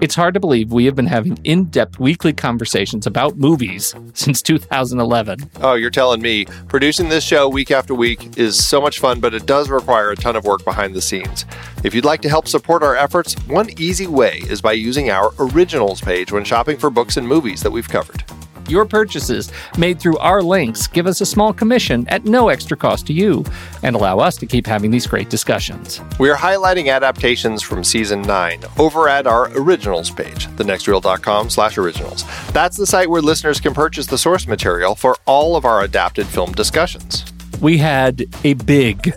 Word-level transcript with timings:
It's 0.00 0.14
hard 0.14 0.32
to 0.32 0.40
believe 0.40 0.72
we 0.72 0.86
have 0.86 0.96
been 0.96 1.06
having 1.06 1.38
in 1.44 1.64
depth 1.64 2.00
weekly 2.00 2.32
conversations 2.32 3.06
about 3.06 3.36
movies 3.36 3.94
since 4.14 4.40
2011. 4.40 5.50
Oh, 5.60 5.74
you're 5.74 5.90
telling 5.90 6.22
me. 6.22 6.46
Producing 6.68 7.10
this 7.10 7.22
show 7.22 7.50
week 7.50 7.70
after 7.70 7.94
week 7.94 8.38
is 8.38 8.66
so 8.66 8.80
much 8.80 8.98
fun, 8.98 9.20
but 9.20 9.34
it 9.34 9.44
does 9.44 9.68
require 9.68 10.10
a 10.10 10.16
ton 10.16 10.36
of 10.36 10.46
work 10.46 10.64
behind 10.64 10.94
the 10.94 11.02
scenes. 11.02 11.44
If 11.84 11.94
you'd 11.94 12.06
like 12.06 12.22
to 12.22 12.30
help 12.30 12.48
support 12.48 12.82
our 12.82 12.96
efforts, 12.96 13.34
one 13.46 13.68
easy 13.78 14.06
way 14.06 14.38
is 14.48 14.62
by 14.62 14.72
using 14.72 15.10
our 15.10 15.34
originals 15.38 16.00
page 16.00 16.32
when 16.32 16.44
shopping 16.44 16.78
for 16.78 16.88
books 16.88 17.18
and 17.18 17.28
movies 17.28 17.62
that 17.62 17.70
we've 17.70 17.88
covered. 17.88 18.24
Your 18.70 18.84
purchases 18.84 19.50
made 19.76 19.98
through 19.98 20.16
our 20.18 20.42
links 20.42 20.86
give 20.86 21.08
us 21.08 21.20
a 21.20 21.26
small 21.26 21.52
commission 21.52 22.06
at 22.06 22.24
no 22.24 22.50
extra 22.50 22.76
cost 22.76 23.04
to 23.08 23.12
you 23.12 23.44
and 23.82 23.96
allow 23.96 24.20
us 24.20 24.36
to 24.36 24.46
keep 24.46 24.64
having 24.64 24.92
these 24.92 25.08
great 25.08 25.28
discussions. 25.28 26.00
We 26.20 26.30
are 26.30 26.36
highlighting 26.36 26.88
adaptations 26.88 27.62
from 27.62 27.82
season 27.82 28.22
9 28.22 28.62
over 28.78 29.08
at 29.08 29.26
our 29.26 29.50
originals 29.58 30.08
page, 30.08 30.46
thenextreel.com 30.50 31.50
slash 31.50 31.78
originals. 31.78 32.24
That's 32.52 32.76
the 32.76 32.86
site 32.86 33.10
where 33.10 33.20
listeners 33.20 33.60
can 33.60 33.74
purchase 33.74 34.06
the 34.06 34.18
source 34.18 34.46
material 34.46 34.94
for 34.94 35.16
all 35.26 35.56
of 35.56 35.64
our 35.64 35.82
adapted 35.82 36.28
film 36.28 36.52
discussions. 36.52 37.24
We 37.60 37.76
had 37.76 38.24
a 38.44 38.54
big 38.54 39.12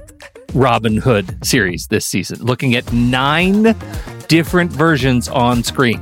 Robin 0.56 0.98
Hood 0.98 1.46
series 1.46 1.88
this 1.88 2.08
season, 2.08 2.44
looking 2.44 2.74
at 2.74 2.92
nine 2.92 3.76
different 4.28 4.72
versions 4.72 5.28
on 5.28 5.64
screen. 5.64 6.02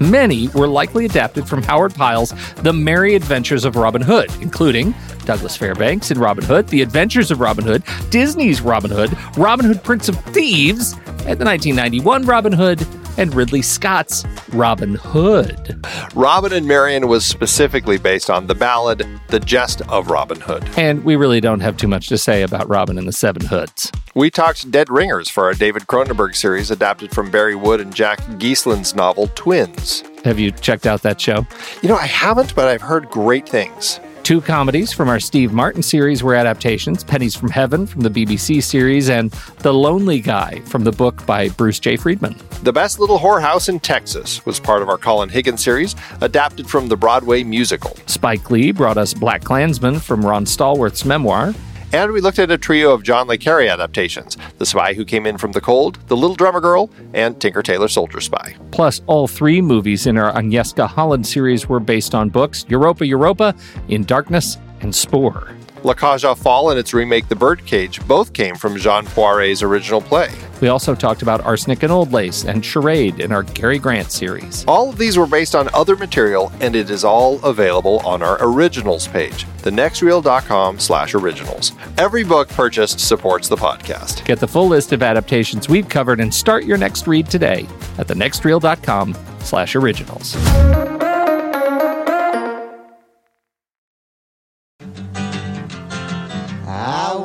Many 0.00 0.48
were 0.48 0.68
likely 0.68 1.04
adapted 1.04 1.48
from 1.48 1.62
Howard 1.62 1.94
Pyle's 1.94 2.32
The 2.56 2.72
Merry 2.72 3.14
Adventures 3.14 3.64
of 3.64 3.76
Robin 3.76 4.02
Hood, 4.02 4.30
including 4.40 4.94
Douglas 5.24 5.56
Fairbanks 5.56 6.10
in 6.10 6.18
Robin 6.18 6.44
Hood, 6.44 6.68
The 6.68 6.82
Adventures 6.82 7.30
of 7.30 7.40
Robin 7.40 7.64
Hood, 7.64 7.82
Disney's 8.10 8.60
Robin 8.60 8.90
Hood, 8.90 9.16
Robin 9.36 9.66
Hood 9.66 9.82
Prince 9.82 10.08
of 10.08 10.16
Thieves, 10.26 10.92
and 11.26 11.38
the 11.38 11.44
1991 11.44 12.24
Robin 12.24 12.52
Hood, 12.52 12.86
and 13.18 13.34
Ridley 13.34 13.60
Scott's 13.60 14.24
Robin 14.52 14.94
Hood. 14.94 15.84
Robin 16.14 16.52
and 16.52 16.66
Marian 16.66 17.08
was 17.08 17.26
specifically 17.26 17.98
based 17.98 18.30
on 18.30 18.46
the 18.46 18.54
ballad 18.54 19.06
The 19.28 19.40
Jest 19.40 19.82
of 19.90 20.08
Robin 20.08 20.40
Hood. 20.40 20.66
And 20.78 21.04
we 21.04 21.16
really 21.16 21.40
don't 21.40 21.60
have 21.60 21.76
too 21.76 21.88
much 21.88 22.08
to 22.08 22.16
say 22.16 22.42
about 22.42 22.68
Robin 22.68 22.96
and 22.96 23.06
the 23.06 23.12
Seven 23.12 23.44
Hoods. 23.44 23.92
We 24.14 24.30
talked 24.30 24.70
Dead 24.70 24.88
Ringers 24.88 25.28
for 25.28 25.44
our 25.44 25.54
David 25.54 25.86
Cronenberg 25.86 26.34
series 26.34 26.70
adapted 26.70 27.10
from 27.10 27.30
Bari 27.30 27.54
Wood 27.54 27.80
and 27.80 27.94
Jack 27.94 28.20
Geasland's 28.38 28.94
novel 28.94 29.28
Twins. 29.34 30.02
Have 30.24 30.38
you 30.38 30.50
checked 30.50 30.86
out 30.86 31.02
that 31.02 31.20
show? 31.20 31.46
You 31.82 31.88
know, 31.88 31.96
I 31.96 32.06
haven't, 32.06 32.54
but 32.54 32.68
I've 32.68 32.82
heard 32.82 33.10
great 33.10 33.48
things. 33.48 34.00
Two 34.22 34.40
comedies 34.42 34.92
from 34.92 35.08
our 35.08 35.18
Steve 35.18 35.52
Martin 35.52 35.82
series 35.82 36.22
were 36.22 36.34
adaptations 36.34 37.02
Pennies 37.02 37.34
from 37.34 37.48
Heaven 37.48 37.86
from 37.86 38.02
the 38.02 38.10
BBC 38.10 38.62
series, 38.62 39.08
and 39.08 39.30
The 39.60 39.72
Lonely 39.72 40.20
Guy 40.20 40.60
from 40.66 40.84
the 40.84 40.92
book 40.92 41.24
by 41.24 41.48
Bruce 41.48 41.78
J. 41.78 41.96
Friedman. 41.96 42.36
The 42.62 42.72
Best 42.72 42.98
Little 42.98 43.18
Whorehouse 43.18 43.68
in 43.68 43.80
Texas 43.80 44.44
was 44.44 44.60
part 44.60 44.82
of 44.82 44.88
our 44.88 44.98
Colin 44.98 45.30
Higgins 45.30 45.64
series, 45.64 45.96
adapted 46.20 46.68
from 46.68 46.88
the 46.88 46.96
Broadway 46.96 47.42
musical. 47.42 47.96
Spike 48.06 48.50
Lee 48.50 48.70
brought 48.70 48.98
us 48.98 49.14
Black 49.14 49.44
Klansman 49.44 49.98
from 49.98 50.24
Ron 50.24 50.44
Stallworth's 50.44 51.04
memoir. 51.04 51.54
And 51.90 52.12
we 52.12 52.20
looked 52.20 52.38
at 52.38 52.50
a 52.50 52.58
trio 52.58 52.92
of 52.92 53.02
John 53.02 53.28
Le 53.28 53.38
Carre 53.38 53.62
adaptations 53.62 54.36
The 54.58 54.66
Spy 54.66 54.92
Who 54.92 55.06
Came 55.06 55.24
In 55.24 55.38
From 55.38 55.52
the 55.52 55.60
Cold, 55.60 55.98
The 56.08 56.16
Little 56.16 56.36
Drummer 56.36 56.60
Girl, 56.60 56.90
and 57.14 57.40
Tinker 57.40 57.62
Tailor 57.62 57.88
Soldier 57.88 58.20
Spy. 58.20 58.56
Plus, 58.72 59.00
all 59.06 59.26
three 59.26 59.62
movies 59.62 60.06
in 60.06 60.18
our 60.18 60.30
Agnieszka 60.32 60.86
Holland 60.86 61.26
series 61.26 61.66
were 61.66 61.80
based 61.80 62.14
on 62.14 62.28
books 62.28 62.66
Europa 62.68 63.06
Europa, 63.06 63.54
In 63.88 64.04
Darkness, 64.04 64.58
and 64.80 64.94
Spoor. 64.94 65.57
La 65.84 65.94
aux 65.94 66.34
Folles 66.34 66.70
and 66.70 66.78
its 66.78 66.92
remake 66.92 67.28
The 67.28 67.36
Birdcage 67.36 68.06
both 68.06 68.32
came 68.32 68.56
from 68.56 68.76
Jean 68.76 69.04
Poiret's 69.04 69.62
original 69.62 70.00
play. 70.00 70.30
We 70.60 70.68
also 70.68 70.94
talked 70.94 71.22
about 71.22 71.40
Arsenic 71.42 71.84
and 71.84 71.92
Old 71.92 72.12
Lace 72.12 72.44
and 72.44 72.64
Charade 72.64 73.20
in 73.20 73.30
our 73.30 73.44
Cary 73.44 73.78
Grant 73.78 74.10
series. 74.10 74.64
All 74.66 74.90
of 74.90 74.98
these 74.98 75.16
were 75.16 75.26
based 75.26 75.54
on 75.54 75.72
other 75.72 75.94
material, 75.94 76.50
and 76.60 76.74
it 76.74 76.90
is 76.90 77.04
all 77.04 77.42
available 77.44 78.00
on 78.00 78.22
our 78.22 78.38
originals 78.40 79.06
page, 79.06 79.44
thenextreel.com 79.58 80.80
slash 80.80 81.14
originals. 81.14 81.72
Every 81.96 82.24
book 82.24 82.48
purchased 82.48 82.98
supports 82.98 83.48
the 83.48 83.56
podcast. 83.56 84.24
Get 84.24 84.40
the 84.40 84.48
full 84.48 84.68
list 84.68 84.92
of 84.92 85.02
adaptations 85.02 85.68
we've 85.68 85.88
covered 85.88 86.18
and 86.18 86.34
start 86.34 86.64
your 86.64 86.78
next 86.78 87.06
read 87.06 87.30
today 87.30 87.68
at 87.98 88.08
thenextreel.com 88.08 89.16
slash 89.40 89.76
originals. 89.76 90.36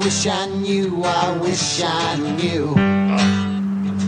Wish 0.03 0.27
I 0.27 0.47
knew, 0.47 1.01
I 1.05 1.37
wish 1.37 1.81
I 1.81 2.17
knew. 2.35 2.73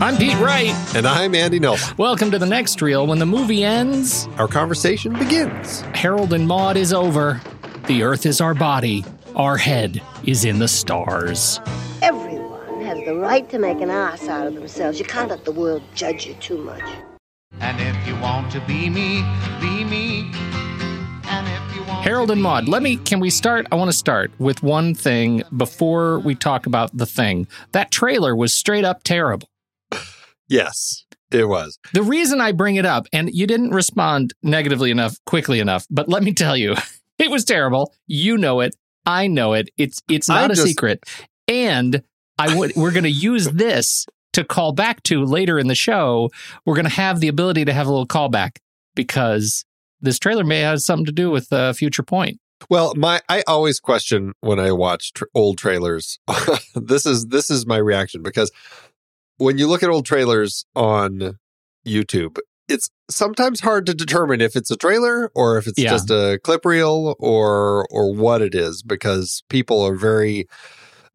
I'm 0.02 0.18
Pete 0.18 0.38
Wright. 0.40 0.76
And 0.94 1.08
I'm 1.08 1.34
Andy 1.34 1.58
Nelson. 1.58 1.96
Welcome 1.96 2.32
to 2.32 2.40
the 2.40 2.46
next 2.46 2.82
reel. 2.82 3.08
When 3.08 3.20
the 3.20 3.26
movie 3.26 3.64
ends, 3.64 4.28
Our 4.38 4.50
conversation 4.50 5.14
begins. 5.14 5.82
Harold 5.94 6.34
and 6.34 6.50
Maude 6.50 6.76
is 6.76 6.92
over. 6.92 7.40
The 7.88 8.04
earth 8.04 8.26
is 8.26 8.42
our 8.42 8.54
body. 8.54 9.06
Our 9.38 9.56
head 9.56 10.02
is 10.26 10.44
in 10.44 10.60
the 10.60 10.68
stars. 10.68 11.62
Everyone 12.02 12.82
has 12.82 12.98
the 13.06 13.16
right 13.16 13.50
to 13.50 13.58
make 13.58 13.80
an 13.80 13.90
ass 13.90 14.28
out 14.28 14.48
of 14.48 14.56
themselves. 14.56 15.00
You 15.00 15.06
can't 15.06 15.30
let 15.30 15.46
the 15.46 15.54
world 15.54 15.82
judge 15.94 16.26
you 16.26 16.34
too 16.36 16.58
much. 16.58 16.84
And 17.62 17.80
if 17.80 18.06
you 18.06 18.20
want 18.20 18.52
to 18.52 18.60
be 18.68 18.90
me, 18.90 19.24
be 19.62 19.86
me. 19.86 20.30
Harold 21.26 22.30
and 22.30 22.40
be 22.40 22.44
Maude, 22.44 22.68
let 22.68 22.84
me, 22.84 22.98
can 22.98 23.20
we 23.20 23.30
start? 23.30 23.66
I 23.72 23.76
want 23.76 23.90
to 23.90 23.98
start 23.98 24.32
with 24.38 24.62
one 24.62 24.94
thing 24.94 25.44
before 25.56 26.20
we 26.20 26.36
talk 26.36 26.68
about 26.68 26.96
the 26.96 27.06
thing. 27.06 27.48
That 27.72 27.90
trailer 27.92 28.36
was 28.36 28.54
straight 28.54 28.86
up 28.86 29.04
terrible. 29.04 29.50
Yes, 30.48 31.06
it 31.32 31.46
was. 31.48 31.80
The 31.94 32.04
reason 32.04 32.40
I 32.42 32.52
bring 32.52 32.76
it 32.76 32.86
up, 32.86 33.08
and 33.12 33.34
you 33.34 33.48
didn't 33.48 33.72
respond 33.72 34.34
negatively 34.44 34.92
enough, 34.92 35.18
quickly 35.26 35.60
enough, 35.60 35.88
but 35.90 36.08
let 36.08 36.22
me 36.22 36.34
tell 36.34 36.56
you, 36.56 36.76
it 37.18 37.32
was 37.32 37.44
terrible. 37.44 37.94
You 38.06 38.38
know 38.38 38.60
it. 38.60 38.76
I 39.08 39.28
know 39.28 39.54
it. 39.54 39.70
It's 39.78 40.02
it's 40.10 40.30
not 40.30 40.52
a 40.52 40.56
just- 40.56 40.68
secret. 40.68 41.04
And 41.48 42.04
I 42.38 42.56
would 42.56 42.76
we're 42.76 42.92
going 42.92 43.04
to 43.04 43.10
use 43.10 43.46
this 43.50 44.06
to 44.34 44.44
call 44.44 44.74
back 44.74 45.02
to 45.04 45.24
later 45.24 45.58
in 45.58 45.68
the 45.68 45.76
show. 45.76 46.30
We're 46.66 46.76
going 46.76 46.86
to 46.86 46.92
have 46.92 47.20
the 47.20 47.28
ability 47.28 47.66
to 47.66 47.74
have 47.74 47.88
a 47.88 47.90
little 47.90 48.08
callback 48.08 48.58
because 48.96 49.64
this 50.06 50.20
trailer 50.20 50.44
may 50.44 50.60
have 50.60 50.82
something 50.82 51.06
to 51.06 51.12
do 51.12 51.30
with 51.30 51.48
a 51.52 51.74
future 51.74 52.04
point. 52.04 52.40
Well, 52.70 52.94
my 52.96 53.22
I 53.30 53.44
always 53.48 53.80
question 53.80 54.34
when 54.40 54.60
I 54.60 54.72
watch 54.72 55.14
tr- 55.14 55.26
old 55.36 55.58
trailers. 55.58 56.20
this 56.76 57.06
is 57.06 57.28
this 57.28 57.50
is 57.50 57.66
my 57.66 57.78
reaction 57.78 58.24
because 58.24 58.52
when 59.38 59.58
you 59.58 59.68
look 59.68 59.84
at 59.84 59.90
old 59.90 60.06
trailers 60.06 60.66
on 60.76 61.38
YouTube, 61.86 62.38
it's 62.70 62.90
sometimes 63.12 63.60
hard 63.60 63.86
to 63.86 63.94
determine 63.94 64.42
if 64.42 64.56
it's 64.56 64.72
a 64.72 64.78
trailer 64.78 65.30
or 65.36 65.58
if 65.58 65.68
it's 65.68 65.78
Yeah. 65.78 65.92
just 65.92 66.10
a 66.10 66.40
clip 66.44 66.66
reel 66.66 67.16
or 67.20 67.86
or 67.92 68.14
what 68.14 68.42
it 68.42 68.56
is 68.56 68.82
because 68.82 69.44
people 69.50 69.82
are 69.86 69.96
very 69.96 70.48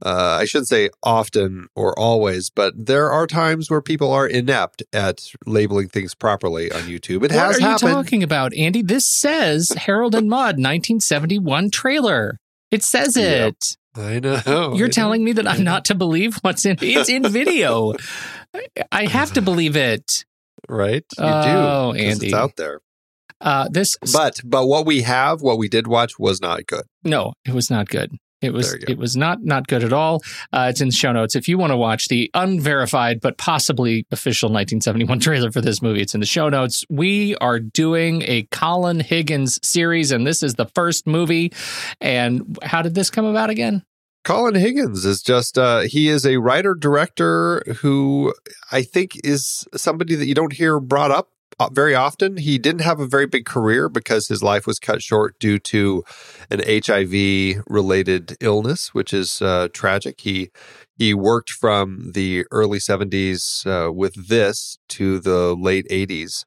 uh, 0.04 0.38
I 0.40 0.44
shouldn't 0.44 0.68
say 0.68 0.90
often 1.02 1.68
or 1.74 1.98
always, 1.98 2.50
but 2.50 2.74
there 2.76 3.10
are 3.10 3.26
times 3.26 3.70
where 3.70 3.80
people 3.82 4.12
are 4.12 4.26
inept 4.26 4.82
at 4.92 5.22
labeling 5.46 5.88
things 5.88 6.14
properly 6.14 6.70
on 6.72 6.82
YouTube. 6.82 7.16
It 7.16 7.20
what 7.22 7.30
has 7.32 7.58
happened. 7.58 7.62
What 7.62 7.82
are 7.82 7.88
you 7.88 7.94
talking 8.04 8.22
about, 8.22 8.54
Andy? 8.54 8.82
This 8.82 9.06
says 9.06 9.70
Harold 9.76 10.14
and 10.14 10.28
Maude 10.28 10.56
1971 10.56 11.70
trailer. 11.70 12.38
It 12.70 12.82
says 12.82 13.16
Yep. 13.16 13.48
it. 13.48 13.76
I 13.96 14.20
know. 14.20 14.40
You're 14.46 14.74
I 14.74 14.78
know. 14.78 14.88
telling 14.88 15.24
me 15.24 15.32
that 15.32 15.48
I'm 15.48 15.64
not 15.64 15.84
to 15.86 15.94
believe 15.94 16.36
what's 16.42 16.64
in 16.64 16.76
it's 16.80 17.08
in 17.08 17.24
video. 17.28 17.94
I 18.92 19.06
have 19.06 19.32
to 19.32 19.42
believe 19.42 19.76
it. 19.76 20.24
right? 20.68 21.04
You 21.18 21.24
do. 21.24 21.30
Oh, 21.30 21.92
do. 21.92 21.98
Andy. 21.98 22.26
It's 22.26 22.34
out 22.34 22.56
there. 22.56 22.80
Uh, 23.40 23.68
this 23.70 23.96
But 24.12 24.40
but 24.44 24.66
what 24.66 24.84
we 24.86 25.02
have, 25.02 25.40
what 25.42 25.58
we 25.58 25.68
did 25.68 25.86
watch 25.86 26.18
was 26.18 26.40
not 26.40 26.66
good. 26.66 26.84
no, 27.04 27.32
it 27.44 27.52
was 27.54 27.70
not 27.70 27.88
good. 27.88 28.12
It 28.40 28.52
was 28.52 28.70
There 28.70 28.80
you 28.80 28.86
go. 28.86 28.92
it 28.92 28.98
was 28.98 29.16
not 29.16 29.44
not 29.44 29.66
good 29.68 29.84
at 29.84 29.92
all. 29.92 30.22
Uh, 30.52 30.68
it's 30.70 30.80
in 30.80 30.88
the 30.88 30.94
show 30.94 31.12
notes. 31.12 31.34
If 31.36 31.46
you 31.48 31.58
want 31.58 31.72
to 31.72 31.76
watch 31.76 32.08
the 32.08 32.30
unverified 32.34 33.20
but 33.20 33.36
possibly 33.36 34.06
official 34.10 34.48
1971 34.48 35.20
trailer 35.20 35.50
for 35.50 35.60
this 35.60 35.82
movie, 35.82 36.00
it's 36.00 36.14
in 36.14 36.20
the 36.20 36.26
show 36.26 36.48
notes. 36.48 36.84
We 36.88 37.36
are 37.36 37.60
doing 37.60 38.22
a 38.22 38.44
Colin 38.50 39.00
Higgins 39.00 39.60
series, 39.66 40.10
and 40.10 40.26
this 40.26 40.42
is 40.42 40.54
the 40.54 40.66
first 40.66 41.06
movie. 41.06 41.52
And 42.00 42.58
how 42.62 42.82
did 42.82 42.94
this 42.94 43.10
come 43.10 43.24
about 43.26 43.50
again? 43.50 43.84
Colin 44.24 44.54
Higgins 44.54 45.04
is 45.06 45.22
just 45.22 45.56
uh 45.56 45.80
he 45.80 46.08
is 46.08 46.26
a 46.26 46.36
writer 46.36 46.74
director 46.74 47.62
who 47.80 48.34
I 48.70 48.82
think 48.82 49.12
is 49.24 49.66
somebody 49.74 50.14
that 50.14 50.26
you 50.26 50.34
don't 50.34 50.52
hear 50.52 50.78
brought 50.78 51.10
up 51.10 51.30
very 51.72 51.94
often. 51.94 52.36
He 52.38 52.58
didn't 52.58 52.82
have 52.82 53.00
a 53.00 53.06
very 53.06 53.26
big 53.26 53.44
career 53.44 53.88
because 53.88 54.28
his 54.28 54.42
life 54.42 54.66
was 54.66 54.78
cut 54.78 55.02
short 55.02 55.38
due 55.38 55.58
to 55.58 56.02
an 56.50 56.60
HIV 56.66 57.62
related 57.68 58.36
illness, 58.40 58.94
which 58.94 59.12
is 59.12 59.42
uh, 59.42 59.68
tragic. 59.72 60.20
He 60.20 60.50
he 60.96 61.14
worked 61.14 61.50
from 61.50 62.12
the 62.12 62.44
early 62.50 62.78
70s 62.78 63.66
uh, 63.66 63.92
with 63.92 64.28
this 64.28 64.78
to 64.90 65.18
the 65.18 65.54
late 65.54 65.86
80s. 65.88 66.44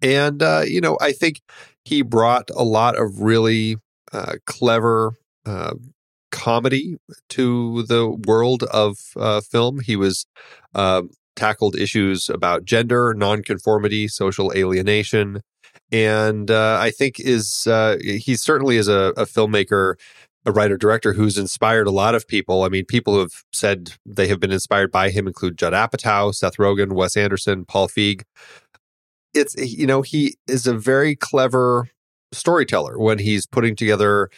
And 0.00 0.42
uh, 0.42 0.62
you 0.66 0.80
know, 0.80 0.96
I 1.00 1.12
think 1.12 1.40
he 1.84 2.02
brought 2.02 2.50
a 2.54 2.64
lot 2.64 2.98
of 2.98 3.20
really 3.20 3.76
uh, 4.12 4.34
clever 4.46 5.14
uh, 5.44 5.74
comedy 6.30 6.96
to 7.28 7.82
the 7.84 8.08
world 8.08 8.62
of 8.64 8.96
uh, 9.16 9.40
film. 9.40 9.80
He 9.80 9.96
was 9.96 10.26
uh, 10.74 11.02
tackled 11.36 11.76
issues 11.76 12.28
about 12.28 12.64
gender, 12.64 13.14
nonconformity, 13.14 14.08
social 14.08 14.52
alienation, 14.54 15.40
and 15.90 16.50
uh, 16.50 16.78
I 16.80 16.90
think 16.90 17.20
is 17.20 17.66
uh, 17.66 17.98
he 18.02 18.34
certainly 18.36 18.76
is 18.76 18.88
a, 18.88 19.12
a 19.16 19.24
filmmaker. 19.24 19.94
A 20.44 20.50
writer 20.50 20.76
director 20.76 21.12
who's 21.12 21.38
inspired 21.38 21.86
a 21.86 21.92
lot 21.92 22.16
of 22.16 22.26
people. 22.26 22.64
I 22.64 22.68
mean, 22.68 22.84
people 22.84 23.14
who 23.14 23.20
have 23.20 23.44
said 23.52 23.92
they 24.04 24.26
have 24.26 24.40
been 24.40 24.50
inspired 24.50 24.90
by 24.90 25.10
him 25.10 25.28
include 25.28 25.56
Judd 25.56 25.72
Apatow, 25.72 26.34
Seth 26.34 26.56
Rogen, 26.56 26.94
Wes 26.94 27.16
Anderson, 27.16 27.64
Paul 27.64 27.86
Feig. 27.86 28.22
It's 29.34 29.54
you 29.56 29.86
know 29.86 30.02
he 30.02 30.34
is 30.48 30.66
a 30.66 30.74
very 30.74 31.14
clever 31.14 31.88
storyteller 32.32 32.98
when 32.98 33.20
he's 33.20 33.46
putting 33.46 33.76
together 33.76 34.30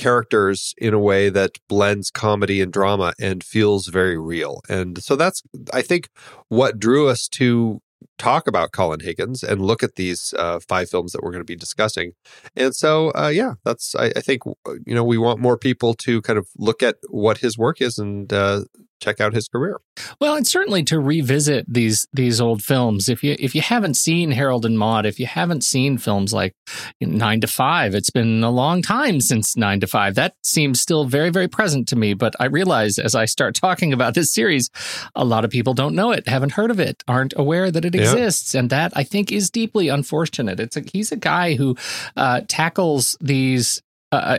characters 0.00 0.74
in 0.78 0.94
a 0.94 0.98
way 0.98 1.30
that 1.30 1.52
blends 1.68 2.10
comedy 2.10 2.60
and 2.60 2.72
drama 2.72 3.12
and 3.20 3.44
feels 3.44 3.86
very 3.88 4.18
real. 4.18 4.60
And 4.68 5.02
so 5.02 5.14
that's, 5.14 5.42
I 5.72 5.82
think, 5.82 6.08
what 6.48 6.80
drew 6.80 7.08
us 7.08 7.28
to 7.28 7.80
talk 8.18 8.48
about 8.48 8.72
Colin 8.72 9.00
Higgins 9.00 9.42
and 9.42 9.60
look 9.60 9.82
at 9.82 9.96
these 9.96 10.34
uh, 10.38 10.58
five 10.68 10.88
films 10.88 11.12
that 11.12 11.22
we're 11.22 11.32
going 11.32 11.46
to 11.46 11.52
be 11.52 11.56
discussing. 11.66 12.12
And 12.56 12.74
so, 12.74 13.12
uh, 13.14 13.28
yeah, 13.28 13.54
that's, 13.64 13.94
I, 13.94 14.06
I 14.16 14.20
think, 14.20 14.42
you 14.86 14.94
know, 14.94 15.04
we 15.04 15.18
want 15.18 15.40
more 15.40 15.58
people 15.58 15.94
to 15.94 16.22
kind 16.22 16.38
of 16.38 16.48
look 16.56 16.82
at 16.82 16.96
what 17.08 17.38
his 17.38 17.58
work 17.58 17.80
is 17.80 17.98
and 17.98 18.32
uh, 18.32 18.64
check 19.00 19.20
out 19.20 19.32
his 19.34 19.48
career. 19.48 19.80
Well, 20.20 20.34
and 20.36 20.46
certainly 20.46 20.82
to 20.84 21.00
revisit 21.00 21.64
these 21.68 22.06
these 22.12 22.40
old 22.40 22.62
films. 22.62 23.08
If 23.08 23.22
you 23.24 23.36
if 23.38 23.54
you 23.54 23.60
haven't 23.62 23.94
seen 23.94 24.30
Harold 24.30 24.64
and 24.64 24.78
Maude, 24.78 25.06
if 25.06 25.18
you 25.18 25.26
haven't 25.26 25.62
seen 25.64 25.98
films 25.98 26.32
like 26.32 26.54
Nine 27.00 27.40
to 27.40 27.46
Five, 27.46 27.94
it's 27.94 28.10
been 28.10 28.42
a 28.44 28.50
long 28.50 28.82
time 28.82 29.20
since 29.20 29.56
Nine 29.56 29.80
to 29.80 29.86
Five. 29.86 30.14
That 30.14 30.34
seems 30.42 30.80
still 30.80 31.04
very 31.04 31.30
very 31.30 31.48
present 31.48 31.88
to 31.88 31.96
me. 31.96 32.14
But 32.14 32.34
I 32.38 32.46
realize 32.46 32.98
as 32.98 33.14
I 33.14 33.24
start 33.24 33.54
talking 33.54 33.92
about 33.92 34.14
this 34.14 34.32
series, 34.32 34.70
a 35.14 35.24
lot 35.24 35.44
of 35.44 35.50
people 35.50 35.74
don't 35.74 35.94
know 35.94 36.12
it, 36.12 36.28
haven't 36.28 36.52
heard 36.52 36.70
of 36.70 36.78
it, 36.80 37.02
aren't 37.08 37.34
aware 37.36 37.70
that 37.70 37.84
it 37.84 37.94
Yeah. 37.94 38.02
exists, 38.02 38.54
and 38.54 38.70
that 38.70 38.92
I 38.94 39.04
think 39.04 39.32
is 39.32 39.50
deeply 39.50 39.88
unfortunate. 39.88 40.60
It's 40.60 40.76
a, 40.76 40.82
he's 40.92 41.12
a 41.12 41.16
guy 41.16 41.54
who 41.54 41.76
uh, 42.16 42.42
tackles 42.48 43.16
these. 43.20 43.82
Uh, 44.12 44.38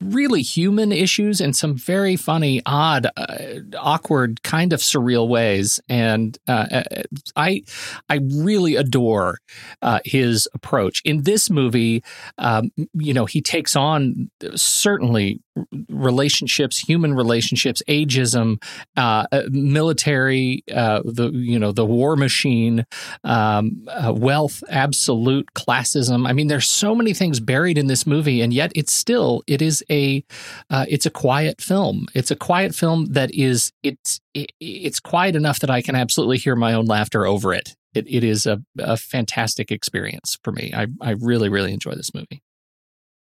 really 0.00 0.42
human 0.42 0.92
issues 0.92 1.40
in 1.40 1.52
some 1.52 1.76
very 1.76 2.16
funny, 2.16 2.62
odd, 2.66 3.06
uh, 3.16 3.36
awkward, 3.78 4.42
kind 4.42 4.72
of 4.72 4.80
surreal 4.80 5.28
ways. 5.28 5.80
And 5.88 6.38
uh, 6.46 6.66
uh, 6.70 7.02
I, 7.36 7.62
I 8.08 8.20
really 8.22 8.76
adore 8.76 9.38
uh, 9.82 10.00
his 10.04 10.48
approach 10.54 11.02
in 11.04 11.22
this 11.22 11.50
movie. 11.50 12.04
Um, 12.38 12.70
you 12.94 13.12
know, 13.12 13.24
he 13.24 13.40
takes 13.40 13.74
on 13.74 14.30
certainly 14.54 15.40
relationships, 15.88 16.78
human 16.78 17.14
relationships, 17.14 17.82
ageism, 17.88 18.62
uh, 18.96 19.26
uh, 19.32 19.42
military, 19.50 20.62
uh, 20.74 21.02
the 21.04 21.30
you 21.30 21.58
know 21.58 21.72
the 21.72 21.84
war 21.84 22.16
machine, 22.16 22.84
um, 23.24 23.86
uh, 23.88 24.12
wealth, 24.14 24.62
absolute 24.68 25.48
classism. 25.54 26.28
I 26.28 26.32
mean, 26.32 26.48
there's 26.48 26.68
so 26.68 26.94
many 26.94 27.14
things 27.14 27.40
buried 27.40 27.78
in 27.78 27.86
this 27.86 28.06
movie, 28.06 28.40
and 28.40 28.52
yet 28.52 28.72
it's 28.74 28.92
still 28.92 29.42
it 29.46 29.62
is 29.62 29.84
a 29.90 30.24
uh, 30.70 30.86
it's 30.88 31.06
a 31.06 31.10
quiet 31.10 31.60
film. 31.60 32.06
It's 32.14 32.30
a 32.30 32.36
quiet 32.36 32.74
film 32.74 33.06
that 33.12 33.32
is 33.34 33.72
it's 33.82 34.20
it, 34.34 34.52
it's 34.60 35.00
quiet 35.00 35.36
enough 35.36 35.60
that 35.60 35.70
I 35.70 35.82
can 35.82 35.94
absolutely 35.94 36.38
hear 36.38 36.56
my 36.56 36.74
own 36.74 36.86
laughter 36.86 37.26
over 37.26 37.52
it. 37.52 37.76
It, 37.94 38.06
it 38.08 38.22
is 38.22 38.46
a, 38.46 38.62
a 38.78 38.96
fantastic 38.96 39.72
experience 39.72 40.38
for 40.44 40.52
me. 40.52 40.72
I, 40.74 40.88
I 41.00 41.12
really 41.12 41.48
really 41.48 41.72
enjoy 41.72 41.94
this 41.94 42.14
movie. 42.14 42.42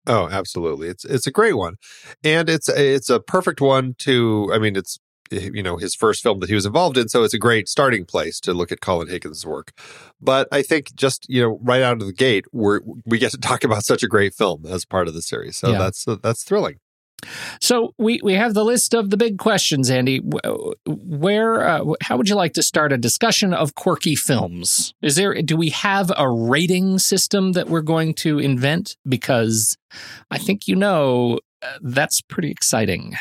Oh, 0.08 0.28
absolutely. 0.30 0.88
It's 0.90 1.06
it's 1.06 1.28
a 1.28 1.32
great 1.32 1.54
one. 1.58 1.76
And 2.24 2.50
it's 2.50 2.70
it's 2.70 3.10
a 3.10 3.20
perfect 3.20 3.62
one 3.62 3.96
to 4.00 4.50
I 4.54 4.60
mean 4.60 4.76
it's 4.76 5.00
eh, 5.32 5.50
you 5.54 5.64
know 5.64 5.78
his 5.78 5.96
first 5.96 6.22
film 6.22 6.40
that 6.42 6.50
he 6.50 6.56
was 6.56 6.66
involved 6.66 6.98
in 6.98 7.08
so 7.10 7.24
it's 7.24 7.34
a 7.34 7.40
great 7.40 7.70
starting 7.70 8.06
place 8.06 8.40
to 8.42 8.54
look 8.54 8.72
at 8.72 8.82
Colin 8.82 9.08
Higgins' 9.08 9.46
work. 9.46 9.72
But 10.22 10.48
I 10.52 10.62
think 10.62 10.94
just 10.96 11.26
you 11.30 11.42
know 11.42 11.60
right 11.62 11.82
out 11.82 12.02
of 12.02 12.08
the 12.08 12.14
gate 12.14 12.46
we 12.52 12.80
we 13.06 13.18
get 13.18 13.32
to 13.32 13.38
talk 13.38 13.64
about 13.64 13.86
such 13.86 14.04
a 14.04 14.08
great 14.08 14.34
film 14.34 14.66
as 14.66 14.86
part 14.86 15.08
of 15.08 15.14
the 15.14 15.22
series. 15.22 15.58
So 15.58 15.72
Yeah. 15.72 15.78
that's 15.80 16.06
that's 16.22 16.44
thrilling. 16.44 16.80
So 17.62 17.94
we 17.98 18.20
we 18.24 18.34
have 18.34 18.54
the 18.54 18.64
list 18.64 18.94
of 18.94 19.10
the 19.10 19.18
big 19.18 19.38
questions, 19.38 19.90
Andy. 19.90 20.20
Where 20.86 21.68
uh, 21.68 21.94
how 22.02 22.18
would 22.18 22.30
you 22.30 22.36
like 22.36 22.54
to 22.54 22.64
start 22.64 22.92
a 22.92 22.98
discussion 22.98 23.54
of 23.54 23.76
quirky 23.76 24.16
films? 24.16 24.94
Is 25.02 25.16
there 25.16 25.34
do 25.42 25.58
we 25.58 25.70
have 25.70 26.12
a 26.18 26.30
rating 26.30 27.00
system 27.00 27.54
that 27.54 27.70
we're 27.70 27.82
going 27.82 28.14
to 28.16 28.40
invent? 28.40 28.98
Because 29.08 29.78
I 30.32 30.38
think 30.38 30.68
you 30.68 30.76
know 30.76 31.40
uh, 31.62 31.78
that's 31.82 32.22
pretty 32.22 32.52
exciting. 32.52 33.16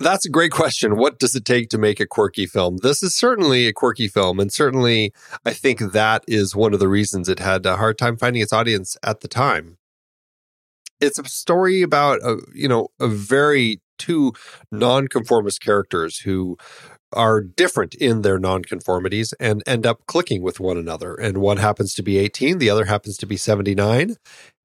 That's 0.00 0.24
a 0.24 0.30
great 0.30 0.52
question. 0.52 0.96
What 0.96 1.18
does 1.18 1.34
it 1.34 1.44
take 1.44 1.70
to 1.70 1.78
make 1.78 1.98
a 1.98 2.06
quirky 2.06 2.46
film? 2.46 2.76
This 2.82 3.02
is 3.02 3.16
certainly 3.16 3.66
a 3.66 3.72
quirky 3.72 4.06
film, 4.06 4.38
and 4.38 4.52
certainly 4.52 5.12
I 5.44 5.52
think 5.52 5.80
that 5.80 6.22
is 6.28 6.54
one 6.54 6.72
of 6.72 6.78
the 6.78 6.88
reasons 6.88 7.28
it 7.28 7.40
had 7.40 7.66
a 7.66 7.76
hard 7.76 7.98
time 7.98 8.16
finding 8.16 8.40
its 8.40 8.52
audience 8.52 8.96
at 9.02 9.20
the 9.20 9.28
time. 9.28 9.76
It's 11.00 11.18
a 11.18 11.24
story 11.24 11.82
about 11.82 12.20
a 12.22 12.38
you 12.54 12.68
know 12.68 12.88
a 13.00 13.08
very 13.08 13.80
two 13.98 14.32
nonconformist 14.70 15.60
characters 15.60 16.18
who 16.18 16.56
are 17.12 17.40
different 17.40 17.94
in 17.94 18.22
their 18.22 18.38
nonconformities 18.38 19.32
and 19.40 19.62
end 19.66 19.86
up 19.86 20.06
clicking 20.06 20.42
with 20.42 20.60
one 20.60 20.76
another. 20.76 21.14
And 21.14 21.38
one 21.38 21.56
happens 21.56 21.94
to 21.94 22.02
be 22.02 22.18
18, 22.18 22.58
the 22.58 22.70
other 22.70 22.84
happens 22.84 23.16
to 23.18 23.26
be 23.26 23.36
79, 23.36 24.16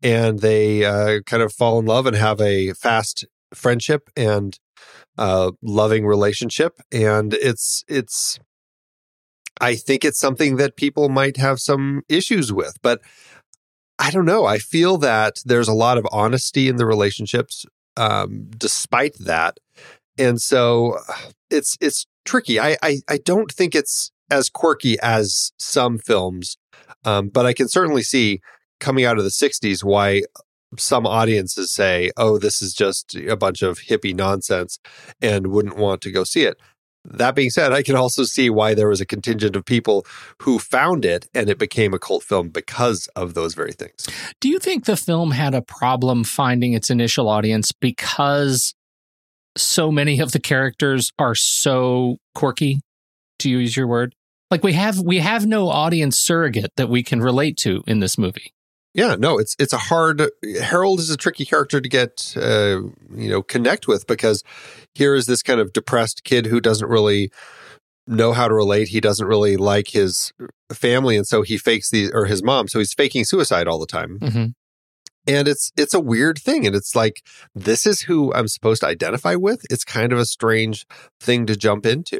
and 0.02 0.40
they 0.40 0.84
uh, 0.84 1.22
kind 1.26 1.42
of 1.42 1.54
fall 1.54 1.80
in 1.80 1.86
love 1.86 2.06
and 2.06 2.16
have 2.16 2.42
a 2.42 2.74
fast 2.74 3.26
friendship 3.54 4.10
and 4.18 4.60
uh, 5.18 5.52
loving 5.62 6.06
relationship. 6.06 6.80
And 6.92 7.34
it's 7.34 7.84
it's 7.88 8.40
I 9.62 9.76
think 9.76 10.04
it's 10.04 10.20
something 10.20 10.58
that 10.58 10.76
people 10.76 11.10
might 11.10 11.38
have 11.38 11.60
some 11.60 12.02
issues 12.10 12.52
with, 12.52 12.78
but 12.82 13.02
I 14.04 14.12
don't 14.12 14.26
know. 14.26 14.46
I 14.46 14.58
feel 14.58 14.98
that 14.98 15.40
there's 15.46 15.70
a 15.70 15.74
lot 15.74 15.98
of 15.98 16.06
honesty 16.12 16.68
in 16.68 16.76
the 16.76 16.86
relationships, 16.86 17.66
um, 17.96 18.48
despite 18.58 19.16
that, 19.20 19.60
and 20.18 20.42
so 20.42 20.98
uh, 21.08 21.14
it's 21.50 21.78
it's 21.80 22.06
tricky. 22.26 22.60
I, 22.60 22.76
I 22.84 22.98
I 23.10 23.18
don't 23.18 23.50
think 23.50 23.74
it's 23.74 24.12
as 24.30 24.50
quirky 24.50 24.98
as 25.02 25.54
some 25.58 26.00
films, 26.00 26.58
um, 27.06 27.30
but 27.30 27.46
I 27.46 27.54
can 27.54 27.70
certainly 27.70 28.04
see 28.04 28.42
coming 28.82 29.06
out 29.06 29.18
of 29.18 29.24
the 29.24 29.30
'60s 29.30 29.86
why 29.86 30.24
some 30.78 31.08
audiences 31.08 31.72
say, 31.72 32.12
oh, 32.18 32.38
this 32.38 32.62
is 32.62 32.74
just 32.74 33.16
a 33.16 33.38
bunch 33.38 33.62
of 33.62 33.80
hippie 33.80 34.14
nonsense 34.14 34.80
and 35.22 35.48
wouldn't 35.48 35.78
want 35.78 36.02
to 36.02 36.12
go 36.12 36.26
see 36.26 36.44
it. 36.44 36.58
That 37.06 37.36
being 37.36 37.50
said, 37.50 37.74
I 37.74 37.84
can 37.84 37.96
also 37.96 38.24
see 38.24 38.50
why 38.50 38.74
there 38.74 38.88
was 38.88 39.02
a 39.02 39.06
contingent 39.06 39.56
of 39.56 39.66
people 39.66 40.06
who 40.42 40.58
found 40.58 41.04
it 41.04 41.28
and 41.34 41.50
it 41.50 41.60
became 41.60 41.94
a 41.94 42.00
cult 42.00 42.24
film 42.24 42.50
because 42.50 43.08
of 43.16 43.34
those 43.34 43.54
very 43.54 43.74
things. 43.74 44.08
Do 44.40 44.48
you 44.48 44.58
think 44.60 44.86
the 44.86 44.96
film 44.96 45.32
had 45.32 45.54
a 45.54 45.62
problem 45.62 46.24
finding 46.24 46.74
its 46.74 46.90
initial 46.90 47.28
audience 47.28 47.72
because 47.72 48.74
so 49.58 49.92
many 49.92 50.20
of 50.20 50.32
the 50.32 50.40
characters 50.40 51.12
are 51.20 51.36
so 51.36 52.18
quirky, 52.36 52.80
to 53.40 53.50
use 53.50 53.76
your 53.76 53.88
word? 53.88 54.16
Like 54.50 54.64
we 54.64 54.74
have 54.74 55.00
we 55.00 55.20
have 55.20 55.46
no 55.46 55.70
audience 55.70 56.20
surrogate 56.20 56.72
that 56.78 56.88
we 56.88 57.04
can 57.04 57.22
relate 57.22 57.58
to 57.58 57.84
in 57.88 58.00
this 58.00 58.18
movie. 58.18 58.54
Yeah, 58.94 59.16
no, 59.16 59.40
it's 59.40 59.56
it's 59.58 59.74
a 59.74 59.78
hard. 59.78 60.22
Harold 60.62 61.00
is 61.00 61.10
a 61.10 61.18
tricky 61.18 61.46
character 61.46 61.82
to 61.82 61.90
get, 61.90 62.36
uh, 62.38 62.82
you 63.16 63.30
know, 63.30 63.42
connect 63.42 63.88
with 63.88 64.06
because 64.06 64.44
here 64.94 65.16
is 65.16 65.26
this 65.26 65.42
kind 65.42 65.60
of 65.60 65.74
depressed 65.74 66.24
kid 66.24 66.46
who 66.46 66.62
doesn't 66.62 66.88
really 66.88 67.32
know 68.06 68.34
how 68.34 68.48
to 68.48 68.54
relate. 68.54 68.90
He 68.90 69.02
doesn't 69.02 69.26
really 69.26 69.58
like 69.58 69.90
his 69.90 70.32
family, 70.72 71.18
and 71.18 71.26
so 71.26 71.42
he 71.42 71.58
fakes 71.58 71.90
the 71.90 72.12
or 72.14 72.26
his 72.26 72.44
mom, 72.44 72.68
so 72.68 72.78
he's 72.80 72.94
faking 72.94 73.26
suicide 73.26 73.68
all 73.68 73.80
the 73.80 73.88
time. 73.88 74.20
Mm-hmm. 74.20 74.46
And 75.26 75.48
it's 75.48 75.72
it's 75.76 75.96
a 75.96 76.00
weird 76.00 76.38
thing, 76.38 76.68
and 76.68 76.76
it's 76.76 76.96
like 76.96 77.24
this 77.56 77.88
is 77.88 78.02
who 78.02 78.32
I'm 78.34 78.48
supposed 78.48 78.82
to 78.82 78.88
identify 78.88 79.34
with. 79.36 79.66
It's 79.72 79.86
kind 79.86 80.14
of 80.14 80.20
a 80.20 80.26
strange 80.26 80.86
thing 81.20 81.48
to 81.48 81.56
jump 81.56 81.88
into, 81.88 82.20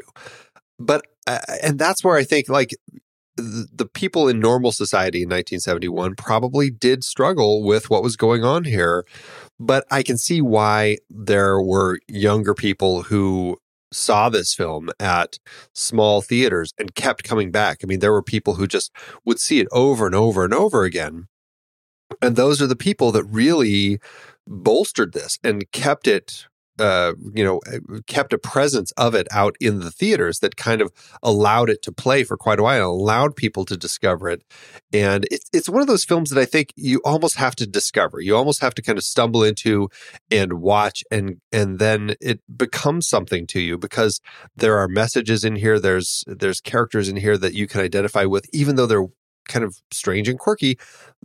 but 0.80 1.04
uh, 1.26 1.38
and 1.62 1.78
that's 1.78 2.02
where 2.02 2.16
I 2.16 2.24
think 2.24 2.48
like 2.48 2.74
the 3.36 3.88
people 3.92 4.28
in 4.28 4.38
normal 4.38 4.72
society 4.72 5.18
in 5.18 5.28
1971 5.28 6.14
probably 6.16 6.70
did 6.70 7.02
struggle 7.02 7.62
with 7.64 7.90
what 7.90 8.02
was 8.02 8.16
going 8.16 8.44
on 8.44 8.64
here. 8.64 9.04
But 9.58 9.84
I 9.90 10.02
can 10.02 10.18
see 10.18 10.40
why 10.40 10.98
there 11.10 11.60
were 11.60 11.98
younger 12.08 12.54
people 12.54 13.02
who 13.02 13.58
saw 13.92 14.28
this 14.28 14.54
film 14.54 14.90
at 14.98 15.38
small 15.72 16.20
theaters 16.20 16.72
and 16.78 16.94
kept 16.94 17.24
coming 17.24 17.50
back. 17.50 17.78
I 17.82 17.86
mean, 17.86 18.00
there 18.00 18.12
were 18.12 18.22
people 18.22 18.54
who 18.54 18.66
just 18.66 18.92
would 19.24 19.40
see 19.40 19.60
it 19.60 19.68
over 19.72 20.06
and 20.06 20.14
over 20.14 20.44
and 20.44 20.54
over 20.54 20.84
again. 20.84 21.26
And 22.20 22.36
those 22.36 22.60
are 22.60 22.66
the 22.66 22.76
people 22.76 23.12
that 23.12 23.24
really 23.24 23.98
bolstered 24.46 25.12
this 25.12 25.38
and 25.42 25.70
kept 25.72 26.06
it 26.06 26.46
uh, 26.78 27.12
you 27.34 27.44
know, 27.44 27.60
uh, 27.72 28.00
kept 28.06 28.32
a 28.32 28.38
presence 28.38 28.92
of 28.92 29.14
it 29.14 29.28
out 29.30 29.56
in 29.60 29.80
the 29.80 29.90
theaters 29.90 30.40
that 30.40 30.56
kind 30.56 30.80
of 30.80 30.92
allowed 31.22 31.70
it 31.70 31.82
to 31.82 31.92
play 31.92 32.24
for 32.24 32.36
quite 32.36 32.58
a 32.58 32.62
while, 32.62 32.90
allowed 32.90 33.36
people 33.36 33.64
to 33.64 33.76
discover 33.76 34.28
it. 34.28 34.42
And 34.92 35.26
it's 35.30 35.48
it's 35.52 35.68
one 35.68 35.82
of 35.82 35.88
those 35.88 36.04
films 36.04 36.30
that 36.30 36.40
I 36.40 36.44
think 36.44 36.72
you 36.76 37.00
almost 37.04 37.36
have 37.36 37.54
to 37.56 37.66
discover. 37.66 38.20
You 38.20 38.36
almost 38.36 38.60
have 38.60 38.74
to 38.74 38.82
kind 38.82 38.98
of 38.98 39.04
stumble 39.04 39.44
into 39.44 39.88
and 40.30 40.54
watch, 40.54 41.04
and 41.10 41.40
and 41.52 41.78
then 41.78 42.14
it 42.20 42.40
becomes 42.56 43.06
something 43.06 43.46
to 43.48 43.60
you 43.60 43.78
because 43.78 44.20
there 44.56 44.78
are 44.78 44.88
messages 44.88 45.44
in 45.44 45.56
here. 45.56 45.78
There's 45.78 46.24
there's 46.26 46.60
characters 46.60 47.08
in 47.08 47.16
here 47.16 47.38
that 47.38 47.54
you 47.54 47.66
can 47.66 47.80
identify 47.80 48.24
with, 48.24 48.46
even 48.52 48.76
though 48.76 48.86
they're 48.86 49.06
kind 49.48 49.64
of 49.64 49.76
strange 49.90 50.28
and 50.28 50.38
quirky, 50.38 50.78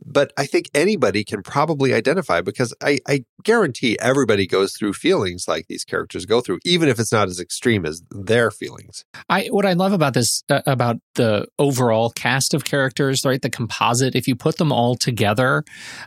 but 0.06 0.32
I 0.38 0.46
think 0.46 0.70
anybody 0.74 1.24
can 1.24 1.44
probably 1.44 1.94
identify 1.94 2.42
because 2.42 2.74
I, 2.82 3.00
I, 3.08 3.26
guarantee 3.44 3.98
everybody 4.00 4.46
goes 4.46 4.74
through 4.74 4.94
feelings 4.94 5.48
like 5.48 5.68
these 5.68 5.86
characters 5.86 6.26
go 6.26 6.42
through, 6.42 6.60
even 6.66 6.90
if 6.90 7.00
it's 7.00 7.12
not 7.12 7.30
as 7.30 7.40
extreme 7.40 7.86
as 7.86 8.02
their 8.12 8.52
feelings. 8.52 9.06
I 9.30 9.48
what 9.48 9.66
I 9.66 9.74
love 9.74 9.94
about 9.94 10.14
this 10.14 10.44
uh, 10.50 10.62
about 10.66 10.98
the 11.16 11.48
overall 11.58 12.10
cast 12.10 12.54
of 12.54 12.66
characters, 12.66 13.24
right? 13.26 13.42
The 13.42 13.50
composite. 13.50 14.16
If 14.16 14.28
you 14.28 14.36
put 14.36 14.58
them 14.58 14.72
all 14.72 14.96
together, 14.96 15.64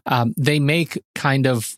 um, 0.07 0.35
they 0.37 0.59
make 0.59 1.02
kind 1.14 1.47
of 1.47 1.76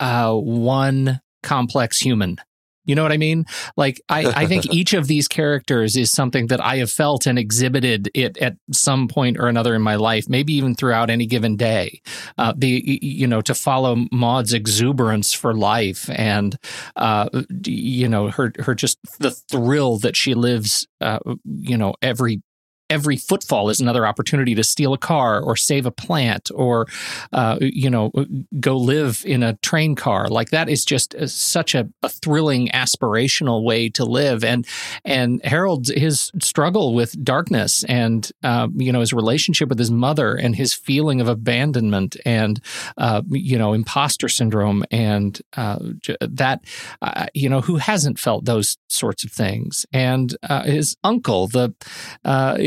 uh, 0.00 0.34
one 0.34 1.20
complex 1.42 1.98
human 1.98 2.38
you 2.86 2.94
know 2.94 3.02
what 3.02 3.12
I 3.12 3.16
mean? 3.16 3.44
Like, 3.76 4.00
I, 4.08 4.26
I 4.42 4.46
think 4.46 4.66
each 4.72 4.94
of 4.94 5.08
these 5.08 5.28
characters 5.28 5.96
is 5.96 6.10
something 6.10 6.46
that 6.46 6.60
I 6.60 6.76
have 6.76 6.90
felt 6.90 7.26
and 7.26 7.38
exhibited 7.38 8.10
it 8.14 8.38
at 8.38 8.56
some 8.72 9.08
point 9.08 9.38
or 9.38 9.48
another 9.48 9.74
in 9.74 9.82
my 9.82 9.96
life, 9.96 10.28
maybe 10.28 10.54
even 10.54 10.74
throughout 10.74 11.10
any 11.10 11.26
given 11.26 11.56
day. 11.56 12.00
Uh, 12.38 12.54
the, 12.56 13.00
you 13.02 13.26
know, 13.26 13.40
to 13.42 13.54
follow 13.54 13.96
Maude's 14.12 14.52
exuberance 14.52 15.32
for 15.32 15.54
life 15.54 16.08
and, 16.10 16.56
uh, 16.94 17.28
you 17.66 18.08
know, 18.08 18.30
her, 18.30 18.52
her 18.60 18.74
just 18.74 18.98
the 19.18 19.32
thrill 19.32 19.98
that 19.98 20.16
she 20.16 20.34
lives, 20.34 20.86
uh, 21.00 21.18
you 21.44 21.76
know, 21.76 21.94
every 22.00 22.40
every 22.88 23.16
footfall 23.16 23.68
is 23.68 23.80
another 23.80 24.06
opportunity 24.06 24.54
to 24.54 24.62
steal 24.62 24.92
a 24.92 24.98
car 24.98 25.40
or 25.40 25.56
save 25.56 25.86
a 25.86 25.90
plant 25.90 26.50
or 26.54 26.86
uh, 27.32 27.58
you 27.60 27.90
know 27.90 28.12
go 28.60 28.76
live 28.76 29.22
in 29.26 29.42
a 29.42 29.54
train 29.56 29.94
car. 29.94 30.28
Like 30.28 30.50
that 30.50 30.68
is 30.68 30.84
just 30.84 31.14
a, 31.14 31.28
such 31.28 31.74
a, 31.74 31.88
a, 32.02 32.08
thrilling 32.08 32.68
aspirational 32.68 33.64
way 33.64 33.88
to 33.90 34.04
live. 34.04 34.44
And 34.44 34.66
and 35.04 35.44
harold 35.44 35.88
his 35.88 36.30
struggle 36.40 36.94
with 36.94 37.22
darkness 37.24 37.84
and 37.84 38.30
uh, 38.42 38.68
you 38.74 38.92
know 38.92 39.00
his 39.00 39.12
relationship 39.12 39.68
with 39.68 39.78
his 39.78 39.90
mother 39.90 40.34
and 40.34 40.54
his 40.54 40.74
feeling 40.74 41.20
of 41.20 41.28
abandonment 41.28 42.16
and 42.24 42.60
uh, 42.96 43.22
you 43.30 43.58
know 43.58 43.72
imposter 43.72 44.28
syndrome 44.28 44.84
and 44.90 45.40
uh, 45.56 45.78
that 46.20 46.64
uh, 47.02 47.26
you 47.34 47.48
know 47.48 47.60
who 47.60 47.76
hasn't 47.76 48.18
felt 48.18 48.44
those 48.44 48.78
sorts 48.88 49.24
of 49.24 49.32
things. 49.32 49.86
And 49.92 50.36
uh, 50.48 50.62
his 50.62 50.96
uncle 51.02 51.48
the 51.48 51.74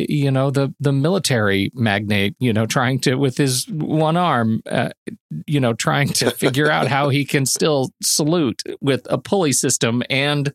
you 0.10 0.32
know 0.32 0.50
the 0.52 0.74
the 0.80 0.92
military 0.92 1.72
magnate 1.74 2.36
you 2.40 2.52
know 2.52 2.66
trying 2.66 3.00
to 3.00 3.16
with 3.16 3.38
his 3.38 3.68
one 3.70 4.18
arm 4.18 4.62
uh, 4.70 4.90
you 5.46 5.60
know 5.60 5.74
trying 5.74 6.08
to 6.08 6.32
figure 6.44 6.70
out 6.70 6.88
how 6.88 7.10
he 7.10 7.24
can 7.24 7.46
still 7.46 7.92
salute 8.02 8.64
with 8.82 9.06
a 9.10 9.18
pulley 9.18 9.52
system 9.52 10.02
and 10.10 10.54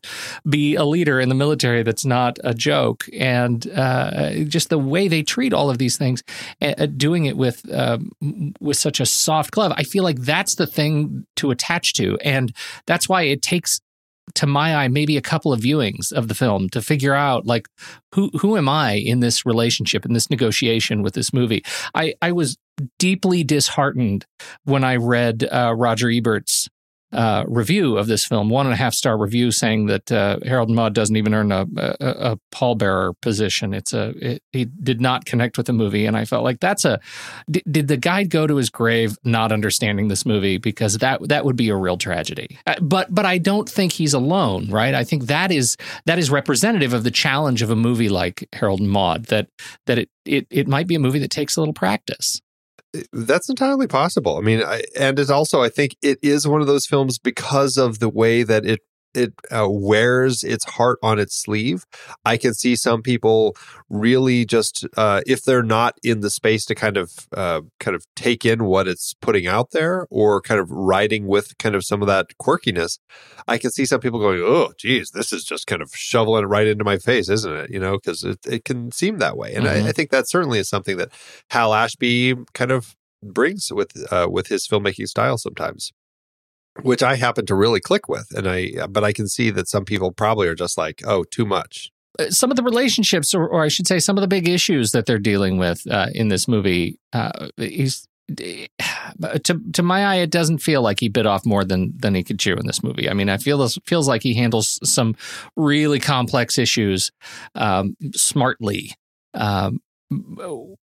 be 0.49 0.75
a 0.75 0.83
leader 0.83 1.19
in 1.19 1.29
the 1.29 1.35
military 1.35 1.83
that's 1.83 2.05
not 2.05 2.37
a 2.43 2.53
joke. 2.53 3.05
And 3.17 3.67
uh, 3.75 4.43
just 4.43 4.69
the 4.69 4.77
way 4.77 5.07
they 5.07 5.23
treat 5.23 5.53
all 5.53 5.69
of 5.69 5.77
these 5.77 5.97
things 5.97 6.23
uh, 6.61 6.85
doing 6.85 7.25
it 7.25 7.37
with 7.37 7.71
um, 7.73 8.11
with 8.59 8.77
such 8.77 8.99
a 8.99 9.05
soft 9.05 9.51
glove 9.51 9.71
i 9.77 9.83
feel 9.83 10.03
like 10.03 10.19
that's 10.19 10.55
the 10.55 10.67
thing 10.67 11.25
to 11.35 11.51
attach 11.51 11.93
to. 11.93 12.17
And 12.19 12.53
that's 12.85 13.07
why 13.09 13.23
it 13.23 13.41
takes 13.41 13.81
to 14.33 14.47
my 14.47 14.75
eye, 14.75 14.87
maybe 14.87 15.17
a 15.17 15.21
couple 15.21 15.53
of 15.53 15.61
viewings 15.61 16.11
of 16.11 16.27
the 16.27 16.35
film 16.35 16.69
to 16.69 16.81
figure 16.81 17.13
out 17.13 17.45
like 17.45 17.67
who 18.13 18.29
who 18.39 18.57
am 18.57 18.67
I 18.67 18.93
in 18.93 19.19
this 19.19 19.45
relationship 19.45 20.05
in 20.05 20.13
this 20.13 20.29
negotiation 20.29 21.03
with 21.03 21.13
this 21.13 21.31
movie. 21.31 21.63
I 21.93 22.15
I 22.21 22.31
was 22.31 22.57
deeply 22.99 23.43
disheartened 23.43 24.25
when 24.63 24.83
I 24.83 24.97
read 24.97 25.47
uh, 25.51 25.73
Roger 25.75 26.09
Ebert's 26.09 26.67
uh, 27.11 27.45
review 27.47 27.97
of 27.97 28.07
this 28.07 28.25
film, 28.25 28.49
one 28.49 28.65
and 28.65 28.73
a 28.73 28.77
half 28.77 28.93
star 28.93 29.17
review, 29.17 29.51
saying 29.51 29.85
that 29.85 30.11
uh, 30.11 30.37
Harold 30.45 30.69
Maude 30.69 30.93
doesn't 30.93 31.15
even 31.15 31.33
earn 31.33 31.51
a, 31.51 31.65
a, 31.77 31.95
a 32.01 32.39
pallbearer 32.51 33.13
position. 33.21 33.73
It's 33.73 33.93
a 33.93 34.13
it, 34.33 34.43
he 34.51 34.65
did 34.65 34.99
not 34.99 35.25
connect 35.25 35.57
with 35.57 35.67
the 35.67 35.73
movie, 35.73 36.05
and 36.05 36.17
I 36.17 36.25
felt 36.25 36.43
like 36.43 36.59
that's 36.59 36.83
a 36.83 36.99
did, 37.49 37.63
did 37.69 37.87
the 37.87 37.97
guy 37.97 38.23
go 38.23 38.47
to 38.47 38.55
his 38.55 38.69
grave 38.69 39.17
not 39.23 39.51
understanding 39.51 40.07
this 40.07 40.25
movie 40.25 40.57
because 40.57 40.97
that 40.97 41.27
that 41.29 41.45
would 41.45 41.55
be 41.55 41.69
a 41.69 41.75
real 41.75 41.97
tragedy. 41.97 42.57
Uh, 42.67 42.75
but 42.81 43.13
but 43.13 43.25
I 43.25 43.37
don't 43.37 43.69
think 43.69 43.93
he's 43.93 44.13
alone, 44.13 44.69
right? 44.69 44.93
I 44.93 45.03
think 45.03 45.27
that 45.27 45.51
is 45.51 45.77
that 46.05 46.19
is 46.19 46.29
representative 46.29 46.93
of 46.93 47.03
the 47.03 47.11
challenge 47.11 47.61
of 47.61 47.69
a 47.69 47.75
movie 47.75 48.09
like 48.09 48.47
Harold 48.53 48.81
and 48.81 48.89
Maude 48.89 49.25
that 49.25 49.47
that 49.85 49.97
it 49.99 50.09
it 50.25 50.47
it 50.49 50.67
might 50.67 50.87
be 50.87 50.95
a 50.95 50.99
movie 50.99 51.19
that 51.19 51.31
takes 51.31 51.55
a 51.55 51.61
little 51.61 51.73
practice. 51.73 52.41
That's 53.13 53.49
entirely 53.49 53.87
possible. 53.87 54.37
I 54.37 54.41
mean, 54.41 54.61
I, 54.61 54.83
and 54.97 55.17
it's 55.19 55.29
also, 55.29 55.61
I 55.61 55.69
think 55.69 55.95
it 56.01 56.19
is 56.21 56.47
one 56.47 56.61
of 56.61 56.67
those 56.67 56.85
films 56.85 57.19
because 57.19 57.77
of 57.77 57.99
the 57.99 58.09
way 58.09 58.43
that 58.43 58.65
it 58.65 58.79
it 59.15 59.33
uh, 59.51 59.67
wears 59.69 60.43
its 60.43 60.65
heart 60.65 60.99
on 61.01 61.19
its 61.19 61.35
sleeve. 61.35 61.85
I 62.25 62.37
can 62.37 62.53
see 62.53 62.75
some 62.75 63.01
people 63.01 63.55
really 63.89 64.45
just 64.45 64.85
uh, 64.97 65.21
if 65.25 65.43
they're 65.43 65.63
not 65.63 65.97
in 66.03 66.21
the 66.21 66.29
space 66.29 66.65
to 66.65 66.75
kind 66.75 66.97
of 66.97 67.11
uh, 67.35 67.61
kind 67.79 67.95
of 67.95 68.05
take 68.15 68.45
in 68.45 68.65
what 68.65 68.87
it's 68.87 69.13
putting 69.21 69.47
out 69.47 69.71
there, 69.71 70.07
or 70.09 70.41
kind 70.41 70.59
of 70.59 70.69
riding 70.69 71.27
with 71.27 71.57
kind 71.57 71.75
of 71.75 71.83
some 71.83 72.01
of 72.01 72.07
that 72.07 72.27
quirkiness. 72.41 72.99
I 73.47 73.57
can 73.57 73.71
see 73.71 73.85
some 73.85 74.01
people 74.01 74.19
going, 74.19 74.41
"Oh, 74.41 74.73
geez, 74.77 75.11
this 75.11 75.31
is 75.31 75.43
just 75.43 75.67
kind 75.67 75.81
of 75.81 75.91
shoveling 75.95 76.43
it 76.43 76.47
right 76.47 76.67
into 76.67 76.83
my 76.83 76.97
face, 76.97 77.29
isn't 77.29 77.55
it?" 77.55 77.69
You 77.69 77.79
know, 77.79 77.93
because 77.97 78.23
it, 78.23 78.39
it 78.45 78.65
can 78.65 78.91
seem 78.91 79.17
that 79.19 79.37
way, 79.37 79.53
and 79.53 79.65
mm-hmm. 79.65 79.85
I, 79.85 79.89
I 79.89 79.91
think 79.91 80.09
that 80.11 80.29
certainly 80.29 80.59
is 80.59 80.69
something 80.69 80.97
that 80.97 81.11
Hal 81.49 81.73
Ashby 81.73 82.35
kind 82.53 82.71
of 82.71 82.95
brings 83.23 83.71
with 83.71 83.91
uh, 84.11 84.27
with 84.29 84.47
his 84.47 84.67
filmmaking 84.67 85.07
style 85.07 85.37
sometimes 85.37 85.91
which 86.81 87.03
I 87.03 87.15
happen 87.15 87.45
to 87.47 87.55
really 87.55 87.79
click 87.79 88.07
with. 88.07 88.27
And 88.35 88.47
I, 88.47 88.87
but 88.87 89.03
I 89.03 89.13
can 89.13 89.27
see 89.27 89.49
that 89.51 89.67
some 89.67 89.85
people 89.85 90.11
probably 90.11 90.47
are 90.47 90.55
just 90.55 90.77
like, 90.77 91.01
oh, 91.05 91.23
too 91.23 91.45
much. 91.45 91.91
Uh, 92.19 92.29
some 92.29 92.49
of 92.49 92.57
the 92.57 92.63
relationships, 92.63 93.33
or, 93.33 93.47
or 93.47 93.63
I 93.63 93.67
should 93.67 93.87
say, 93.87 93.99
some 93.99 94.17
of 94.17 94.21
the 94.21 94.27
big 94.27 94.47
issues 94.47 94.91
that 94.91 95.05
they're 95.05 95.19
dealing 95.19 95.57
with 95.57 95.85
uh, 95.89 96.07
in 96.13 96.29
this 96.29 96.47
movie, 96.47 96.99
uh, 97.13 97.49
he's 97.57 98.07
to 99.43 99.61
to 99.73 99.83
my 99.83 100.05
eye, 100.05 100.15
it 100.15 100.31
doesn't 100.31 100.59
feel 100.59 100.81
like 100.81 100.99
he 100.99 101.09
bit 101.09 101.25
off 101.25 101.45
more 101.45 101.63
than 101.63 101.93
than 101.95 102.15
he 102.15 102.23
could 102.23 102.39
chew 102.39 102.55
in 102.55 102.65
this 102.65 102.83
movie. 102.83 103.09
I 103.09 103.13
mean, 103.13 103.29
I 103.29 103.37
feel 103.37 103.57
this 103.59 103.77
feels 103.85 104.07
like 104.07 104.23
he 104.23 104.33
handles 104.33 104.79
some 104.83 105.15
really 105.55 105.99
complex 105.99 106.57
issues 106.57 107.11
um, 107.53 107.95
smartly. 108.15 108.93
Um, 109.33 109.79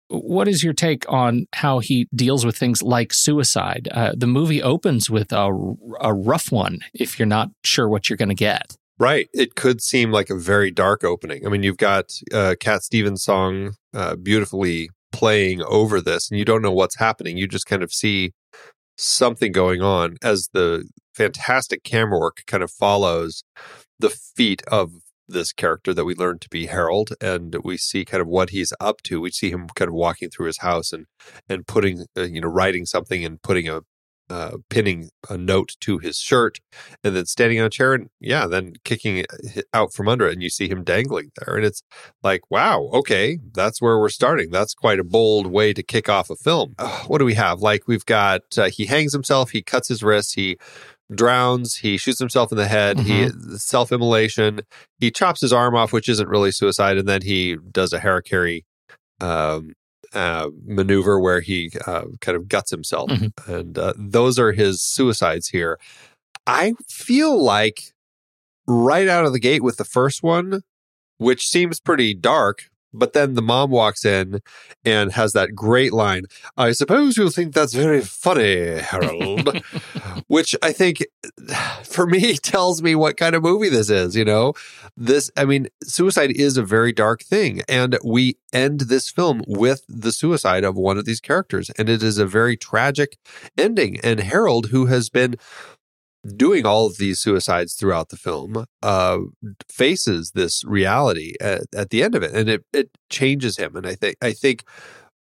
what 0.08 0.48
is 0.48 0.64
your 0.64 0.72
take 0.72 1.04
on 1.12 1.46
how 1.54 1.78
he 1.78 2.08
deals 2.14 2.44
with 2.44 2.56
things 2.56 2.82
like 2.82 3.12
suicide? 3.12 3.88
Uh, 3.92 4.12
the 4.16 4.26
movie 4.26 4.62
opens 4.62 5.10
with 5.10 5.32
a, 5.32 5.76
a 6.00 6.14
rough 6.14 6.50
one 6.50 6.80
if 6.94 7.18
you're 7.18 7.26
not 7.26 7.50
sure 7.64 7.88
what 7.88 8.08
you're 8.08 8.16
going 8.16 8.28
to 8.28 8.34
get. 8.34 8.74
Right. 8.98 9.28
It 9.32 9.54
could 9.54 9.80
seem 9.80 10.10
like 10.10 10.28
a 10.28 10.34
very 10.34 10.70
dark 10.70 11.04
opening. 11.04 11.46
I 11.46 11.50
mean, 11.50 11.62
you've 11.62 11.76
got 11.76 12.10
uh, 12.32 12.56
Cat 12.58 12.82
Stevens' 12.82 13.22
song 13.22 13.74
uh, 13.94 14.16
beautifully 14.16 14.90
playing 15.12 15.62
over 15.62 16.00
this, 16.00 16.30
and 16.30 16.38
you 16.38 16.44
don't 16.44 16.62
know 16.62 16.72
what's 16.72 16.96
happening. 16.96 17.36
You 17.36 17.46
just 17.46 17.66
kind 17.66 17.82
of 17.82 17.92
see 17.92 18.32
something 18.96 19.52
going 19.52 19.82
on 19.82 20.16
as 20.22 20.48
the 20.52 20.88
fantastic 21.14 21.84
camera 21.84 22.18
work 22.18 22.38
kind 22.46 22.62
of 22.62 22.70
follows 22.70 23.44
the 24.00 24.10
feet 24.10 24.62
of 24.66 24.92
this 25.28 25.52
character 25.52 25.94
that 25.94 26.04
we 26.04 26.14
learn 26.14 26.38
to 26.40 26.48
be 26.48 26.66
Harold, 26.66 27.10
and 27.20 27.56
we 27.62 27.76
see 27.76 28.04
kind 28.04 28.20
of 28.20 28.26
what 28.26 28.50
he's 28.50 28.72
up 28.80 29.02
to. 29.02 29.20
We 29.20 29.30
see 29.30 29.50
him 29.50 29.68
kind 29.74 29.88
of 29.88 29.94
walking 29.94 30.30
through 30.30 30.46
his 30.46 30.58
house 30.58 30.92
and 30.92 31.06
and 31.48 31.66
putting, 31.66 32.06
uh, 32.16 32.22
you 32.22 32.40
know, 32.40 32.48
writing 32.48 32.86
something 32.86 33.24
and 33.24 33.40
putting 33.42 33.68
a 33.68 33.82
uh, 34.30 34.58
pinning 34.68 35.08
a 35.30 35.38
note 35.38 35.74
to 35.80 35.98
his 35.98 36.18
shirt, 36.18 36.58
and 37.02 37.16
then 37.16 37.24
standing 37.24 37.58
on 37.60 37.66
a 37.66 37.70
chair, 37.70 37.94
and 37.94 38.10
yeah, 38.20 38.46
then 38.46 38.74
kicking 38.84 39.16
it 39.18 39.26
out 39.72 39.92
from 39.94 40.08
under 40.08 40.28
it, 40.28 40.34
and 40.34 40.42
you 40.42 40.50
see 40.50 40.68
him 40.68 40.84
dangling 40.84 41.30
there, 41.38 41.56
and 41.56 41.64
it's 41.64 41.82
like, 42.22 42.42
wow, 42.50 42.90
okay, 42.92 43.38
that's 43.54 43.80
where 43.80 43.98
we're 43.98 44.08
starting. 44.10 44.50
That's 44.50 44.74
quite 44.74 44.98
a 44.98 45.04
bold 45.04 45.46
way 45.46 45.72
to 45.72 45.82
kick 45.82 46.08
off 46.08 46.30
a 46.30 46.36
film. 46.36 46.74
Uh, 46.78 47.04
what 47.06 47.18
do 47.18 47.24
we 47.24 47.34
have? 47.34 47.60
Like 47.60 47.88
we've 47.88 48.04
got 48.04 48.42
uh, 48.58 48.68
he 48.70 48.86
hangs 48.86 49.12
himself, 49.12 49.50
he 49.50 49.62
cuts 49.62 49.88
his 49.88 50.02
wrists, 50.02 50.34
he 50.34 50.58
drowns, 51.12 51.76
he 51.76 51.96
shoots 51.96 52.18
himself 52.18 52.52
in 52.52 52.58
the 52.58 52.68
head, 52.68 52.96
Mm-hmm. 52.98 53.50
he 53.50 53.58
self 53.58 53.92
immolation, 53.92 54.60
he 54.98 55.10
chops 55.10 55.40
his 55.40 55.52
arm 55.52 55.74
off, 55.74 55.92
which 55.92 56.08
isn't 56.08 56.28
really 56.28 56.50
suicide, 56.52 56.96
and 56.98 57.08
then 57.08 57.22
he 57.22 57.56
does 57.72 57.92
a 57.92 58.00
harakiri 58.00 58.64
um, 59.20 59.72
uh, 60.12 60.48
maneuver 60.64 61.18
where 61.20 61.40
he 61.40 61.70
uh, 61.86 62.04
kind 62.20 62.36
of 62.36 62.48
guts 62.48 62.70
himself, 62.70 63.10
Mhm. 63.10 63.32
and 63.48 63.78
uh, 63.78 63.92
those 63.96 64.38
are 64.38 64.52
his 64.52 64.82
suicides 64.82 65.48
here. 65.48 65.78
I 66.46 66.74
feel 66.88 67.42
like 67.42 67.92
right 68.66 69.08
out 69.08 69.24
of 69.26 69.32
the 69.32 69.40
gate 69.40 69.62
with 69.62 69.76
the 69.76 69.84
first 69.84 70.22
one, 70.22 70.62
which 71.18 71.46
seems 71.48 71.80
pretty 71.80 72.14
dark. 72.14 72.64
But 72.92 73.12
then 73.12 73.34
the 73.34 73.42
mom 73.42 73.70
walks 73.70 74.04
in 74.04 74.40
and 74.84 75.12
has 75.12 75.32
that 75.32 75.54
great 75.54 75.92
line. 75.92 76.24
I 76.56 76.72
suppose 76.72 77.16
you'll 77.16 77.30
think 77.30 77.54
that's 77.54 77.74
very 77.74 78.00
funny, 78.00 78.78
Harold. 78.78 79.62
which 80.28 80.54
I 80.62 80.72
think 80.72 81.04
for 81.84 82.06
me 82.06 82.36
tells 82.42 82.82
me 82.82 82.94
what 82.94 83.16
kind 83.16 83.34
of 83.34 83.42
movie 83.42 83.68
this 83.68 83.90
is, 83.90 84.14
you 84.14 84.24
know? 84.24 84.54
This 84.96 85.30
I 85.36 85.44
mean, 85.44 85.68
suicide 85.82 86.30
is 86.32 86.56
a 86.56 86.62
very 86.62 86.92
dark 86.92 87.22
thing 87.22 87.62
and 87.68 87.98
we 88.04 88.36
end 88.52 88.80
this 88.82 89.10
film 89.10 89.42
with 89.46 89.84
the 89.88 90.12
suicide 90.12 90.64
of 90.64 90.76
one 90.76 90.98
of 90.98 91.04
these 91.04 91.20
characters 91.20 91.70
and 91.78 91.88
it 91.88 92.02
is 92.02 92.18
a 92.18 92.26
very 92.26 92.56
tragic 92.56 93.16
ending 93.56 93.98
and 94.00 94.20
Harold 94.20 94.66
who 94.66 94.86
has 94.86 95.10
been 95.10 95.36
doing 96.36 96.66
all 96.66 96.86
of 96.86 96.98
these 96.98 97.20
suicides 97.20 97.74
throughout 97.74 98.08
the 98.08 98.16
film 98.16 98.64
uh 98.82 99.18
faces 99.70 100.32
this 100.32 100.64
reality 100.64 101.34
at, 101.40 101.62
at 101.74 101.90
the 101.90 102.02
end 102.02 102.14
of 102.14 102.22
it 102.22 102.32
and 102.34 102.48
it 102.48 102.64
it 102.72 102.90
changes 103.08 103.56
him 103.56 103.76
and 103.76 103.86
I 103.86 103.94
think 103.94 104.16
I 104.20 104.32
think 104.32 104.64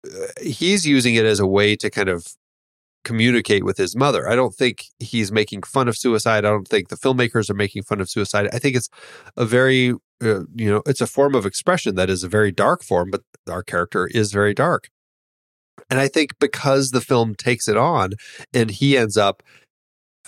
uh, 0.07 0.27
he's 0.43 0.87
using 0.87 1.15
it 1.15 1.25
as 1.25 1.41
a 1.41 1.47
way 1.47 1.77
to 1.77 1.91
kind 1.91 2.09
of 2.09 2.35
communicate 3.05 3.65
with 3.65 3.79
his 3.79 3.97
mother. 3.97 4.29
I 4.29 4.37
don't 4.37 4.55
think 4.55 4.85
he's 4.99 5.33
making 5.33 5.63
fun 5.63 5.89
of 5.89 5.97
suicide. 5.97 6.45
I 6.45 6.51
don't 6.51 6.69
think 6.69 6.89
the 6.89 6.97
filmmakers 6.97 7.49
are 7.51 7.55
making 7.55 7.83
fun 7.85 8.01
of 8.01 8.11
suicide. 8.11 8.49
I 8.53 8.59
think 8.59 8.77
it's 8.77 8.91
a 9.37 9.45
very, 9.45 9.93
uh, 10.23 10.45
you 10.55 10.71
know, 10.71 10.83
it's 10.87 11.01
a 11.01 11.07
form 11.07 11.35
of 11.35 11.47
expression 11.47 11.95
that 11.95 12.11
is 12.11 12.23
a 12.23 12.29
very 12.29 12.53
dark 12.53 12.83
form, 12.83 13.11
but 13.11 13.23
our 13.49 13.63
character 13.63 14.07
is 14.09 14.33
very 14.33 14.55
dark. 14.55 14.91
And 15.89 15.99
I 15.99 16.09
think 16.09 16.39
because 16.39 16.91
the 16.91 17.01
film 17.01 17.35
takes 17.35 17.67
it 17.67 17.77
on 17.77 18.13
and 18.53 18.71
he 18.71 18.97
ends 18.97 19.17
up 19.17 19.43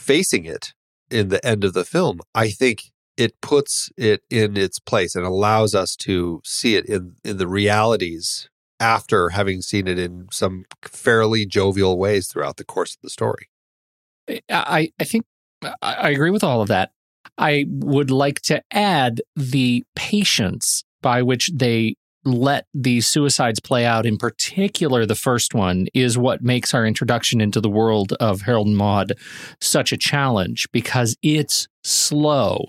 facing 0.03 0.45
it 0.45 0.73
in 1.11 1.29
the 1.29 1.45
end 1.47 1.65
of 1.65 1.73
the 1.73 1.85
film, 1.85 2.21
I 2.35 2.51
think 2.51 2.91
it 3.17 3.41
puts 3.41 3.91
it 3.97 4.23
in 4.31 4.57
its 4.57 4.79
place 4.79 5.15
and 5.15 5.25
allows 5.25 5.75
us 5.75 5.95
to 5.97 6.41
see 6.45 6.77
it 6.77 6.87
in, 6.87 7.17
in 7.25 7.37
the 7.37 7.47
realities 7.47 8.49
after 8.81 9.31
having 9.31 9.63
seen 9.63 9.87
it 9.87 9.99
in 9.99 10.27
some 10.33 10.65
fairly 10.83 11.47
jovial 11.47 11.99
ways 11.99 12.29
throughout 12.29 12.57
the 12.57 12.65
course 12.65 12.95
of 12.95 13.03
the 13.03 13.11
story. 13.11 13.49
I, 14.49 14.93
I 14.99 15.05
think 15.05 15.25
I 15.81 16.11
agree 16.11 16.31
with 16.31 16.43
all 16.43 16.63
of 16.63 16.69
that. 16.69 16.91
I 17.39 17.67
would 17.69 18.11
like 18.11 18.41
to 18.43 18.63
add 18.73 19.23
the 19.37 19.85
patience 19.95 20.83
by 21.01 21.23
which 21.23 21.51
they 21.55 21.95
let 22.25 22.67
these 22.75 23.07
suicides 23.07 23.61
play 23.61 23.85
out, 23.85 24.07
in 24.07 24.17
particular, 24.17 25.07
the 25.07 25.15
first 25.15 25.55
one, 25.55 25.89
is 25.95 26.17
what 26.17 26.43
makes 26.43 26.75
our 26.75 26.87
introduction 26.87 27.41
into 27.41 27.61
the 27.61 27.71
world 27.71 28.13
of 28.15 28.43
Harold 28.43 28.69
and 28.69 28.77
Maude 28.77 29.15
such 29.61 29.93
a 29.93 29.97
challenge 29.97 30.71
because 30.73 31.17
it's 31.23 31.69
slow. 31.83 32.67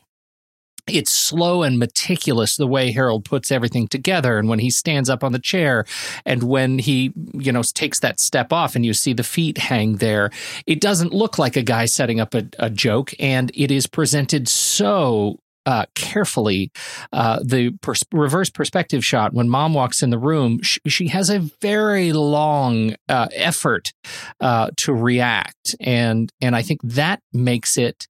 It's 0.85 1.11
slow 1.11 1.63
and 1.63 1.79
meticulous 1.79 2.57
the 2.57 2.67
way 2.67 2.91
Harold 2.91 3.23
puts 3.23 3.51
everything 3.51 3.87
together. 3.87 4.37
And 4.37 4.49
when 4.49 4.59
he 4.59 4.69
stands 4.69 5.09
up 5.09 5.23
on 5.23 5.31
the 5.31 5.39
chair 5.39 5.85
and 6.25 6.43
when 6.43 6.77
he, 6.77 7.13
you 7.33 7.53
know, 7.53 7.63
takes 7.63 8.01
that 8.01 8.19
step 8.19 8.51
off 8.51 8.75
and 8.75 8.85
you 8.85 8.93
see 8.93 9.13
the 9.13 9.23
feet 9.23 9.57
hang 9.57 9.97
there, 9.97 10.29
it 10.67 10.81
doesn't 10.81 11.13
look 11.13 11.37
like 11.37 11.55
a 11.55 11.61
guy 11.63 11.85
setting 11.85 12.19
up 12.19 12.33
a, 12.33 12.43
a 12.59 12.69
joke. 12.69 13.13
And 13.17 13.49
it 13.55 13.71
is 13.71 13.87
presented 13.87 14.49
so 14.49 15.39
uh, 15.65 15.85
carefully. 15.95 16.71
Uh, 17.11 17.39
the 17.43 17.71
pers- 17.81 18.03
reverse 18.11 18.49
perspective 18.49 19.03
shot 19.03 19.33
when 19.33 19.49
mom 19.49 19.73
walks 19.73 20.03
in 20.03 20.09
the 20.09 20.19
room, 20.19 20.61
sh- 20.61 20.79
she 20.87 21.07
has 21.07 21.29
a 21.29 21.39
very 21.61 22.13
long 22.13 22.95
uh, 23.09 23.27
effort 23.33 23.93
uh, 24.39 24.69
to 24.77 24.93
react, 24.93 25.75
and 25.79 26.31
and 26.41 26.55
I 26.55 26.61
think 26.61 26.81
that 26.83 27.21
makes 27.31 27.77
it 27.77 28.07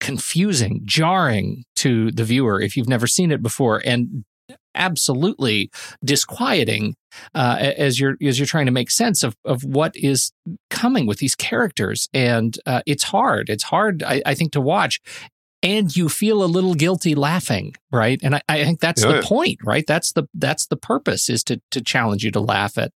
confusing, 0.00 0.82
jarring 0.84 1.64
to 1.76 2.10
the 2.10 2.24
viewer 2.24 2.60
if 2.60 2.76
you've 2.76 2.88
never 2.88 3.06
seen 3.06 3.30
it 3.30 3.42
before, 3.42 3.80
and 3.84 4.24
absolutely 4.74 5.70
disquieting 6.04 6.94
uh, 7.34 7.72
as 7.76 8.00
you're 8.00 8.16
as 8.22 8.38
you're 8.38 8.46
trying 8.46 8.66
to 8.66 8.72
make 8.72 8.90
sense 8.90 9.22
of 9.22 9.36
of 9.44 9.64
what 9.64 9.92
is 9.94 10.32
coming 10.70 11.06
with 11.06 11.18
these 11.18 11.34
characters. 11.34 12.08
And 12.12 12.58
uh, 12.66 12.82
it's 12.86 13.04
hard. 13.04 13.48
It's 13.48 13.64
hard, 13.64 14.02
I, 14.02 14.22
I 14.26 14.34
think, 14.34 14.52
to 14.52 14.60
watch. 14.60 15.00
And 15.62 15.94
you 15.96 16.08
feel 16.08 16.42
a 16.42 16.46
little 16.46 16.74
guilty 16.74 17.14
laughing, 17.14 17.74
right? 17.92 18.18
And 18.22 18.34
I, 18.34 18.42
I 18.48 18.64
think 18.64 18.80
that's 18.80 19.04
Yeah, 19.04 19.12
the 19.12 19.22
point, 19.22 19.58
right? 19.62 19.84
That's 19.86 20.12
the 20.12 20.24
that's 20.34 20.66
the 20.66 20.76
purpose 20.76 21.28
is 21.30 21.44
to 21.44 21.60
to 21.70 21.80
challenge 21.80 22.24
you 22.24 22.30
to 22.32 22.40
laugh 22.40 22.76
at 22.78 22.92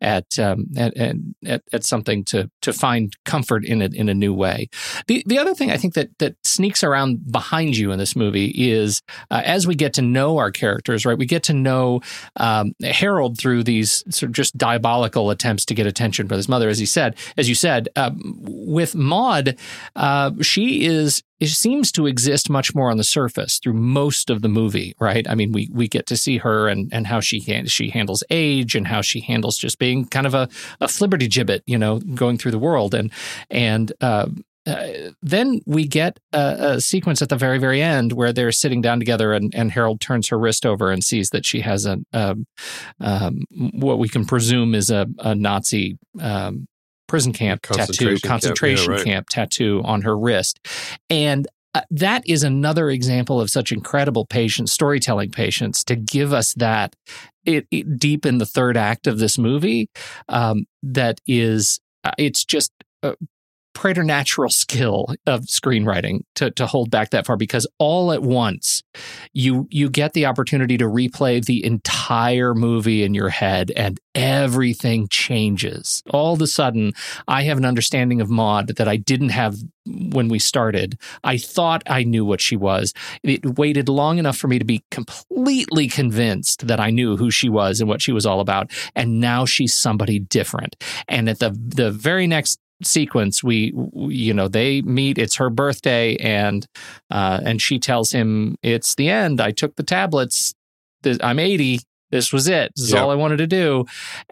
at 0.00 0.38
um, 0.38 0.66
at, 0.76 0.96
at, 0.96 1.62
at 1.72 1.84
something 1.84 2.24
to 2.26 2.50
to 2.62 2.72
find 2.72 3.16
comfort 3.24 3.64
in 3.64 3.80
it 3.80 3.94
in 3.94 4.08
a 4.08 4.14
new 4.14 4.34
way. 4.34 4.68
The 5.06 5.22
the 5.26 5.38
other 5.38 5.54
thing 5.54 5.70
I 5.70 5.76
think 5.78 5.94
that 5.94 6.10
that 6.18 6.36
sneaks 6.44 6.84
around 6.84 7.32
behind 7.32 7.76
you 7.76 7.90
in 7.90 7.98
this 7.98 8.14
movie 8.14 8.52
is 8.54 9.02
uh, 9.30 9.42
as 9.44 9.66
we 9.66 9.74
get 9.74 9.94
to 9.94 10.02
know 10.02 10.36
our 10.38 10.50
characters, 10.50 11.06
right? 11.06 11.16
We 11.18 11.26
get 11.26 11.44
to 11.44 11.54
know 11.54 12.00
um, 12.36 12.72
Harold 12.82 13.38
through 13.38 13.64
these 13.64 14.04
sort 14.10 14.28
of 14.28 14.32
just 14.32 14.58
diabolical 14.58 15.30
attempts 15.30 15.64
to 15.66 15.74
get 15.74 15.86
attention 15.86 16.28
from 16.28 16.36
his 16.36 16.48
mother, 16.48 16.68
as 16.68 16.78
he 16.78 16.86
said, 16.86 17.16
as 17.36 17.48
you 17.48 17.54
said. 17.54 17.88
Um, 17.96 18.20
with 18.42 18.94
Maude, 18.94 19.56
uh, 19.96 20.32
she 20.42 20.84
is. 20.84 21.22
It 21.40 21.48
seems 21.48 21.90
to 21.92 22.06
exist 22.06 22.50
much 22.50 22.74
more 22.74 22.90
on 22.90 22.98
the 22.98 23.04
surface 23.04 23.58
through 23.58 23.72
most 23.72 24.30
of 24.30 24.42
the 24.42 24.48
movie, 24.48 24.94
right? 25.00 25.26
I 25.28 25.34
mean, 25.34 25.52
we 25.52 25.68
we 25.72 25.88
get 25.88 26.06
to 26.06 26.16
see 26.16 26.38
her 26.38 26.68
and 26.68 26.92
and 26.92 27.06
how 27.06 27.20
she 27.20 27.40
she 27.66 27.90
handles 27.90 28.22
age 28.30 28.74
and 28.74 28.86
how 28.86 29.00
she 29.00 29.20
handles 29.20 29.56
just 29.56 29.78
being 29.78 30.06
kind 30.06 30.26
of 30.26 30.34
a 30.34 30.48
a 30.80 30.86
flibberty 30.86 31.28
gibbet, 31.28 31.62
you 31.66 31.78
know, 31.78 31.98
going 32.00 32.38
through 32.38 32.52
the 32.52 32.58
world 32.58 32.94
and 32.94 33.10
and. 33.50 33.92
Uh, 34.00 34.26
uh, 34.66 35.10
then 35.22 35.60
we 35.66 35.86
get 35.86 36.20
a, 36.34 36.74
a 36.74 36.80
sequence 36.80 37.22
at 37.22 37.30
the 37.30 37.36
very, 37.36 37.58
very 37.58 37.80
end 37.80 38.12
where 38.12 38.32
they're 38.32 38.52
sitting 38.52 38.82
down 38.82 38.98
together, 38.98 39.32
and, 39.32 39.54
and 39.54 39.72
Harold 39.72 40.02
turns 40.02 40.28
her 40.28 40.38
wrist 40.38 40.66
over 40.66 40.90
and 40.90 41.02
sees 41.02 41.30
that 41.30 41.46
she 41.46 41.60
has 41.60 41.86
a 41.86 41.98
um, 42.12 42.46
um, 43.00 43.44
what 43.72 43.98
we 43.98 44.08
can 44.08 44.26
presume 44.26 44.74
is 44.74 44.90
a, 44.90 45.06
a 45.20 45.34
Nazi 45.34 45.98
um, 46.20 46.68
prison 47.10 47.32
camp 47.32 47.62
tattoo, 47.62 48.16
Concentration 48.18 48.86
camp, 48.86 48.88
yeah, 48.88 48.94
right. 48.96 49.04
camp 49.04 49.28
tattoo 49.28 49.82
on 49.84 50.02
her 50.02 50.16
wrist, 50.16 50.60
and 51.10 51.46
uh, 51.74 51.82
that 51.90 52.22
is 52.26 52.42
another 52.42 52.90
example 52.90 53.40
of 53.40 53.50
such 53.50 53.70
incredible 53.72 54.26
patience, 54.26 54.72
storytelling 54.72 55.30
patience, 55.30 55.84
to 55.84 55.96
give 55.96 56.32
us 56.32 56.54
that 56.54 56.96
it, 57.44 57.66
it 57.70 57.98
deep 57.98 58.26
in 58.26 58.38
the 58.38 58.46
third 58.46 58.76
act 58.76 59.06
of 59.06 59.18
this 59.18 59.38
movie. 59.38 59.88
Um, 60.28 60.66
that 60.82 61.20
is, 61.26 61.80
uh, 62.04 62.12
it's 62.18 62.44
just 62.44 62.72
uh, 63.02 63.14
preternatural 63.72 64.50
skill 64.50 65.14
of 65.26 65.42
screenwriting 65.42 66.20
to, 66.34 66.50
to 66.50 66.66
hold 66.66 66.90
back 66.90 67.10
that 67.10 67.26
far 67.26 67.36
because 67.36 67.66
all 67.78 68.12
at 68.12 68.22
once 68.22 68.82
you 69.32 69.68
you 69.70 69.88
get 69.88 70.12
the 70.12 70.26
opportunity 70.26 70.76
to 70.76 70.84
replay 70.84 71.44
the 71.44 71.64
entire 71.64 72.54
movie 72.54 73.04
in 73.04 73.14
your 73.14 73.28
head 73.28 73.70
and 73.76 74.00
everything 74.14 75.06
changes. 75.08 76.02
All 76.10 76.34
of 76.34 76.42
a 76.42 76.46
sudden 76.46 76.92
i 77.28 77.42
have 77.42 77.58
an 77.58 77.64
understanding 77.64 78.20
of 78.20 78.28
Maude 78.28 78.76
that 78.76 78.88
i 78.88 78.96
didn't 78.96 79.30
have 79.30 79.56
when 79.86 80.28
we 80.28 80.38
started. 80.38 80.98
I 81.22 81.38
thought 81.38 81.82
i 81.86 82.02
knew 82.02 82.24
what 82.24 82.40
she 82.40 82.56
was. 82.56 82.92
It 83.22 83.58
waited 83.58 83.88
long 83.88 84.18
enough 84.18 84.36
for 84.36 84.48
me 84.48 84.58
to 84.58 84.64
be 84.64 84.82
completely 84.90 85.86
convinced 85.86 86.66
that 86.66 86.80
i 86.80 86.90
knew 86.90 87.16
who 87.16 87.30
she 87.30 87.48
was 87.48 87.80
and 87.80 87.88
what 87.88 88.02
she 88.02 88.12
was 88.12 88.26
all 88.26 88.40
about. 88.40 88.70
And 88.96 89.20
now 89.20 89.44
she's 89.44 89.74
somebody 89.74 90.18
different. 90.18 90.76
And 91.06 91.28
at 91.28 91.38
the 91.38 91.50
the 91.50 91.92
very 91.92 92.26
next 92.26 92.58
sequence 92.82 93.42
we 93.42 93.72
you 93.94 94.32
know 94.34 94.48
they 94.48 94.82
meet 94.82 95.18
it's 95.18 95.36
her 95.36 95.50
birthday 95.50 96.16
and 96.16 96.66
uh 97.10 97.40
and 97.44 97.60
she 97.60 97.78
tells 97.78 98.12
him 98.12 98.56
it's 98.62 98.94
the 98.94 99.08
end. 99.08 99.40
I 99.40 99.50
took 99.50 99.76
the 99.76 99.82
tablets. 99.82 100.54
I'm 101.22 101.38
80 101.38 101.80
this 102.10 102.32
was 102.32 102.48
it. 102.48 102.72
This 102.74 102.86
is 102.86 102.92
Yep. 102.92 103.02
all 103.02 103.10
i 103.10 103.14
wanted 103.14 103.36
to 103.38 103.46
do. 103.46 103.84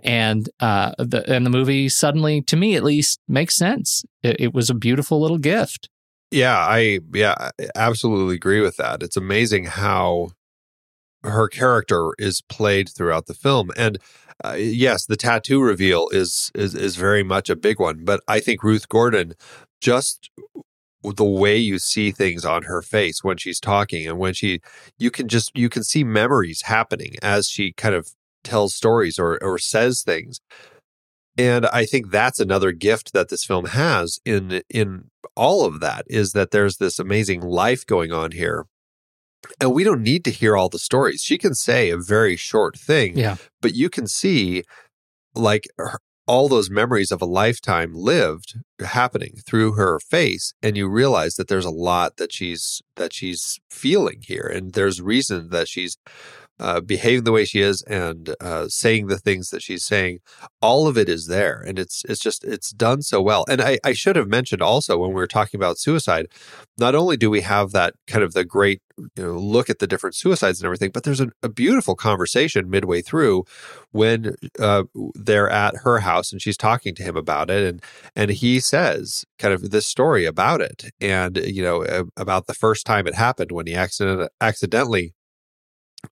And 0.02 0.48
uh 0.60 0.92
the 0.98 1.24
and 1.32 1.46
the 1.46 1.50
movie 1.50 1.88
suddenly 1.88 2.42
to 2.42 2.56
me 2.56 2.74
at 2.76 2.82
least 2.84 3.20
makes 3.28 3.56
sense. 3.56 4.04
It, 4.22 4.40
it 4.40 4.54
was 4.54 4.68
a 4.70 4.74
beautiful 4.74 5.20
little 5.20 5.38
gift. 5.38 5.88
Yeah, 6.30 6.56
I 6.58 6.98
yeah, 7.14 7.34
I 7.38 7.50
absolutely 7.74 8.34
agree 8.34 8.60
with 8.60 8.76
that. 8.76 9.02
It's 9.02 9.16
amazing 9.16 9.64
how 9.66 10.30
her 11.22 11.48
character 11.48 12.12
is 12.18 12.42
played 12.42 12.88
throughout 12.88 13.26
the 13.26 13.34
film. 13.34 13.70
And 13.76 13.98
uh, 14.44 14.54
yes, 14.58 15.06
the 15.06 15.16
tattoo 15.16 15.60
reveal 15.60 16.08
is 16.10 16.50
is 16.54 16.74
is 16.74 16.96
very 16.96 17.22
much 17.22 17.50
a 17.50 17.56
big 17.56 17.80
one, 17.80 18.04
but 18.04 18.20
I 18.28 18.40
think 18.40 18.62
Ruth 18.62 18.88
Gordon 18.88 19.34
just 19.80 20.30
the 21.02 21.24
way 21.24 21.56
you 21.56 21.78
see 21.78 22.10
things 22.10 22.44
on 22.44 22.64
her 22.64 22.82
face 22.82 23.22
when 23.22 23.36
she's 23.36 23.60
talking 23.60 24.06
and 24.06 24.18
when 24.18 24.34
she 24.34 24.60
you 24.98 25.10
can 25.10 25.28
just 25.28 25.50
you 25.56 25.68
can 25.68 25.82
see 25.84 26.04
memories 26.04 26.62
happening 26.62 27.14
as 27.22 27.48
she 27.48 27.72
kind 27.72 27.94
of 27.94 28.10
tells 28.44 28.74
stories 28.74 29.18
or 29.18 29.42
or 29.42 29.58
says 29.58 30.02
things. 30.02 30.40
And 31.36 31.66
I 31.66 31.84
think 31.84 32.10
that's 32.10 32.40
another 32.40 32.72
gift 32.72 33.12
that 33.12 33.28
this 33.28 33.44
film 33.44 33.66
has 33.66 34.18
in 34.24 34.62
in 34.70 35.10
all 35.36 35.64
of 35.64 35.80
that 35.80 36.04
is 36.08 36.32
that 36.32 36.50
there's 36.50 36.78
this 36.78 36.98
amazing 36.98 37.40
life 37.42 37.86
going 37.86 38.12
on 38.12 38.32
here. 38.32 38.66
And 39.60 39.72
we 39.72 39.84
don't 39.84 40.02
need 40.02 40.24
to 40.24 40.30
hear 40.30 40.56
all 40.56 40.68
the 40.68 40.78
stories. 40.78 41.22
She 41.22 41.38
can 41.38 41.54
say 41.54 41.90
a 41.90 41.96
very 41.96 42.36
short 42.36 42.78
thing, 42.78 43.16
yeah 43.16 43.36
but 43.60 43.74
you 43.74 43.88
can 43.90 44.06
see 44.06 44.62
like 45.34 45.64
her, 45.76 45.98
all 46.26 46.48
those 46.48 46.68
memories 46.70 47.10
of 47.10 47.22
a 47.22 47.26
lifetime 47.26 47.92
lived 47.94 48.58
happening 48.80 49.36
through 49.46 49.72
her 49.72 49.98
face 49.98 50.52
and 50.62 50.76
you 50.76 50.88
realize 50.88 51.36
that 51.36 51.48
there's 51.48 51.64
a 51.64 51.70
lot 51.70 52.16
that 52.18 52.32
she's 52.32 52.82
that 52.96 53.12
she's 53.12 53.58
feeling 53.70 54.20
here 54.22 54.46
and 54.46 54.74
there's 54.74 55.00
reason 55.00 55.48
that 55.50 55.68
she's 55.68 55.96
uh, 56.60 56.80
behaving 56.80 57.24
the 57.24 57.32
way 57.32 57.44
she 57.44 57.60
is 57.60 57.82
and 57.82 58.34
uh, 58.40 58.68
saying 58.68 59.06
the 59.06 59.18
things 59.18 59.50
that 59.50 59.62
she's 59.62 59.84
saying 59.84 60.18
all 60.60 60.86
of 60.86 60.98
it 60.98 61.08
is 61.08 61.26
there 61.26 61.62
and 61.66 61.78
it's 61.78 62.04
it's 62.08 62.20
just 62.20 62.44
it's 62.44 62.70
done 62.70 63.02
so 63.02 63.20
well. 63.22 63.44
And 63.48 63.60
I, 63.60 63.78
I 63.84 63.92
should 63.92 64.16
have 64.16 64.28
mentioned 64.28 64.62
also 64.62 64.98
when 64.98 65.10
we 65.10 65.16
were 65.16 65.26
talking 65.26 65.58
about 65.58 65.78
suicide 65.78 66.26
not 66.76 66.94
only 66.94 67.16
do 67.16 67.30
we 67.30 67.40
have 67.42 67.72
that 67.72 67.94
kind 68.06 68.24
of 68.24 68.34
the 68.34 68.44
great 68.44 68.80
you 69.16 69.22
know 69.22 69.38
look 69.38 69.70
at 69.70 69.78
the 69.78 69.86
different 69.86 70.16
suicides 70.16 70.60
and 70.60 70.66
everything 70.66 70.90
but 70.90 71.04
there's 71.04 71.20
a, 71.20 71.30
a 71.42 71.48
beautiful 71.48 71.94
conversation 71.94 72.68
midway 72.68 73.00
through 73.00 73.44
when 73.92 74.34
uh, 74.58 74.82
they're 75.14 75.48
at 75.50 75.76
her 75.84 76.00
house 76.00 76.32
and 76.32 76.42
she's 76.42 76.56
talking 76.56 76.94
to 76.94 77.02
him 77.02 77.16
about 77.16 77.48
it 77.48 77.62
and 77.64 77.82
and 78.16 78.30
he 78.30 78.58
says 78.58 79.24
kind 79.38 79.54
of 79.54 79.70
this 79.70 79.86
story 79.86 80.24
about 80.24 80.60
it. 80.60 80.90
And 81.00 81.36
you 81.38 81.62
know 81.62 82.06
about 82.16 82.46
the 82.46 82.54
first 82.54 82.86
time 82.86 83.06
it 83.06 83.14
happened 83.14 83.52
when 83.52 83.66
he 83.66 83.74
accident- 83.74 84.30
accidentally 84.40 85.14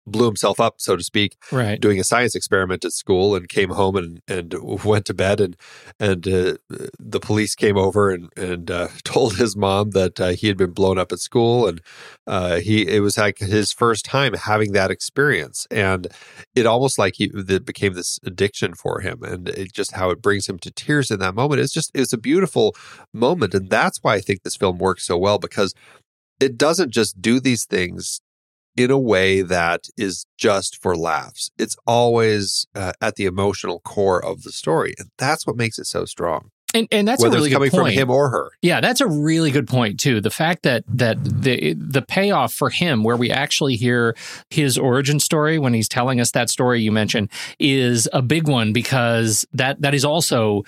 blew 0.07 0.27
himself 0.27 0.59
up 0.59 0.75
so 0.79 0.97
to 0.97 1.03
speak 1.05 1.37
right. 1.53 1.81
doing 1.81 1.99
a 2.01 2.05
science 2.05 2.35
experiment 2.35 2.85
at 2.85 2.93
school 2.93 3.37
and 3.37 3.49
came 3.49 3.71
home 3.71 3.97
and, 3.97 4.21
and 4.27 4.55
went 4.85 5.07
to 5.07 5.15
bed 5.15 5.41
and 5.41 5.57
and 6.01 6.27
uh, 6.27 6.55
the 6.99 7.21
police 7.21 7.55
came 7.55 7.77
over 7.77 8.11
and 8.11 8.29
and 8.37 8.71
uh, 8.71 8.89
told 9.05 9.37
his 9.37 9.57
mom 9.57 9.91
that 9.91 10.21
uh, 10.21 10.29
he 10.29 10.49
had 10.49 10.57
been 10.57 10.73
blown 10.73 10.99
up 10.99 11.13
at 11.13 11.19
school 11.19 11.67
and 11.67 11.81
uh, 12.27 12.57
he 12.57 12.87
it 12.87 13.01
was 13.01 13.17
like 13.17 13.39
his 13.39 13.73
first 13.73 14.05
time 14.05 14.35
having 14.35 14.73
that 14.73 14.91
experience. 14.91 15.67
And 15.71 16.09
it 16.55 16.67
almost 16.67 16.99
like 16.99 17.15
he 17.17 17.31
it 17.33 17.65
became 17.65 17.95
this 17.95 18.19
addiction 18.25 18.75
for 18.75 19.01
him 19.01 19.23
and 19.23 19.49
it 19.49 19.73
just 19.73 19.93
how 19.93 20.11
it 20.11 20.23
brings 20.23 20.49
him 20.49 20.59
to 20.61 20.71
tears 20.71 21.11
in 21.11 21.21
that 21.21 21.35
moment. 21.35 21.61
It's 21.61 21.73
just 21.73 21.91
it's 21.95 22.13
a 22.13 22.19
beautiful 22.19 22.75
moment 23.13 23.55
and 23.55 23.71
that's 23.71 23.99
why 24.03 24.15
I 24.15 24.21
think 24.21 24.43
this 24.43 24.57
film 24.57 24.79
works 24.79 25.07
so 25.07 25.17
well 25.17 25.39
because 25.39 25.75
it 26.39 26.59
doesn't 26.59 26.91
just 26.91 27.23
do 27.23 27.41
these 27.41 27.65
things 27.65 28.21
in 28.77 28.91
a 28.91 28.99
way 28.99 29.43
that 29.43 29.89
is 29.97 30.27
just 30.39 30.81
for 30.81 30.97
laughs. 30.97 31.51
It's 31.59 31.77
always 31.87 32.67
uh, 32.75 32.93
at 33.01 33.17
the 33.17 33.25
emotional 33.25 33.81
core 33.81 34.25
of 34.25 34.43
the 34.43 34.53
story, 34.53 34.95
and 34.99 35.11
that's 35.19 35.47
what 35.47 35.57
makes 35.57 35.79
it 35.79 35.87
so 35.87 36.05
strong. 36.05 36.51
And, 36.77 36.89
and 36.91 37.09
that's 37.09 37.23
Whether 37.23 37.37
a 37.37 37.39
really 37.39 37.49
it's 37.49 37.55
coming 37.55 37.71
good 37.71 37.77
from 37.77 37.91
him 37.91 38.11
or 38.11 38.29
her. 38.31 38.51
Yeah, 38.61 38.81
that's 38.81 39.01
a 39.01 39.07
really 39.07 39.51
good 39.51 39.67
point 39.67 39.99
too. 39.99 40.21
The 40.21 40.31
fact 40.31 40.63
that 40.65 40.85
that 40.89 41.23
the 41.25 41.75
the 41.75 42.03
payoff 42.03 42.53
for 42.53 42.69
him, 42.69 43.03
where 43.03 43.17
we 43.17 43.31
actually 43.31 43.77
hear 43.77 44.15
his 44.51 44.77
origin 44.77 45.19
story 45.19 45.59
when 45.59 45.73
he's 45.75 45.89
telling 45.89 46.21
us 46.21 46.33
that 46.33 46.51
story 46.51 46.83
you 46.83 46.93
mentioned, 46.93 47.31
is 47.59 48.09
a 48.13 48.23
big 48.23 48.49
one 48.49 48.73
because 48.73 49.47
that 49.53 49.81
that 49.81 49.95
is 49.95 50.05
also 50.05 50.65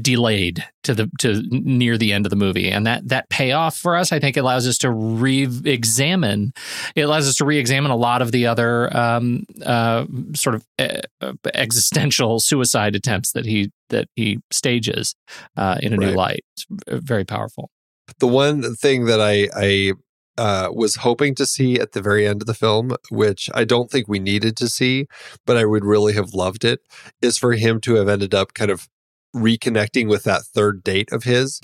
delayed 0.00 0.64
to 0.82 0.92
the 0.92 1.10
to 1.20 1.42
near 1.50 1.96
the 1.96 2.12
end 2.12 2.26
of 2.26 2.30
the 2.30 2.36
movie 2.36 2.68
and 2.68 2.84
that 2.84 3.06
that 3.08 3.28
payoff 3.28 3.76
for 3.76 3.96
us 3.96 4.10
i 4.10 4.18
think 4.18 4.36
allows 4.36 4.66
us 4.66 4.76
to 4.76 4.90
re-examine 4.90 6.52
it 6.96 7.02
allows 7.02 7.28
us 7.28 7.36
to 7.36 7.44
re-examine 7.44 7.92
a 7.92 7.96
lot 7.96 8.20
of 8.20 8.32
the 8.32 8.44
other 8.44 8.94
um, 8.94 9.46
uh, 9.64 10.04
sort 10.34 10.56
of 10.56 10.66
uh, 10.80 11.32
existential 11.54 12.40
suicide 12.40 12.96
attempts 12.96 13.32
that 13.32 13.46
he 13.46 13.70
that 13.92 14.08
he 14.16 14.40
stages 14.50 15.14
uh, 15.56 15.78
in 15.80 15.92
a 15.92 15.96
new 15.96 16.10
light. 16.10 16.44
It's 16.56 16.66
very 16.88 17.24
powerful. 17.24 17.70
The 18.18 18.26
one 18.26 18.74
thing 18.74 19.06
that 19.06 19.20
I 19.20 19.48
I 19.56 19.92
uh, 20.38 20.70
was 20.72 20.96
hoping 20.96 21.34
to 21.36 21.46
see 21.46 21.78
at 21.78 21.92
the 21.92 22.02
very 22.02 22.26
end 22.26 22.42
of 22.42 22.46
the 22.46 22.54
film, 22.54 22.96
which 23.10 23.50
I 23.54 23.64
don't 23.64 23.90
think 23.90 24.08
we 24.08 24.18
needed 24.18 24.56
to 24.56 24.68
see, 24.68 25.06
but 25.46 25.56
I 25.56 25.64
would 25.64 25.84
really 25.84 26.14
have 26.14 26.32
loved 26.32 26.64
it, 26.64 26.80
is 27.20 27.38
for 27.38 27.52
him 27.52 27.80
to 27.82 27.94
have 27.96 28.08
ended 28.08 28.34
up 28.34 28.54
kind 28.54 28.70
of 28.70 28.88
reconnecting 29.34 30.08
with 30.08 30.24
that 30.24 30.42
third 30.42 30.82
date 30.84 31.10
of 31.12 31.24
his 31.24 31.60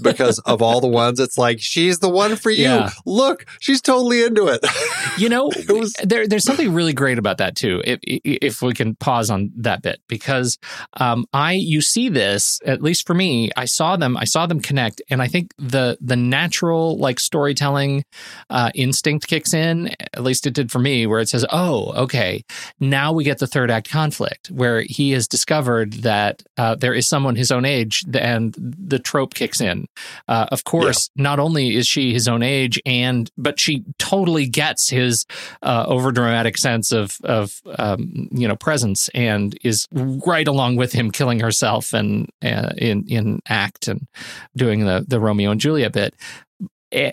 because 0.00 0.38
of 0.40 0.60
all 0.62 0.80
the 0.80 0.88
ones 0.88 1.20
it's 1.20 1.38
like 1.38 1.60
she's 1.60 2.00
the 2.00 2.08
one 2.08 2.36
for 2.36 2.50
you 2.50 2.64
Yeah. 2.64 2.90
look 3.06 3.44
she's 3.60 3.80
totally 3.80 4.24
into 4.24 4.48
it 4.48 4.60
You 5.18 5.28
know, 5.28 5.50
It 5.56 5.68
was- 5.70 5.92
there, 6.02 6.26
there's 6.26 6.44
something 6.44 6.72
really 6.72 6.92
great 6.94 7.18
about 7.18 7.38
that 7.38 7.54
too. 7.54 7.80
If, 7.84 7.98
if 8.02 8.62
we 8.62 8.72
can 8.74 8.94
pause 8.96 9.30
on 9.30 9.50
that 9.56 9.82
bit, 9.82 10.00
because 10.08 10.58
um, 10.94 11.26
I 11.32 11.52
you 11.52 11.80
see 11.82 12.08
this 12.08 12.58
at 12.64 12.82
least 12.82 13.06
for 13.06 13.14
me, 13.14 13.50
I 13.56 13.66
saw 13.66 13.96
them, 13.96 14.16
I 14.16 14.24
saw 14.24 14.46
them 14.46 14.60
connect, 14.60 15.02
and 15.10 15.20
I 15.22 15.28
think 15.28 15.52
the 15.58 15.98
the 16.00 16.16
natural 16.16 16.96
like 16.98 17.20
storytelling 17.20 18.04
uh, 18.50 18.70
instinct 18.74 19.28
kicks 19.28 19.52
in. 19.54 19.94
At 20.14 20.22
least 20.22 20.46
it 20.46 20.54
did 20.54 20.70
for 20.72 20.78
me, 20.78 21.06
where 21.06 21.20
it 21.20 21.28
says, 21.28 21.44
"Oh, 21.50 21.92
okay, 22.04 22.42
now 22.80 23.12
we 23.12 23.24
get 23.24 23.38
the 23.38 23.46
third 23.46 23.70
act 23.70 23.90
conflict, 23.90 24.50
where 24.50 24.82
he 24.82 25.10
has 25.12 25.28
discovered 25.28 25.92
that 26.04 26.42
uh, 26.56 26.74
there 26.74 26.94
is 26.94 27.06
someone 27.12 27.36
his 27.36 27.52
own 27.52 27.66
age, 27.66 28.06
and 28.14 28.56
the 28.58 28.98
trope 28.98 29.34
kicks 29.34 29.60
in. 29.60 29.86
Uh, 30.28 30.46
of 30.50 30.64
course, 30.64 31.10
not 31.14 31.38
only 31.38 31.76
is 31.76 31.86
she 31.86 32.14
his 32.14 32.26
own 32.26 32.42
age, 32.42 32.80
and 32.86 33.30
but 33.36 33.60
she 33.60 33.84
totally 33.98 34.46
gets 34.46 34.88
his 34.88 35.26
uh, 35.60 35.84
overdramatic 35.86 36.56
sense 36.56 36.90
of 36.90 37.18
of 37.22 37.60
um, 37.78 38.28
you 38.32 38.48
know 38.48 38.56
presence, 38.56 39.10
and 39.14 39.58
is 39.62 39.86
right 39.92 40.48
along 40.48 40.76
with 40.76 40.92
him, 40.92 41.10
killing 41.10 41.40
herself 41.40 41.92
and 41.92 42.30
uh, 42.42 42.72
in 42.78 43.04
in 43.08 43.40
act 43.46 43.88
and 43.88 44.06
doing 44.56 44.86
the 44.86 45.04
the 45.06 45.20
Romeo 45.20 45.50
and 45.50 45.60
Juliet 45.60 45.92
bit. 45.92 46.14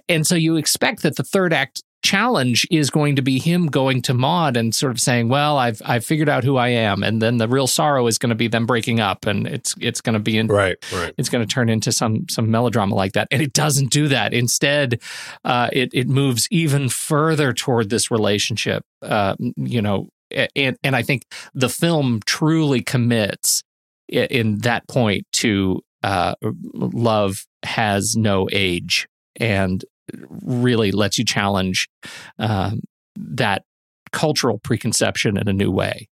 And 0.10 0.28
so 0.28 0.36
you 0.36 0.58
expect 0.58 1.04
that 1.04 1.16
the 1.16 1.24
third 1.24 1.54
act 1.54 1.84
challenge 2.02 2.68
is 2.72 2.90
going 2.90 3.16
to 3.16 3.22
be 3.22 3.40
him 3.40 3.68
going 3.68 4.02
to 4.04 4.14
Maude 4.14 4.58
and 4.58 4.74
sort 4.74 4.92
of 4.92 5.00
saying, 5.00 5.30
"Well, 5.30 5.58
I've 5.58 5.82
I've 5.86 6.06
figured 6.06 6.30
out 6.30 6.44
who 6.44 6.58
I 6.58 6.70
am," 6.70 7.04
and 7.04 7.22
then 7.22 7.38
the 7.38 7.48
real 7.48 7.68
sorrow 7.68 8.08
is 8.08 8.18
going 8.18 8.30
to 8.30 8.36
be 8.36 8.48
them 8.48 8.66
breaking 8.66 9.00
up, 9.00 9.26
and 9.26 9.48
it's 9.48 9.76
it's 9.80 10.02
going 10.02 10.14
to 10.14 10.20
be 10.20 10.38
in, 10.38 10.48
right 10.48 10.78
right 10.94 11.14
it's 11.18 11.30
going 11.30 11.46
to 11.46 11.52
turn 11.52 11.70
into 11.70 11.92
some 11.92 12.28
some 12.30 12.50
melodrama 12.50 12.96
like 12.96 13.14
that, 13.14 13.28
and 13.32 13.42
it 13.42 13.54
doesn't 13.54 13.92
do 13.92 14.08
that. 14.08 14.34
Instead, 14.34 15.02
uh, 15.44 15.70
it 15.74 15.90
it 15.94 16.08
moves 16.08 16.48
even 16.52 16.90
further 16.90 17.54
toward 17.54 17.90
this 17.90 18.10
relationship. 18.12 18.84
Uh, 19.02 19.36
you 19.56 19.82
know, 19.82 20.10
and 20.56 20.78
and 20.84 20.96
I 20.96 21.04
think 21.04 21.24
the 21.54 21.70
film 21.70 22.22
truly 22.26 22.82
commits 22.82 23.64
in 24.08 24.60
that 24.60 24.88
point 24.88 25.28
to 25.34 25.82
uh, 26.04 26.36
love 26.74 27.46
has 27.64 28.16
no 28.16 28.48
age 28.52 29.08
and 29.36 29.84
really 30.44 30.92
lets 30.92 31.18
you 31.18 31.26
challenge 31.26 31.90
um, 32.38 32.82
that 33.16 33.64
cultural 34.12 34.60
preconception 34.60 35.38
in 35.38 35.48
a 35.48 35.54
new 35.54 35.72
way. 35.72 36.08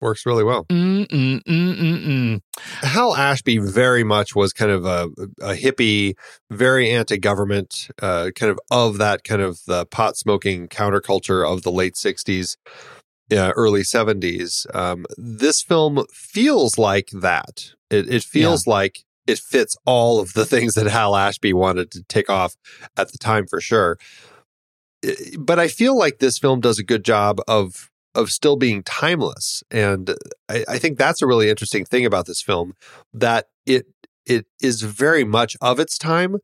Works 0.00 0.24
really 0.24 0.44
well. 0.44 0.64
Mm, 0.70 1.06
mm, 1.08 1.42
mm, 1.42 1.78
mm, 1.78 2.06
mm. 2.06 2.40
Hal 2.82 3.14
Ashby 3.14 3.58
very 3.58 4.02
much 4.02 4.34
was 4.34 4.54
kind 4.54 4.70
of 4.70 4.86
a, 4.86 5.10
a 5.42 5.54
hippie, 5.54 6.14
very 6.50 6.90
anti-government, 6.90 7.88
uh, 8.00 8.30
kind 8.34 8.50
of 8.50 8.58
of 8.70 8.96
that 8.96 9.24
kind 9.24 9.42
of 9.42 9.60
the 9.66 9.84
pot 9.84 10.16
smoking 10.16 10.68
counterculture 10.68 11.46
of 11.46 11.62
the 11.62 11.70
late 11.70 11.96
'60s, 11.96 12.56
uh, 13.30 13.52
early 13.56 13.82
'70s. 13.82 14.74
Um, 14.74 15.04
this 15.18 15.60
film 15.60 16.06
feels 16.10 16.78
like 16.78 17.10
that. 17.12 17.72
It, 17.90 18.08
it 18.08 18.24
feels 18.24 18.66
like 18.66 19.04
it 19.30 19.38
fits 19.38 19.76
all 19.86 20.18
of 20.18 20.32
the 20.32 20.44
things 20.44 20.74
that 20.74 20.86
Hal 20.86 21.14
Ashby 21.14 21.52
wanted 21.52 21.90
to 21.92 22.02
take 22.02 22.28
off 22.28 22.56
at 22.96 23.12
the 23.12 23.18
time 23.18 23.46
for 23.46 23.60
sure. 23.60 23.96
But 25.38 25.58
I 25.58 25.68
feel 25.68 25.96
like 25.96 26.18
this 26.18 26.38
film 26.38 26.60
does 26.60 26.78
a 26.78 26.84
good 26.84 27.04
job 27.04 27.40
of 27.48 27.88
of 28.16 28.30
still 28.30 28.56
being 28.56 28.82
timeless, 28.82 29.62
and 29.70 30.16
I, 30.48 30.64
I 30.68 30.78
think 30.78 30.98
that's 30.98 31.22
a 31.22 31.28
really 31.28 31.48
interesting 31.48 31.84
thing 31.84 32.04
about 32.04 32.26
this 32.26 32.42
film 32.42 32.74
that 33.14 33.46
it 33.64 33.86
it 34.26 34.46
is 34.60 34.82
very 34.82 35.24
much 35.24 35.56
of 35.60 35.78
its 35.78 35.96
time 35.96 36.36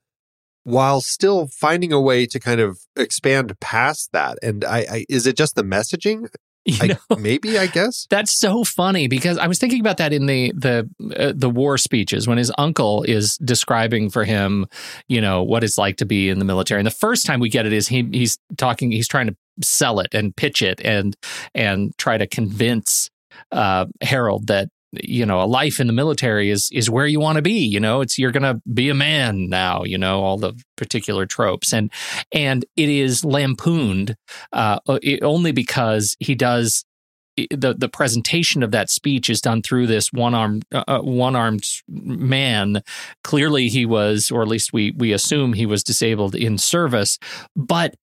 while 0.62 1.00
still 1.00 1.48
finding 1.48 1.92
a 1.92 2.00
way 2.00 2.24
to 2.26 2.40
kind 2.40 2.60
of 2.60 2.78
expand 2.96 3.58
past 3.60 4.10
that. 4.12 4.38
And 4.42 4.64
I, 4.64 4.78
I 4.90 5.04
is 5.08 5.26
it 5.26 5.36
just 5.36 5.54
the 5.54 5.64
messaging? 5.64 6.28
You 6.76 6.78
I, 6.82 6.86
know? 6.88 7.16
maybe 7.16 7.58
I 7.58 7.68
guess. 7.68 8.08
That's 8.10 8.32
so 8.32 8.64
funny 8.64 9.06
because 9.06 9.38
I 9.38 9.46
was 9.46 9.60
thinking 9.60 9.78
about 9.78 9.98
that 9.98 10.12
in 10.12 10.26
the 10.26 10.52
the 10.56 10.90
uh, 11.16 11.32
the 11.34 11.48
war 11.48 11.78
speeches 11.78 12.26
when 12.26 12.38
his 12.38 12.52
uncle 12.58 13.04
is 13.04 13.36
describing 13.36 14.10
for 14.10 14.24
him, 14.24 14.66
you 15.06 15.20
know, 15.20 15.44
what 15.44 15.62
it's 15.62 15.78
like 15.78 15.96
to 15.98 16.04
be 16.04 16.28
in 16.28 16.40
the 16.40 16.44
military. 16.44 16.80
And 16.80 16.86
the 16.86 16.90
first 16.90 17.24
time 17.24 17.38
we 17.38 17.48
get 17.50 17.66
it 17.66 17.72
is 17.72 17.86
he 17.86 18.08
he's 18.12 18.38
talking, 18.56 18.90
he's 18.90 19.06
trying 19.06 19.28
to 19.28 19.36
sell 19.62 20.00
it 20.00 20.12
and 20.12 20.34
pitch 20.34 20.60
it 20.60 20.80
and 20.84 21.16
and 21.54 21.96
try 21.98 22.18
to 22.18 22.26
convince 22.26 23.10
uh, 23.52 23.86
Harold 24.02 24.48
that 24.48 24.68
you 25.02 25.26
know 25.26 25.42
a 25.42 25.46
life 25.46 25.80
in 25.80 25.86
the 25.86 25.92
military 25.92 26.50
is 26.50 26.70
is 26.72 26.90
where 26.90 27.06
you 27.06 27.20
want 27.20 27.36
to 27.36 27.42
be. 27.42 27.58
You 27.58 27.80
know, 27.80 28.00
it's 28.00 28.18
you're 28.18 28.32
gonna 28.32 28.60
be 28.72 28.88
a 28.88 28.94
man 28.94 29.48
now. 29.48 29.84
You 29.84 29.98
know 29.98 30.22
all 30.22 30.38
the 30.38 30.54
particular 30.76 31.26
tropes 31.26 31.72
and 31.72 31.90
and 32.32 32.64
it 32.76 32.88
is 32.88 33.24
lampooned 33.24 34.16
uh, 34.52 34.78
only 35.22 35.52
because 35.52 36.16
he 36.20 36.34
does 36.34 36.84
the 37.36 37.74
the 37.76 37.88
presentation 37.88 38.62
of 38.62 38.70
that 38.70 38.90
speech 38.90 39.28
is 39.28 39.40
done 39.40 39.62
through 39.62 39.86
this 39.86 40.12
one 40.12 40.34
armed 40.34 40.64
uh, 40.72 41.00
one 41.00 41.36
armed 41.36 41.66
man. 41.88 42.82
Clearly, 43.24 43.68
he 43.68 43.84
was, 43.84 44.30
or 44.30 44.42
at 44.42 44.48
least 44.48 44.72
we 44.72 44.92
we 44.96 45.12
assume 45.12 45.52
he 45.52 45.66
was 45.66 45.82
disabled 45.82 46.34
in 46.34 46.58
service, 46.58 47.18
but. 47.54 47.94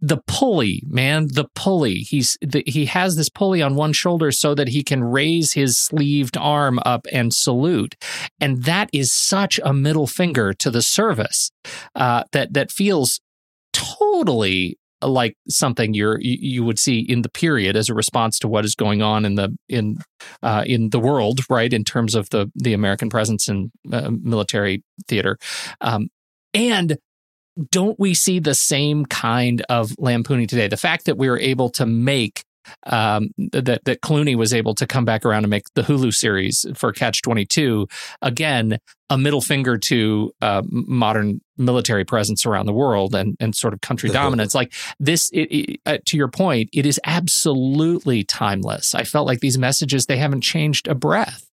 The 0.00 0.20
pulley, 0.26 0.82
man, 0.86 1.28
the 1.28 1.46
pulley. 1.54 1.96
He's 1.96 2.38
the, 2.40 2.62
he 2.66 2.86
has 2.86 3.16
this 3.16 3.28
pulley 3.28 3.60
on 3.60 3.74
one 3.74 3.92
shoulder 3.92 4.30
so 4.30 4.54
that 4.54 4.68
he 4.68 4.82
can 4.82 5.04
raise 5.04 5.52
his 5.52 5.78
sleeved 5.78 6.36
arm 6.38 6.80
up 6.86 7.06
and 7.12 7.34
salute, 7.34 7.96
and 8.40 8.64
that 8.64 8.88
is 8.92 9.12
such 9.12 9.60
a 9.62 9.74
middle 9.74 10.06
finger 10.06 10.54
to 10.54 10.70
the 10.70 10.82
service 10.82 11.50
uh, 11.94 12.24
that 12.32 12.54
that 12.54 12.70
feels 12.70 13.20
totally 13.72 14.78
like 15.02 15.34
something 15.48 15.94
you're 15.94 16.18
you 16.20 16.64
would 16.64 16.78
see 16.78 17.00
in 17.00 17.22
the 17.22 17.30
period 17.30 17.76
as 17.76 17.88
a 17.88 17.94
response 17.94 18.38
to 18.38 18.48
what 18.48 18.64
is 18.64 18.74
going 18.74 19.02
on 19.02 19.24
in 19.24 19.34
the 19.34 19.56
in 19.68 19.98
uh, 20.42 20.62
in 20.66 20.90
the 20.90 21.00
world, 21.00 21.40
right? 21.48 21.72
In 21.72 21.84
terms 21.84 22.14
of 22.14 22.28
the 22.30 22.50
the 22.54 22.72
American 22.72 23.08
presence 23.08 23.48
in 23.48 23.70
uh, 23.92 24.10
military 24.10 24.82
theater, 25.08 25.38
um, 25.80 26.08
and 26.54 26.98
don't 27.70 27.98
we 27.98 28.14
see 28.14 28.38
the 28.38 28.54
same 28.54 29.06
kind 29.06 29.62
of 29.68 29.94
lampooning 29.98 30.46
today? 30.46 30.68
The 30.68 30.76
fact 30.76 31.06
that 31.06 31.18
we 31.18 31.28
were 31.28 31.38
able 31.38 31.70
to 31.70 31.86
make 31.86 32.44
um, 32.84 33.30
that 33.38 33.84
that 33.84 34.00
Clooney 34.02 34.36
was 34.36 34.52
able 34.52 34.74
to 34.76 34.86
come 34.86 35.04
back 35.04 35.24
around 35.24 35.44
and 35.44 35.50
make 35.50 35.72
the 35.74 35.82
Hulu 35.82 36.12
series 36.12 36.66
for 36.74 36.92
Catch 36.92 37.22
Twenty 37.22 37.44
Two 37.44 37.88
again, 38.22 38.78
a 39.08 39.18
middle 39.18 39.40
finger 39.40 39.78
to 39.78 40.32
uh, 40.40 40.62
modern 40.70 41.40
military 41.56 42.04
presence 42.04 42.46
around 42.46 42.66
the 42.66 42.72
world 42.72 43.14
and 43.14 43.36
and 43.40 43.54
sort 43.54 43.74
of 43.74 43.80
country 43.80 44.10
dominance. 44.12 44.54
Like 44.54 44.72
this, 44.98 45.30
it, 45.30 45.40
it, 45.40 45.80
uh, 45.86 45.98
to 46.06 46.16
your 46.16 46.28
point, 46.28 46.70
it 46.72 46.86
is 46.86 47.00
absolutely 47.04 48.24
timeless. 48.24 48.94
I 48.94 49.04
felt 49.04 49.26
like 49.26 49.40
these 49.40 49.58
messages 49.58 50.06
they 50.06 50.18
haven't 50.18 50.42
changed 50.42 50.86
a 50.88 50.94
breath. 50.94 51.49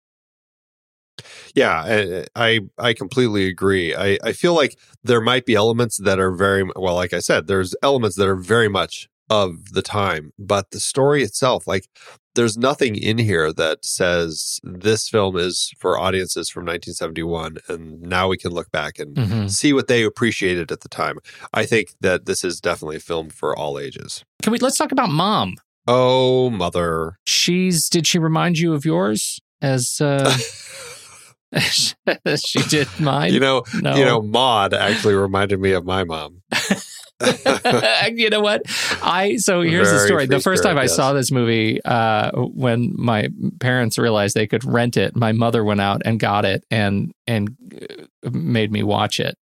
Yeah, 1.54 1.82
I 1.86 2.26
I, 2.36 2.60
I 2.78 2.94
completely 2.94 3.48
agree. 3.48 3.96
I, 3.96 4.18
I 4.24 4.34
feel 4.34 4.54
like 4.54 4.78
there 5.04 5.22
might 5.22 5.46
be 5.46 5.56
elements 5.56 5.98
that 5.98 6.20
are 6.20 6.32
very 6.32 6.64
well, 6.76 6.96
like 6.96 7.14
I 7.14 7.20
said, 7.20 7.48
there's 7.48 7.76
elements 7.82 8.16
that 8.18 8.28
are 8.28 8.36
very 8.36 8.68
much 8.68 9.08
of 9.30 9.72
the 9.72 9.82
time, 9.82 10.32
but 10.38 10.70
the 10.72 10.80
story 10.80 11.24
itself, 11.24 11.66
like 11.66 11.88
there's 12.36 12.58
nothing 12.58 12.96
in 12.96 13.18
here 13.18 13.52
that 13.54 13.84
says 13.84 14.60
this 14.62 15.10
film 15.10 15.36
is 15.38 15.74
for 15.80 15.98
audiences 15.98 16.50
from 16.50 16.62
1971 16.66 17.58
and 17.70 18.02
now 18.02 18.28
we 18.28 18.38
can 18.38 18.52
look 18.52 18.70
back 18.72 19.00
and 19.00 19.16
Mhm. 19.16 19.50
see 19.50 19.74
what 19.74 19.88
they 19.88 20.04
appreciated 20.04 20.72
at 20.72 20.82
the 20.82 20.90
time. 20.90 21.18
I 21.54 21.66
think 21.66 21.94
that 22.02 22.26
this 22.26 22.44
is 22.44 22.60
definitely 22.62 22.98
a 22.98 23.00
film 23.00 23.30
for 23.30 23.58
all 23.58 23.80
ages. 23.80 24.24
Can 24.44 24.52
we 24.52 24.60
let's 24.60 24.78
talk 24.78 24.92
about 24.92 25.10
Mom? 25.10 25.56
Oh, 25.88 26.50
mother. 26.52 27.18
She's 27.26 27.90
did 27.90 28.06
she 28.06 28.20
remind 28.20 28.60
you 28.60 28.74
of 28.74 28.86
yours 28.86 29.40
as 29.62 30.00
uh, 30.02 30.36
she 32.36 32.62
did 32.70 32.88
mine? 33.00 33.34
You 33.34 33.40
know, 33.40 33.64
no. 33.82 33.96
you 33.96 34.06
know, 34.06 34.22
Maude 34.22 34.74
actually 34.74 35.16
reminded 35.16 35.60
me 35.60 35.72
of 35.72 35.86
my 35.86 36.04
mom. 36.04 36.42
you 38.14 38.30
know 38.30 38.42
what? 38.42 38.64
I 39.02 39.38
so 39.38 39.62
here's 39.62 39.90
the 39.90 40.00
story. 40.00 40.26
The 40.26 40.40
first 40.40 40.64
time 40.64 40.78
I 40.78 40.84
yes. 40.84 40.96
saw 40.96 41.14
this 41.14 41.32
movie, 41.32 41.82
uh, 41.84 42.32
when 42.34 42.94
my 42.98 43.30
parents 43.60 43.98
realized 43.98 44.36
they 44.36 44.48
could 44.48 44.66
rent 44.66 44.98
it, 44.98 45.16
my 45.16 45.32
mother 45.32 45.64
went 45.64 45.82
out 45.82 46.02
and 46.04 46.20
got 46.20 46.46
it 46.46 46.66
and 46.70 47.14
and 47.26 47.56
uh, 48.26 48.30
made 48.32 48.72
me 48.72 48.84
watch 48.84 49.20
it, 49.20 49.36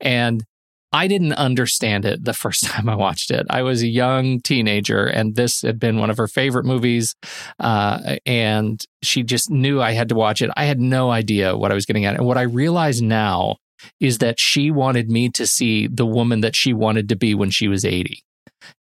and. 0.00 0.44
I 0.92 1.06
didn't 1.06 1.34
understand 1.34 2.04
it 2.04 2.24
the 2.24 2.32
first 2.32 2.64
time 2.66 2.88
I 2.88 2.94
watched 2.94 3.30
it. 3.30 3.46
I 3.50 3.62
was 3.62 3.82
a 3.82 3.88
young 3.88 4.40
teenager, 4.40 5.06
and 5.06 5.36
this 5.36 5.62
had 5.62 5.78
been 5.78 5.98
one 5.98 6.10
of 6.10 6.16
her 6.16 6.28
favorite 6.28 6.64
movies. 6.64 7.14
Uh, 7.58 8.16
and 8.24 8.82
she 9.02 9.22
just 9.22 9.50
knew 9.50 9.80
I 9.80 9.92
had 9.92 10.08
to 10.10 10.14
watch 10.14 10.42
it. 10.42 10.50
I 10.56 10.64
had 10.64 10.80
no 10.80 11.10
idea 11.10 11.56
what 11.56 11.70
I 11.70 11.74
was 11.74 11.86
getting 11.86 12.04
at. 12.04 12.16
And 12.16 12.26
what 12.26 12.38
I 12.38 12.42
realize 12.42 13.02
now 13.02 13.56
is 14.00 14.18
that 14.18 14.40
she 14.40 14.70
wanted 14.70 15.08
me 15.08 15.28
to 15.30 15.46
see 15.46 15.86
the 15.86 16.06
woman 16.06 16.40
that 16.40 16.56
she 16.56 16.72
wanted 16.72 17.08
to 17.10 17.16
be 17.16 17.34
when 17.34 17.50
she 17.50 17.68
was 17.68 17.84
80 17.84 18.24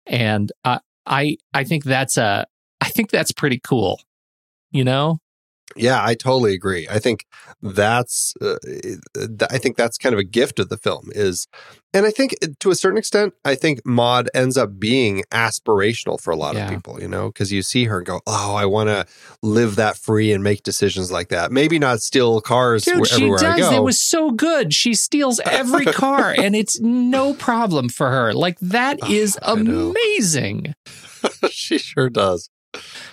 and 0.06 0.52
I 0.64 0.80
I 1.04 1.36
I 1.52 1.64
think 1.64 1.84
that's 1.84 2.16
a 2.16 2.46
I 2.80 2.88
think 2.88 3.10
that's 3.10 3.32
pretty 3.32 3.58
cool. 3.58 4.00
You 4.70 4.84
know? 4.84 5.18
Yeah, 5.76 6.02
I 6.04 6.14
totally 6.14 6.54
agree. 6.54 6.86
I 6.90 6.98
think 6.98 7.26
that's 7.62 8.34
uh, 8.40 8.56
I 9.50 9.58
think 9.58 9.76
that's 9.76 9.98
kind 9.98 10.12
of 10.12 10.18
a 10.18 10.24
gift 10.24 10.58
of 10.58 10.68
the 10.68 10.76
film 10.76 11.08
is 11.14 11.46
and 11.94 12.04
I 12.04 12.10
think 12.10 12.34
uh, 12.42 12.48
to 12.60 12.70
a 12.70 12.74
certain 12.74 12.98
extent 12.98 13.34
I 13.44 13.54
think 13.54 13.80
Maude 13.86 14.28
ends 14.34 14.56
up 14.56 14.78
being 14.78 15.22
aspirational 15.32 16.20
for 16.20 16.30
a 16.30 16.36
lot 16.36 16.54
Yeah. 16.54 16.64
of 16.66 16.70
people, 16.70 17.00
you 17.00 17.08
know, 17.08 17.32
cuz 17.32 17.52
you 17.52 17.62
see 17.62 17.84
her 17.84 17.98
and 17.98 18.06
go, 18.06 18.20
"Oh, 18.26 18.54
I 18.54 18.66
want 18.66 18.88
to 18.88 19.06
live 19.42 19.76
that 19.76 19.96
free 19.96 20.32
and 20.32 20.42
make 20.44 20.62
decisions 20.62 21.10
like 21.10 21.28
that." 21.28 21.50
Maybe 21.52 21.78
not 21.78 22.00
steal 22.02 22.40
cars 22.40 22.84
Dude, 22.84 23.06
she 23.06 23.28
does. 23.30 23.72
It 23.72 23.82
was 23.82 24.00
so 24.00 24.30
good. 24.30 24.74
She 24.74 24.94
steals 24.94 25.40
every 25.44 25.84
car 26.04 26.34
and 26.36 26.54
it's 26.54 26.78
no 26.80 27.34
problem 27.34 27.88
for 27.88 28.10
her. 28.10 28.32
Like 28.34 28.58
that 28.60 28.98
is 29.08 29.38
I 29.42 29.54
know. 29.54 29.90
amazing. 29.90 30.74
she 31.50 31.78
sure 31.78 32.08
does. 32.10 32.50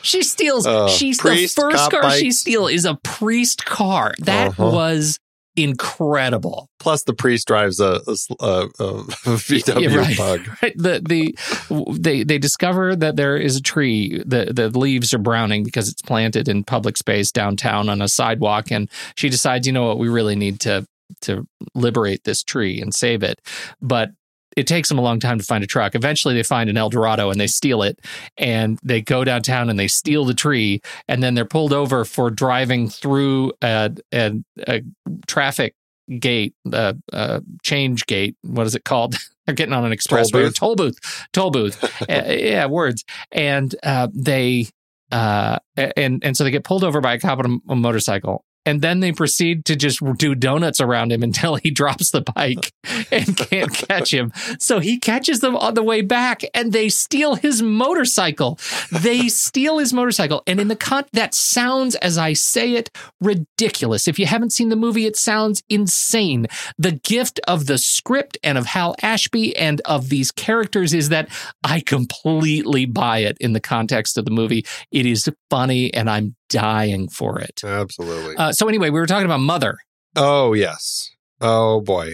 She 0.02 0.22
steals 0.24 0.66
Uh, 0.68 0.88
she's 0.90 1.18
the 1.20 1.48
first 1.48 1.92
car 1.92 2.12
she 2.12 2.32
steals 2.32 2.72
is 2.72 2.86
a 2.86 2.96
priest 3.04 3.66
car. 3.66 4.14
That 4.20 4.50
Uh-huh. 4.50 4.72
was 4.74 5.18
incredible. 5.56 6.68
Plus 6.80 7.04
the 7.04 7.14
priest 7.14 7.48
drives 7.48 7.80
a, 7.80 8.02
a, 8.08 8.16
a, 8.40 8.46
a 8.46 9.04
VW 9.38 9.82
Yeah, 9.92 9.96
right. 9.98 10.18
bug. 10.18 10.42
Right. 10.62 10.74
The 10.78 11.02
the 11.08 11.98
they 12.00 12.24
they 12.24 12.38
discover 12.38 12.96
that 12.96 13.16
there 13.16 13.38
is 13.38 13.56
a 13.56 13.62
tree. 13.62 14.22
The 14.26 14.52
the 14.54 14.70
leaves 14.78 15.14
are 15.14 15.18
browning 15.20 15.64
because 15.64 15.90
it's 15.90 16.02
planted 16.02 16.48
in 16.48 16.64
public 16.64 16.98
space 16.98 17.32
downtown 17.32 17.90
on 17.90 18.02
a 18.02 18.08
sidewalk, 18.08 18.72
and 18.72 18.90
she 19.16 19.30
decides, 19.30 19.66
you 19.68 19.74
know 19.74 19.86
what, 19.86 20.00
we 20.00 20.10
really 20.10 20.36
need 20.36 20.60
to 20.62 20.86
to 21.22 21.48
liberate 21.76 22.24
this 22.24 22.44
tree 22.44 22.82
and 22.82 22.94
save 22.94 23.24
it, 23.24 23.40
but. 23.82 24.10
It 24.56 24.68
takes 24.68 24.90
them 24.90 24.98
a 24.98 25.02
long 25.02 25.20
time 25.20 25.38
to 25.40 25.44
find 25.44 25.64
a 25.64 25.68
truck. 25.68 25.96
Eventually, 25.96 26.34
they 26.34 26.44
find 26.44 26.70
an 26.70 26.78
Eldorado 26.78 27.30
and 27.30 27.40
they 27.40 27.48
steal 27.48 27.82
it. 27.84 28.00
And 28.38 28.80
they 28.84 29.02
go 29.02 29.24
downtown 29.24 29.70
and 29.70 29.80
they 29.80 29.88
steal 29.88 30.26
the 30.26 30.34
tree. 30.34 30.82
And 31.08 31.22
then 31.22 31.34
they're 31.34 31.46
pulled 31.46 31.74
over 31.74 32.06
for 32.06 32.30
driving 32.30 32.90
through 32.90 33.54
a, 33.62 33.92
a, 34.14 34.34
a 34.68 34.82
traffic 35.28 35.76
gate, 36.20 36.54
a, 36.72 36.96
a 37.12 37.42
change 37.64 38.06
gate. 38.06 38.36
What 38.42 38.68
is 38.68 38.76
it 38.76 38.84
called? 38.84 39.16
They're 39.46 39.56
getting 39.56 39.74
on 39.74 39.84
an 39.84 39.92
expressway, 39.92 40.36
or 40.36 40.44
booth? 40.44 40.56
toll 40.56 40.76
booth, 40.78 41.28
toll 41.34 41.52
booth. 41.52 41.84
Uh, 41.84 42.24
yeah, 42.30 42.66
words. 42.68 43.04
And 43.30 43.76
uh, 43.84 44.08
they 44.14 44.68
uh, 45.12 45.60
and 45.76 46.24
and 46.24 46.36
so 46.36 46.44
they 46.44 46.52
get 46.52 46.64
pulled 46.64 46.84
over 46.84 47.02
by 47.02 47.14
a 47.14 47.20
cop 47.20 47.40
on 47.40 47.62
a 47.70 47.76
motorcycle, 47.76 48.46
and 48.66 48.82
then 48.82 49.00
they 49.00 49.12
proceed 49.12 49.66
to 49.66 49.76
just 49.76 50.02
do 50.18 50.36
donuts 50.36 50.80
around 50.80 51.12
him 51.12 51.24
until 51.24 51.56
he 51.56 51.72
drops 51.84 52.12
the 52.12 52.22
bike 52.22 52.72
and 53.12 53.36
can't 53.38 53.74
catch 53.90 54.14
him. 54.14 54.32
So 54.60 54.80
he 54.80 55.00
catches 55.00 55.40
them 55.40 55.56
on 55.56 55.74
the 55.74 55.84
way 55.84 56.02
back 56.02 56.44
and 56.54 56.72
they 56.72 56.90
steal 56.90 57.36
his 57.36 57.62
motorcycle. 57.62 58.60
They 58.92 59.28
steal 59.30 59.80
his 59.80 59.94
motorcycle. 59.94 60.44
And 60.48 60.60
in 60.60 60.68
the 60.68 60.76
con 60.76 61.06
that 61.14 61.34
sounds, 61.34 61.96
as 61.96 62.18
I 62.18 62.34
say 62.34 62.74
it, 62.74 62.90
ridiculous. 63.20 64.08
If 64.08 64.20
you 64.20 64.26
haven't 64.26 64.52
seen 64.52 64.70
the 64.70 64.76
movie, 64.76 65.06
it 65.06 65.18
sounds 65.18 65.64
insane. 65.70 66.48
The 66.78 66.94
gift 66.94 67.40
of 67.48 67.66
the 67.66 67.78
script 67.78 68.38
and 68.44 68.58
of 68.58 68.66
Hal 68.66 68.96
Ashby 69.02 69.56
and 69.58 69.82
of 69.86 70.10
these 70.10 70.32
characters 70.32 70.94
is 70.94 71.10
that 71.10 71.30
I 71.64 71.82
completely 71.82 72.86
buy 72.86 73.20
it 73.20 73.38
in 73.40 73.54
the 73.54 73.60
context 73.60 74.18
of 74.18 74.26
the 74.26 74.32
movie. 74.32 74.66
It 74.92 75.06
is 75.06 75.30
funny 75.50 75.94
and 75.94 76.10
I'm 76.10 76.36
dying 76.54 77.10
for 77.10 77.40
it. 77.40 77.62
Absolutely. 77.64 78.36
Uh, 78.38 78.52
so 78.52 78.68
anyway, 78.70 78.90
we 78.90 79.00
were 79.00 79.08
talking 79.08 79.26
about 79.26 79.40
Mother. 79.40 79.78
oh 80.16 80.54
yes. 80.54 81.10
Oh 81.42 81.82
boy. 81.82 82.14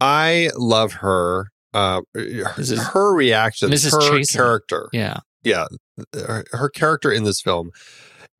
I 0.00 0.50
love 0.56 0.92
her. 0.94 1.48
Uh, 1.74 2.00
her 2.14 3.14
reaction, 3.14 3.70
Mrs. 3.70 3.92
her 3.92 4.22
character. 4.24 4.88
Yeah. 4.92 5.18
yeah, 5.44 5.66
her, 6.14 6.44
her 6.52 6.68
character 6.68 7.12
in 7.12 7.24
this 7.24 7.40
film 7.40 7.70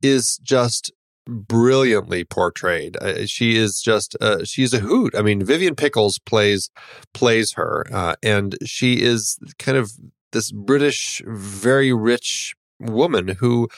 is 0.02 0.38
just 0.42 0.92
brilliantly 1.26 2.24
portrayed. 2.24 2.96
Uh, 2.96 3.26
she 3.26 3.56
is 3.56 3.80
just 3.80 4.16
uh, 4.20 4.44
she's 4.44 4.72
a 4.72 4.78
hoot. 4.78 5.14
I 5.16 5.22
mean, 5.22 5.44
Vivian 5.44 5.74
Pickles 5.74 6.18
plays 6.24 6.70
plays 7.12 7.52
her, 7.52 7.84
uh, 7.92 8.14
and 8.22 8.56
she 8.64 9.02
is 9.02 9.38
kind 9.58 9.76
of 9.76 9.92
this 10.32 10.50
British, 10.50 11.22
very 11.26 11.92
rich 11.92 12.54
woman 12.80 13.28
who 13.40 13.68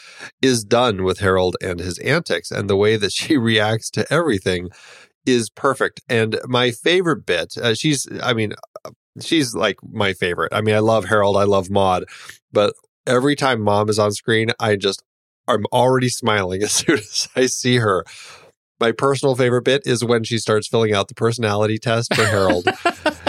is 0.42 0.64
done 0.64 1.04
with 1.04 1.18
Harold 1.20 1.56
and 1.62 1.80
his 1.80 1.98
antics, 1.98 2.50
and 2.50 2.68
the 2.68 2.76
way 2.76 2.96
that 2.96 3.12
she 3.12 3.36
reacts 3.36 3.90
to 3.90 4.12
everything 4.12 4.70
is 5.26 5.50
perfect. 5.50 6.00
And 6.08 6.38
my 6.46 6.70
favorite 6.70 7.26
bit, 7.26 7.56
uh, 7.58 7.74
she's, 7.74 8.08
I 8.22 8.32
mean, 8.32 8.54
uh, 8.84 8.90
she's 9.20 9.54
like 9.54 9.76
my 9.82 10.12
favorite. 10.12 10.52
I 10.52 10.60
mean, 10.60 10.74
I 10.74 10.80
love 10.80 11.04
Harold, 11.06 11.36
I 11.36 11.44
love 11.44 11.70
Maude, 11.70 12.04
but 12.52 12.74
every 13.06 13.36
time 13.36 13.60
mom 13.60 13.88
is 13.88 13.98
on 13.98 14.12
screen, 14.12 14.50
I 14.58 14.76
just 14.76 15.02
I'm 15.48 15.64
already 15.72 16.08
smiling 16.08 16.62
as 16.64 16.72
soon 16.72 16.98
as 16.98 17.28
I 17.36 17.46
see 17.46 17.76
her. 17.76 18.04
My 18.78 18.92
personal 18.92 19.36
favorite 19.36 19.64
bit 19.64 19.82
is 19.84 20.02
when 20.02 20.24
she 20.24 20.38
starts 20.38 20.66
filling 20.66 20.94
out 20.94 21.08
the 21.08 21.14
personality 21.14 21.76
test 21.76 22.14
for 22.14 22.24
Harold 22.24 22.64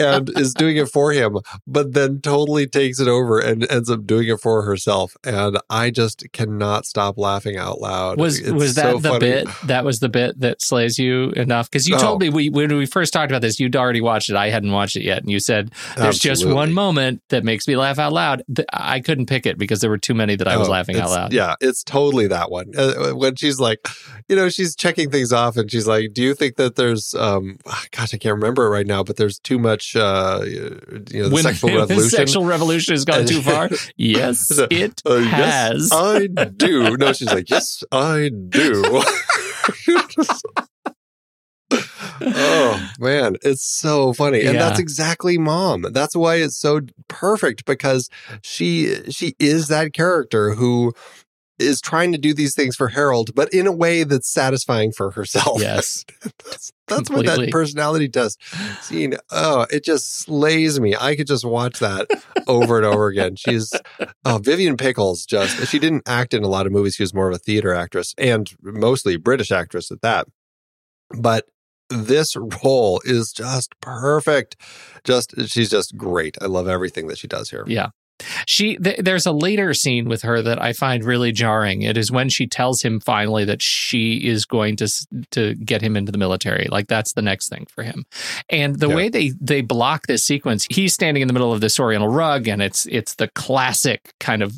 and 0.00 0.30
is 0.38 0.54
doing 0.54 0.76
it 0.76 0.88
for 0.88 1.12
him, 1.12 1.38
but 1.66 1.92
then 1.92 2.20
totally 2.20 2.66
takes 2.66 3.00
it 3.00 3.08
over 3.08 3.38
and 3.38 3.70
ends 3.70 3.90
up 3.90 4.06
doing 4.06 4.28
it 4.28 4.40
for 4.40 4.62
herself. 4.62 5.16
And 5.24 5.58
I 5.70 5.90
just 5.90 6.24
cannot 6.32 6.86
stop 6.86 7.18
laughing 7.18 7.56
out 7.56 7.80
loud. 7.80 8.18
Was 8.18 8.38
It's 8.38 8.50
was 8.50 8.74
that 8.76 8.92
so 8.92 8.98
the 8.98 9.08
funny. 9.10 9.18
bit? 9.20 9.48
That 9.66 9.84
was 9.84 10.00
the 10.00 10.08
bit 10.08 10.40
that 10.40 10.62
slays 10.62 10.98
you 10.98 11.30
enough? 11.30 11.70
Because 11.70 11.88
you 11.88 11.96
Oh. 11.96 11.98
told 11.98 12.20
me 12.20 12.28
we 12.30 12.48
when 12.50 12.76
we 12.76 12.86
first 12.86 13.12
talked 13.12 13.30
about 13.30 13.42
this, 13.42 13.58
you'd 13.60 13.76
already 13.76 14.00
watched 14.00 14.30
it. 14.30 14.36
I 14.36 14.50
hadn't 14.50 14.72
watched 14.72 14.96
it 14.96 15.02
yet, 15.02 15.18
and 15.22 15.30
you 15.30 15.40
said 15.40 15.70
there's 15.96 16.18
just 16.18 16.46
one 16.46 16.72
moment 16.72 17.22
that 17.28 17.44
makes 17.44 17.66
me 17.68 17.76
laugh 17.76 17.98
out 17.98 18.12
loud. 18.12 18.42
I 18.72 19.00
couldn't 19.00 19.26
pick 19.26 19.46
it 19.46 19.58
because 19.58 19.80
there 19.80 19.90
were 19.90 19.98
too 19.98 20.14
many 20.14 20.36
that 20.36 20.48
I 20.48 20.56
was 20.56 20.68
Oh, 20.68 20.72
laughing 20.72 20.96
out 20.96 21.10
loud. 21.10 21.32
Yeah, 21.32 21.54
it's 21.60 21.82
totally 21.84 22.26
that 22.28 22.50
one. 22.50 22.72
Uh, 22.76 23.10
when 23.14 23.36
she's 23.36 23.58
like, 23.60 23.86
you 24.28 24.36
know, 24.36 24.48
she's 24.48 24.74
checking 24.76 25.10
things 25.10 25.32
off 25.32 25.56
and 25.56 25.70
she's 25.70 25.86
like, 25.86 26.12
"Do 26.12 26.22
you 26.22 26.34
think 26.34 26.56
that 26.56 26.76
there's 26.76 27.14
um 27.14 27.58
gosh, 27.90 28.14
I 28.14 28.18
can't 28.18 28.34
remember 28.34 28.66
it 28.66 28.70
right 28.70 28.86
now, 28.86 29.02
but 29.02 29.16
there's 29.16 29.38
too 29.38 29.58
much 29.58 29.81
uh 29.96 30.42
you 30.46 30.60
know, 30.60 31.28
the 31.28 31.30
When 31.32 31.42
sexual 31.42 31.70
the 31.72 31.76
revolution." 31.78 32.10
sexual 32.10 32.44
revolution 32.44 32.94
has 32.94 33.04
gone 33.04 33.26
too 33.26 33.42
far. 33.50 33.70
Yes, 33.96 34.46
So, 34.48 34.66
it 34.70 35.00
Uh, 35.04 35.18
has. 35.20 35.88
Yes, 35.90 35.92
I 35.92 36.26
do. 36.26 36.96
No, 36.96 37.12
she's 37.12 37.32
like, 37.32 37.50
yes, 37.50 37.82
I 37.92 38.30
do. 38.48 38.82
oh 42.20 42.90
man, 42.98 43.36
it's 43.42 43.64
so 43.64 44.12
funny, 44.12 44.40
and 44.44 44.54
Yeah. 44.54 44.68
that's 44.68 44.78
exactly 44.78 45.38
mom. 45.38 45.86
That's 45.90 46.14
why 46.14 46.36
it's 46.36 46.56
so 46.56 46.80
perfect 47.08 47.64
because 47.64 48.08
she 48.42 48.96
she 49.10 49.34
is 49.38 49.68
that 49.68 49.92
character 49.94 50.54
who 50.54 50.92
is 51.62 51.80
trying 51.80 52.12
to 52.12 52.18
do 52.18 52.34
these 52.34 52.54
things 52.54 52.76
for 52.76 52.88
Harold, 52.88 53.34
but 53.34 53.52
in 53.52 53.66
a 53.66 53.72
way 53.72 54.04
that's 54.04 54.30
satisfying 54.30 54.92
for 54.92 55.10
herself. 55.12 55.60
yes, 55.60 56.04
that's, 56.44 56.72
that's 56.88 57.10
what 57.10 57.26
that 57.26 57.50
personality 57.50 58.08
test 58.08 58.40
scene. 58.82 59.14
Oh, 59.30 59.66
it 59.70 59.84
just 59.84 60.20
slays 60.20 60.80
me. 60.80 60.94
I 60.98 61.16
could 61.16 61.26
just 61.26 61.44
watch 61.44 61.78
that 61.78 62.08
over 62.46 62.76
and 62.76 62.86
over 62.86 63.06
again. 63.08 63.36
She's 63.36 63.72
oh, 64.24 64.38
Vivian 64.38 64.76
Pickles. 64.76 65.24
Just 65.24 65.68
she 65.68 65.78
didn't 65.78 66.02
act 66.06 66.34
in 66.34 66.42
a 66.42 66.48
lot 66.48 66.66
of 66.66 66.72
movies. 66.72 66.94
She 66.94 67.02
was 67.02 67.14
more 67.14 67.28
of 67.28 67.34
a 67.34 67.38
theater 67.38 67.74
actress 67.74 68.14
and 68.18 68.50
mostly 68.62 69.16
British 69.16 69.50
actress 69.50 69.90
at 69.90 70.02
that. 70.02 70.26
But 71.16 71.46
this 71.88 72.36
role 72.64 73.00
is 73.04 73.32
just 73.32 73.78
perfect. 73.80 74.56
Just 75.04 75.34
she's 75.48 75.70
just 75.70 75.96
great. 75.96 76.36
I 76.40 76.46
love 76.46 76.68
everything 76.68 77.08
that 77.08 77.18
she 77.18 77.28
does 77.28 77.50
here. 77.50 77.64
Yeah. 77.66 77.88
She 78.46 78.76
th- 78.76 78.98
there's 78.98 79.26
a 79.26 79.32
later 79.32 79.74
scene 79.74 80.08
with 80.08 80.22
her 80.22 80.42
that 80.42 80.62
I 80.62 80.72
find 80.72 81.04
really 81.04 81.32
jarring. 81.32 81.82
It 81.82 81.96
is 81.96 82.12
when 82.12 82.28
she 82.28 82.46
tells 82.46 82.82
him 82.82 83.00
finally 83.00 83.44
that 83.46 83.60
she 83.62 84.16
is 84.28 84.44
going 84.44 84.76
to 84.76 84.88
to 85.32 85.54
get 85.56 85.82
him 85.82 85.96
into 85.96 86.12
the 86.12 86.18
military. 86.18 86.68
Like 86.70 86.86
that's 86.86 87.14
the 87.14 87.22
next 87.22 87.48
thing 87.48 87.66
for 87.68 87.82
him. 87.82 88.04
And 88.48 88.78
the 88.78 88.88
Yeah. 88.88 88.94
way 88.94 89.08
they 89.08 89.32
they 89.40 89.60
block 89.60 90.06
this 90.06 90.24
sequence, 90.24 90.66
he's 90.70 90.94
standing 90.94 91.20
in 91.22 91.26
the 91.28 91.34
middle 91.34 91.52
of 91.52 91.60
this 91.60 91.80
oriental 91.80 92.08
rug 92.08 92.46
and 92.48 92.62
it's 92.62 92.86
it's 92.86 93.14
the 93.16 93.28
classic 93.28 94.12
kind 94.20 94.42
of 94.42 94.52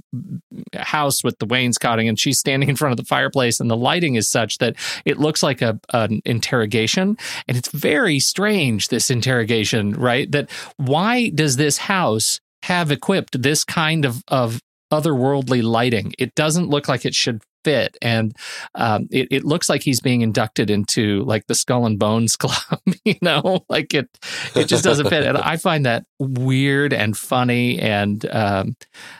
house 0.74 1.24
with 1.24 1.38
the 1.38 1.46
wainscoting 1.46 2.08
and 2.08 2.18
she's 2.18 2.38
standing 2.38 2.68
in 2.68 2.76
front 2.76 2.92
of 2.92 2.96
the 2.98 3.04
fireplace 3.04 3.60
and 3.60 3.70
the 3.70 3.76
lighting 3.76 4.14
is 4.16 4.28
such 4.28 4.58
that 4.58 4.76
it 5.04 5.18
looks 5.18 5.42
like 5.42 5.62
a 5.62 5.78
an 5.92 6.20
interrogation 6.24 7.16
and 7.48 7.56
it's 7.56 7.70
very 7.70 8.18
strange 8.18 8.88
this 8.88 9.10
interrogation, 9.10 9.92
right? 9.92 10.30
That 10.32 10.50
why 10.76 11.30
does 11.30 11.56
this 11.56 11.78
house 11.78 12.40
have 12.64 12.90
equipped 12.90 13.40
this 13.42 13.64
kind 13.64 14.04
of 14.04 14.22
of 14.28 14.60
otherworldly 14.92 15.62
lighting? 15.62 16.14
It 16.18 16.34
doesn't 16.34 16.68
look 16.68 16.88
like 16.88 17.04
it 17.04 17.14
should 17.14 17.42
fit, 17.64 17.96
and 18.00 18.36
um, 18.74 19.08
it, 19.10 19.28
it 19.30 19.44
looks 19.44 19.68
like 19.68 19.82
he's 19.82 20.00
being 20.00 20.20
inducted 20.20 20.70
into 20.70 21.24
like 21.24 21.46
the 21.46 21.54
Skull 21.54 21.86
and 21.86 21.98
Bones 21.98 22.36
Club. 22.36 22.80
You 23.04 23.16
know, 23.20 23.64
like 23.68 23.92
it 23.92 24.08
it 24.54 24.66
just 24.66 24.84
doesn't 24.84 25.08
fit, 25.08 25.24
and 25.24 25.36
I 25.38 25.56
find 25.56 25.84
that 25.86 26.04
weird 26.18 26.92
and 26.92 27.16
funny, 27.16 27.78
and 27.78 28.24
um, 28.30 28.76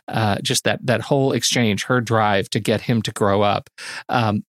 uh, 0.09 0.37
just 0.43 0.65
that 0.65 0.81
that 0.87 1.03
whole 1.03 1.33
exchange, 1.33 1.85
her 1.85 2.01
drive 2.01 2.49
to 2.51 2.61
get 2.61 2.81
him 2.81 3.03
to 3.03 3.13
grow 3.13 3.43
up. 3.43 3.69
Um, 4.09 4.45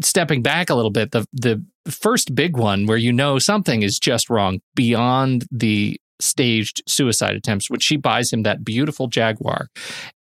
stepping 0.00 0.42
back 0.42 0.70
a 0.70 0.74
little 0.74 0.90
bit, 0.90 1.10
the 1.10 1.26
the 1.32 1.64
first 1.90 2.34
big 2.34 2.56
one 2.56 2.86
where 2.86 2.96
you 2.96 3.12
know 3.12 3.38
something 3.38 3.82
is 3.82 3.98
just 3.98 4.30
wrong 4.30 4.60
beyond 4.74 5.44
the 5.50 5.98
staged 6.24 6.82
suicide 6.88 7.34
attempts 7.36 7.68
when 7.70 7.80
she 7.80 7.96
buys 7.96 8.32
him 8.32 8.42
that 8.42 8.64
beautiful 8.64 9.06
jaguar 9.06 9.68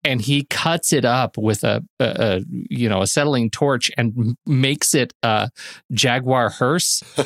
and 0.03 0.21
he 0.21 0.45
cuts 0.45 0.91
it 0.91 1.05
up 1.05 1.37
with 1.37 1.63
a, 1.63 1.83
a, 1.99 2.05
a 2.05 2.41
you 2.69 2.89
know 2.89 3.01
acetylene 3.01 3.49
torch 3.49 3.91
and 3.97 4.35
makes 4.45 4.93
it 4.95 5.13
a 5.23 5.49
jaguar 5.91 6.49
hearse 6.49 7.03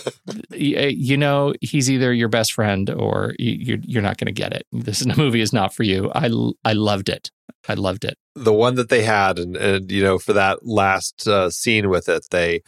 Y- 0.52 0.94
you 0.96 1.18
know 1.18 1.54
he's 1.62 1.90
either 1.90 2.14
your 2.14 2.28
best 2.30 2.54
friend 2.54 2.90
or 2.90 3.34
y- 3.40 3.58
you're, 3.60 3.78
you're 3.84 4.02
not 4.02 4.18
going 4.18 4.28
to 4.28 4.32
get 4.32 4.54
it. 4.54 4.66
This 4.72 5.06
movie 5.18 5.42
is 5.42 5.54
not 5.54 5.74
for 5.74 5.84
you. 5.84 6.12
I 6.14 6.30
I 6.64 6.74
loved 6.74 7.10
it. 7.10 7.32
I 7.68 7.74
loved 7.74 8.06
it. 8.06 8.18
The 8.36 8.54
one 8.54 8.76
that 8.76 8.90
they 8.90 9.04
had 9.04 9.40
and, 9.40 9.56
and 9.56 9.92
you 9.92 10.04
know 10.04 10.18
for 10.20 10.34
that 10.34 10.66
last 10.66 11.28
uh, 11.28 11.50
scene 11.50 11.90
with 11.90 12.10
it 12.10 12.28
they 12.32 12.62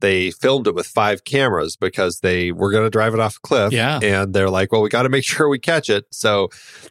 they 0.00 0.30
filmed 0.30 0.66
it 0.66 0.74
with 0.74 0.86
five 0.86 1.24
cameras 1.24 1.76
because 1.76 2.20
they 2.20 2.52
were 2.52 2.70
going 2.70 2.84
to 2.84 2.90
drive 2.90 3.14
it 3.14 3.20
off 3.20 3.36
a 3.36 3.40
cliff 3.40 3.72
Yeah. 3.72 4.00
and 4.02 4.32
they're 4.34 4.50
like 4.50 4.72
well 4.72 4.82
we 4.82 4.88
got 4.88 5.02
to 5.02 5.08
make 5.08 5.24
sure 5.32 5.48
we 5.48 5.58
catch 5.58 5.88
it. 5.90 6.04
So 6.10 6.48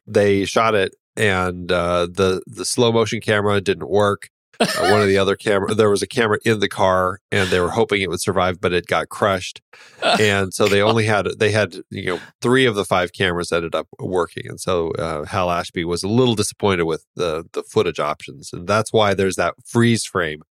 they 0.07 0.45
shot 0.45 0.75
it 0.75 0.95
and 1.15 1.71
uh, 1.71 2.07
the 2.11 2.41
the 2.47 2.65
slow 2.65 2.91
motion 2.91 3.19
camera 3.21 3.59
didn't 3.61 3.89
work. 3.89 4.29
Uh, 4.61 4.89
one 4.89 4.99
of 5.01 5.07
the 5.07 5.17
other 5.17 5.37
camera 5.37 5.73
there 5.79 5.89
was 5.89 6.01
a 6.01 6.07
camera 6.07 6.37
in 6.43 6.59
the 6.59 6.67
car 6.67 7.19
and 7.31 7.49
they 7.49 7.61
were 7.61 7.69
hoping 7.69 8.01
it 8.01 8.09
would 8.09 8.19
survive 8.21 8.59
but 8.59 8.73
it 8.73 8.87
got 8.87 9.09
crushed. 9.09 9.61
And 10.19 10.53
so 10.53 10.67
they 10.67 10.81
only 10.81 11.05
had 11.05 11.27
they 11.39 11.51
had 11.51 11.75
you 11.89 12.05
know 12.05 12.19
three 12.41 12.65
of 12.65 12.75
the 12.75 12.85
five 12.85 13.11
cameras 13.13 13.51
ended 13.51 13.75
up 13.75 13.87
working. 13.99 14.43
And 14.47 14.59
so 14.59 14.91
uh, 14.91 15.25
hal 15.25 15.49
ashby 15.51 15.83
was 15.85 16.03
a 16.03 16.07
little 16.09 16.35
disappointed 16.35 16.83
with 16.83 17.05
the 17.15 17.45
the 17.53 17.63
footage 17.63 17.99
options. 17.99 18.51
And 18.53 18.67
that's 18.67 18.91
why 18.93 19.13
there's 19.13 19.35
that 19.37 19.55
freeze 19.65 20.05
frame 20.05 20.41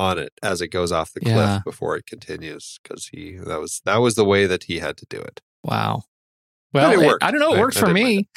on 0.00 0.18
it 0.18 0.32
as 0.42 0.60
it 0.60 0.68
goes 0.68 0.90
off 0.92 1.12
the 1.12 1.20
cliff 1.20 1.34
Yeah. 1.36 1.60
before 1.64 1.94
it 1.96 2.06
continues 2.06 2.78
because 2.82 3.08
he 3.12 3.36
that 3.36 3.60
was 3.60 3.80
that 3.84 3.98
was 3.98 4.14
the 4.14 4.24
way 4.24 4.46
that 4.46 4.64
he 4.64 4.78
had 4.78 4.96
to 4.96 5.06
do 5.10 5.18
it 5.18 5.40
Wow. 5.62 6.04
Well, 6.72 6.92
it 7.00 7.04
it- 7.04 7.18
I 7.20 7.30
don't 7.32 7.40
know. 7.40 7.52
It 7.54 7.58
I- 7.58 7.60
worked 7.60 7.76
I 7.76 7.80
for 7.80 7.86
mind 7.86 7.94
me. 7.94 8.28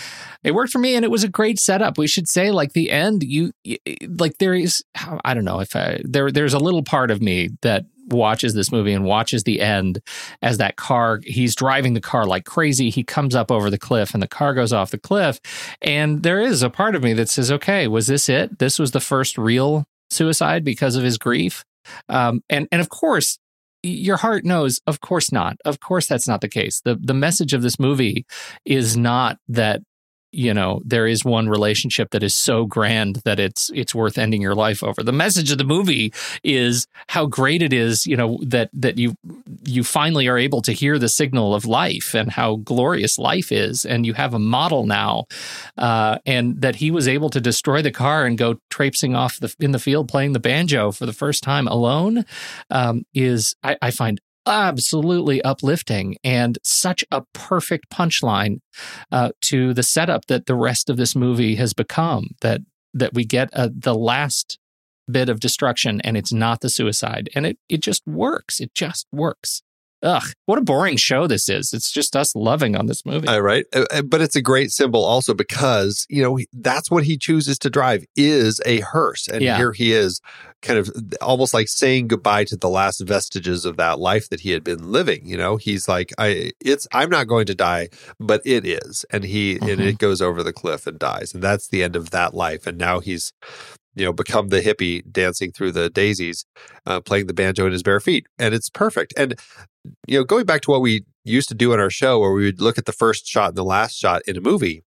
It 0.44 0.56
worked 0.56 0.72
for 0.72 0.80
me, 0.80 0.96
and 0.96 1.06
it 1.06 1.12
was 1.12 1.24
a 1.24 1.30
great 1.30 1.60
setup. 1.60 1.98
We 2.00 2.08
should 2.08 2.28
say, 2.28 2.50
like 2.52 2.74
the 2.74 2.90
end. 2.90 3.22
You 3.24 3.52
like 4.18 4.40
there 4.40 4.56
is. 4.56 4.84
I 5.24 5.34
don't 5.36 5.46
know 5.46 5.60
if 5.60 5.76
I, 5.76 6.02
there. 6.04 6.32
There's 6.32 6.54
a 6.56 6.60
little 6.60 6.82
part 6.84 7.12
of 7.12 7.22
me 7.22 7.50
that 7.62 7.86
watches 8.08 8.56
this 8.56 8.72
movie 8.72 8.92
and 8.92 9.06
watches 9.06 9.44
the 9.44 9.62
end 9.62 10.00
as 10.42 10.58
that 10.58 10.76
car. 10.78 11.20
He's 11.24 11.56
driving 11.56 11.94
the 11.94 12.02
car 12.02 12.26
like 12.26 12.44
crazy. 12.46 12.90
He 12.90 13.04
comes 13.04 13.36
up 13.36 13.52
over 13.52 13.70
the 13.70 13.78
cliff, 13.78 14.14
and 14.16 14.22
the 14.24 14.28
car 14.28 14.54
goes 14.56 14.74
off 14.74 14.90
the 14.92 14.98
cliff. 14.98 15.40
And 15.82 16.24
there 16.24 16.42
is 16.42 16.64
a 16.64 16.72
part 16.72 16.96
of 16.96 17.04
me 17.04 17.14
that 17.14 17.30
says, 17.30 17.52
"Okay, 17.52 17.88
was 17.88 18.08
this 18.08 18.28
it? 18.30 18.58
This 18.60 18.80
was 18.80 18.92
the 18.92 19.00
first 19.00 19.38
real 19.38 19.86
suicide 20.14 20.64
because 20.64 20.96
of 20.96 21.04
his 21.04 21.18
grief." 21.18 21.64
Um, 22.10 22.42
and 22.50 22.68
and 22.72 22.82
of 22.82 22.90
course, 22.90 23.40
your 23.84 24.18
heart 24.18 24.46
knows, 24.46 24.80
of 24.88 25.02
course 25.02 25.32
not. 25.32 25.58
Of 25.66 25.80
course, 25.80 26.08
that's 26.08 26.28
not 26.28 26.42
the 26.42 26.50
case. 26.50 26.82
the 26.82 26.96
The 26.96 27.14
message 27.14 27.54
of 27.54 27.62
this 27.62 27.80
movie 27.80 28.26
is 28.66 28.96
not 28.96 29.38
that 29.50 29.82
you 30.34 30.54
know 30.54 30.82
there 30.84 31.08
is 31.08 31.24
one 31.24 31.48
relationship 31.48 32.12
that 32.12 32.24
is 32.24 32.36
so 32.36 32.66
grand 32.66 33.18
that 33.26 33.40
it's 33.40 33.72
it's 33.74 33.96
worth 33.96 34.18
ending 34.18 34.42
your 34.42 34.56
life 34.56 34.84
over. 34.84 35.04
The 35.04 35.12
message 35.12 35.52
of 35.52 35.58
the 35.58 35.64
movie 35.64 36.14
is 36.44 36.88
how 37.08 37.26
great 37.26 37.62
it 37.62 37.74
is 37.74 38.06
you 38.06 38.18
know 38.18 38.40
that 38.42 38.70
that 38.74 38.98
you 38.98 39.16
you 39.64 39.84
finally 39.84 40.28
are 40.28 40.38
able 40.38 40.62
to 40.62 40.72
hear 40.72 41.00
the 41.00 41.10
signal 41.10 41.54
of 41.56 41.66
life 41.66 42.14
and 42.14 42.32
how 42.32 42.58
glorious 42.58 43.18
life 43.18 43.52
is. 43.52 43.86
And 43.86 44.06
you 44.06 44.14
have 44.14 44.34
a 44.34 44.40
model 44.40 44.86
now 44.86 45.26
uh, 45.78 46.18
and 46.26 46.62
that 46.62 46.78
he 46.78 46.92
was 46.92 47.08
able 47.08 47.30
to 47.30 47.42
destroy 47.42 47.82
the 47.82 47.92
car 47.92 48.26
and 48.26 48.38
go 48.38 48.56
traipsing 48.70 49.16
off 49.16 49.40
the, 49.40 49.54
in 49.60 49.72
the 49.72 49.80
field 49.80 50.10
playing 50.10 50.34
the 50.34 50.40
banjo 50.40 50.92
for 50.92 51.06
the 51.06 51.14
first 51.14 51.44
time 51.44 51.68
alone 51.68 52.26
um, 52.70 53.06
is 53.14 53.56
I, 53.64 53.78
I 53.82 53.92
find 53.92 54.20
absolutely 54.46 55.42
uplifting 55.42 56.18
and 56.24 56.58
such 56.64 57.04
a 57.12 57.24
perfect 57.34 57.90
punchline 57.90 58.60
uh, 59.12 59.32
to 59.42 59.74
the 59.74 59.84
setup 59.84 60.26
that 60.26 60.46
the 60.46 60.56
rest 60.56 60.90
of 60.90 60.98
this 60.98 61.16
movie 61.16 61.56
has 61.56 61.74
become. 61.74 62.28
That 62.42 62.62
that 62.94 63.14
we 63.14 63.26
get 63.26 63.50
uh, 63.54 63.70
the 63.76 63.96
last 63.96 64.60
bit 65.10 65.28
of 65.28 65.40
destruction 65.40 66.00
and 66.02 66.16
it's 66.16 66.32
not 66.32 66.62
the 66.62 66.70
suicide, 66.70 67.30
and 67.36 67.46
it 67.46 67.58
it 67.70 67.82
just 67.82 68.06
works. 68.06 68.60
It 68.60 68.74
just 68.74 69.08
works. 69.12 69.64
Ugh, 70.04 70.24
what 70.48 70.58
a 70.60 70.62
boring 70.62 70.98
show 70.98 71.28
this 71.28 71.48
is. 71.48 71.72
It's 71.74 71.90
just 71.92 72.16
us 72.16 72.36
loving 72.36 72.76
on 72.76 72.88
this 72.88 73.06
movie. 73.06 73.28
Uh, 73.28 73.40
right. 73.40 73.66
Uh, 73.74 73.86
uh, 73.90 74.02
but 74.02 74.20
it's 74.20 74.36
a 74.36 74.42
great 74.42 74.70
symbol 74.72 75.04
also 75.04 75.34
because, 75.34 76.06
you 76.10 76.22
know, 76.22 76.38
that's 76.52 76.92
what 76.92 77.06
he 77.06 77.18
chooses 77.18 77.58
to 77.60 77.70
drive 77.70 78.04
is 78.18 78.60
a 78.66 78.82
hearse. 78.82 79.30
And 79.30 79.42
Yeah. 79.42 79.56
here 79.56 79.72
he 79.72 79.94
is 79.94 80.20
kind 80.62 80.78
of 80.78 80.90
almost 81.22 81.54
like 81.54 81.70
saying 81.70 82.08
goodbye 82.10 82.44
to 82.46 82.58
the 82.58 82.70
last 82.70 83.00
vestiges 83.00 83.64
of 83.66 83.78
that 83.78 83.98
life 84.00 84.28
that 84.30 84.42
he 84.42 84.52
had 84.52 84.64
been 84.64 84.92
living. 84.92 85.26
You 85.26 85.38
know, 85.38 85.56
he's 85.56 85.88
like, 85.88 86.12
I, 86.18 86.52
it's, 86.60 86.86
I'm 86.92 87.10
not 87.10 87.28
going 87.28 87.46
to 87.46 87.56
die, 87.56 87.88
but 88.20 88.42
it 88.46 88.66
is. 88.66 89.06
And 89.10 89.24
he, 89.24 89.54
and 89.56 89.80
Mhm. 89.80 89.88
it 89.88 89.98
goes 90.00 90.22
over 90.22 90.44
the 90.44 90.54
cliff 90.54 90.86
and 90.86 91.00
dies. 91.00 91.34
And 91.34 91.42
that's 91.42 91.70
the 91.70 91.82
end 91.82 91.96
of 91.96 92.10
that 92.10 92.34
life. 92.34 92.68
And 92.68 92.78
now 92.78 93.00
he's, 93.00 93.32
you 93.96 94.06
know, 94.06 94.14
become 94.14 94.50
the 94.50 94.62
hippie 94.62 95.04
dancing 95.12 95.52
through 95.52 95.72
the 95.72 95.90
daisies, 95.90 96.46
uh, 96.86 97.00
playing 97.00 97.28
the 97.28 97.34
banjo 97.34 97.66
in 97.66 97.72
his 97.72 97.84
bare 97.84 98.00
feet. 98.00 98.28
And 98.40 98.54
it's 98.54 98.70
perfect. 98.70 99.14
And, 99.18 99.36
you 100.08 100.18
know, 100.18 100.24
going 100.24 100.46
back 100.46 100.62
to 100.62 100.72
what 100.72 100.82
we 100.82 101.06
used 101.24 101.50
to 101.50 101.56
do 101.56 101.74
on 101.74 101.80
our 101.80 101.90
show 101.90 102.20
where 102.20 102.32
we 102.32 102.46
would 102.46 102.62
look 102.62 102.78
at 102.78 102.86
the 102.86 102.92
first 102.92 103.28
shot 103.28 103.50
and 103.50 103.58
the 103.58 103.64
last 103.64 103.96
shot 103.96 104.22
in 104.28 104.38
a 104.38 104.42
movie, 104.42 104.84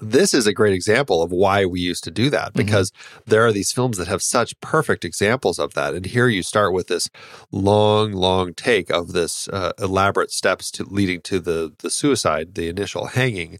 this 0.00 0.34
is 0.34 0.46
a 0.46 0.52
great 0.52 0.74
example 0.74 1.22
of 1.22 1.30
why 1.30 1.64
we 1.64 1.80
used 1.80 2.04
to 2.04 2.10
do 2.10 2.30
that 2.30 2.52
because 2.54 2.92
there 3.26 3.44
are 3.46 3.52
these 3.52 3.72
films 3.72 3.98
that 3.98 4.08
have 4.08 4.22
such 4.22 4.58
perfect 4.60 5.04
examples 5.04 5.58
of 5.58 5.74
that. 5.74 5.94
And 5.94 6.06
here 6.06 6.28
you 6.28 6.42
start 6.42 6.72
with 6.72 6.88
this 6.88 7.08
long, 7.50 8.12
long 8.12 8.54
take 8.54 8.90
of 8.90 9.12
this 9.12 9.48
uh, 9.48 9.72
elaborate 9.78 10.30
steps 10.30 10.70
to 10.72 10.84
leading 10.84 11.20
to 11.22 11.40
the 11.40 11.74
the 11.78 11.90
suicide, 11.90 12.54
the 12.54 12.68
initial 12.68 13.06
hanging, 13.06 13.58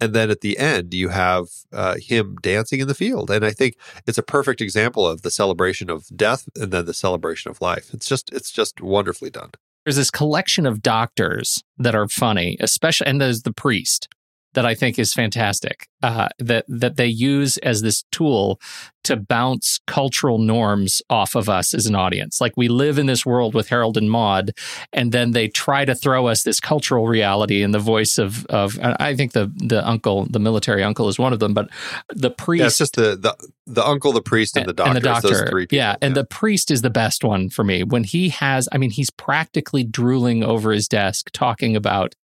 and 0.00 0.12
then 0.14 0.30
at 0.30 0.40
the 0.40 0.58
end 0.58 0.94
you 0.94 1.08
have 1.08 1.46
uh, 1.72 1.96
him 2.00 2.36
dancing 2.42 2.80
in 2.80 2.88
the 2.88 2.94
field. 2.94 3.30
And 3.30 3.44
I 3.44 3.50
think 3.50 3.76
it's 4.06 4.18
a 4.18 4.22
perfect 4.22 4.60
example 4.60 5.06
of 5.06 5.22
the 5.22 5.30
celebration 5.30 5.90
of 5.90 6.06
death 6.14 6.48
and 6.56 6.72
then 6.72 6.86
the 6.86 6.94
celebration 6.94 7.50
of 7.50 7.60
life. 7.60 7.92
It's 7.92 8.08
just 8.08 8.32
it's 8.32 8.50
just 8.50 8.80
wonderfully 8.80 9.30
done. 9.30 9.50
there's 9.84 9.96
this 9.96 10.10
collection 10.10 10.66
of 10.66 10.82
doctors 10.82 11.62
that 11.78 11.94
are 11.94 12.08
funny, 12.08 12.56
especially, 12.60 13.06
and 13.06 13.20
there's 13.20 13.42
the 13.42 13.52
priest 13.52 14.08
that 14.56 14.66
I 14.66 14.74
think 14.74 14.98
is 14.98 15.12
fantastic. 15.12 15.86
Uh, 16.06 16.28
that 16.38 16.64
that 16.68 16.96
they 16.96 17.06
use 17.08 17.58
as 17.58 17.82
this 17.82 18.04
tool 18.12 18.60
to 19.02 19.16
bounce 19.16 19.80
cultural 19.88 20.38
norms 20.38 21.02
off 21.10 21.34
of 21.34 21.48
us 21.48 21.74
as 21.74 21.86
an 21.86 21.96
audience. 21.96 22.40
Like 22.40 22.52
we 22.56 22.68
live 22.68 22.96
in 22.96 23.06
this 23.06 23.26
world 23.26 23.54
with 23.54 23.70
Harold 23.70 23.96
and 23.96 24.08
Maude, 24.08 24.52
and 24.92 25.10
then 25.10 25.32
they 25.32 25.48
try 25.48 25.84
to 25.84 25.96
throw 25.96 26.28
us 26.28 26.44
this 26.44 26.60
cultural 26.60 27.08
reality 27.08 27.60
in 27.60 27.72
the 27.72 27.80
voice 27.80 28.18
of 28.18 28.46
of. 28.46 28.78
I 28.80 29.16
think 29.16 29.32
the 29.32 29.50
the 29.56 29.84
uncle, 29.84 30.26
the 30.30 30.38
military 30.38 30.84
uncle, 30.84 31.08
is 31.08 31.18
one 31.18 31.32
of 31.32 31.40
them, 31.40 31.54
but 31.54 31.70
the 32.14 32.30
priest. 32.30 32.60
Yeah, 32.60 32.66
it's 32.68 32.78
just 32.78 32.94
the 32.94 33.16
the 33.16 33.34
the 33.66 33.84
uncle, 33.84 34.12
the 34.12 34.22
priest, 34.22 34.56
and 34.56 34.66
the 34.66 34.72
doctor. 34.72 34.90
And 34.90 34.96
the 34.96 35.00
doctor. 35.00 35.48
three 35.48 35.64
people. 35.64 35.76
Yeah. 35.76 35.96
And 36.00 36.14
the 36.14 36.24
priest 36.24 36.70
is 36.70 36.82
the 36.82 36.90
best 36.90 37.24
one 37.24 37.50
for 37.50 37.64
me. 37.64 37.82
When 37.82 38.04
he 38.04 38.28
has, 38.28 38.68
I 38.70 38.78
mean, 38.78 38.90
he's 38.90 39.10
practically 39.10 39.82
drooling 39.82 40.44
over 40.44 40.70
his 40.70 40.86
desk 40.86 41.30
talking 41.32 41.74
about 41.74 42.14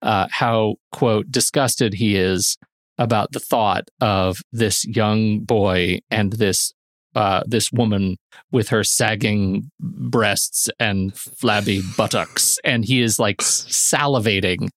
uh, 0.00 0.28
how, 0.30 0.76
quote, 0.92 1.32
disgusted 1.32 1.94
he 1.94 2.14
is 2.14 2.56
about 3.02 3.32
the 3.32 3.40
thought 3.40 3.88
of 4.00 4.38
this 4.52 4.84
young 4.86 5.40
boy 5.40 5.98
and 6.10 6.34
this. 6.34 6.72
Uh, 7.14 7.42
this 7.46 7.70
woman 7.70 8.16
with 8.52 8.70
her 8.70 8.82
sagging 8.82 9.70
breasts 9.78 10.70
and 10.80 11.14
flabby 11.14 11.82
buttocks, 11.94 12.58
and 12.64 12.86
he 12.86 13.02
is 13.02 13.18
like 13.18 13.36
salivating 13.36 14.70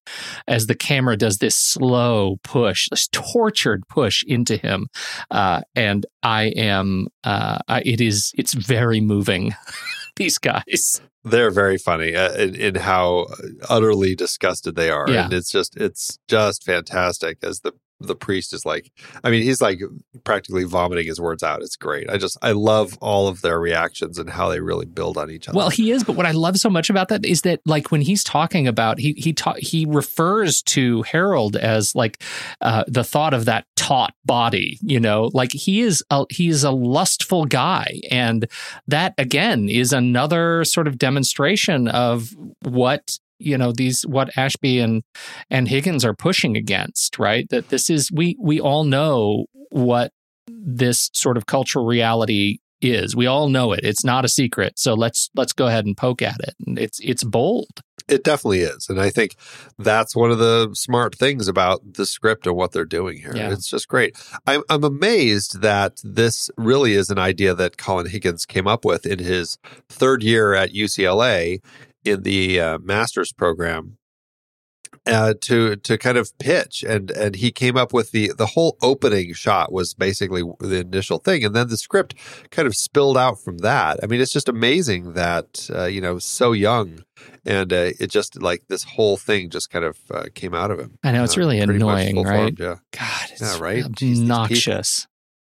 as 0.45 0.67
the 0.67 0.76
camera 0.76 1.15
does 1.15 1.38
this 1.38 1.55
slow 1.55 2.36
push, 2.43 2.89
this 2.89 3.07
tortured 3.07 3.84
push 3.88 4.21
into 4.28 4.57
him 4.57 4.88
uh, 5.32 5.61
and 5.76 6.05
I 6.23 6.45
am. 6.55 7.07
Uh, 7.23 7.59
I, 7.67 7.82
it 7.82 8.01
is. 8.01 8.32
It's 8.38 8.53
very 8.53 9.01
moving. 9.01 9.53
These 10.15 10.38
guys. 10.38 11.01
They're 11.26 11.51
very 11.51 11.78
funny 11.78 12.15
uh, 12.15 12.32
in, 12.34 12.55
in 12.55 12.76
how 12.76 13.28
utterly 13.69 14.15
disgusted 14.15 14.76
they 14.76 14.89
are, 14.89 15.09
Yeah. 15.09 15.26
and 15.26 15.34
it's 15.34 15.51
just 15.51 15.76
it's 15.78 16.17
just 16.28 16.63
fantastic 16.63 17.39
as 17.43 17.59
the 17.61 17.73
the 18.01 18.15
priest 18.15 18.53
is 18.53 18.65
like, 18.65 18.91
I 19.23 19.30
mean, 19.32 19.43
he's 19.43 19.61
like 19.61 19.80
practically 20.26 20.65
vomiting 20.65 21.07
his 21.07 21.21
words 21.21 21.41
out. 21.43 21.61
It's 21.61 21.78
great. 21.78 22.09
I 22.09 22.17
just 22.17 22.38
I 22.41 22.51
love 22.51 22.97
all 22.99 23.30
of 23.30 23.41
their 23.41 23.57
reactions 23.57 24.19
and 24.19 24.30
how 24.30 24.49
they 24.49 24.59
really 24.59 24.86
build 24.86 25.17
on 25.17 25.32
each 25.32 25.47
other. 25.47 25.55
Well, 25.55 25.69
he 25.69 25.91
is. 25.91 26.03
But 26.03 26.17
what 26.17 26.26
I 26.26 26.32
love 26.32 26.57
so 26.57 26.69
much 26.69 26.89
about 26.89 27.07
that 27.07 27.26
is 27.26 27.43
that, 27.43 27.61
like, 27.65 27.91
when 27.91 28.01
he's 28.01 28.21
talking 28.21 28.67
about, 28.67 28.99
he 28.99 29.13
he 29.13 29.32
ta- 29.32 29.55
he 29.59 29.86
refers 29.88 30.61
to 30.63 31.03
Harold 31.03 31.55
as 31.55 31.95
like 31.95 32.21
uh, 32.59 32.84
the 32.89 33.03
thought 33.05 33.34
of 33.34 33.45
that 33.45 33.65
taut 33.78 34.13
body. 34.26 34.78
You 34.82 34.99
know, 34.99 35.32
like 35.34 35.53
he 35.53 35.80
is 35.80 36.03
a 36.09 36.26
he 36.30 36.49
is 36.49 36.65
a 36.65 36.71
lustful 36.71 37.45
guy, 37.45 38.01
and 38.11 38.45
that 38.89 39.13
again 39.17 39.69
is 39.69 39.93
another 39.93 40.65
sort 40.65 40.89
of 40.89 40.97
demonstration 41.16 41.88
of 41.88 42.36
what 42.63 43.18
you 43.39 43.57
know 43.57 43.72
these 43.72 44.01
what 44.03 44.30
Ashby 44.38 44.80
and 44.80 45.01
and 45.49 45.68
Higgins 45.68 46.03
are 46.03 46.13
pushing 46.13 46.57
against, 46.57 47.18
right? 47.18 47.47
That 47.49 47.70
this 47.70 47.89
is 47.89 48.11
we 48.11 48.38
we 48.41 48.59
all 48.59 48.84
know 48.84 49.45
what 49.70 50.11
this 50.47 51.09
sort 51.13 51.38
of 51.38 51.45
cultural 51.45 51.86
reality 51.86 52.59
is. 52.82 53.16
We 53.16 53.28
all 53.28 53.47
know 53.47 53.72
it. 53.72 53.80
It's 53.84 54.03
not 54.03 54.26
a 54.26 54.30
secret. 54.30 54.74
So 54.78 54.93
let's 54.93 55.30
let's 55.36 55.53
go 55.53 55.68
ahead 55.68 55.86
and 55.86 55.95
poke 55.95 56.22
at 56.22 56.39
it. 56.41 56.55
And 56.68 56.78
it's 56.78 56.99
it's 57.01 57.24
bold. 57.24 57.82
It 58.08 58.24
definitely 58.24 58.62
is. 58.62 58.88
And 58.88 59.01
I 59.01 59.10
think 59.10 59.36
that's 59.80 60.16
one 60.16 60.30
of 60.30 60.38
the 60.38 60.70
smart 60.74 61.16
things 61.16 61.47
about 61.47 61.93
the 61.95 62.06
script 62.06 62.45
and 62.45 62.56
what 62.56 62.72
they're 62.72 62.86
doing 62.86 63.18
here. 63.18 63.36
Yeah. 63.36 63.51
It's 63.51 63.70
just 63.70 63.88
great. 63.88 64.16
I'm, 64.45 64.62
I'm 64.70 64.84
amazed 64.84 65.62
that 65.62 66.01
this 66.03 66.51
really 66.56 66.93
is 66.93 67.10
an 67.10 67.18
idea 67.18 67.56
that 67.56 67.78
Colin 67.78 68.08
Higgins 68.08 68.45
came 68.45 68.68
up 68.68 68.86
with 68.86 69.06
in 69.06 69.20
his 69.20 69.58
third 69.89 70.22
year 70.22 70.53
at 70.53 70.72
UCLA 70.74 71.62
in 72.03 72.22
the 72.22 72.60
uh, 72.60 72.78
master's 72.80 73.34
program. 73.34 73.97
Uh, 75.08 75.36
to 75.39 75.76
to 75.76 75.99
kind 75.99 76.18
of 76.18 76.36
pitch 76.39 76.84
and 76.84 77.12
and 77.12 77.36
he 77.36 77.51
came 77.51 77.78
up 77.78 77.93
with 77.93 78.10
the 78.10 78.32
the 78.39 78.47
whole 78.47 78.76
opening 78.82 79.34
shot 79.34 79.72
was 79.72 79.93
basically 79.93 80.41
the 80.60 80.80
initial 80.80 81.20
thing 81.20 81.45
and 81.45 81.56
then 81.56 81.68
the 81.68 81.78
script 81.78 82.16
kind 82.49 82.68
of 82.68 82.76
spilled 82.76 83.16
out 83.16 83.39
from 83.39 83.60
that. 83.60 83.99
I 84.01 84.08
mean, 84.08 84.20
it's 84.20 84.34
just 84.34 84.49
amazing 84.49 85.14
that 85.14 85.70
uh, 85.72 85.86
you 85.86 86.01
know 86.01 86.18
so 86.18 86.53
young 86.53 87.03
and 87.45 87.72
uh, 87.72 87.91
it 87.99 88.08
just 88.10 88.41
like 88.41 88.64
this 88.68 88.84
whole 88.84 89.16
thing 89.16 89.51
just 89.51 89.70
kind 89.70 89.86
of 89.86 89.97
uh, 90.12 90.24
came 90.34 90.56
out 90.56 90.72
of 90.72 90.80
him. 90.80 90.97
I 91.03 91.12
know 91.12 91.24
it's 91.24 91.38
Uh, 91.38 91.41
really 91.41 91.60
annoying, 91.60 92.24
right? 92.24 92.56
Yeah. 92.58 92.78
God, 92.91 93.30
it's 93.32 93.41
Yeah, 93.41 93.60
right? 93.60 93.84
Jeez, 93.84 94.22
obnoxious. 94.22 95.06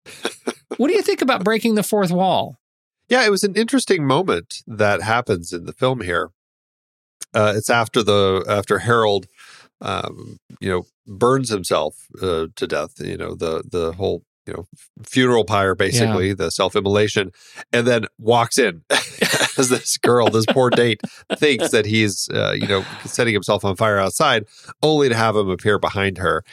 what 0.77 0.89
do 0.89 0.95
you 0.95 1.03
think 1.03 1.23
about 1.23 1.45
breaking 1.45 1.77
the 1.77 1.83
fourth 1.85 2.11
wall? 2.11 2.57
Yeah, 3.09 3.25
it 3.25 3.31
was 3.31 3.45
an 3.45 3.55
interesting 3.55 4.05
moment 4.05 4.65
that 4.67 5.03
happens 5.03 5.53
in 5.53 5.67
the 5.67 5.73
film 5.73 6.01
here. 6.01 6.31
Uh, 7.35 7.53
it's 7.55 7.69
after 7.69 8.03
the 8.03 8.45
after 8.49 8.79
Harold, 8.81 9.27
um, 9.81 10.39
you 10.61 10.69
know, 10.69 10.87
burns 11.07 11.49
himself 11.49 12.07
uh, 12.23 12.47
to 12.55 12.67
death. 12.67 12.95
You 12.99 13.17
know, 13.17 13.35
the 13.35 13.63
the 13.69 13.93
whole 13.93 14.23
you 14.47 14.55
know 14.55 14.67
funeral 15.05 15.45
pyre, 15.45 15.75
basically 15.75 16.33
the 16.33 16.51
self 16.51 16.77
immolation, 16.77 17.31
and 17.73 17.87
then 17.87 18.07
walks 18.19 18.59
in 18.59 18.83
as 19.59 19.69
this 19.69 19.97
girl, 19.99 20.29
this 20.31 20.47
poor 20.47 20.71
date, 20.71 21.01
thinks 21.37 21.71
that 21.71 21.87
he's 21.87 22.29
uh, 22.33 22.53
you 22.53 22.67
know 22.67 22.85
setting 23.05 23.35
himself 23.35 23.65
on 23.65 23.77
fire 23.77 23.99
outside, 23.99 24.45
only 24.83 25.09
to 25.09 25.15
have 25.15 25.37
him 25.37 25.49
appear 25.49 25.79
behind 25.79 26.19
her. 26.19 26.45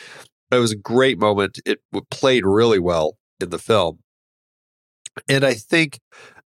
It 0.51 0.57
was 0.57 0.71
a 0.71 0.77
great 0.77 1.17
moment. 1.17 1.59
It 1.65 1.79
played 2.11 2.45
really 2.45 2.79
well 2.79 3.17
in 3.39 3.49
the 3.49 3.59
film, 3.59 3.99
and 5.29 5.43
I 5.43 5.53
think 5.53 5.99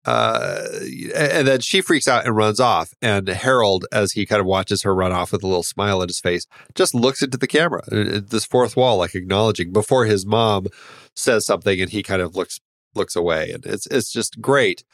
uh, 0.05 0.67
and 1.15 1.49
then 1.49 1.61
she 1.61 1.81
freaks 1.81 2.07
out 2.07 2.27
and 2.27 2.37
runs 2.37 2.61
off. 2.61 2.93
And 3.01 3.29
Harold, 3.29 3.87
as 3.93 4.13
he 4.13 4.27
kind 4.27 4.41
of 4.41 4.47
watches 4.47 4.83
her 4.83 4.95
run 4.95 5.13
off 5.13 5.33
with 5.33 5.43
a 5.43 5.47
little 5.47 5.63
smile 5.63 6.03
on 6.03 6.09
his 6.09 6.21
face, 6.21 6.47
just 6.75 6.95
looks 6.95 7.23
into 7.23 7.39
the 7.39 7.47
camera, 7.47 7.83
uh, 7.91 8.21
this 8.23 8.45
fourth 8.45 8.77
wall, 8.77 8.99
like 8.99 9.15
acknowledging 9.15 9.73
before 9.73 10.05
his 10.05 10.27
mom 10.27 10.67
says 11.17 11.47
something, 11.47 11.81
and 11.81 11.91
he 11.91 12.03
kind 12.03 12.23
of 12.23 12.37
looks 12.37 12.61
looks 12.95 13.17
away, 13.17 13.51
and 13.51 13.65
it's 13.67 13.87
it's 13.87 14.13
just 14.13 14.41
great. 14.41 14.85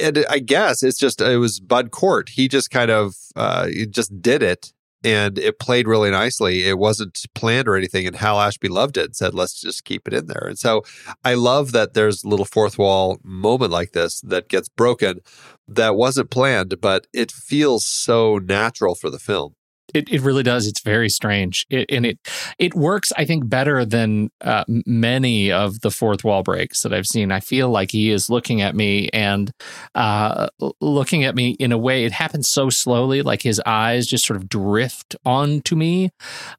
and 0.00 0.24
I 0.28 0.38
guess 0.38 0.82
it's 0.82 0.98
just 0.98 1.20
it 1.20 1.38
was 1.38 1.60
Bud 1.60 1.90
Cort. 1.90 2.30
He 2.30 2.48
just 2.48 2.70
kind 2.70 2.90
of 2.90 3.14
uh, 3.36 3.68
just 3.90 4.20
did 4.20 4.42
it, 4.42 4.72
and 5.04 5.38
it 5.38 5.58
played 5.58 5.88
really 5.88 6.10
nicely. 6.10 6.68
It 6.68 6.78
wasn't 6.78 7.24
planned 7.34 7.68
or 7.68 7.76
anything, 7.76 8.06
and 8.06 8.16
Hal 8.16 8.40
Ashby 8.40 8.68
loved 8.68 8.96
it 8.96 9.06
and 9.06 9.16
said, 9.16 9.34
"Let's 9.34 9.60
just 9.60 9.84
keep 9.84 10.06
it 10.06 10.14
in 10.14 10.26
there." 10.26 10.46
And 10.46 10.58
so 10.58 10.82
I 11.24 11.34
love 11.34 11.72
that 11.72 11.94
there's 11.94 12.24
a 12.24 12.28
little 12.28 12.44
fourth 12.44 12.78
wall 12.78 13.18
moment 13.22 13.72
like 13.72 13.92
this 13.92 14.20
that 14.22 14.48
gets 14.48 14.68
broken 14.68 15.20
that 15.68 15.96
wasn't 15.96 16.30
planned, 16.30 16.80
but 16.80 17.06
it 17.12 17.30
feels 17.30 17.86
so 17.86 18.38
natural 18.38 18.94
for 18.94 19.10
the 19.10 19.18
film. 19.18 19.54
It, 19.94 20.10
it 20.10 20.20
really 20.20 20.42
does. 20.42 20.66
It's 20.66 20.80
very 20.80 21.08
strange, 21.08 21.66
it, 21.70 21.90
and 21.90 22.06
it 22.06 22.18
it 22.58 22.74
works. 22.74 23.12
I 23.16 23.24
think 23.24 23.48
better 23.48 23.84
than 23.84 24.30
uh, 24.40 24.64
many 24.68 25.50
of 25.52 25.80
the 25.80 25.90
fourth 25.90 26.24
wall 26.24 26.42
breaks 26.42 26.82
that 26.82 26.92
I've 26.92 27.06
seen. 27.06 27.32
I 27.32 27.40
feel 27.40 27.70
like 27.70 27.90
he 27.90 28.10
is 28.10 28.30
looking 28.30 28.60
at 28.60 28.74
me 28.74 29.08
and 29.12 29.52
uh, 29.94 30.48
looking 30.80 31.24
at 31.24 31.34
me 31.34 31.50
in 31.58 31.72
a 31.72 31.78
way. 31.78 32.04
It 32.04 32.12
happens 32.12 32.48
so 32.48 32.70
slowly, 32.70 33.22
like 33.22 33.42
his 33.42 33.60
eyes 33.66 34.06
just 34.06 34.26
sort 34.26 34.36
of 34.36 34.48
drift 34.48 35.16
onto 35.24 35.76
me 35.76 36.10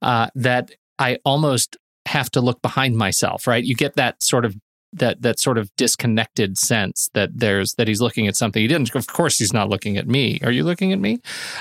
uh, 0.01 0.27
that 0.35 0.71
I 0.99 1.17
almost 1.25 1.77
have 2.07 2.29
to 2.31 2.41
look 2.41 2.61
behind 2.61 2.97
myself. 2.97 3.47
Right? 3.47 3.63
You 3.63 3.75
get 3.75 3.95
that 3.95 4.23
sort 4.23 4.45
of 4.45 4.55
that 4.93 5.21
that 5.21 5.39
sort 5.39 5.57
of 5.57 5.73
disconnected 5.75 6.57
sense 6.57 7.09
that 7.13 7.29
there's 7.33 7.73
that 7.75 7.87
he's 7.87 8.01
looking 8.01 8.27
at 8.27 8.35
something 8.35 8.61
he 8.61 8.67
didn't. 8.67 8.93
Of 8.95 9.07
course, 9.07 9.37
he's 9.37 9.53
not 9.53 9.69
looking 9.69 9.97
at 9.97 10.07
me. 10.07 10.39
Are 10.43 10.51
you 10.51 10.63
looking 10.63 10.91
at 10.93 10.99
me? 10.99 11.19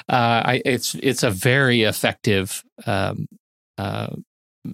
Uh, 0.09 0.43
I, 0.45 0.63
it's 0.65 0.95
it's 0.97 1.23
a 1.23 1.31
very 1.31 1.83
effective 1.83 2.63
um, 2.87 3.27
uh, 3.79 4.09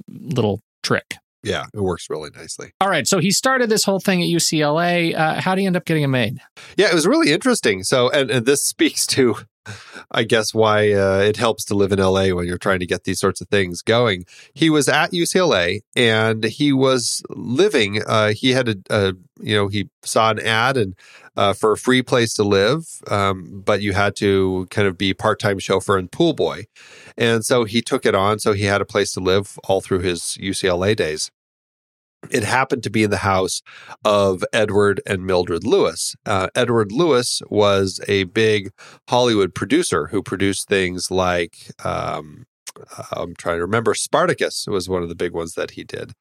little 0.08 0.60
trick. 0.82 1.16
Yeah, 1.42 1.66
it 1.72 1.80
works 1.80 2.10
really 2.10 2.30
nicely. 2.34 2.72
All 2.80 2.88
right, 2.88 3.06
so 3.06 3.18
he 3.18 3.30
started 3.30 3.68
this 3.68 3.84
whole 3.84 4.00
thing 4.00 4.20
at 4.20 4.28
UCLA. 4.28 5.14
Uh, 5.14 5.40
how 5.40 5.54
do 5.54 5.60
you 5.60 5.68
end 5.68 5.76
up 5.76 5.84
getting 5.84 6.02
it 6.02 6.08
made? 6.08 6.40
Yeah, 6.76 6.88
it 6.88 6.94
was 6.94 7.06
really 7.06 7.32
interesting. 7.32 7.84
So, 7.84 8.10
and, 8.10 8.30
and 8.30 8.46
this 8.46 8.64
speaks 8.66 9.06
to 9.08 9.36
I 10.10 10.24
guess 10.24 10.54
why 10.54 10.92
uh, 10.92 11.18
it 11.18 11.36
helps 11.36 11.64
to 11.66 11.74
live 11.74 11.92
in 11.92 11.98
LA 11.98 12.28
when 12.28 12.46
you're 12.46 12.58
trying 12.58 12.80
to 12.80 12.86
get 12.86 13.04
these 13.04 13.20
sorts 13.20 13.40
of 13.40 13.48
things 13.48 13.82
going. 13.82 14.24
He 14.54 14.70
was 14.70 14.88
at 14.88 15.12
UCLA 15.12 15.80
and 15.94 16.44
he 16.44 16.72
was 16.72 17.22
living. 17.30 18.02
Uh, 18.06 18.32
he 18.32 18.52
had 18.52 18.68
a, 18.68 18.76
a, 18.90 19.12
you 19.40 19.56
know, 19.56 19.68
he 19.68 19.88
saw 20.02 20.30
an 20.30 20.40
ad 20.40 20.76
and 20.76 20.94
uh, 21.36 21.52
for 21.52 21.72
a 21.72 21.76
free 21.76 22.02
place 22.02 22.32
to 22.34 22.42
live, 22.42 23.02
um, 23.08 23.62
but 23.64 23.82
you 23.82 23.92
had 23.92 24.16
to 24.16 24.66
kind 24.70 24.88
of 24.88 24.96
be 24.96 25.12
part 25.12 25.38
time 25.38 25.58
chauffeur 25.58 25.98
and 25.98 26.10
pool 26.10 26.32
boy, 26.32 26.64
and 27.18 27.44
so 27.44 27.64
he 27.64 27.82
took 27.82 28.06
it 28.06 28.14
on. 28.14 28.38
So 28.38 28.54
he 28.54 28.64
had 28.64 28.80
a 28.80 28.86
place 28.86 29.12
to 29.12 29.20
live 29.20 29.58
all 29.64 29.82
through 29.82 29.98
his 29.98 30.38
UCLA 30.40 30.96
days 30.96 31.30
it 32.30 32.44
happened 32.44 32.82
to 32.84 32.90
be 32.90 33.02
in 33.02 33.10
the 33.10 33.18
house 33.18 33.62
of 34.04 34.44
Edward 34.52 35.00
and 35.06 35.26
Mildred 35.26 35.64
Lewis. 35.64 36.14
Uh, 36.24 36.48
Edward 36.54 36.92
Lewis 36.92 37.42
was 37.48 38.00
a 38.08 38.24
big 38.24 38.70
Hollywood 39.08 39.54
producer 39.54 40.08
who 40.08 40.22
produced 40.22 40.68
things 40.68 41.10
like 41.10 41.56
um, 41.84 42.46
I'm 43.12 43.34
trying 43.36 43.56
to 43.56 43.62
remember. 43.62 43.94
Spartacus 43.94 44.66
was 44.66 44.88
one 44.88 45.02
of 45.02 45.08
the 45.08 45.14
big 45.14 45.32
ones 45.32 45.54
that 45.54 45.72
he 45.72 45.84
did, 45.84 46.12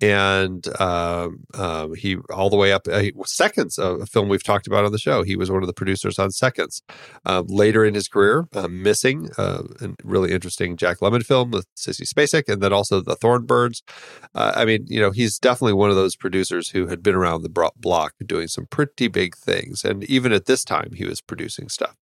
and 0.00 0.66
um, 0.80 1.44
um, 1.54 1.94
he 1.94 2.16
all 2.32 2.50
the 2.50 2.56
way 2.56 2.72
up 2.72 2.86
uh, 2.88 3.02
Seconds, 3.24 3.78
a 3.78 4.06
film 4.06 4.28
we've 4.28 4.42
talked 4.42 4.66
about 4.66 4.84
on 4.84 4.92
the 4.92 4.98
show. 4.98 5.22
He 5.22 5.36
was 5.36 5.50
one 5.50 5.62
of 5.62 5.66
the 5.66 5.72
producers 5.72 6.18
on 6.18 6.30
Seconds. 6.30 6.82
Um, 7.24 7.46
later 7.48 7.84
in 7.84 7.94
his 7.94 8.08
career, 8.08 8.48
uh, 8.54 8.68
Missing, 8.68 9.30
a 9.38 9.62
really 10.04 10.32
interesting 10.32 10.76
Jack 10.76 10.98
Lemmon 10.98 11.24
film 11.24 11.50
with 11.50 11.66
Sissy 11.76 12.06
Spacek, 12.06 12.44
and 12.48 12.62
then 12.62 12.72
also 12.72 13.00
The 13.00 13.16
Thorn 13.16 13.46
Birds. 13.46 13.82
Uh, 14.34 14.52
I 14.54 14.64
mean, 14.64 14.84
you 14.88 15.00
know, 15.00 15.10
he's 15.10 15.38
definitely 15.38 15.74
one 15.74 15.90
of 15.90 15.96
those 15.96 16.16
producers 16.16 16.70
who 16.70 16.86
had 16.86 17.02
been 17.02 17.14
around 17.14 17.42
the 17.42 17.70
block 17.76 18.14
doing 18.24 18.48
some 18.48 18.66
pretty 18.66 19.08
big 19.08 19.36
things, 19.36 19.84
and 19.84 20.04
even 20.04 20.32
at 20.32 20.46
this 20.46 20.64
time, 20.64 20.92
he 20.94 21.04
was 21.04 21.20
producing 21.20 21.68
stuff. 21.68 21.96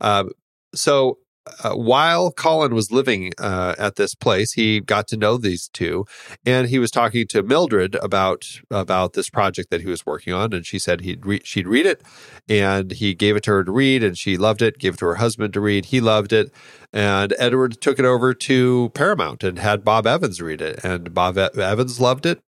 Um, 0.00 0.30
so 0.74 1.18
uh, 1.64 1.74
while 1.74 2.30
Colin 2.30 2.74
was 2.74 2.90
living 2.90 3.32
uh, 3.38 3.74
at 3.78 3.96
this 3.96 4.14
place, 4.14 4.52
he 4.52 4.80
got 4.80 5.08
to 5.08 5.16
know 5.16 5.36
these 5.36 5.68
two, 5.68 6.06
and 6.44 6.68
he 6.68 6.78
was 6.78 6.90
talking 6.90 7.26
to 7.28 7.42
Mildred 7.42 7.94
about 7.96 8.44
about 8.70 9.12
this 9.12 9.30
project 9.30 9.70
that 9.70 9.80
he 9.80 9.88
was 9.88 10.06
working 10.06 10.32
on. 10.32 10.52
And 10.52 10.66
she 10.66 10.78
said 10.78 11.02
he'd 11.02 11.24
re- 11.24 11.42
she'd 11.44 11.68
read 11.68 11.86
it, 11.86 12.02
and 12.48 12.92
he 12.92 13.14
gave 13.14 13.36
it 13.36 13.42
to 13.44 13.50
her 13.52 13.64
to 13.64 13.72
read, 13.72 14.02
and 14.02 14.16
she 14.16 14.36
loved 14.36 14.62
it. 14.62 14.78
Gave 14.78 14.94
it 14.94 14.98
to 14.98 15.06
her 15.06 15.16
husband 15.16 15.52
to 15.54 15.60
read, 15.60 15.86
he 15.86 16.00
loved 16.00 16.32
it, 16.32 16.52
and 16.92 17.34
Edward 17.38 17.80
took 17.80 17.98
it 17.98 18.04
over 18.04 18.34
to 18.34 18.90
Paramount 18.94 19.44
and 19.44 19.58
had 19.58 19.84
Bob 19.84 20.06
Evans 20.06 20.40
read 20.40 20.60
it, 20.60 20.80
and 20.84 21.12
Bob 21.14 21.38
Evans 21.38 22.00
loved 22.00 22.26
it. 22.26 22.40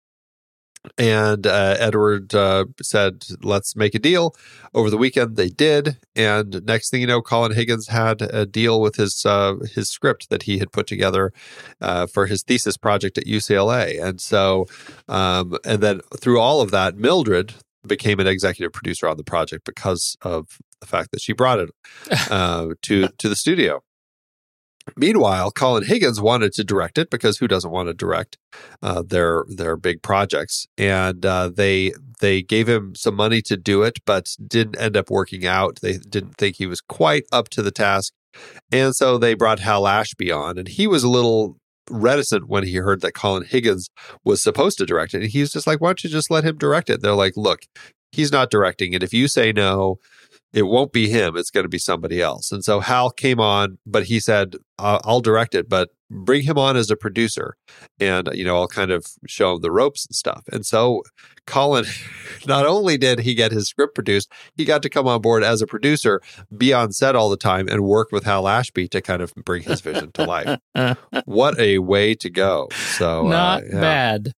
And 0.96 1.46
uh, 1.46 1.76
Edward 1.78 2.34
uh, 2.34 2.64
said, 2.80 3.24
let's 3.42 3.76
make 3.76 3.94
a 3.94 3.98
deal. 3.98 4.34
Over 4.74 4.88
the 4.88 4.96
weekend, 4.96 5.36
they 5.36 5.48
did. 5.48 5.98
And 6.16 6.64
next 6.64 6.90
thing 6.90 7.02
you 7.02 7.06
know, 7.06 7.20
Colin 7.20 7.52
Higgins 7.52 7.88
had 7.88 8.22
a 8.22 8.46
deal 8.46 8.80
with 8.80 8.96
his 8.96 9.24
uh, 9.26 9.56
his 9.74 9.90
script 9.90 10.30
that 10.30 10.44
he 10.44 10.58
had 10.58 10.72
put 10.72 10.86
together 10.86 11.32
uh, 11.80 12.06
for 12.06 12.26
his 12.26 12.42
thesis 12.42 12.76
project 12.76 13.18
at 13.18 13.26
UCLA. 13.26 14.02
And 14.02 14.20
so, 14.20 14.66
um, 15.08 15.56
and 15.64 15.82
then 15.82 16.00
through 16.18 16.40
all 16.40 16.60
of 16.60 16.70
that, 16.70 16.96
Mildred 16.96 17.54
became 17.86 18.20
an 18.20 18.26
executive 18.26 18.72
producer 18.72 19.08
on 19.08 19.16
the 19.16 19.24
project 19.24 19.64
because 19.64 20.16
of 20.22 20.58
the 20.80 20.86
fact 20.86 21.10
that 21.12 21.20
she 21.20 21.32
brought 21.32 21.58
it 21.58 21.70
uh, 22.30 22.68
to 22.82 23.08
to 23.08 23.28
the 23.28 23.36
studio. 23.36 23.82
Meanwhile, 24.96 25.52
Colin 25.52 25.84
Higgins 25.84 26.20
wanted 26.20 26.52
to 26.54 26.64
direct 26.64 26.98
it 26.98 27.10
because 27.10 27.38
who 27.38 27.48
doesn't 27.48 27.70
want 27.70 27.88
to 27.88 27.94
direct 27.94 28.38
uh, 28.82 29.02
their 29.02 29.44
their 29.48 29.76
big 29.76 30.02
projects? 30.02 30.66
And 30.78 31.24
uh, 31.24 31.50
they 31.50 31.92
they 32.20 32.42
gave 32.42 32.68
him 32.68 32.94
some 32.94 33.14
money 33.14 33.42
to 33.42 33.56
do 33.56 33.82
it, 33.82 33.98
but 34.04 34.34
didn't 34.44 34.80
end 34.80 34.96
up 34.96 35.10
working 35.10 35.46
out. 35.46 35.80
They 35.82 35.98
didn't 35.98 36.36
think 36.36 36.56
he 36.56 36.66
was 36.66 36.80
quite 36.80 37.24
up 37.30 37.48
to 37.50 37.62
the 37.62 37.70
task, 37.70 38.12
and 38.72 38.94
so 38.94 39.18
they 39.18 39.34
brought 39.34 39.60
Hal 39.60 39.86
Ashby 39.86 40.30
on, 40.30 40.58
and 40.58 40.68
he 40.68 40.86
was 40.86 41.04
a 41.04 41.08
little 41.08 41.56
reticent 41.90 42.48
when 42.48 42.64
he 42.64 42.76
heard 42.76 43.00
that 43.00 43.14
Colin 43.14 43.44
Higgins 43.44 43.88
was 44.24 44.42
supposed 44.42 44.78
to 44.78 44.86
direct 44.86 45.12
it. 45.14 45.22
And 45.22 45.30
he's 45.30 45.52
just 45.52 45.66
like, 45.66 45.80
"Why 45.80 45.88
don't 45.88 46.04
you 46.04 46.10
just 46.10 46.30
let 46.30 46.44
him 46.44 46.56
direct 46.56 46.90
it?" 46.90 47.02
They're 47.02 47.14
like, 47.14 47.36
"Look, 47.36 47.60
he's 48.12 48.32
not 48.32 48.50
directing 48.50 48.92
it. 48.92 49.02
If 49.02 49.12
you 49.12 49.28
say 49.28 49.52
no." 49.52 49.98
It 50.52 50.62
won't 50.62 50.92
be 50.92 51.08
him. 51.08 51.36
It's 51.36 51.50
going 51.50 51.64
to 51.64 51.68
be 51.68 51.78
somebody 51.78 52.20
else. 52.20 52.50
And 52.50 52.64
so 52.64 52.80
Hal 52.80 53.10
came 53.10 53.38
on, 53.38 53.78
but 53.86 54.04
he 54.04 54.18
said, 54.18 54.56
I'll 54.78 55.20
direct 55.20 55.54
it, 55.54 55.68
but 55.68 55.90
bring 56.10 56.42
him 56.42 56.58
on 56.58 56.76
as 56.76 56.90
a 56.90 56.96
producer. 56.96 57.56
And, 58.00 58.28
you 58.32 58.44
know, 58.44 58.56
I'll 58.56 58.68
kind 58.68 58.90
of 58.90 59.06
show 59.26 59.54
him 59.54 59.60
the 59.60 59.70
ropes 59.70 60.06
and 60.06 60.16
stuff. 60.16 60.44
And 60.50 60.66
so 60.66 61.02
Colin, 61.46 61.84
not 62.46 62.66
only 62.66 62.98
did 62.98 63.20
he 63.20 63.34
get 63.34 63.52
his 63.52 63.68
script 63.68 63.94
produced, 63.94 64.32
he 64.56 64.64
got 64.64 64.82
to 64.82 64.90
come 64.90 65.06
on 65.06 65.20
board 65.20 65.44
as 65.44 65.62
a 65.62 65.66
producer, 65.66 66.20
be 66.56 66.72
on 66.72 66.92
set 66.92 67.14
all 67.14 67.30
the 67.30 67.36
time, 67.36 67.68
and 67.68 67.84
work 67.84 68.10
with 68.10 68.24
Hal 68.24 68.48
Ashby 68.48 68.88
to 68.88 69.00
kind 69.00 69.22
of 69.22 69.32
bring 69.34 69.62
his 69.62 69.80
vision 69.80 70.10
to 70.12 70.24
life. 70.24 70.58
what 71.26 71.58
a 71.60 71.78
way 71.78 72.14
to 72.16 72.30
go. 72.30 72.68
So, 72.96 73.28
not 73.28 73.62
uh, 73.62 73.66
yeah. 73.66 73.80
bad 73.80 74.32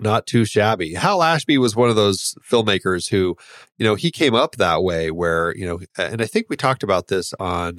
not 0.00 0.26
too 0.26 0.44
shabby. 0.44 0.94
Hal 0.94 1.22
Ashby 1.22 1.58
was 1.58 1.76
one 1.76 1.88
of 1.88 1.96
those 1.96 2.34
filmmakers 2.48 3.10
who, 3.10 3.36
you 3.78 3.84
know, 3.84 3.94
he 3.94 4.10
came 4.10 4.34
up 4.34 4.56
that 4.56 4.82
way 4.82 5.10
where, 5.10 5.54
you 5.56 5.66
know, 5.66 5.80
and 5.96 6.20
I 6.20 6.26
think 6.26 6.46
we 6.48 6.56
talked 6.56 6.82
about 6.82 7.08
this 7.08 7.32
on 7.38 7.78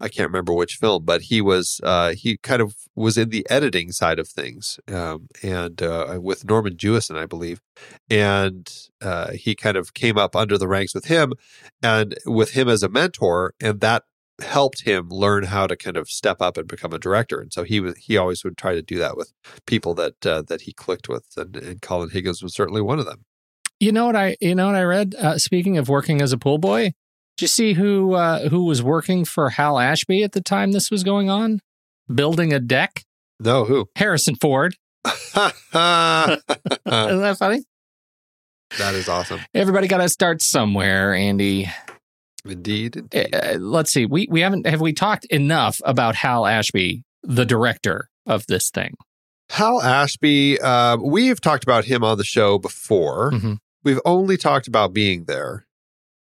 I 0.00 0.08
can't 0.08 0.28
remember 0.28 0.54
which 0.54 0.76
film, 0.76 1.04
but 1.04 1.22
he 1.22 1.42
was 1.42 1.78
uh, 1.84 2.14
he 2.14 2.38
kind 2.38 2.62
of 2.62 2.74
was 2.94 3.18
in 3.18 3.28
the 3.28 3.46
editing 3.50 3.92
side 3.92 4.18
of 4.18 4.28
things, 4.28 4.80
um, 4.88 5.28
and 5.42 5.82
uh, 5.82 6.18
with 6.22 6.46
Norman 6.46 6.76
Jewison, 6.76 7.18
I 7.18 7.26
believe, 7.26 7.60
and 8.08 8.72
uh, 9.02 9.32
he 9.32 9.54
kind 9.54 9.76
of 9.76 9.92
came 9.92 10.16
up 10.16 10.34
under 10.34 10.56
the 10.56 10.68
ranks 10.68 10.94
with 10.94 11.04
him, 11.04 11.34
and 11.82 12.16
with 12.24 12.52
him 12.52 12.66
as 12.66 12.82
a 12.82 12.88
mentor, 12.88 13.52
and 13.60 13.80
that 13.80 14.04
helped 14.40 14.82
him 14.82 15.08
learn 15.08 15.44
how 15.44 15.66
to 15.66 15.76
kind 15.76 15.96
of 15.96 16.08
step 16.08 16.40
up 16.40 16.56
and 16.56 16.66
become 16.66 16.92
a 16.92 16.98
director. 16.98 17.40
And 17.40 17.52
so 17.52 17.62
he 17.62 17.80
was 17.80 17.96
he 17.96 18.16
always 18.16 18.44
would 18.44 18.56
try 18.56 18.74
to 18.74 18.82
do 18.82 18.98
that 18.98 19.16
with 19.16 19.32
people 19.66 19.94
that 19.94 20.26
uh, 20.26 20.42
that 20.42 20.62
he 20.62 20.72
clicked 20.72 21.08
with, 21.08 21.26
and, 21.36 21.56
and, 21.56 21.82
Colin 21.82 22.10
Higgins 22.10 22.42
was 22.42 22.54
certainly 22.54 22.80
one 22.80 22.98
of 22.98 23.06
them. 23.06 23.24
You 23.78 23.92
know 23.92 24.06
what 24.06 24.16
I 24.16 24.36
you 24.40 24.54
know 24.54 24.66
what 24.66 24.76
I 24.76 24.82
read? 24.82 25.14
Uh, 25.14 25.38
speaking 25.38 25.78
of 25.78 25.88
working 25.88 26.20
as 26.20 26.32
a 26.32 26.38
pool 26.38 26.58
boy, 26.58 26.92
did 27.36 27.42
you 27.42 27.48
see 27.48 27.72
who 27.74 28.14
uh, 28.14 28.48
who 28.48 28.64
was 28.64 28.82
working 28.82 29.24
for 29.24 29.50
Hal 29.50 29.78
Ashby 29.78 30.22
at 30.22 30.32
the 30.32 30.42
time 30.42 30.72
this 30.72 30.90
was 30.90 31.04
going 31.04 31.30
on, 31.30 31.60
building 32.12 32.52
a 32.52 32.60
deck? 32.60 33.04
No, 33.38 33.64
who? 33.64 33.88
Harrison 33.96 34.36
Ford. 34.36 34.76
Isn't 35.04 35.62
that 35.74 37.36
funny? 37.38 37.64
That 38.78 38.94
is 38.94 39.08
awesome. 39.08 39.40
Everybody 39.54 39.88
got 39.88 39.98
to 39.98 40.08
start 40.08 40.42
somewhere, 40.42 41.14
Andy. 41.14 41.68
Indeed. 42.44 42.96
indeed. 42.96 43.34
Uh, 43.34 43.58
let's 43.58 43.92
see. 43.92 44.06
We 44.06 44.26
we 44.30 44.40
haven't 44.40 44.66
have 44.66 44.80
we 44.80 44.92
talked 44.92 45.24
enough 45.26 45.80
about 45.84 46.16
Hal 46.16 46.46
Ashby, 46.46 47.04
the 47.22 47.44
director 47.44 48.08
of 48.26 48.46
this 48.46 48.70
thing. 48.70 48.96
Hal 49.50 49.82
Ashby, 49.82 50.60
uh, 50.60 50.96
we've 50.96 51.40
talked 51.40 51.64
about 51.64 51.84
him 51.84 52.04
on 52.04 52.18
the 52.18 52.24
show 52.24 52.58
before. 52.58 53.32
Mm-hmm. 53.32 53.54
We've 53.82 54.00
only 54.04 54.36
talked 54.36 54.68
about 54.68 54.92
being 54.92 55.24
there, 55.24 55.66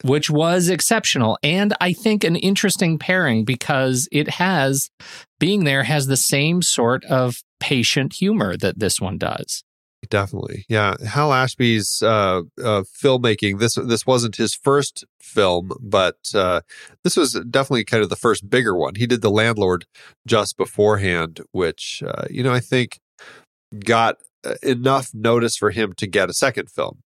which 0.03 0.29
was 0.31 0.69
exceptional, 0.69 1.39
and 1.43 1.75
I 1.81 1.93
think 1.93 2.25
an 2.25 2.37
interesting 2.37 2.99
pairing 2.99 3.45
because 3.45 4.09
it 4.11 4.29
has 4.31 4.91
being 5.39 5.65
there 5.65 5.85
has 5.85 6.07
the 6.07 6.17
same 6.17 6.63
sort 6.63 7.05
of 7.05 7.43
patient 7.61 8.15
humor 8.15 8.57
that 8.57 8.79
this 8.79 9.01
one 9.01 9.19
does. 9.19 9.63
Definitely. 10.11 10.65
Yeah, 10.69 10.95
Hal 11.07 11.33
Ashby's 11.33 12.03
uh, 12.03 12.43
uh, 12.63 12.83
filmmaking. 12.83 13.59
This 13.59 13.75
this 13.75 14.07
wasn't 14.07 14.37
his 14.37 14.55
first 14.55 15.05
film, 15.21 15.73
but 15.81 16.19
uh, 16.35 16.63
this 17.03 17.17
was 17.17 17.35
definitely 17.51 17.85
kind 17.85 18.03
of 18.03 18.11
the 18.11 18.17
first 18.17 18.49
bigger 18.49 18.75
one. 18.75 18.95
He 18.97 19.07
did 19.07 19.23
The 19.23 19.31
Landlord 19.31 19.87
just 20.27 20.57
beforehand, 20.57 21.41
which 21.53 22.03
uh, 22.07 22.25
you 22.31 22.43
know 22.43 22.53
I 22.53 22.61
think 22.61 23.01
got 23.85 24.17
uh, 24.45 24.55
enough 24.63 25.11
notice 25.15 25.57
for 25.57 25.71
him 25.71 25.93
to 25.95 26.07
get 26.07 26.31
a 26.31 26.35
second 26.35 26.71
film 26.71 27.04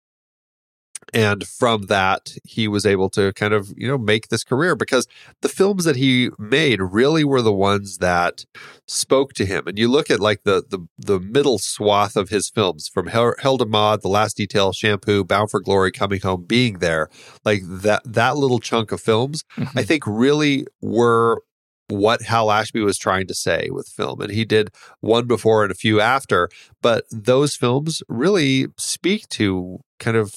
and 1.13 1.47
from 1.47 1.83
that 1.83 2.33
he 2.43 2.67
was 2.67 2.85
able 2.85 3.09
to 3.09 3.31
kind 3.33 3.53
of 3.53 3.71
you 3.77 3.87
know 3.87 3.97
make 3.97 4.27
this 4.29 4.43
career 4.43 4.75
because 4.75 5.07
the 5.41 5.49
films 5.49 5.83
that 5.85 5.95
he 5.95 6.29
made 6.39 6.79
really 6.81 7.23
were 7.23 7.41
the 7.41 7.53
ones 7.53 7.97
that 7.99 8.45
spoke 8.87 9.33
to 9.33 9.45
him 9.45 9.67
and 9.67 9.77
you 9.77 9.87
look 9.87 10.09
at 10.09 10.19
like 10.19 10.43
the 10.43 10.63
the, 10.69 10.79
the 10.97 11.19
middle 11.19 11.59
swath 11.59 12.15
of 12.15 12.29
his 12.29 12.49
films 12.49 12.87
from 12.93 13.07
Hel- 13.07 13.35
Helda 13.39 13.65
Maude, 13.65 14.01
The 14.01 14.07
Last 14.09 14.37
Detail, 14.37 14.71
Shampoo, 14.73 15.23
Bound 15.23 15.49
for 15.51 15.59
Glory, 15.59 15.91
Coming 15.91 16.21
Home, 16.21 16.43
Being 16.45 16.79
There, 16.79 17.09
like 17.45 17.61
that 17.65 18.01
that 18.05 18.37
little 18.37 18.59
chunk 18.59 18.91
of 18.91 19.01
films, 19.01 19.43
Mhm. 19.57 19.69
I 19.75 19.83
think 19.83 20.03
really 20.07 20.65
were 20.81 21.41
what 21.89 22.21
Hal 22.23 22.49
Ashby 22.49 22.79
was 22.81 22.97
trying 22.97 23.27
to 23.27 23.35
say 23.35 23.67
with 23.69 23.87
film. 23.87 24.21
And 24.21 24.31
he 24.31 24.45
did 24.45 24.69
one 25.01 25.27
before 25.27 25.63
and 25.63 25.71
a 25.71 25.75
few 25.75 25.99
after, 25.99 26.49
but 26.81 27.03
those 27.11 27.55
films 27.55 28.01
really 28.07 28.67
speak 28.77 29.27
to 29.29 29.79
kind 29.99 30.15
of 30.17 30.33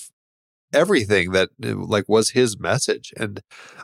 everything 0.76 1.32
that 1.32 1.48
uh, 1.64 1.74
like 1.74 2.04
was 2.08 2.30
his 2.30 2.58
message 2.58 3.12
and 3.16 3.40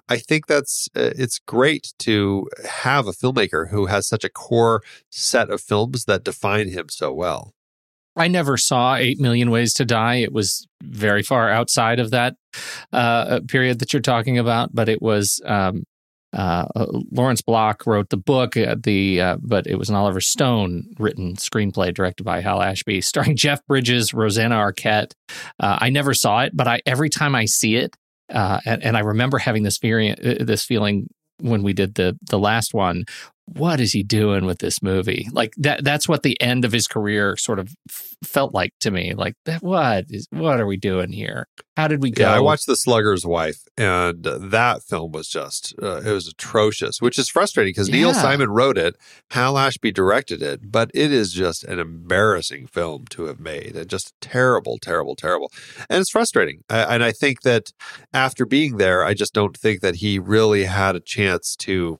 i 0.09 0.18
think 0.18 0.47
that's 0.47 0.88
uh, 0.95 1.11
it's 1.16 1.38
great 1.38 1.93
to 1.99 2.47
have 2.68 3.07
a 3.07 3.12
filmmaker 3.12 3.70
who 3.70 3.86
has 3.86 4.07
such 4.07 4.24
a 4.24 4.28
core 4.28 4.82
set 5.11 5.51
of 5.51 5.61
films 5.61 6.05
that 6.05 6.22
define 6.24 6.68
him 6.68 6.86
so 6.88 7.12
well 7.12 7.53
I 8.14 8.28
never 8.28 8.59
saw 8.59 8.95
Eight 8.97 9.18
Million 9.18 9.51
Ways 9.51 9.72
to 9.74 9.86
Die. 9.86 10.16
It 10.16 10.34
was 10.34 10.66
very 10.82 11.22
far 11.22 11.49
outside 11.49 11.99
of 11.99 12.11
that 12.11 12.34
uh, 12.93 13.40
period 13.49 13.78
that 13.78 13.95
you're 13.95 14.03
talking 14.03 14.38
about, 14.38 14.74
but 14.74 14.90
it 14.90 15.01
was. 15.01 15.40
Um, 15.47 15.84
uh, 16.33 16.66
Lawrence 17.11 17.43
Block 17.43 17.87
wrote 17.87 18.09
the 18.09 18.16
book, 18.16 18.57
uh, 18.57 18.76
the 18.83 19.20
uh, 19.20 19.37
but 19.41 19.66
it 19.66 19.76
was 19.76 19.91
an 19.91 19.97
Oliver 19.97 20.20
Stone 20.20 20.95
written 20.99 21.37
screenplay 21.37 21.93
directed 21.93 22.24
by 22.24 22.41
Hal 22.41 22.62
Ashby, 22.62 23.01
starring 23.03 23.37
Jeff 23.37 23.64
Bridges, 23.66 24.14
Rosanna 24.14 24.57
Arquette. 24.57 25.12
Uh, 25.61 25.78
I 25.80 25.91
never 25.91 26.14
saw 26.14 26.41
it, 26.41 26.57
but 26.57 26.66
I 26.66 26.80
every 26.87 27.11
time 27.11 27.35
I 27.35 27.45
see 27.45 27.76
it, 27.76 27.97
uh, 28.33 28.61
and, 28.64 28.83
and 28.83 28.97
I 28.97 29.01
remember 29.01 29.39
having 29.39 29.62
this 29.62 29.78
feeling, 29.78 30.16
this 30.20 30.64
feeling 30.64 31.09
when 31.39 31.62
we 31.62 31.72
did 31.72 31.95
the 31.95 32.18
the 32.28 32.39
last 32.39 32.72
one. 32.72 33.05
What 33.47 33.80
is 33.80 33.93
he 33.93 34.03
doing 34.03 34.47
with 34.47 34.59
this 34.59 34.82
movie? 34.82 35.28
Like 35.32 35.55
that 35.59 35.84
that's 35.84 36.09
what 36.09 36.22
the 36.22 36.40
end 36.40 36.64
of 36.64 36.72
his 36.72 36.86
career 36.86 37.36
sort 37.36 37.59
of 37.59 37.74
f- 37.88 38.16
felt 38.24 38.55
like 38.55 38.72
to 38.80 38.90
me. 38.90 39.14
Like 39.14 39.34
that 39.45 39.62
what 39.62 40.07
is 40.09 40.26
what 40.30 40.61
are 40.61 40.66
we 40.66 40.76
doing 40.76 41.12
here? 41.12 41.49
How 41.76 41.88
did 41.88 42.03
we 42.03 42.11
go? 42.11 42.22
yeah 42.24 42.34
i 42.34 42.40
watched 42.40 42.66
the 42.66 42.76
slugger's 42.76 43.24
wife 43.24 43.64
and 43.78 44.26
uh, 44.26 44.38
that 44.38 44.82
film 44.82 45.11
was 45.12 45.26
just 45.26 45.74
uh, 45.82 46.03
it 46.03 46.12
was 46.12 46.28
atrocious 46.28 47.01
which 47.01 47.18
is 47.18 47.28
frustrating 47.30 47.70
because 47.70 47.88
neil 47.88 48.12
simon 48.12 48.51
wrote 48.51 48.76
it 48.76 48.95
hal 49.30 49.57
ashby 49.57 49.90
directed 49.90 50.43
it 50.43 50.70
but 50.70 50.90
it 50.95 51.11
is 51.11 51.32
just 51.32 51.64
an 51.64 51.78
embarrassing 51.78 52.66
film 52.66 53.07
to 53.07 53.24
have 53.24 53.40
made 53.40 53.74
and 53.74 53.88
just 53.88 54.12
terrible 54.20 54.78
terrible 54.78 55.16
terrible 55.16 55.51
and 55.88 56.01
it's 56.01 56.11
frustrating 56.11 56.62
I, 56.68 56.95
and 56.95 57.03
i 57.03 57.11
think 57.11 57.43
that 57.43 57.72
after 58.12 58.45
being 58.45 58.76
there 58.76 59.03
i 59.03 59.14
just 59.14 59.32
don't 59.32 59.57
think 59.57 59.80
that 59.80 59.97
he 59.97 60.18
really 60.18 60.64
had 60.64 60.95
a 60.95 61.01
chance 61.01 61.57
to 61.57 61.99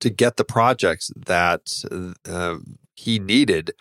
to 0.00 0.10
get 0.10 0.36
the 0.36 0.44
projects 0.44 1.10
that 1.26 1.70
uh, 2.28 2.56
he 2.94 3.18
needed 3.18 3.72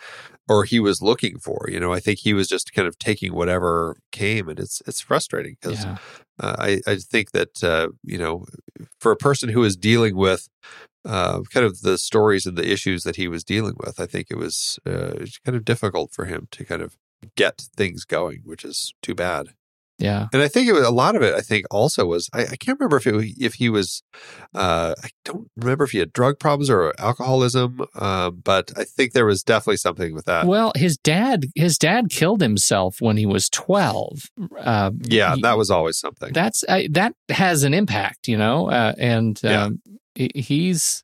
or 0.50 0.64
he 0.64 0.80
was 0.80 1.02
looking 1.02 1.38
for 1.40 1.68
you 1.70 1.80
know 1.80 1.94
i 1.94 2.00
think 2.00 2.20
he 2.20 2.34
was 2.34 2.48
just 2.48 2.74
kind 2.74 2.88
of 2.88 2.98
taking 2.98 3.34
whatever 3.34 3.96
came 4.12 4.50
and 4.50 4.60
it's 4.60 4.82
it's 4.88 5.02
frustrating 5.02 5.56
because 5.62 5.86
Yeah. 5.86 5.96
uh, 6.40 6.56
I, 6.60 6.82
I 6.88 6.96
think 6.96 7.32
that 7.32 7.64
uh, 7.64 7.90
you 8.04 8.18
know 8.18 8.46
for 9.00 9.12
a 9.12 9.18
person 9.18 9.50
who 9.50 9.64
is 9.64 9.76
dealing 9.76 10.16
with 10.16 10.48
uh, 11.06 11.42
kind 11.54 11.66
of 11.66 11.82
the 11.82 11.98
stories 11.98 12.46
and 12.46 12.58
the 12.58 12.72
issues 12.72 13.04
that 13.04 13.16
he 13.16 13.28
was 13.28 13.44
dealing 13.44 13.76
with 13.78 14.00
i 14.00 14.06
think 14.06 14.28
it 14.30 14.38
was 14.38 14.80
uh, 14.86 15.26
kind 15.46 15.56
of 15.56 15.66
difficult 15.66 16.12
for 16.12 16.26
him 16.26 16.48
to 16.52 16.64
kind 16.66 16.82
of 16.82 16.96
get 17.36 17.62
things 17.76 18.06
going 18.06 18.42
which 18.46 18.64
is 18.66 18.94
too 19.02 19.14
bad 19.16 19.50
Yeah. 20.02 20.28
and 20.34 20.42
I 20.42 20.48
think 20.48 20.68
it 20.68 20.74
was 20.74 20.86
a 20.86 20.92
lot 20.92 21.16
of 21.16 21.22
it. 21.22 21.34
I 21.36 21.42
think 21.42 21.66
also 21.72 22.06
was 22.06 22.30
I, 22.34 22.42
I 22.44 22.56
can't 22.56 22.80
remember 22.80 22.98
if 22.98 23.08
it, 23.08 23.16
if 23.40 23.54
he 23.56 23.70
was 23.70 24.02
uh, 24.56 24.96
I 25.04 25.10
don't 25.24 25.48
remember 25.58 25.84
if 25.84 25.92
he 25.92 26.00
had 26.00 26.12
drug 26.12 26.40
problems 26.40 26.70
or 26.70 26.94
alcoholism, 27.00 27.82
um, 27.96 28.42
but 28.44 28.72
I 28.78 28.84
think 28.84 29.14
there 29.14 29.26
was 29.26 29.44
definitely 29.44 29.78
something 29.78 30.14
with 30.14 30.26
that. 30.26 30.48
Well, 30.48 30.72
his 30.76 30.98
dad 30.98 31.46
his 31.56 31.78
dad 31.78 32.10
killed 32.10 32.42
himself 32.42 32.98
when 33.00 33.18
he 33.18 33.26
was 33.26 33.48
12. 33.50 34.24
Uh, 34.60 34.92
yeah, 35.04 35.36
he- 35.36 35.42
that 35.42 35.58
was 35.58 35.70
always 35.70 35.98
something. 35.98 36.34
that's 36.34 36.64
I, 36.68 36.88
that 36.92 37.14
has 37.30 37.64
an 37.64 37.74
impact, 37.74 38.28
you 38.28 38.38
know. 38.38 38.70
Uh, 38.70 38.94
and 38.98 39.40
Yeah. 39.44 39.66
um, 39.66 39.82
he- 40.16 40.32
he's 40.36 41.04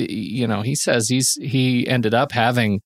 you 0.00 0.46
know, 0.46 0.62
he 0.62 0.76
says 0.76 1.08
he's 1.08 1.34
he 1.42 1.84
ended 1.88 2.14
up 2.14 2.30
having 2.30 2.80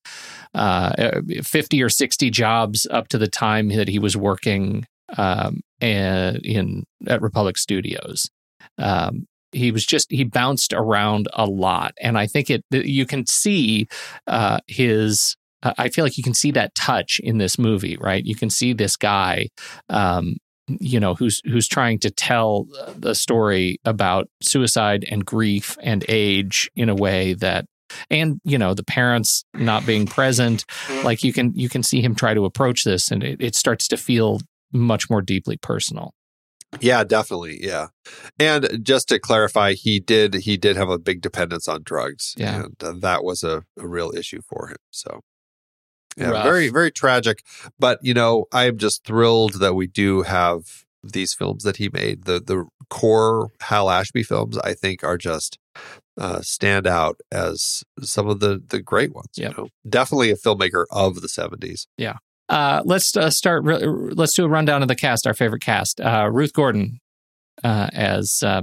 uh 0.55 1.21
50 1.43 1.83
or 1.83 1.89
60 1.91 2.31
jobs 2.31 2.87
up 2.91 3.09
to 3.09 3.19
the 3.19 3.29
time 3.29 3.69
that 3.69 3.89
he 3.89 3.99
was 3.99 4.17
working 4.17 4.87
um 5.17 5.61
and 5.81 6.37
in 6.45 6.85
at 7.07 7.23
Republic 7.23 7.59
Studios. 7.59 8.31
Um 8.79 9.27
he 9.53 9.71
was 9.71 9.85
just 9.85 10.11
he 10.11 10.25
bounced 10.25 10.73
around 10.73 11.29
a 11.35 11.45
lot 11.45 11.95
and 12.01 12.17
I 12.19 12.27
think 12.27 12.51
it 12.51 12.63
you 12.71 13.07
can 13.07 13.27
see 13.27 13.89
uh 14.27 14.59
his 14.67 15.37
I 15.65 15.91
feel 15.91 16.05
like 16.05 16.17
you 16.17 16.25
can 16.25 16.35
see 16.35 16.51
that 16.53 16.75
touch 16.75 17.21
in 17.23 17.39
this 17.39 17.57
movie, 17.57 17.97
right? 17.97 18.25
You 18.25 18.35
can 18.35 18.51
see 18.51 18.73
this 18.73 18.97
guy 18.97 19.49
um 19.89 20.37
you 20.69 21.01
know 21.01 21.15
who's 21.15 21.41
who's 21.45 21.69
trying 21.69 21.99
to 22.01 22.11
tell 22.11 22.67
the 22.97 23.15
story 23.15 23.79
about 23.85 24.29
suicide 24.41 25.05
and 25.11 25.25
grief 25.25 25.77
and 25.83 26.05
age 26.09 26.71
in 26.77 26.89
a 26.89 26.95
way 26.95 27.35
that 27.35 27.67
and 28.11 28.41
you 28.45 28.57
know 28.57 28.75
the 28.75 28.85
parents 28.85 29.45
not 29.55 29.85
being 29.85 30.07
present 30.07 30.65
like 31.05 31.23
you 31.23 31.33
can 31.33 31.53
you 31.55 31.69
can 31.69 31.83
see 31.83 32.01
him 32.01 32.15
try 32.15 32.33
to 32.33 32.45
approach 32.45 32.85
this 32.85 33.11
and 33.11 33.23
it, 33.23 33.41
it 33.41 33.55
starts 33.55 33.89
to 33.89 33.97
feel 33.97 34.41
much 34.73 35.09
more 35.11 35.23
deeply 35.23 35.57
personal 35.57 36.15
yeah, 36.81 37.05
definitely. 37.05 37.59
Yeah, 37.63 37.89
and 38.39 38.81
just 38.83 39.09
to 39.09 39.19
clarify, 39.19 39.75
he 39.75 40.01
did 40.01 40.33
he 40.33 40.57
did 40.57 40.75
have 40.77 40.89
a 40.89 40.99
big 40.99 41.21
dependence 41.21 41.69
on 41.69 41.83
drugs, 41.83 42.35
Yeah. 42.39 42.63
and 42.65 42.83
uh, 42.83 42.95
that 43.01 43.25
was 43.25 43.43
a, 43.43 43.65
a 43.79 43.87
real 43.87 44.11
issue 44.17 44.41
for 44.49 44.69
him. 44.69 44.79
So. 44.91 45.21
Yeah, 46.17 46.31
Rough. 46.31 46.45
very, 46.45 46.69
very 46.71 46.91
tragic. 46.91 47.43
But 47.79 47.99
you 48.03 48.15
know, 48.15 48.47
I'm 48.53 48.79
just 48.79 49.05
thrilled 49.05 49.61
that 49.61 49.75
we 49.75 49.87
do 49.87 50.23
have 50.23 50.85
these 51.03 51.35
films 51.35 51.63
that 51.65 51.77
he 51.77 51.91
made. 51.91 52.25
The 52.25 52.41
the 52.41 52.65
core 52.89 53.51
Hal 53.61 53.91
Ashby 53.91 54.23
films, 54.23 54.57
I 54.59 54.73
think, 54.73 55.05
are 55.05 55.19
just 55.19 55.59
uh, 56.19 56.41
stand 56.41 56.87
out 56.87 57.21
as 57.31 57.85
some 58.01 58.29
of 58.29 58.41
the 58.41 58.63
the 58.67 58.81
great 58.81 59.15
ones. 59.15 59.29
Yep. 59.37 59.51
You 59.51 59.63
know, 59.65 59.69
definitely 59.87 60.31
a 60.31 60.37
filmmaker 60.37 60.85
of 60.91 61.21
the 61.21 61.29
'70s. 61.29 61.87
Uh 62.53 62.83
let's 62.85 63.17
uh, 63.17 63.31
start 63.31 63.65
re- 63.65 63.79
let's 64.15 64.35
do 64.35 64.45
a 64.45 64.49
rundown 64.49 64.83
of 64.83 64.89
the 64.89 64.95
cast 64.95 65.27
our 65.27 65.33
favorite 65.35 65.63
cast. 65.63 66.01
Uh 66.01 66.29
ruth 66.31 66.53
gordon 66.53 67.01
uh 67.65 67.89
as 67.93 68.43
uh, 68.43 68.63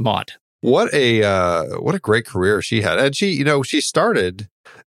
maude 0.00 0.32
What 0.64 0.94
a 0.94 1.22
uh, 1.22 1.78
what 1.80 1.94
a 1.94 1.98
great 1.98 2.24
career 2.24 2.62
she 2.62 2.80
had, 2.80 2.98
and 2.98 3.14
she, 3.14 3.32
you 3.32 3.44
know, 3.44 3.62
she 3.62 3.82
started 3.82 4.48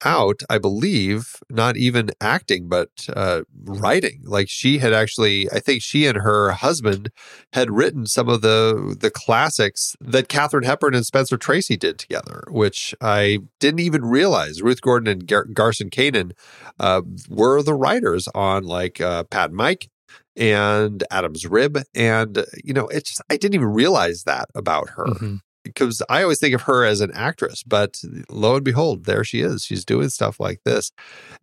out, 0.04 0.42
I 0.50 0.58
believe, 0.58 1.36
not 1.48 1.78
even 1.78 2.10
acting, 2.20 2.68
but 2.68 2.90
uh, 3.16 3.42
writing. 3.66 4.22
Like 4.24 4.50
she 4.50 4.80
had 4.80 4.94
actually, 4.94 5.48
I 5.52 5.60
think 5.60 5.84
she 5.84 6.08
and 6.08 6.18
her 6.18 6.54
husband 6.54 7.12
had 7.54 7.70
written 7.70 8.08
some 8.08 8.30
of 8.30 8.42
the 8.42 8.98
the 9.00 9.12
classics 9.12 9.96
that 10.02 10.28
Katharine 10.28 10.64
Hepburn 10.64 10.96
and 10.96 11.06
Spencer 11.06 11.38
Tracy 11.38 11.78
did 11.78 12.00
together, 12.00 12.46
which 12.50 12.96
I 13.00 13.38
didn't 13.60 13.82
even 13.82 14.04
realize. 14.04 14.64
Ruth 14.64 14.82
Gordon 14.82 15.08
and 15.08 15.28
Gar- 15.28 15.46
Garson 15.54 15.92
Kanin 15.92 16.32
uh, 16.80 17.04
were 17.30 17.62
the 17.62 17.76
writers 17.76 18.28
on 18.34 18.64
like 18.64 19.00
uh, 19.00 19.24
Pat 19.26 19.52
Mike 19.52 19.88
and 20.36 21.04
Adam's 21.12 21.46
Rib, 21.46 21.78
and 21.94 22.44
you 22.64 22.74
know, 22.74 22.88
it's 22.88 23.12
just, 23.12 23.22
I 23.30 23.38
didn't 23.38 23.54
even 23.54 23.68
realize 23.68 24.24
that 24.24 24.50
about 24.56 24.90
her 24.98 25.06
Mhm. 25.06 25.42
Because 25.74 26.02
I 26.10 26.24
always 26.24 26.40
think 26.40 26.56
of 26.56 26.64
her 26.64 26.86
as 26.86 27.02
an 27.02 27.12
actress, 27.14 27.64
but 27.64 28.02
lo 28.30 28.56
and 28.56 28.66
behold, 28.66 29.06
there 29.06 29.24
she 29.24 29.42
is. 29.42 29.64
She's 29.64 29.86
doing 29.86 30.10
stuff 30.10 30.40
like 30.40 30.62
this 30.66 30.92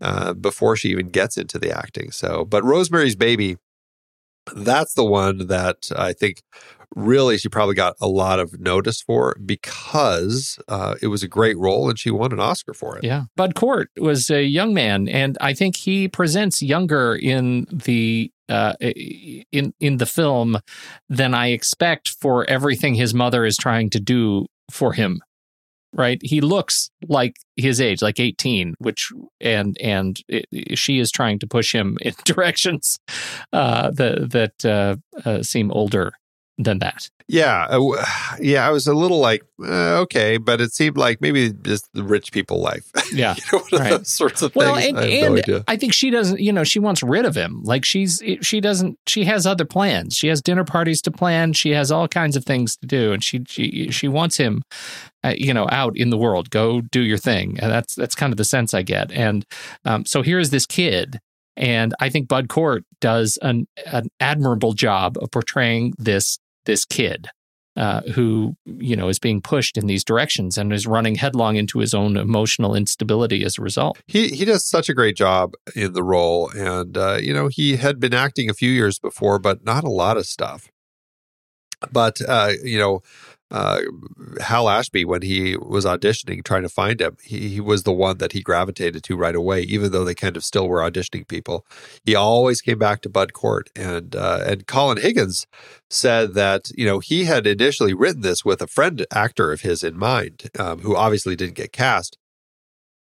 uh, 0.00 0.34
before 0.34 0.76
she 0.76 0.88
even 0.90 1.08
gets 1.08 1.36
into 1.36 1.58
the 1.58 1.76
acting. 1.76 2.10
So, 2.10 2.44
but 2.44 2.64
Rosemary's 2.64 3.16
Baby, 3.16 3.56
that's 4.54 4.94
the 4.94 5.04
one 5.04 5.46
that 5.48 5.90
I 5.96 6.12
think 6.12 6.42
really 6.94 7.36
she 7.36 7.48
probably 7.48 7.74
got 7.74 7.96
a 8.00 8.08
lot 8.08 8.38
of 8.38 8.60
notice 8.60 9.02
for 9.02 9.36
because 9.44 10.58
uh, 10.68 10.94
it 11.02 11.08
was 11.08 11.22
a 11.22 11.28
great 11.28 11.58
role 11.58 11.88
and 11.88 11.98
she 11.98 12.10
won 12.10 12.32
an 12.32 12.40
Oscar 12.40 12.74
for 12.74 12.96
it. 12.96 13.04
Yeah. 13.04 13.24
Bud 13.36 13.54
Cort 13.54 13.90
was 13.98 14.30
a 14.30 14.44
young 14.44 14.72
man, 14.72 15.08
and 15.08 15.36
I 15.40 15.52
think 15.52 15.76
he 15.76 16.08
presents 16.08 16.62
younger 16.62 17.14
in 17.14 17.66
the 17.70 18.30
uh, 18.49 18.74
in 18.80 19.72
in 19.80 19.97
the 19.99 20.07
film 20.07 20.59
than 21.09 21.34
I 21.34 21.49
expect 21.49 22.11
for 22.20 22.49
everything 22.49 22.94
his 22.94 23.14
mother 23.14 23.44
is 23.44 23.57
trying 23.57 23.90
to 23.90 24.01
do 24.01 24.47
for 24.70 24.92
him. 24.92 25.20
right? 25.92 26.20
He 26.22 26.40
looks 26.40 26.90
like 27.09 27.36
his 27.57 27.80
age, 27.80 28.03
like 28.03 28.20
18, 28.20 28.74
which 28.78 29.11
and 29.40 29.76
and 29.80 30.20
it, 30.28 30.78
she 30.78 30.99
is 30.99 31.11
trying 31.11 31.38
to 31.40 31.47
push 31.47 31.74
him 31.74 31.99
in 32.03 32.14
directions 32.24 32.99
uh, 33.53 33.90
that 33.92 34.30
that 34.30 34.64
uh, 34.64 34.97
uh, 35.24 35.42
seem 35.42 35.70
older 35.72 36.12
than 36.59 36.78
that. 36.78 37.11
Yeah, 37.28 37.66
uh, 37.68 38.04
yeah. 38.40 38.66
I 38.66 38.70
was 38.70 38.86
a 38.86 38.94
little 38.94 39.18
like, 39.18 39.42
uh, 39.62 40.00
okay, 40.02 40.36
but 40.36 40.61
it 40.61 40.72
seemed 40.72 40.96
like 40.96 41.20
maybe 41.20 41.52
just 41.52 41.92
the 41.92 42.02
rich 42.04 42.32
people 42.32 42.61
life. 42.61 42.90
Yeah, 43.12 43.34
you 43.36 43.42
know, 43.52 43.78
right. 43.78 43.90
those 43.90 44.09
sorts 44.09 44.42
of 44.42 44.54
Well, 44.57 44.74
things. 44.74 44.88
and, 44.88 44.98
I 44.98 45.09
have 45.09 45.32
no 45.32 45.54
and. 45.57 45.64
I 45.68 45.76
think 45.76 45.92
she 45.94 46.11
doesn't. 46.11 46.40
You 46.40 46.52
know, 46.52 46.64
she 46.64 46.80
wants 46.80 47.02
rid 47.02 47.24
of 47.24 47.34
him. 47.36 47.62
Like 47.62 47.84
she's 47.84 48.20
she 48.42 48.61
doesn't. 48.61 48.98
She 49.07 49.24
has 49.24 49.46
other 49.46 49.64
plans. 49.64 50.16
She 50.16 50.26
has 50.28 50.42
dinner 50.42 50.64
parties 50.64 51.00
to 51.02 51.11
plan. 51.11 51.52
She 51.52 51.70
has 51.70 51.92
all 51.92 52.09
kinds 52.09 52.36
of 52.36 52.44
things 52.44 52.76
to 52.78 52.86
do, 52.86 53.12
and 53.12 53.22
she 53.22 53.44
she 53.46 53.90
she 53.90 54.09
wants 54.09 54.36
him, 54.36 54.62
uh, 55.24 55.34
you 55.36 55.54
know, 55.54 55.68
out 55.70 55.96
in 55.96 56.11
the 56.11 56.18
world. 56.18 56.50
Go 56.50 56.80
do 56.80 57.00
your 57.00 57.18
thing. 57.18 57.59
And 57.61 57.70
that's 57.70 57.94
that's 57.94 58.14
kind 58.16 58.32
of 58.32 58.36
the 58.38 58.44
sense 58.44 58.74
I 58.74 58.82
get. 58.82 59.12
And 59.12 59.46
um, 59.84 60.04
so 60.04 60.22
here 60.22 60.38
is 60.40 60.50
this 60.50 60.66
kid. 60.66 61.20
And 61.57 61.94
I 62.00 62.11
think 62.11 62.28
Bud 62.28 62.48
Cort 62.50 62.84
does 63.00 63.38
an, 63.40 63.66
an 63.86 64.09
admirable 64.20 64.74
job 64.74 65.16
of 65.22 65.30
portraying 65.30 65.94
this 65.96 66.38
this 66.66 66.84
kid 66.84 67.28
uh, 67.76 68.00
who 68.14 68.56
you 68.64 68.96
know 68.96 69.08
is 69.08 69.18
being 69.18 69.40
pushed 69.40 69.76
in 69.76 69.86
these 69.86 70.02
directions 70.02 70.56
and 70.56 70.72
is 70.72 70.86
running 70.86 71.14
headlong 71.14 71.56
into 71.56 71.78
his 71.78 71.92
own 71.92 72.16
emotional 72.16 72.74
instability 72.74 73.44
as 73.44 73.58
a 73.58 73.62
result. 73.62 73.98
he 74.06 74.28
he 74.28 74.44
does 74.44 74.66
such 74.66 74.88
a 74.88 74.94
great 74.94 75.16
job 75.16 75.52
in 75.74 75.92
the 75.92 76.02
role, 76.02 76.50
and 76.56 76.96
uh, 76.96 77.18
you 77.20 77.34
know 77.34 77.48
he 77.48 77.76
had 77.76 78.00
been 78.00 78.14
acting 78.14 78.48
a 78.48 78.54
few 78.54 78.70
years 78.70 78.98
before, 78.98 79.38
but 79.38 79.64
not 79.64 79.84
a 79.84 79.90
lot 79.90 80.16
of 80.16 80.26
stuff. 80.26 80.70
But 81.92 82.18
uh, 82.26 82.52
you 82.62 82.78
know, 82.78 83.02
uh, 83.51 83.80
Hal 84.40 84.68
Ashby, 84.68 85.05
when 85.05 85.22
he 85.22 85.57
was 85.57 85.84
auditioning, 85.84 86.42
trying 86.42 86.62
to 86.62 86.68
find 86.68 87.01
him, 87.01 87.16
he, 87.22 87.49
he 87.49 87.61
was 87.61 87.84
the 87.84 87.92
one 87.92 88.18
that 88.18 88.32
he 88.32 88.42
gravitated 88.42 89.05
to 89.05 89.16
right 89.16 89.36
away. 89.36 89.62
Even 89.62 89.92
though 89.92 90.05
they 90.05 90.14
kind 90.14 90.36
of 90.36 90.44
still 90.44 90.68
were 90.68 90.80
auditioning 90.80 91.28
people, 91.28 91.64
he 92.05 92.14
always 92.14 92.61
came 92.61 92.78
back 92.78 93.03
to 93.03 93.09
Bud 93.09 93.32
Cort. 93.32 93.70
And 93.76 94.16
uh, 94.16 94.42
and 94.47 94.66
Colin 94.66 94.99
Higgins 94.99 95.47
said 95.88 96.34
that 96.34 96.70
you 96.76 96.86
know 96.86 96.99
he 96.99 97.24
had 97.24 97.47
initially 97.47 97.94
written 97.94 98.22
this 98.22 98.44
with 98.44 98.61
a 98.61 98.66
friend 98.66 99.07
actor 99.12 99.53
of 99.53 99.61
his 99.61 99.84
in 99.84 99.97
mind, 99.97 100.51
um, 100.59 100.80
who 100.80 100.97
obviously 100.97 101.36
didn't 101.36 101.55
get 101.55 101.72
cast. 101.72 102.18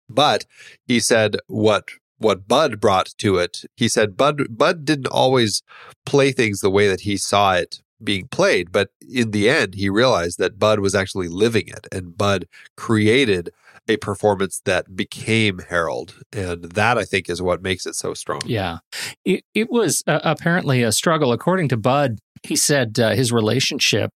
But 0.08 0.46
he 0.86 1.00
said 1.00 1.38
what 1.48 1.90
what 2.20 2.48
Bud 2.48 2.80
brought 2.80 3.10
to 3.18 3.38
it. 3.38 3.64
He 3.76 3.88
said 3.88 4.16
Bud 4.16 4.56
Bud 4.56 4.86
didn't 4.86 5.08
always 5.08 5.64
play 6.06 6.32
things 6.32 6.60
the 6.60 6.70
way 6.70 6.88
that 6.88 7.02
he 7.02 7.18
saw 7.18 7.54
it 7.54 7.82
being 8.04 8.28
played, 8.28 8.72
but 8.72 8.89
in 9.10 9.32
the 9.32 9.50
end 9.50 9.76
he 9.76 9.89
realized 9.89 10.38
that 10.39 10.60
Bud 10.60 10.80
was 10.80 10.95
actually 10.95 11.28
living 11.28 11.68
it 11.68 11.88
and 11.91 12.18
Bud 12.18 12.48
created 12.76 13.52
a 13.88 13.98
performance 13.98 14.62
that 14.66 14.95
became 14.95 15.60
Harold 15.70 16.16
and 16.34 16.64
that 16.64 16.98
I 16.98 17.06
think 17.06 17.30
is 17.30 17.41
what 17.41 17.62
makes 17.62 17.86
it 17.86 17.95
so 17.95 18.14
strong. 18.14 18.41
Yeah. 18.45 18.80
It, 19.24 19.43
it 19.54 19.70
was 19.72 20.04
uh, 20.08 20.20
apparently 20.24 20.84
a 20.84 20.91
struggle. 20.91 21.32
According 21.32 21.70
to 21.70 21.78
Bud, 21.78 22.20
he 22.43 22.56
said 22.56 23.00
uh, 23.00 23.12
his 23.12 23.32
relationship 23.32 24.12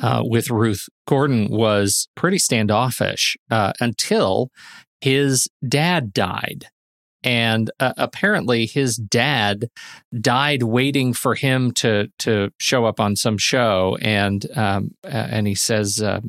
uh, 0.00 0.22
with 0.24 0.50
Ruth 0.50 0.88
Gordon 1.06 1.48
was 1.50 2.08
pretty 2.14 2.38
standoffish 2.38 3.36
uh, 3.50 3.72
until 3.80 4.50
his 5.00 5.48
dad 5.66 6.12
died. 6.12 6.66
And 7.24 7.70
uh, 7.78 7.92
apparently, 7.96 8.66
his 8.66 8.96
dad 8.96 9.68
died 10.18 10.62
waiting 10.62 11.12
for 11.12 11.34
him 11.34 11.72
to 11.72 12.08
to 12.20 12.50
show 12.58 12.84
up 12.84 13.00
on 13.00 13.16
some 13.16 13.38
show, 13.38 13.96
and 14.00 14.44
um, 14.56 14.90
uh, 15.04 15.28
and 15.30 15.46
he 15.46 15.54
says 15.54 16.02
uh, 16.02 16.20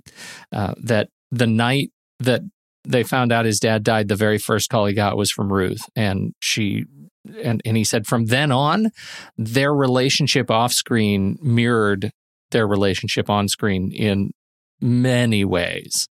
uh, 0.52 0.74
that 0.84 1.10
the 1.32 1.48
night 1.48 1.92
that 2.20 2.42
they 2.84 3.04
found 3.04 3.32
out 3.32 3.46
his 3.46 3.60
dad 3.60 3.84
died, 3.84 4.08
the 4.08 4.16
very 4.16 4.38
first 4.38 4.70
call 4.70 4.86
he 4.86 4.94
got 4.94 5.18
was 5.18 5.32
from 5.32 5.52
Ruth, 5.52 5.82
and 5.96 6.34
she 6.40 6.86
and 7.44 7.62
and 7.66 7.78
he 7.78 7.84
said 7.84 8.06
from 8.06 8.26
then 8.26 8.52
on, 8.52 8.92
their 9.38 9.74
relationship 9.74 10.52
off 10.52 10.74
screen 10.74 11.38
mirrored 11.42 12.12
their 12.52 12.68
relationship 12.68 13.30
on 13.30 13.48
screen 13.48 13.92
in 13.92 14.32
many 14.80 15.44
ways. 15.46 16.08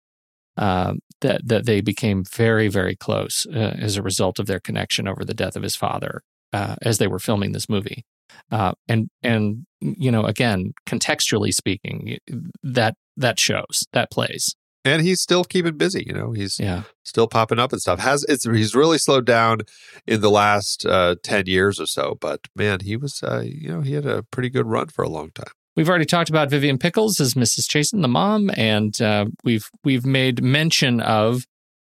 Uh, 0.62 0.94
that 1.22 1.42
that 1.48 1.66
they 1.66 1.82
became 1.82 2.24
very 2.24 2.68
very 2.68 2.96
close 2.96 3.48
uh, 3.48 3.76
as 3.80 3.98
a 3.98 4.04
result 4.04 4.38
of 4.38 4.46
their 4.46 4.60
connection 4.60 5.08
over 5.08 5.26
the 5.26 5.34
death 5.34 5.56
of 5.56 5.64
his 5.64 5.76
father 5.76 6.22
uh, 6.54 6.76
as 6.84 7.00
they 7.00 7.08
were 7.08 7.18
filming 7.18 7.52
this 7.52 7.68
movie, 7.68 8.06
uh, 8.52 8.72
and 8.88 9.10
and 9.24 9.66
you 9.80 10.12
know 10.12 10.24
again 10.24 10.74
contextually 10.86 11.52
speaking 11.52 12.20
that 12.62 12.94
that 13.18 13.40
shows 13.40 13.88
that 13.94 14.12
plays 14.12 14.56
And 14.86 15.02
he's 15.02 15.20
still 15.20 15.44
keeping 15.44 15.78
busy, 15.78 16.04
you 16.06 16.14
know. 16.14 16.32
He's 16.32 16.60
yeah 16.60 16.84
still 17.04 17.28
popping 17.28 17.58
up 17.58 17.72
and 17.72 17.82
stuff. 17.82 18.00
Has 18.00 18.24
it's 18.30 18.46
he's 18.46 18.76
really 18.76 19.00
slowed 19.00 19.26
down 19.26 19.62
in 20.06 20.22
the 20.22 20.30
last 20.30 20.86
uh, 20.86 21.16
10 21.24 21.48
years 21.48 21.80
or 21.80 21.88
so, 21.88 22.18
but 22.22 22.42
man, 22.56 22.82
he 22.82 22.98
was 22.98 23.24
uh, 23.24 23.44
you 23.44 23.70
know, 23.70 23.82
he 23.82 23.94
had 23.94 24.06
a 24.06 24.22
pretty 24.22 24.50
good 24.52 24.68
run 24.68 24.90
for 24.90 25.02
a 25.04 25.10
long 25.10 25.32
time. 25.32 25.54
We've 25.76 25.88
already 25.88 26.06
talked 26.06 26.30
about 26.30 26.50
Vivian 26.50 26.78
Pickles 26.78 27.20
as 27.20 27.34
Mrs. 27.34 27.62
Chasen, 27.62 28.02
the 28.02 28.08
mom, 28.08 28.52
and 28.56 29.00
uh, 29.02 29.26
we've 29.44 29.70
we've 29.84 30.06
made 30.06 30.44
mention 30.44 31.00
of 31.00 31.46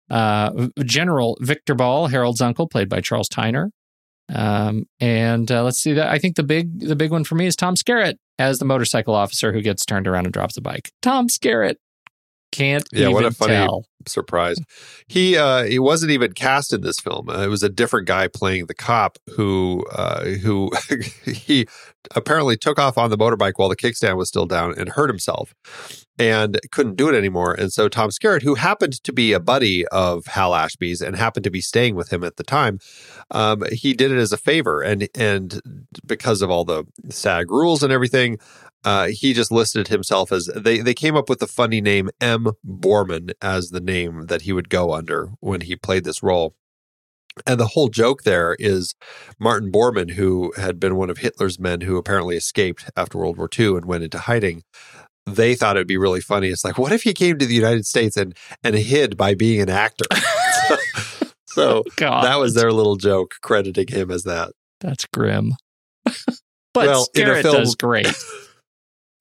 uh, 0.09 0.69
General 0.85 1.37
Victor 1.41 1.75
Ball, 1.75 2.07
Harold's 2.07 2.41
uncle, 2.41 2.69
played 2.69 2.89
by 2.89 3.01
Charles 3.01 3.29
Tyner. 3.29 3.71
Um, 4.33 4.85
and 5.01 5.51
uh, 5.51 5.65
let's 5.65 5.79
see 5.79 5.93
that. 5.95 6.09
I 6.09 6.19
think 6.19 6.37
the 6.37 6.43
big 6.43 6.81
the 6.81 6.97
big 6.97 7.11
one 7.11 7.25
for 7.25 7.35
me 7.35 7.47
is 7.47 7.57
Tom 7.57 7.75
Skerritt 7.75 8.15
as 8.39 8.59
the 8.59 8.65
motorcycle 8.65 9.15
officer 9.15 9.53
who 9.53 9.61
gets 9.61 9.85
turned 9.85 10.07
around 10.07 10.27
and 10.27 10.33
drops 10.33 10.55
the 10.55 10.61
bike. 10.61 10.91
Tom 11.03 11.29
Skerritt 11.29 11.77
can't 12.53 12.85
Yeah, 12.93 13.03
even 13.09 13.13
what 13.15 13.25
a 13.25 13.31
funny- 13.33 13.55
tell. 13.55 13.85
Surprise. 14.09 14.57
He 15.07 15.37
uh 15.37 15.63
he 15.63 15.79
wasn't 15.79 16.11
even 16.11 16.33
cast 16.33 16.73
in 16.73 16.81
this 16.81 16.99
film. 16.99 17.29
Uh, 17.29 17.43
it 17.45 17.47
was 17.47 17.63
a 17.63 17.69
different 17.69 18.09
guy 18.09 18.27
playing 18.27 18.67
the 18.67 18.75
cop 18.75 19.17
who 19.37 19.85
uh 19.93 20.25
who 20.25 20.73
he 21.25 21.67
apparently 22.17 22.57
took 22.57 22.81
off 22.81 22.99
on 22.99 23.11
the 23.11 23.17
motorbike 23.17 23.53
while 23.57 23.69
the 23.69 23.77
kickstand 23.77 24.17
was 24.17 24.27
still 24.29 24.45
down 24.47 24.75
and 24.77 24.89
hurt 24.89 25.09
himself 25.09 25.55
and 26.19 26.59
couldn't 26.73 26.97
do 26.97 27.09
it 27.09 27.15
anymore. 27.15 27.55
And 27.55 27.73
so 27.73 27.89
Tom 27.89 28.11
Skerritt, 28.11 28.43
who 28.43 28.57
happened 28.57 29.01
to 29.05 29.13
be 29.13 29.33
a 29.33 29.39
buddy 29.39 29.87
of 29.93 30.27
Hal 30.27 30.53
Ashby's 30.53 31.01
and 31.01 31.15
happened 31.15 31.45
to 31.45 31.51
be 31.53 31.61
staying 31.61 31.95
with 31.95 32.13
him 32.13 32.25
at 32.25 32.39
the 32.39 32.43
time, 32.45 32.81
um, 33.31 33.63
he 33.71 33.95
did 33.95 34.11
it 34.11 34.19
as 34.19 34.33
a 34.33 34.37
favor. 34.37 34.83
And 34.83 35.09
and 35.15 35.61
because 36.05 36.43
of 36.43 36.51
all 36.51 36.65
the 36.65 36.83
SAG 37.09 37.53
rules 37.53 37.85
and 37.85 37.93
everything, 37.93 38.39
uh, 38.85 39.09
he 39.09 39.33
just 39.33 39.53
listed 39.53 39.89
himself 39.89 40.33
as 40.33 40.47
they 40.57 40.79
they 40.81 40.95
came 40.95 41.17
up 41.17 41.29
with 41.29 41.39
the 41.39 41.47
funny 41.47 41.81
name 41.81 42.11
M. 42.21 42.49
Borman 42.67 43.33
as 43.41 43.71
the 43.71 43.81
name 43.81 44.27
that 44.27 44.43
he 44.43 44.53
would 44.53 44.69
go 44.69 44.93
under 44.93 45.31
when 45.41 45.63
he 45.63 45.77
played 45.77 46.05
this 46.05 46.23
role. 46.23 46.55
And 47.47 47.59
the 47.59 47.69
whole 47.69 47.89
joke 47.89 48.25
there 48.25 48.57
is 48.59 48.95
Martin 49.39 49.73
Bormann, 49.73 50.11
who 50.11 50.53
had 50.57 50.79
been 50.79 50.97
one 50.97 51.09
of 51.09 51.19
Hitler's 51.19 51.59
men 51.59 51.81
who 51.81 51.97
apparently 51.97 52.37
escaped 52.37 52.91
after 52.95 53.17
World 53.17 53.39
War 53.39 53.49
II 53.59 53.69
and 53.77 53.85
went 53.87 54.05
into 54.05 54.19
hiding. 54.19 54.65
They 55.25 55.55
thought 55.55 55.77
it'd 55.77 55.87
be 55.87 55.97
really 55.97 56.21
funny. 56.21 56.49
It's 56.49 56.65
like, 56.65 56.77
what 56.77 56.93
if 56.93 57.05
he 57.05 57.15
came 57.15 57.39
to 57.39 57.47
the 57.47 57.55
United 57.55 57.87
States 57.87 58.17
and 58.17 58.37
and 58.63 58.75
hid 58.75 59.17
by 59.17 59.35
being 59.35 59.61
an 59.61 59.71
actor? 59.71 60.05
so 61.47 61.85
God, 61.97 62.25
that 62.25 62.39
was 62.39 62.55
their 62.55 62.73
little 62.73 62.97
joke, 62.97 63.35
crediting 63.41 63.89
him 63.89 64.11
as 64.11 64.25
that. 64.25 64.53
that's 64.81 65.07
grim. 65.07 65.53
but 66.05 66.17
Well, 66.75 67.07
film- 67.43 67.55
does 67.55 67.75
great. 67.77 68.13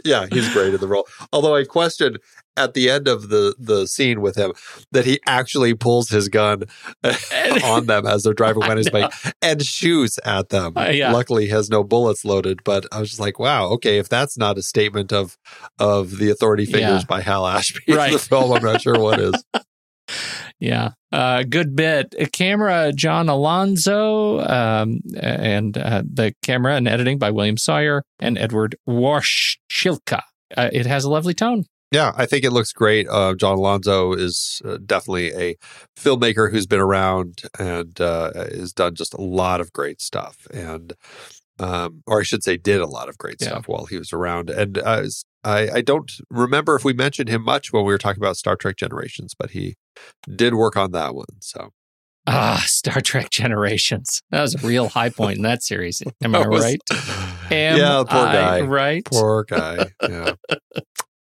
Yeah, 0.06 0.26
he's 0.32 0.52
great 0.54 0.74
in 0.74 0.80
the 0.80 0.88
role. 0.88 1.08
Although 1.34 1.56
I 1.56 1.64
question 1.66 2.18
at 2.58 2.74
the 2.74 2.90
end 2.90 3.08
of 3.08 3.30
the 3.30 3.56
the 3.58 3.88
scene 3.88 4.20
with 4.22 4.36
him 4.36 4.52
that 4.92 5.06
he 5.06 5.20
actually 5.26 5.74
pulls 5.74 6.10
his 6.10 6.28
gun 6.30 6.64
on 7.64 7.86
them 7.86 8.06
as 8.06 8.24
they're 8.24 8.34
driving 8.34 8.64
on 8.64 8.78
his 8.78 8.90
bike 8.90 9.12
and 9.42 9.62
shoots 9.64 10.20
at 10.26 10.50
them. 10.50 10.74
Uh, 10.76 10.90
yeah. 10.90 11.12
Luckily, 11.12 11.46
he 11.46 11.52
has 11.52 11.70
no 11.70 11.84
bullets 11.84 12.26
loaded. 12.26 12.64
But 12.64 12.86
I 12.92 13.00
was 13.00 13.10
just 13.10 13.22
like, 13.22 13.40
wow, 13.40 13.68
okay, 13.70 13.98
if 14.00 14.10
that's 14.10 14.38
not 14.38 14.58
a 14.58 14.62
statement 14.62 15.14
of 15.14 15.38
of 15.80 16.18
the 16.18 16.30
authority 16.30 16.66
figures 16.66 16.82
Yeah. 17.02 17.06
by 17.08 17.22
Hal 17.22 17.48
Ashby 17.48 17.80
in 17.88 17.96
Right. 17.96 18.12
the 18.12 18.20
film, 18.20 18.52
I'm 18.52 18.64
not 18.64 18.82
sure 18.82 19.00
what 19.00 19.20
is. 19.20 19.34
Yeah, 20.62 20.92
uh, 21.12 21.42
good 21.44 21.76
bit. 21.76 22.14
Uh, 22.20 22.28
Camera 22.32 22.94
John 22.94 23.28
Alonzo, 23.30 24.40
um, 24.42 25.00
and 25.20 25.76
uh, 25.78 26.04
the 26.06 26.34
camera 26.44 26.76
and 26.76 26.88
editing 26.88 27.18
by 27.18 27.32
William 27.32 27.58
Sawyer 27.58 28.04
and 28.20 28.38
Edward 28.38 28.76
Warschilka. 28.88 30.22
Uh, 30.56 30.70
it 30.72 30.86
has 30.86 31.04
a 31.04 31.10
lovely 31.10 31.34
tone. 31.34 31.66
Yeah, 31.92 32.14
I 32.16 32.26
think 32.26 32.46
it 32.46 32.52
looks 32.52 32.72
great. 32.72 33.08
Uh, 33.10 33.34
John 33.34 33.58
Alonzo 33.58 34.14
is 34.14 34.62
uh, 34.64 34.78
definitely 34.86 35.32
a 35.34 35.56
filmmaker 35.98 36.50
who's 36.52 36.68
been 36.68 36.80
around 36.80 37.42
and 37.60 38.00
uh, 38.00 38.32
has 38.34 38.72
done 38.72 38.96
just 38.96 39.14
a 39.14 39.22
lot 39.22 39.60
of 39.60 39.74
great 39.74 40.00
stuff. 40.00 40.48
And, 40.54 40.94
um, 41.60 42.02
or 42.08 42.20
I 42.22 42.24
should 42.24 42.44
say, 42.44 42.56
did 42.56 42.80
a 42.80 42.86
lot 42.88 43.10
of 43.10 43.18
great 43.18 43.38
Yeah. 43.42 43.48
stuff 43.50 43.68
while 43.68 43.86
he 43.88 43.98
was 43.98 44.14
around. 44.14 44.50
And 44.50 44.78
uh, 44.78 45.04
I, 45.44 45.70
I 45.76 45.82
don't 45.82 46.12
remember 46.30 46.76
if 46.76 46.84
we 46.86 46.94
mentioned 46.94 47.30
him 47.30 47.44
much 47.44 47.74
when 47.74 47.84
we 47.86 47.92
were 47.92 47.98
talking 47.98 48.22
about 48.22 48.38
Star 48.38 48.56
Trek 48.56 48.78
Generations, 48.78 49.34
but 49.38 49.52
he 49.52 49.76
did 50.36 50.54
work 50.54 50.78
on 50.78 50.92
that 50.92 51.16
one. 51.16 51.26
So 51.40 51.70
Ah, 52.28 52.62
Star 52.68 53.02
Trek 53.02 53.32
Generations. 53.32 54.22
That 54.30 54.42
was 54.42 54.54
a 54.54 54.60
real 54.68 54.90
high 54.90 55.10
point 55.10 55.38
in 55.38 55.44
that 55.44 55.64
series. 55.64 56.04
Am 56.24 56.36
I 56.36 56.48
was- 56.48 56.64
right? 56.64 56.80
Am 57.52 57.78
yeah, 57.78 58.04
poor 58.08 58.20
I 58.28 58.34
guy. 58.34 58.62
right? 58.62 59.06
Poor 59.06 59.44
guy. 59.44 59.86
Yeah. 60.08 60.34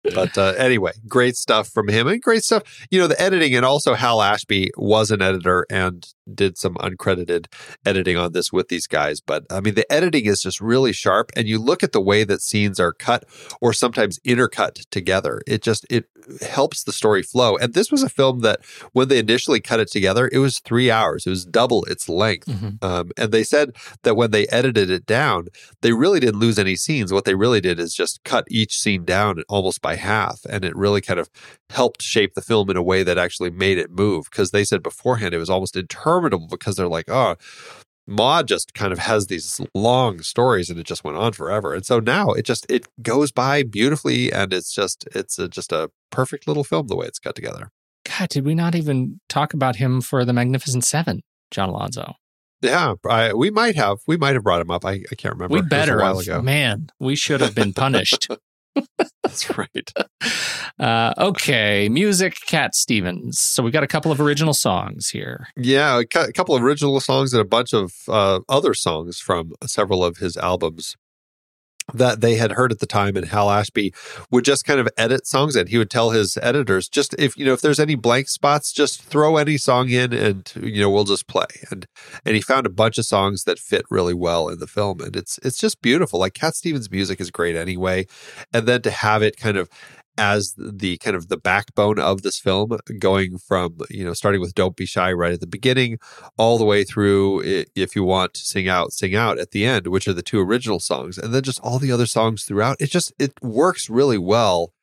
But 0.04 0.36
uh, 0.38 0.54
anyway, 0.58 0.92
great 1.08 1.36
stuff 1.36 1.70
from 1.70 1.88
him 1.88 2.08
and 2.08 2.22
great 2.22 2.44
stuff. 2.44 2.64
You 2.90 3.00
know, 3.00 3.08
the 3.08 3.20
editing 3.22 3.56
and 3.56 3.64
also 3.64 3.94
Hal 3.94 4.22
Ashby 4.22 4.72
was 4.76 5.12
an 5.12 5.22
editor 5.22 5.66
and 5.70 6.06
did 6.34 6.58
some 6.58 6.76
uncredited 6.76 7.48
editing 7.86 8.18
on 8.18 8.32
this 8.32 8.52
with 8.52 8.68
these 8.68 8.88
guys. 8.88 9.20
But 9.22 9.46
I 9.50 9.60
mean, 9.60 9.76
the 9.76 9.92
editing 9.92 10.26
is 10.26 10.42
just 10.42 10.62
really 10.62 10.94
sharp. 10.94 11.32
And 11.36 11.48
you 11.48 11.60
look 11.60 11.84
at 11.84 11.92
the 11.92 12.02
way 12.02 12.24
that 12.24 12.42
scenes 12.42 12.80
are 12.80 12.94
cut 12.94 13.26
or 13.60 13.74
sometimes 13.74 14.20
intercut 14.20 14.86
together. 14.92 15.42
It 15.48 15.62
just, 15.62 15.86
it 15.90 16.06
helps 16.42 16.84
the 16.84 16.92
story 16.92 17.24
flow. 17.24 17.58
And 17.58 17.74
this 17.74 17.92
was 17.92 18.04
a 18.04 18.10
film 18.10 18.42
that 18.42 18.64
when 18.94 19.08
they 19.08 19.20
initially 19.20 19.60
cut 19.60 19.80
it 19.80 19.90
together, 19.90 20.30
it 20.32 20.38
was 20.38 20.60
three 20.60 20.92
hours. 20.92 21.26
It 21.26 21.32
was 21.32 21.46
double 21.46 21.84
its 21.86 22.08
length. 22.08 22.48
Mhm. 22.48 22.84
Um, 22.84 23.12
and 23.18 23.32
they 23.32 23.44
said 23.44 23.76
that 24.04 24.16
when 24.16 24.32
they 24.32 24.48
edited 24.48 24.90
it 24.90 25.06
down, 25.06 25.48
they 25.82 25.94
really 25.94 26.20
didn't 26.20 26.40
lose 26.40 26.60
any 26.60 26.76
scenes. 26.76 27.12
What 27.12 27.26
they 27.26 27.36
really 27.36 27.62
did 27.62 27.80
is 27.80 27.94
just 27.94 28.24
cut 28.24 28.46
each 28.50 28.80
scene 28.80 29.04
down 29.04 29.44
almost 29.50 29.82
by 29.82 29.96
half. 29.96 30.42
And 30.50 30.64
it 30.64 30.76
really 30.76 31.02
kind 31.02 31.20
of 31.20 31.30
helped 31.70 32.02
shape 32.02 32.34
the 32.36 32.42
film 32.42 32.70
in 32.70 32.78
a 32.78 32.84
way 32.84 33.02
that 33.04 33.18
actually 33.18 33.50
made 33.50 33.78
it 33.78 33.90
move. 33.90 34.26
Because 34.30 34.52
they 34.52 34.64
said 34.64 34.84
beforehand 34.84 35.34
it 35.34 35.40
was 35.40 35.50
almost 35.50 35.76
interminable 35.76 36.21
because 36.30 36.76
they're 36.76 36.88
like, 36.88 37.10
oh, 37.10 37.36
Maude 38.08 38.48
just 38.48 38.74
kind 38.74 38.92
of 38.92 39.00
has 39.00 39.28
these 39.28 39.62
long 39.74 40.22
stories 40.22 40.70
and 40.70 40.80
it 40.80 40.86
just 40.86 41.04
went 41.04 41.18
on 41.18 41.34
forever. 41.34 41.74
And 41.74 41.86
so 41.86 42.00
now 42.00 42.32
it 42.32 42.44
just 42.44 42.70
it 42.70 42.88
goes 43.02 43.32
by 43.32 43.64
beautifully 43.64 44.32
and 44.32 44.54
it's 44.54 44.74
just 44.74 45.08
it's 45.14 45.38
a, 45.40 45.48
just 45.48 45.72
a 45.72 45.92
perfect 46.10 46.48
little 46.48 46.64
film 46.64 46.88
the 46.88 46.96
way 46.96 47.06
it's 47.06 47.20
cut 47.20 47.36
together. 47.36 47.72
God, 48.06 48.30
did 48.30 48.46
we 48.46 48.56
not 48.56 48.76
even 48.76 49.20
talk 49.30 49.54
about 49.54 49.76
him 49.76 50.02
for 50.02 50.26
the 50.26 50.34
Magnificent 50.34 50.84
Seven, 50.84 51.22
John 51.52 51.70
Alonzo? 51.70 52.16
Yeah, 52.62 52.96
I, 53.10 53.34
we 53.34 53.50
might 53.50 53.76
have 53.76 54.00
we 54.08 54.18
might 54.18 54.36
have 54.36 54.44
brought 54.44 54.62
him 54.62 54.70
up. 54.72 54.86
I, 54.86 55.04
I 55.12 55.16
can't 55.16 55.34
remember. 55.34 55.56
We 55.56 55.62
better 55.62 56.00
a 56.00 56.02
while 56.04 56.18
have. 56.18 56.28
ago. 56.28 56.42
Man, 56.42 56.90
we 57.00 57.16
should 57.16 57.42
have 57.42 57.56
been 57.56 57.74
punished. 57.74 58.28
That's 59.24 59.58
right. 59.58 59.92
uh, 60.80 61.14
okay, 61.18 61.90
music, 61.90 62.36
Cat 62.48 62.76
Stevens. 62.76 63.40
So 63.40 63.64
we've 63.64 63.74
got 63.74 63.84
a 63.84 63.88
couple 63.88 64.12
of 64.12 64.20
original 64.20 64.54
songs 64.54 65.10
here. 65.10 65.48
Yeah, 65.56 66.00
a 66.00 66.06
cou- 66.06 66.26
a 66.30 66.34
couple 66.34 66.56
of 66.56 66.64
original 66.64 67.00
songs 67.00 67.34
and 67.34 67.42
a 67.42 67.46
bunch 67.46 67.74
of 67.74 67.92
uh, 68.08 68.40
other 68.50 68.74
songs 68.74 69.20
from 69.20 69.54
several 69.66 70.04
of 70.04 70.18
his 70.18 70.38
albums 70.38 70.96
that 71.94 72.22
they 72.22 72.36
had 72.36 72.54
heard 72.54 72.72
at 72.72 72.80
the 72.80 72.86
time. 72.86 73.16
And 73.16 73.28
Hal 73.28 73.50
Ashby 73.50 73.94
would 74.30 74.46
just 74.46 74.66
kind 74.66 74.80
of 74.80 74.88
edit 74.98 75.28
songs 75.28 75.56
in. 75.56 75.68
He 75.68 75.78
would 75.78 75.90
tell 75.90 76.12
his 76.12 76.38
editors, 76.42 76.88
just 76.88 77.14
if 77.20 77.38
you 77.38 77.46
know 77.46 77.54
if 77.54 77.62
there's 77.62 77.80
any 77.80 77.96
blank 77.96 78.30
spots, 78.30 78.72
just 78.72 79.02
throw 79.02 79.38
any 79.38 79.58
song 79.58 79.90
in, 79.90 80.14
and 80.14 80.52
you 80.62 80.82
know 80.82 80.90
we'll 80.90 81.04
just 81.04 81.28
play. 81.28 81.46
And 81.70 81.88
and 82.26 82.36
he 82.36 82.42
found 82.42 82.66
a 82.66 82.70
bunch 82.70 82.98
of 82.98 83.06
songs 83.06 83.44
that 83.44 83.60
fit 83.60 83.86
really 83.90 84.14
well 84.14 84.50
in 84.50 84.60
the 84.60 84.68
film, 84.68 85.02
and 85.02 85.16
it's 85.16 85.40
it's 85.44 85.58
just 85.58 85.82
beautiful. 85.82 86.20
Like 86.20 86.34
Cat 86.34 86.56
Stevens' 86.56 86.92
music 86.92 87.20
is 87.20 87.32
great 87.32 87.56
anyway, 87.56 88.08
and 88.54 88.68
then 88.68 88.82
to 88.84 88.92
have 88.92 89.22
it 89.22 89.38
kind 89.38 89.58
of 89.58 89.70
as 90.22 90.54
the 90.56 90.98
kind 91.00 91.16
of 91.16 91.30
the 91.30 91.36
backbone 91.36 91.98
of 91.98 92.22
this 92.22 92.38
film 92.38 92.78
going 93.00 93.40
from 93.40 93.76
you 93.90 94.06
know 94.06 94.14
starting 94.14 94.40
with 94.40 94.54
don't 94.54 94.76
be 94.76 94.86
shy 94.86 95.12
right 95.12 95.34
at 95.34 95.40
the 95.40 95.48
beginning 95.48 95.98
all 96.38 96.60
the 96.60 96.64
way 96.64 96.84
through 96.84 97.42
if 97.76 97.96
you 97.96 98.04
want 98.04 98.36
to 98.36 98.42
sing 98.42 98.70
out 98.70 98.94
sing 98.94 99.16
out 99.16 99.40
at 99.40 99.50
the 99.50 99.66
end 99.66 99.88
which 99.88 100.08
are 100.08 100.14
the 100.14 100.22
two 100.22 100.40
original 100.40 100.80
songs 100.80 101.18
and 101.18 101.34
then 101.34 101.42
just 101.42 101.60
all 101.62 101.80
the 101.80 101.92
other 101.92 102.06
songs 102.06 102.44
throughout. 102.44 102.78
It 102.80 102.92
just 102.92 103.12
it 103.18 103.34
works 103.42 103.90
really 103.90 104.20
well 104.20 104.74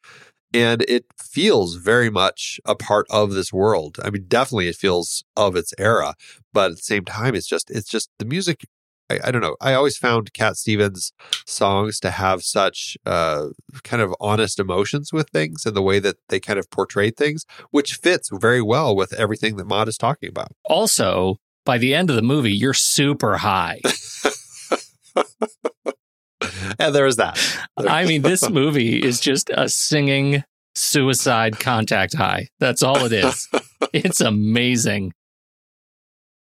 and 0.53 0.83
it 0.89 1.05
feels 1.23 1.77
very 1.77 2.11
much 2.11 2.59
a 2.65 2.75
part 2.75 3.07
of 3.09 3.31
this 3.31 3.53
world. 3.53 3.99
I 4.03 4.11
mean 4.11 4.25
definitely 4.27 4.67
it 4.67 4.75
feels 4.75 5.23
of 5.37 5.55
its 5.55 5.73
era 5.79 6.15
but 6.53 6.73
at 6.73 6.79
the 6.79 6.83
same 6.83 7.05
time 7.05 7.37
it's 7.37 7.47
just 7.47 7.71
it's 7.71 7.89
just 7.89 8.11
the 8.19 8.25
music 8.25 8.67
I, 9.11 9.19
I 9.25 9.31
don't 9.31 9.43
know. 9.43 9.57
I 9.61 9.75
always 9.75 9.97
found 9.97 10.33
Cat 10.33 10.57
Stevens 10.57 11.13
songs 11.47 12.01
to 12.01 12.11
have 12.11 12.43
such 12.43 12.97
uh, 13.07 13.49
kind 13.83 14.03
of 14.03 14.15
honest 14.21 14.59
emotions 14.59 15.13
with 15.13 15.31
things 15.31 15.65
and 15.67 15.77
the 15.77 15.83
way 15.83 15.99
that 15.99 16.17
they 16.29 16.41
kind 16.41 16.59
of 16.59 16.71
portrayed 16.71 17.17
things, 17.17 17.45
which 17.71 17.95
fits 17.95 18.31
very 18.33 18.63
well 18.63 18.95
with 18.95 19.13
everything 19.13 19.57
that 19.57 19.67
Maude 19.67 19.89
is 19.89 19.97
talking 19.99 20.29
about. 20.29 20.53
Also, 20.65 21.37
by 21.65 21.79
the 21.79 21.95
end 21.95 22.11
of 22.11 22.17
the 22.17 22.23
movie, 22.23 22.53
you're 22.53 22.75
super 22.75 23.39
high. 23.39 23.81
And 26.79 26.95
there 26.95 27.07
is 27.07 27.17
that. 27.17 27.39
I 27.77 28.05
mean, 28.05 28.23
this 28.23 28.49
movie 28.49 29.03
is 29.03 29.21
just 29.21 29.51
a 29.51 29.69
singing 29.69 30.45
suicide 30.75 31.59
contact 31.59 32.15
high. 32.15 32.49
That's 32.61 32.83
all 32.83 33.05
it 33.05 33.13
is. 33.13 33.49
It's 33.95 34.21
amazing. 34.21 35.13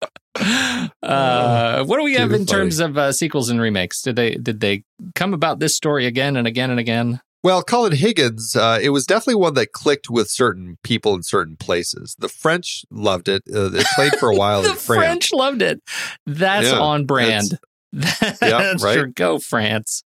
Uh, 1.03 1.85
what 1.85 1.99
do 1.99 2.05
we 2.05 2.15
have 2.15 2.33
in 2.33 2.47
terms 2.47 2.79
of 2.81 2.97
uh, 2.97 3.13
sequels 3.13 3.51
and 3.51 3.61
remakes? 3.61 4.03
Did 4.03 4.17
they 4.17 4.35
did 4.37 4.61
they 4.61 4.85
come 5.15 5.35
about 5.35 5.59
this 5.59 5.75
story 5.75 6.07
again 6.07 6.37
and 6.37 6.47
again 6.47 6.71
and 6.71 6.79
again? 6.81 7.21
Well, 7.43 7.63
Colin 7.65 7.93
Higgins, 7.93 8.55
uh, 8.55 8.79
it 8.81 8.91
was 8.91 9.05
definitely 9.05 9.35
one 9.35 9.55
that 9.55 9.73
clicked 9.73 10.09
with 10.09 10.31
certain 10.31 10.79
people 10.85 11.15
in 11.15 11.23
certain 11.25 11.57
places. 11.57 12.15
The 12.19 12.29
French 12.29 12.85
loved 12.91 13.29
it. 13.29 13.43
Uh, 13.53 13.73
it 13.73 13.87
played 13.97 14.15
for 14.17 14.31
a 14.31 14.37
while 14.39 14.63
the 14.63 14.71
in 14.71 14.77
France. 14.77 15.01
French 15.05 15.33
loved 15.33 15.61
it. 15.61 15.83
That's 16.25 16.69
Yeah, 16.69 16.79
on 16.79 17.05
brand. 17.05 17.59
That's 17.93 18.41
right. 18.83 18.97
your 18.97 19.07
go, 19.09 19.39
France. 19.41 20.05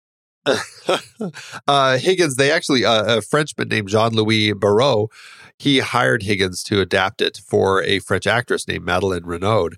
uh, 1.67 1.97
Higgins, 1.97 2.35
they 2.35 2.51
actually, 2.51 2.83
uh, 2.83 3.17
a 3.17 3.21
Frenchman 3.21 3.67
named 3.67 3.89
Jean 3.89 4.13
Louis 4.13 4.53
Barrault, 4.53 5.11
he 5.59 5.79
hired 5.79 6.23
Higgins 6.23 6.63
to 6.63 6.79
adapt 6.79 7.21
it 7.21 7.41
for 7.45 7.83
a 7.83 7.99
French 7.99 8.25
actress 8.25 8.65
named 8.65 8.85
Madeleine 8.85 9.25
Renaud, 9.25 9.71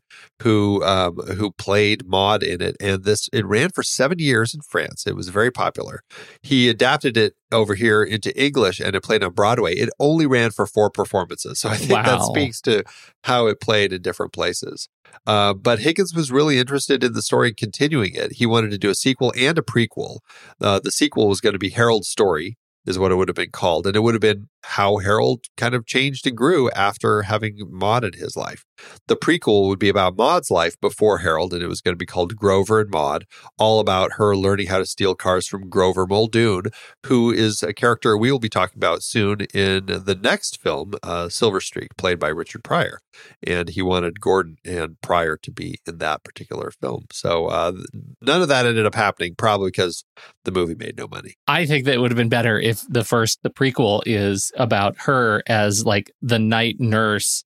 who 0.43 0.83
um, 0.83 1.15
who 1.15 1.51
played 1.51 2.07
Maude 2.07 2.43
in 2.43 2.61
it. 2.61 2.77
And 2.79 3.03
this 3.03 3.27
it 3.33 3.45
ran 3.45 3.71
for 3.71 3.81
seven 3.81 4.19
years 4.19 4.53
in 4.53 4.61
France. 4.61 5.07
It 5.07 5.15
was 5.15 5.29
very 5.29 5.49
popular. 5.49 6.01
He 6.43 6.69
adapted 6.69 7.17
it 7.17 7.33
over 7.51 7.73
here 7.73 8.03
into 8.03 8.31
English, 8.41 8.79
and 8.79 8.95
it 8.95 9.01
played 9.01 9.23
on 9.23 9.33
Broadway. 9.33 9.73
It 9.75 9.89
only 9.99 10.27
ran 10.27 10.51
for 10.51 10.67
four 10.67 10.91
performances, 10.91 11.59
so 11.59 11.69
I 11.69 11.77
think 11.77 11.89
that 11.89 12.21
speaks 12.21 12.61
to 12.61 12.83
how 13.23 13.47
it 13.47 13.59
played 13.59 13.91
in 13.91 14.03
different 14.03 14.33
places. 14.33 14.87
Uh, 15.25 15.53
but 15.53 15.79
Higgins 15.79 16.13
was 16.13 16.31
really 16.31 16.59
interested 16.59 17.03
in 17.03 17.13
the 17.13 17.21
story 17.21 17.49
and 17.49 17.57
continuing 17.57 18.13
it. 18.13 18.33
He 18.33 18.45
wanted 18.45 18.71
to 18.71 18.77
do 18.77 18.89
a 18.89 18.95
sequel 18.95 19.33
and 19.37 19.57
a 19.57 19.61
prequel. 19.61 20.19
Uh, 20.61 20.79
the 20.81 20.91
sequel 20.91 21.27
was 21.27 21.41
going 21.41 21.53
to 21.53 21.59
be 21.59 21.69
Harold's 21.69 22.07
story, 22.07 22.57
is 22.85 22.97
what 22.97 23.11
it 23.11 23.15
would 23.15 23.27
have 23.27 23.35
been 23.35 23.51
called. 23.51 23.87
And 23.87 23.95
it 23.95 23.99
would 23.99 24.13
have 24.13 24.21
been 24.21 24.47
how 24.63 24.97
Harold 24.97 25.45
kind 25.57 25.75
of 25.75 25.85
changed 25.85 26.27
and 26.27 26.37
grew 26.37 26.69
after 26.71 27.23
having 27.23 27.57
in 27.59 28.13
his 28.13 28.35
life. 28.35 28.65
The 29.07 29.15
prequel 29.15 29.67
would 29.67 29.79
be 29.79 29.89
about 29.89 30.17
Maude's 30.17 30.49
life 30.49 30.79
before 30.79 31.19
Harold, 31.19 31.53
and 31.53 31.61
it 31.61 31.67
was 31.67 31.81
going 31.81 31.93
to 31.93 31.99
be 31.99 32.05
called 32.05 32.35
Grover 32.35 32.81
and 32.81 32.89
Maud, 32.89 33.25
all 33.57 33.79
about 33.79 34.13
her 34.13 34.35
learning 34.35 34.67
how 34.67 34.79
to 34.79 34.85
steal 34.85 35.15
cars 35.15 35.47
from 35.47 35.69
Grover 35.69 36.07
Muldoon, 36.07 36.63
who 37.05 37.31
is 37.31 37.61
a 37.63 37.73
character 37.73 38.17
we 38.17 38.31
will 38.31 38.39
be 38.39 38.49
talking 38.49 38.77
about 38.77 39.03
soon 39.03 39.41
in 39.53 39.85
the 39.85 40.17
next 40.21 40.61
film, 40.61 40.93
uh, 41.03 41.29
Silver 41.29 41.61
Streak, 41.61 41.95
played 41.97 42.19
by 42.19 42.29
Richard 42.29 42.63
Pryor. 42.63 42.99
And 43.45 43.69
he 43.69 43.81
wanted 43.81 44.21
Gordon 44.21 44.57
and 44.65 44.99
Pryor 45.01 45.37
to 45.37 45.51
be 45.51 45.79
in 45.85 45.99
that 45.99 46.23
particular 46.23 46.71
film. 46.71 47.05
So 47.11 47.47
uh, 47.47 47.73
none 48.21 48.41
of 48.41 48.47
that 48.47 48.65
ended 48.65 48.85
up 48.85 48.95
happening, 48.95 49.35
probably 49.35 49.67
because 49.67 50.03
the 50.43 50.51
movie 50.51 50.75
made 50.75 50.97
no 50.97 51.07
money. 51.07 51.35
I 51.47 51.65
think 51.65 51.85
that 51.85 51.99
would 51.99 52.11
have 52.11 52.17
been 52.17 52.29
better 52.29 52.59
if 52.59 52.83
the 52.87 53.03
first, 53.03 53.43
the 53.43 53.49
prequel 53.49 54.01
is 54.05 54.50
about 54.57 54.95
her 54.99 55.43
as 55.47 55.85
like 55.85 56.11
the 56.21 56.39
night 56.39 56.79
nurse 56.79 57.43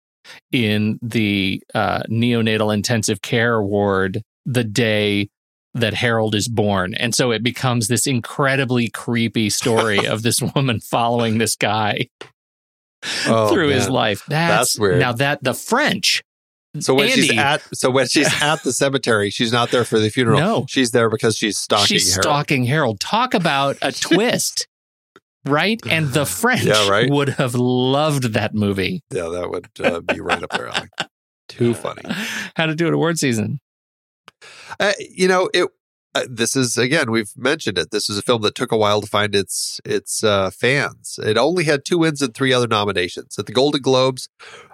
in 0.51 0.99
the 1.01 1.61
uh, 1.73 2.03
neonatal 2.09 2.73
intensive 2.73 3.21
care 3.21 3.61
ward 3.61 4.21
the 4.45 4.63
day 4.63 5.29
that 5.75 5.93
Harold 5.93 6.35
is 6.35 6.47
born. 6.47 6.93
And 6.95 7.13
so 7.13 7.31
it 7.31 7.43
becomes 7.43 7.87
this 7.89 8.07
incredibly 8.07 8.87
creepy 8.87 9.49
story 9.49 10.07
of 10.07 10.23
this 10.23 10.41
woman 10.55 10.79
following 10.79 11.37
this 11.37 11.55
guy 11.55 12.07
Oh, 13.27 13.49
through 13.53 13.69
his 13.69 13.87
life. 13.89 14.23
That's, 14.27 14.73
That's 14.73 14.79
weird. 14.79 14.99
Now 14.99 15.11
that 15.13 15.43
the 15.43 15.53
French, 15.53 16.23
So 16.79 16.93
when 16.95 17.09
she's 17.09 17.37
at 17.37 17.61
so 17.73 17.91
when 17.91 18.07
she's 18.07 18.29
at 18.41 18.63
the 18.63 18.71
cemetery, 18.73 19.29
she's 19.29 19.51
not 19.51 19.69
there 19.69 19.83
for 19.85 19.99
the 19.99 20.09
funeral. 20.09 20.39
No. 20.39 20.65
she's 20.67 20.91
there 20.91 21.09
because 21.09 21.35
she's 21.37 21.57
stalking. 21.57 21.85
she's 21.85 22.09
Harold. 22.15 22.23
stalking 22.23 22.63
Harold. 22.63 22.99
Talk 22.99 23.33
about 23.35 23.77
a 23.81 23.91
twist. 23.91 24.67
Right? 25.45 25.79
And 25.89 26.09
the 26.13 26.25
French 26.25 26.63
Yeah, 26.63 26.89
right. 26.89 27.09
would 27.09 27.29
have 27.29 27.55
loved 27.55 28.33
that 28.33 28.53
movie. 28.53 29.03
Yeah, 29.11 29.29
that 29.29 29.49
would 29.49 29.67
uh, 29.85 30.01
be 30.01 30.19
right 30.19 30.41
up 30.43 30.49
there. 30.51 30.71
Too 31.47 31.73
funny. 31.73 32.01
How 32.55 32.65
to 32.65 32.75
do 32.75 32.87
it 32.87 32.93
award 32.93 33.19
season. 33.19 33.59
Uh, 34.79 34.93
you 34.99 35.27
know, 35.27 35.49
it. 35.53 35.69
Uh, 36.15 36.23
this 36.29 36.55
is 36.55 36.77
again, 36.77 37.11
we've 37.11 37.33
mentioned 37.35 37.77
it. 37.77 37.91
This 37.91 38.09
is 38.09 38.17
a 38.17 38.21
film 38.21 38.41
that 38.43 38.55
took 38.55 38.71
a 38.71 38.77
while 38.77 39.01
to 39.01 39.07
find 39.07 39.35
its 39.35 39.81
its 39.83 40.23
uh, 40.23 40.49
fans. 40.49 41.19
It 41.21 41.37
only 41.37 41.65
had 41.65 41.83
two 41.83 41.97
wins 41.97 42.21
and 42.21 42.33
three 42.33 42.53
other 42.53 42.67
nominations 42.69 43.37
at 43.37 43.47
the 43.47 43.51
Golden 43.51 43.81
Globes. 43.81 44.29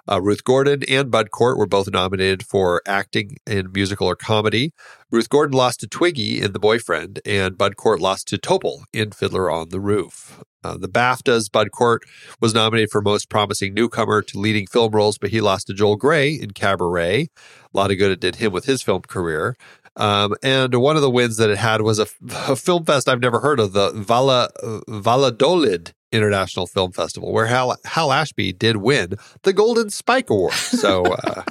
Uh, 0.08 0.20
Ruth 0.22 0.44
Gordon 0.44 0.82
and 0.88 1.10
Bud 1.10 1.32
Cort 1.32 1.58
were 1.58 1.66
both 1.66 1.90
nominated 1.90 2.44
for 2.46 2.80
acting 2.86 3.38
in 3.44 3.72
musical 3.72 4.06
or 4.06 4.14
comedy. 4.14 4.72
Ruth 5.10 5.28
Gordon 5.28 5.56
lost 5.58 5.80
to 5.80 5.88
Twiggy 5.88 6.40
in 6.40 6.52
The 6.52 6.60
Boyfriend, 6.60 7.18
and 7.26 7.58
Bud 7.58 7.76
Cort 7.76 8.00
lost 8.00 8.28
to 8.28 8.38
Topol 8.38 8.84
in 8.92 9.10
Fiddler 9.10 9.50
on 9.50 9.70
the 9.70 9.80
Roof. 9.80 10.44
Uh, 10.64 10.76
the 10.76 10.88
BAFTAs, 10.88 11.50
Bud 11.50 11.70
Cort 11.72 12.02
was 12.40 12.54
nominated 12.54 12.90
for 12.90 13.00
Most 13.02 13.28
Promising 13.28 13.74
Newcomer 13.74 14.22
to 14.22 14.38
leading 14.38 14.66
film 14.66 14.92
roles, 14.92 15.18
but 15.18 15.30
he 15.30 15.40
lost 15.40 15.66
to 15.68 15.74
Joel 15.74 15.96
Grey 15.96 16.32
in 16.34 16.52
Cabaret. 16.52 17.28
A 17.74 17.76
lot 17.76 17.90
of 17.90 17.98
good 17.98 18.10
it 18.12 18.20
did 18.20 18.36
him 18.36 18.52
with 18.52 18.64
his 18.66 18.82
film 18.82 19.02
career. 19.02 19.56
Um, 19.96 20.34
and 20.42 20.74
one 20.76 20.96
of 20.96 21.02
the 21.02 21.10
wins 21.10 21.36
that 21.36 21.50
it 21.50 21.58
had 21.58 21.82
was 21.82 21.98
a, 21.98 22.06
a 22.48 22.56
film 22.56 22.84
fest 22.84 23.08
I've 23.08 23.20
never 23.20 23.40
heard 23.40 23.60
of, 23.60 23.72
the 23.72 23.90
Vala, 23.92 24.48
Valladolid 24.88 25.92
International 26.12 26.66
Film 26.66 26.92
Festival, 26.92 27.32
where 27.32 27.46
Hal, 27.46 27.76
Hal 27.84 28.12
Ashby 28.12 28.52
did 28.52 28.76
win 28.76 29.14
the 29.42 29.52
Golden 29.52 29.90
Spike 29.90 30.30
Award. 30.30 30.52
So 30.54 31.04
uh, 31.06 31.42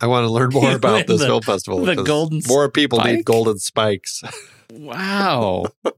I 0.00 0.06
want 0.06 0.24
to 0.24 0.30
learn 0.30 0.50
more 0.54 0.72
about 0.74 1.06
this 1.06 1.20
the- 1.20 1.26
film 1.26 1.42
festival. 1.42 1.84
the 1.84 1.96
Golden 2.02 2.40
more 2.46 2.70
people 2.70 2.98
Spike? 3.00 3.16
need 3.16 3.24
golden 3.24 3.58
spikes. 3.58 4.22
Wow. 4.72 5.66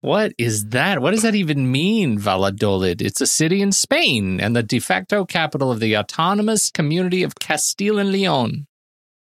what 0.00 0.32
is 0.38 0.66
that? 0.70 1.00
What 1.02 1.10
does 1.12 1.22
that 1.22 1.34
even 1.34 1.70
mean, 1.70 2.18
Valladolid? 2.18 3.02
It's 3.02 3.20
a 3.20 3.26
city 3.26 3.60
in 3.60 3.72
Spain 3.72 4.40
and 4.40 4.56
the 4.56 4.62
de 4.62 4.78
facto 4.78 5.24
capital 5.24 5.70
of 5.70 5.80
the 5.80 5.96
autonomous 5.96 6.70
community 6.70 7.22
of 7.22 7.34
Castile 7.36 7.98
and 7.98 8.10
Leon. 8.10 8.66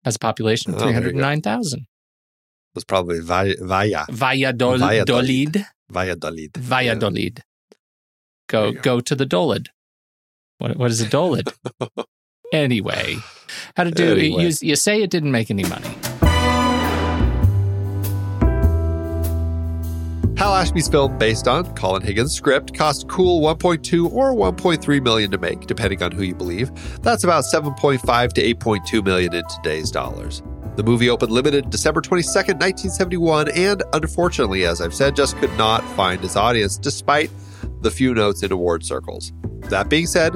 Has 0.03 0.15
a 0.15 0.20
population 0.20 0.74
of 0.74 0.78
Oh, 0.78 0.86
there 0.86 0.89
you 0.89 0.93
go. 0.99 1.01
309,000. 1.03 1.80
It 1.80 1.86
was 2.76 2.84
probably 2.84 3.20
Vaya, 3.20 3.55
Vaya, 3.59 4.05
Valladolid. 4.09 4.80
Valladolid. 4.80 5.65
Valladolid. 5.89 6.57
Valladolid. 6.57 6.57
Valladolid. 6.57 7.43
Go, 8.47 8.72
go. 8.72 8.82
go 8.82 8.99
to 9.01 9.15
the 9.15 9.26
Dolid. 9.26 9.68
What, 10.59 10.78
what 10.78 10.91
is 10.91 11.01
a 11.01 11.05
Dolid? 11.05 11.51
anyway, 12.53 13.18
how 13.76 13.84
to 13.84 13.91
do 13.91 14.13
Anyway. 14.13 14.43
you, 14.43 14.51
you 14.61 14.76
say 14.76 15.01
it 15.01 15.09
didn't 15.09 15.32
make 15.32 15.49
any 15.51 15.63
money. 15.63 15.89
Hal 20.38 20.53
Ashby's 20.53 20.88
film, 20.88 21.17
based 21.17 21.47
on 21.47 21.73
Colin 21.73 22.03
Higgins' 22.03 22.31
script, 22.31 22.75
cost 22.75 23.07
cool 23.07 23.41
1.2 23.41 24.13
or 24.13 24.35
1.3 24.35 25.01
million 25.01 25.31
to 25.31 25.39
make, 25.39 25.61
depending 25.61 26.03
on 26.03 26.11
who 26.11 26.21
you 26.21 26.35
believe. 26.35 26.71
That's 27.01 27.23
about 27.23 27.43
7.5 27.43 28.33
to 28.33 28.53
8.2 28.53 29.03
million 29.03 29.33
in 29.33 29.43
today's 29.47 29.89
dollars. 29.89 30.43
The 30.75 30.83
movie 30.83 31.09
opened 31.09 31.31
limited 31.31 31.71
December 31.71 32.01
22nd, 32.01 32.59
1971, 32.59 33.49
and 33.49 33.81
unfortunately, 33.93 34.65
as 34.65 34.79
I've 34.79 34.93
said, 34.93 35.15
just 35.15 35.35
could 35.38 35.51
not 35.57 35.83
find 35.95 36.23
its 36.23 36.35
audience 36.35 36.77
despite 36.77 37.31
the 37.81 37.89
few 37.89 38.13
notes 38.13 38.43
in 38.43 38.51
award 38.51 38.85
circles. 38.85 39.33
That 39.69 39.89
being 39.89 40.05
said, 40.05 40.35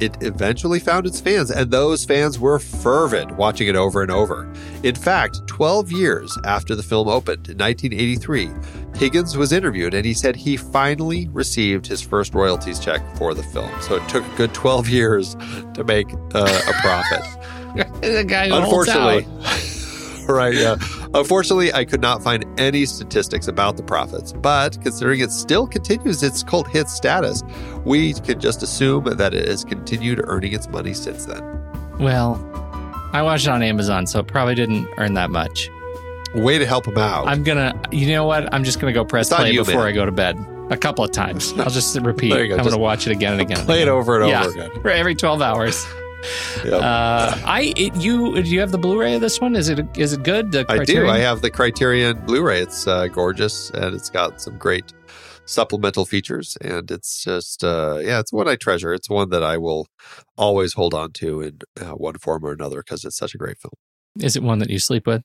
it 0.00 0.16
eventually 0.22 0.78
found 0.78 1.06
its 1.06 1.20
fans, 1.20 1.50
and 1.50 1.70
those 1.70 2.04
fans 2.04 2.38
were 2.38 2.58
fervent 2.58 3.36
watching 3.36 3.68
it 3.68 3.76
over 3.76 4.02
and 4.02 4.10
over. 4.10 4.52
In 4.82 4.94
fact, 4.94 5.46
12 5.46 5.92
years 5.92 6.36
after 6.44 6.74
the 6.74 6.82
film 6.82 7.08
opened 7.08 7.48
in 7.48 7.58
1983, 7.58 8.50
Higgins 8.96 9.36
was 9.36 9.52
interviewed 9.52 9.94
and 9.94 10.04
he 10.04 10.14
said 10.14 10.34
he 10.34 10.56
finally 10.56 11.28
received 11.28 11.86
his 11.86 12.02
first 12.02 12.34
royalties 12.34 12.80
check 12.80 13.00
for 13.16 13.32
the 13.34 13.42
film. 13.42 13.70
So 13.80 13.96
it 13.96 14.08
took 14.08 14.24
a 14.24 14.36
good 14.36 14.52
12 14.54 14.88
years 14.88 15.34
to 15.74 15.84
make 15.84 16.12
uh, 16.34 16.62
a 16.68 16.72
profit. 16.80 17.22
the 18.02 18.24
guy 18.26 18.46
Unfortunately, 18.46 19.26
right, 20.34 20.54
yeah. 20.54 20.76
Unfortunately, 21.14 21.72
I 21.72 21.84
could 21.84 22.00
not 22.00 22.22
find 22.22 22.44
any 22.60 22.84
statistics 22.86 23.48
about 23.48 23.76
the 23.76 23.82
profits, 23.82 24.32
but 24.32 24.80
considering 24.82 25.20
it 25.20 25.30
still 25.32 25.66
continues 25.66 26.22
its 26.22 26.42
cult 26.42 26.68
hit 26.68 26.88
status, 26.88 27.42
we 27.84 28.12
can 28.14 28.38
just 28.40 28.62
assume 28.62 29.04
that 29.04 29.34
it 29.34 29.48
has 29.48 29.64
continued 29.64 30.20
earning 30.24 30.52
its 30.52 30.68
money 30.68 30.92
since 30.94 31.24
then. 31.24 31.42
Well, 31.98 32.34
I 33.12 33.22
watched 33.22 33.46
it 33.46 33.50
on 33.50 33.62
Amazon, 33.62 34.06
so 34.06 34.20
it 34.20 34.26
probably 34.26 34.54
didn't 34.54 34.88
earn 34.98 35.14
that 35.14 35.30
much. 35.30 35.70
Way 36.34 36.58
to 36.58 36.66
help 36.66 36.86
him 36.86 36.98
out. 36.98 37.26
I'm 37.26 37.42
gonna, 37.42 37.80
you 37.90 38.08
know 38.08 38.26
what? 38.26 38.52
I'm 38.52 38.62
just 38.64 38.80
gonna 38.80 38.92
go 38.92 39.04
press 39.04 39.30
play 39.30 39.50
you, 39.52 39.64
before 39.64 39.80
man. 39.80 39.86
I 39.88 39.92
go 39.92 40.04
to 40.04 40.12
bed 40.12 40.38
a 40.70 40.76
couple 40.76 41.02
of 41.02 41.10
times. 41.10 41.54
I'll 41.58 41.70
just 41.70 41.96
repeat. 42.02 42.28
Go. 42.28 42.36
I'm 42.36 42.48
Just 42.58 42.64
gonna 42.64 42.76
watch 42.76 43.06
it 43.06 43.12
again 43.12 43.32
and 43.32 43.40
again. 43.40 43.56
and 43.56 43.66
Play 43.66 43.80
it 43.80 43.88
over 43.88 44.20
and 44.20 44.28
Yeah. 44.28 44.44
over 44.44 44.50
again. 44.50 44.82
for 44.82 44.90
every 44.90 45.14
12 45.14 45.40
hours. 45.40 45.86
Yep. 46.64 46.72
Uh, 46.72 47.40
I 47.44 47.72
it, 47.76 47.96
you 47.96 48.42
do 48.42 48.48
you 48.48 48.60
have 48.60 48.72
the 48.72 48.78
Blu-ray 48.78 49.14
of 49.14 49.20
this 49.20 49.40
one? 49.40 49.54
Is 49.56 49.68
it 49.68 49.86
is 49.96 50.12
it 50.12 50.22
good? 50.22 50.52
The 50.52 50.64
I 50.68 50.84
do. 50.84 51.08
I 51.08 51.18
have 51.18 51.40
the 51.42 51.50
Criterion 51.50 52.24
Blu-ray. 52.26 52.60
It's 52.60 52.86
uh, 52.86 53.06
gorgeous 53.06 53.70
and 53.70 53.94
it's 53.94 54.10
got 54.10 54.40
some 54.40 54.58
great 54.58 54.92
supplemental 55.48 56.04
features. 56.04 56.56
And 56.60 56.90
it's 56.90 57.24
just, 57.24 57.64
uh, 57.64 57.98
yeah, 58.02 58.20
it's 58.20 58.32
one 58.32 58.48
I 58.48 58.56
treasure. 58.56 58.92
It's 58.92 59.08
one 59.08 59.30
that 59.30 59.42
I 59.42 59.56
will 59.56 59.88
always 60.36 60.74
hold 60.74 60.94
on 60.94 61.12
to 61.12 61.40
in 61.40 61.58
uh, 61.80 61.92
one 61.92 62.18
form 62.18 62.44
or 62.44 62.52
another 62.52 62.78
because 62.78 63.04
it's 63.04 63.16
such 63.16 63.34
a 63.34 63.38
great 63.38 63.58
film. 63.58 63.72
Is 64.20 64.36
it 64.36 64.42
one 64.42 64.58
that 64.58 64.70
you 64.70 64.78
sleep 64.78 65.06
with, 65.06 65.22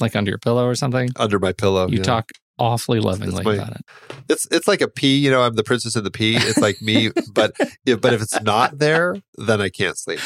like 0.00 0.16
under 0.16 0.30
your 0.30 0.38
pillow 0.38 0.66
or 0.66 0.74
something? 0.74 1.10
Under 1.16 1.38
my 1.38 1.52
pillow, 1.52 1.88
You 1.88 1.98
yeah. 1.98 2.02
talk 2.04 2.30
awfully 2.58 3.00
lovingly 3.00 3.44
my- 3.44 3.54
about 3.54 3.72
it. 3.76 3.82
It's 4.28 4.46
it's 4.50 4.66
like 4.66 4.80
a 4.80 4.88
pea. 4.88 5.18
You 5.18 5.30
know, 5.30 5.42
I'm 5.42 5.54
the 5.54 5.62
princess 5.62 5.94
of 5.94 6.02
the 6.02 6.10
pea. 6.10 6.36
It's 6.36 6.58
like 6.58 6.80
me, 6.82 7.10
but 7.32 7.52
if, 7.86 8.00
but 8.00 8.12
if 8.12 8.20
it's 8.22 8.40
not 8.42 8.78
there, 8.78 9.16
then 9.36 9.60
I 9.60 9.68
can't 9.68 9.96
sleep. 9.96 10.18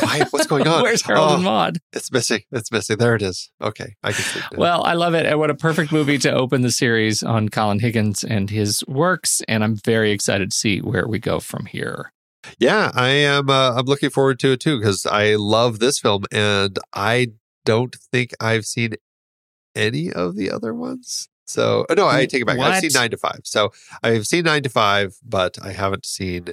Why? 0.00 0.24
What's 0.30 0.46
going 0.46 0.66
on? 0.66 0.82
Where's 0.84 1.02
Harold 1.02 1.30
Oh, 1.30 1.34
and 1.34 1.44
Maude? 1.44 1.78
It's 1.92 2.10
missing. 2.10 2.42
It's 2.50 2.72
missing. 2.72 2.96
There 2.96 3.14
it 3.14 3.20
is. 3.22 3.50
Okay, 3.60 3.94
I 4.02 4.12
can 4.12 4.24
sleep. 4.24 4.44
Now. 4.52 4.58
Well, 4.58 4.84
I 4.84 4.94
love 4.94 5.12
it. 5.14 5.26
And 5.26 5.38
what 5.38 5.50
a 5.50 5.54
perfect 5.54 5.92
movie 5.92 6.16
to 6.18 6.32
open 6.32 6.62
the 6.62 6.70
series 6.70 7.22
on 7.22 7.50
Colin 7.50 7.80
Higgins 7.80 8.24
and 8.24 8.48
his 8.48 8.82
works. 8.86 9.42
And 9.48 9.62
I'm 9.62 9.76
very 9.76 10.12
excited 10.12 10.50
to 10.52 10.56
see 10.56 10.78
where 10.80 11.06
we 11.06 11.18
go 11.18 11.40
from 11.40 11.66
here. 11.66 12.12
Yeah, 12.58 12.90
I 12.94 13.08
am. 13.08 13.50
Uh, 13.50 13.74
I'm 13.76 13.84
looking 13.86 14.08
forward 14.10 14.38
to 14.40 14.52
it 14.52 14.60
too 14.60 14.78
because 14.78 15.04
I 15.04 15.34
love 15.34 15.78
this 15.78 15.98
film, 15.98 16.24
and 16.32 16.78
I 16.94 17.32
don't 17.66 17.94
think 18.10 18.32
I've 18.40 18.64
seen 18.64 18.94
any 19.74 20.12
of 20.12 20.36
the 20.36 20.50
other 20.50 20.74
ones. 20.74 21.28
So 21.46 21.84
uh, 21.90 21.94
no, 21.94 22.06
I 22.08 22.26
take 22.26 22.42
it 22.42 22.46
back. 22.46 22.58
I've 22.58 22.80
seen 22.80 22.90
Nine 22.94 23.10
to 23.10 23.16
Five. 23.16 23.40
So 23.44 23.72
I've 24.02 24.26
seen 24.26 24.44
Nine 24.44 24.62
to 24.62 24.68
Five, 24.68 25.16
but 25.24 25.58
I 25.62 25.72
haven't 25.72 26.06
seen 26.06 26.48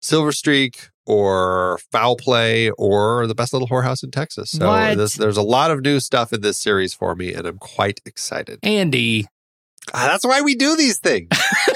Silver 0.00 0.32
Streak 0.32 0.88
or 1.06 1.78
Foul 1.90 2.16
Play 2.16 2.70
or 2.70 3.26
The 3.26 3.34
Best 3.34 3.52
Little 3.52 3.68
Whorehouse 3.68 4.04
in 4.04 4.10
Texas. 4.10 4.50
So 4.52 4.94
this, 4.94 5.14
there's 5.14 5.36
a 5.36 5.42
lot 5.42 5.70
of 5.70 5.82
new 5.82 6.00
stuff 6.00 6.32
in 6.32 6.40
this 6.40 6.58
series 6.58 6.94
for 6.94 7.14
me, 7.14 7.34
and 7.34 7.46
I'm 7.46 7.58
quite 7.58 8.00
excited. 8.06 8.60
Andy, 8.62 9.26
Ah, 9.92 10.06
that's 10.06 10.24
why 10.24 10.40
we 10.40 10.54
do 10.54 10.76
these 10.76 10.98
things, 10.98 11.28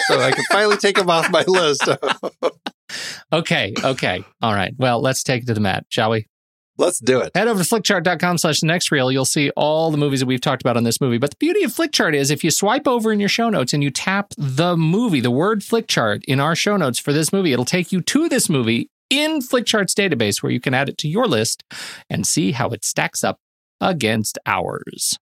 so 0.07 0.21
I 0.21 0.31
can 0.31 0.45
finally 0.53 0.77
take 0.77 0.97
them 0.97 1.11
off 1.11 1.31
my 1.31 1.43
list. 1.49 1.89
okay, 3.33 3.75
okay. 3.83 4.25
All 4.41 4.55
right. 4.55 4.75
Well, 4.79 5.01
let's 5.01 5.23
take 5.23 5.43
it 5.43 5.47
to 5.47 5.55
the 5.55 5.61
mat, 5.61 5.87
shall 5.89 6.11
we? 6.11 6.29
Let's 6.77 6.99
do 6.99 7.21
it. 7.21 7.31
Head 7.35 7.47
over 7.47 7.63
to 7.63 7.69
flickchart.com 7.69 8.39
slash 8.39 8.61
the 8.61 8.67
next 8.67 8.91
reel. 8.91 9.13
You'll 9.13 9.25
see 9.25 9.51
all 9.51 9.93
the 9.93 9.97
movies 9.97 10.21
that 10.21 10.27
we've 10.27 10.41
talked 10.41 10.63
about 10.63 10.77
on 10.77 10.83
this 10.83 11.01
movie. 11.01 11.19
But 11.19 11.31
the 11.31 11.37
beauty 11.37 11.63
of 11.63 11.73
Flickchart 11.73 12.15
is 12.15 12.31
if 12.31 12.43
you 12.43 12.51
swipe 12.51 12.89
over 12.89 13.13
in 13.13 13.21
your 13.21 13.29
show 13.29 13.49
notes 13.49 13.73
and 13.73 13.83
you 13.83 13.91
tap 13.91 14.33
the 14.37 14.77
movie, 14.77 15.21
the 15.21 15.31
word 15.31 15.61
Flickchart 15.61 16.25
in 16.25 16.41
our 16.41 16.57
show 16.57 16.77
notes 16.77 16.99
for 16.99 17.13
this 17.13 17.33
movie, 17.33 17.53
it'll 17.53 17.65
take 17.65 17.93
you 17.93 18.01
to 18.03 18.29
this 18.29 18.49
movie 18.49 18.91
in 19.09 19.41
Flickchart's 19.41 19.95
database 19.95 20.43
where 20.43 20.51
you 20.51 20.61
can 20.61 20.75
add 20.75 20.89
it 20.89 20.99
to 20.99 21.09
your 21.09 21.27
list 21.27 21.63
and 22.11 22.27
see 22.27 22.53
how 22.53 22.71
it 22.71 22.85
stacks 22.85 23.23
up 23.23 23.39
against 23.81 24.39
ours. 24.45 25.19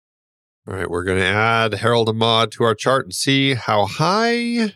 All 0.66 0.74
right, 0.74 0.90
we're 0.90 1.04
going 1.04 1.18
to 1.18 1.24
add 1.24 1.72
Harold 1.74 2.10
and 2.10 2.18
Maude 2.18 2.52
to 2.52 2.64
our 2.64 2.74
chart 2.74 3.06
and 3.06 3.14
see 3.14 3.54
how 3.54 3.86
high 3.86 4.74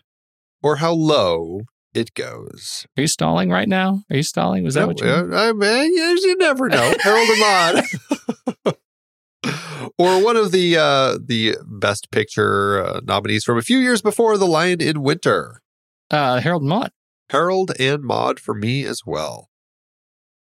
or 0.63 0.77
how 0.77 0.95
low 0.95 1.63
it 1.95 2.15
goes. 2.15 2.87
Are 2.97 3.03
you 3.03 3.07
stalling 3.07 3.51
right 3.51 3.69
now? 3.69 4.03
Are 4.11 4.17
you 4.17 4.23
stalling? 4.23 4.65
Was 4.65 4.75
that 4.75 4.81
No, 4.83 4.87
what 4.89 5.01
you 5.01 5.07
uh, 5.09 5.29
I 5.33 5.53
mean, 5.53 5.93
you 5.95 6.19
you 6.23 6.37
never 6.39 6.69
know. 6.69 6.95
Harold 7.03 7.29
and 7.29 7.41
Maude. 8.65 8.77
or 9.99 10.23
one 10.25 10.37
of 10.37 10.53
the 10.53 10.77
uh, 10.77 11.19
the 11.25 11.57
best 11.67 12.11
picture 12.11 12.85
uh, 12.85 13.01
nominees 13.05 13.45
from 13.45 13.59
a 13.59 13.63
few 13.63 13.79
years 13.79 14.01
before 14.03 14.39
The 14.39 14.47
Lion 14.47 14.81
in 14.81 15.03
Winter. 15.03 15.61
uh, 16.11 16.41
Harold 16.41 16.63
and 16.63 16.69
Maude. 16.69 16.93
Harold 17.31 17.73
and 17.79 18.03
Maude 18.03 18.39
for 18.41 18.55
me 18.55 18.85
as 18.85 19.03
well. 19.07 19.49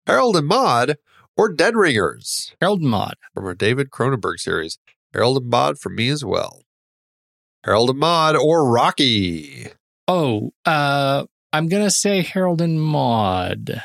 Harold 0.07 0.37
and 0.37 0.47
Maude 0.47 0.97
or 1.37 1.53
Dead 1.53 1.77
Ringers 1.77 2.55
Harold 2.61 2.81
and 2.81 2.91
Maude. 2.91 3.15
from 3.35 3.45
our 3.45 3.55
David 3.55 3.91
Cronenberg 3.91 4.39
series. 4.39 4.79
Harold 5.13 5.37
and 5.39 5.51
Maude 5.51 5.79
for 5.79 5.91
me 5.91 6.09
as 6.09 6.25
well. 6.25 6.63
Harold 7.65 7.91
and 7.91 7.99
Maude 7.99 8.37
or 8.37 8.71
Rocky. 8.71 9.69
Oh, 10.07 10.53
uh, 10.65 11.25
I'm 11.53 11.69
going 11.69 11.85
to 11.85 11.91
say 11.91 12.23
Harold 12.23 12.61
and 12.61 12.81
Maude. 12.83 13.83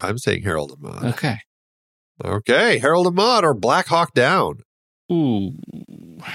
I'm 0.00 0.18
saying 0.18 0.42
Harold 0.42 0.72
and 0.72 0.80
Maude. 0.82 1.04
Okay. 1.14 1.38
Okay, 2.22 2.78
Harold 2.78 3.06
and 3.06 3.16
Maude 3.16 3.44
or 3.44 3.54
Black 3.54 3.86
Hawk 3.86 4.12
Down. 4.12 4.62
Ooh. 5.10 5.52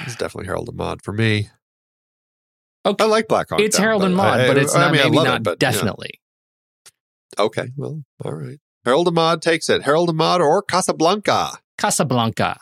It's 0.03 0.15
definitely 0.15 0.47
Harold 0.47 0.67
and 0.69 0.77
Maude 0.77 1.01
for 1.03 1.13
me. 1.13 1.49
Okay. 2.85 3.03
I 3.03 3.07
like 3.07 3.27
Black 3.27 3.49
Hawk 3.49 3.59
It's 3.59 3.77
Down, 3.77 3.83
Harold 3.85 4.03
and 4.03 4.15
Maude, 4.15 4.39
I- 4.41 4.47
but 4.47 4.57
I- 4.57 4.61
it's 4.61 4.75
I 4.75 4.79
not 4.81 4.91
mean, 4.93 5.03
maybe 5.03 5.15
love 5.17 5.25
it, 5.27 5.29
not 5.29 5.43
but, 5.43 5.51
yeah. 5.61 5.71
definitely. 5.71 6.19
Okay, 7.37 7.69
well, 7.77 8.03
all 8.23 8.33
right. 8.33 8.59
Harold 8.83 9.07
and 9.07 9.15
Maude 9.15 9.41
takes 9.41 9.69
it. 9.69 9.83
Harold 9.83 10.09
and 10.09 10.17
Maude 10.17 10.41
or 10.41 10.61
Casablanca. 10.63 11.59
Casablanca. 11.77 12.57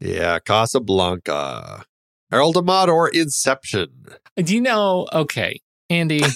Yeah, 0.00 0.38
Casablanca. 0.40 1.84
Harold 2.30 2.56
and 2.56 2.66
Maude 2.66 2.88
or 2.88 3.08
Inception. 3.08 4.06
Do 4.36 4.54
you 4.54 4.60
know? 4.60 5.06
Okay, 5.12 5.60
Andy. 5.90 6.22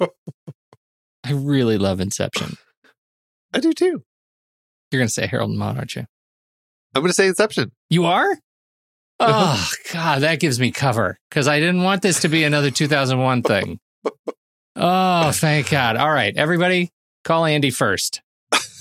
I 0.00 1.32
really 1.32 1.78
love 1.78 2.00
Inception. 2.00 2.56
I 3.52 3.60
do 3.60 3.72
too. 3.72 4.02
You're 4.90 5.00
going 5.00 5.08
to 5.08 5.12
say 5.12 5.26
Harold 5.26 5.50
and 5.50 5.58
Maude, 5.58 5.76
aren't 5.78 5.96
you? 5.96 6.04
I'm 6.94 7.02
going 7.02 7.10
to 7.10 7.14
say 7.14 7.26
Inception. 7.26 7.72
You 7.90 8.04
are? 8.04 8.28
Oh, 9.20 9.70
God, 9.92 10.22
that 10.22 10.40
gives 10.40 10.58
me 10.60 10.70
cover 10.70 11.18
because 11.30 11.48
I 11.48 11.60
didn't 11.60 11.82
want 11.82 12.02
this 12.02 12.20
to 12.20 12.28
be 12.28 12.44
another 12.44 12.70
2001 12.70 13.42
thing. 13.42 13.78
Oh, 14.76 15.30
thank 15.32 15.70
God. 15.70 15.96
All 15.96 16.10
right, 16.10 16.36
everybody, 16.36 16.90
call 17.22 17.44
Andy 17.44 17.70
first. 17.70 18.20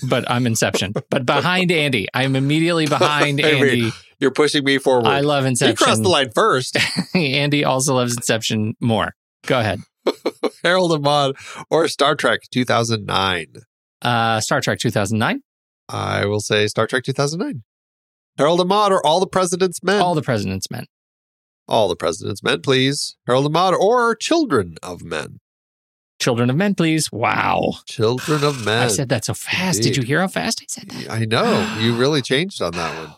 But 0.06 0.30
I'm 0.30 0.46
Inception. 0.46 0.94
But 1.10 1.26
behind 1.26 1.72
Andy. 1.72 2.08
I'm 2.14 2.36
immediately 2.36 2.88
behind 2.88 3.40
wait. 3.44 3.54
Andy. 3.54 3.92
You're 4.20 4.32
pushing 4.32 4.64
me 4.64 4.78
forward. 4.78 5.08
I 5.08 5.22
love 5.22 5.46
Inception. 5.46 5.72
you 5.72 5.76
crossed 5.78 6.04
the 6.04 6.10
line 6.10 6.32
first. 6.36 6.78
Andy 7.16 7.64
also 7.64 7.96
loves 7.96 8.16
Inception 8.16 8.76
more. 8.82 9.14
Go 9.46 9.60
ahead. 9.60 9.82
Harold 10.64 10.92
and 10.94 11.04
Maude 11.04 11.36
or 11.70 11.88
Star 11.88 12.16
Trek 12.16 12.42
2009? 12.52 13.48
Uh, 14.02 14.40
Star 14.40 14.62
Trek 14.62 14.80
2009. 14.80 15.42
I 15.90 16.26
will 16.26 16.40
say 16.40 16.68
Star 16.68 16.88
Trek 16.88 17.04
2009. 17.04 17.64
Harold 18.38 18.60
and 18.62 18.70
Maude 18.70 18.92
or 18.92 19.06
All 19.06 19.20
the 19.20 19.28
President's 19.28 19.84
Men? 19.84 20.02
All 20.02 20.16
the 20.16 20.22
President's 20.22 20.70
Men. 20.72 20.86
All 21.68 21.88
the 21.88 21.96
President's 21.96 22.44
Men, 22.44 22.62
please. 22.62 23.16
Harold 23.26 23.46
and 23.46 23.54
Maude 23.54 23.76
or 23.76 24.16
Children 24.16 24.76
of 24.84 25.04
Men? 25.04 25.40
Children 26.20 26.50
of 26.50 26.56
Men, 26.56 26.76
please. 26.76 27.12
Wow. 27.12 27.76
Children 27.86 28.44
of 28.44 28.64
Men. 28.66 28.84
I 28.84 28.88
said 28.88 29.10
that 29.10 29.26
so 29.26 29.34
fast. 29.34 29.82
Did 29.82 29.96
you 29.98 30.04
hear 30.04 30.20
how 30.22 30.28
fast 30.28 30.62
I 30.62 30.66
said 30.68 30.90
that? 30.90 31.12
I 31.12 31.26
know 31.26 31.78
you 31.80 31.96
really 31.96 32.22
changed 32.32 32.62
on 32.62 32.74
that 32.74 32.98
one. 32.98 33.16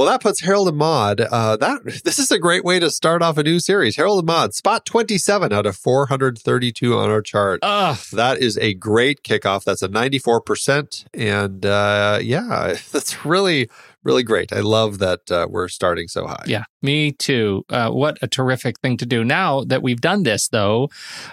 Well, 0.00 0.08
that 0.08 0.22
puts 0.22 0.40
Harold 0.40 0.66
and 0.66 0.78
Maude. 0.78 1.20
Uh, 1.20 1.58
that 1.58 1.84
this 2.06 2.18
is 2.18 2.30
a 2.30 2.38
great 2.38 2.64
way 2.64 2.78
to 2.78 2.90
start 2.90 3.20
off 3.20 3.36
a 3.36 3.42
new 3.42 3.60
series. 3.60 3.96
Harold 3.96 4.20
and 4.20 4.26
Maude, 4.26 4.54
spot 4.54 4.86
twenty-seven 4.86 5.52
out 5.52 5.66
of 5.66 5.76
four 5.76 6.06
hundred 6.06 6.38
thirty-two 6.38 6.96
on 6.96 7.10
our 7.10 7.20
chart. 7.20 7.60
Ugh. 7.62 7.98
That 8.14 8.38
is 8.38 8.56
a 8.56 8.72
great 8.72 9.22
kickoff. 9.22 9.64
That's 9.64 9.82
a 9.82 9.88
ninety-four 9.88 10.40
percent, 10.40 11.04
and 11.12 11.66
uh, 11.66 12.18
yeah, 12.22 12.76
that's 12.92 13.26
really, 13.26 13.68
really 14.04 14.22
great. 14.22 14.52
I 14.52 14.60
love 14.60 14.98
that 14.98 15.30
uh, 15.30 15.46
we're 15.50 15.68
starting 15.68 16.08
so 16.08 16.26
high. 16.26 16.44
Yeah, 16.46 16.64
me 16.82 17.12
too. 17.12 17.64
Uh, 17.68 17.90
what 17.90 18.18
a 18.22 18.28
terrific 18.28 18.78
thing 18.80 18.96
to 18.98 19.06
do. 19.06 19.24
Now 19.24 19.64
that 19.64 19.82
we've 19.82 20.00
done 20.00 20.22
this, 20.22 20.48
though, 20.48 20.88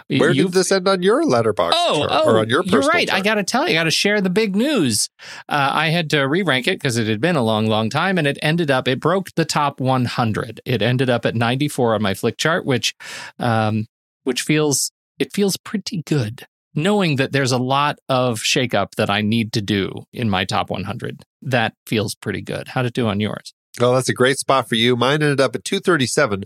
Where 0.09 0.33
did 0.33 0.51
this 0.51 0.71
end 0.71 0.87
on 0.87 1.01
your 1.01 1.23
Letterboxd 1.23 1.71
Oh, 1.73 2.07
chart, 2.07 2.11
oh, 2.11 2.31
or 2.31 2.39
on 2.39 2.49
your 2.49 2.63
you're 2.63 2.81
right. 2.81 3.11
I 3.11 3.21
got 3.21 3.35
to 3.35 3.43
tell 3.43 3.63
you, 3.67 3.71
I 3.71 3.73
got 3.73 3.85
to 3.85 3.91
share 3.91 4.21
the 4.21 4.29
big 4.29 4.55
news. 4.55 5.09
Uh, 5.49 5.69
I 5.73 5.89
had 5.89 6.09
to 6.11 6.23
re-rank 6.23 6.67
it 6.67 6.79
because 6.79 6.97
it 6.97 7.07
had 7.07 7.21
been 7.21 7.35
a 7.35 7.43
long, 7.43 7.67
long 7.67 7.89
time, 7.89 8.17
and 8.17 8.27
it 8.27 8.37
ended 8.41 8.69
up 8.69 8.87
it 8.87 8.99
broke 8.99 9.31
the 9.35 9.45
top 9.45 9.79
100. 9.79 10.61
It 10.65 10.81
ended 10.81 11.09
up 11.09 11.25
at 11.25 11.35
94 11.35 11.95
on 11.95 12.01
my 12.01 12.13
Flickchart, 12.13 12.65
which, 12.65 12.95
um, 13.39 13.85
which 14.23 14.41
feels 14.41 14.91
it 15.19 15.33
feels 15.33 15.57
pretty 15.57 16.03
good, 16.05 16.45
knowing 16.75 17.15
that 17.15 17.31
there's 17.31 17.51
a 17.51 17.57
lot 17.57 17.97
of 18.07 18.39
shakeup 18.41 18.95
that 18.95 19.09
I 19.09 19.21
need 19.21 19.51
to 19.53 19.61
do 19.61 20.03
in 20.13 20.29
my 20.29 20.45
top 20.45 20.69
100. 20.69 21.23
That 21.41 21.73
feels 21.85 22.15
pretty 22.15 22.41
good. 22.41 22.69
How'd 22.69 22.85
it 22.85 22.93
do 22.93 23.07
on 23.07 23.19
yours? 23.19 23.53
Oh, 23.79 23.93
that's 23.93 24.09
a 24.09 24.13
great 24.13 24.39
spot 24.39 24.67
for 24.67 24.73
you. 24.75 24.95
Mine 24.95 25.21
ended 25.21 25.39
up 25.39 25.55
at 25.55 25.63
237 25.63 26.45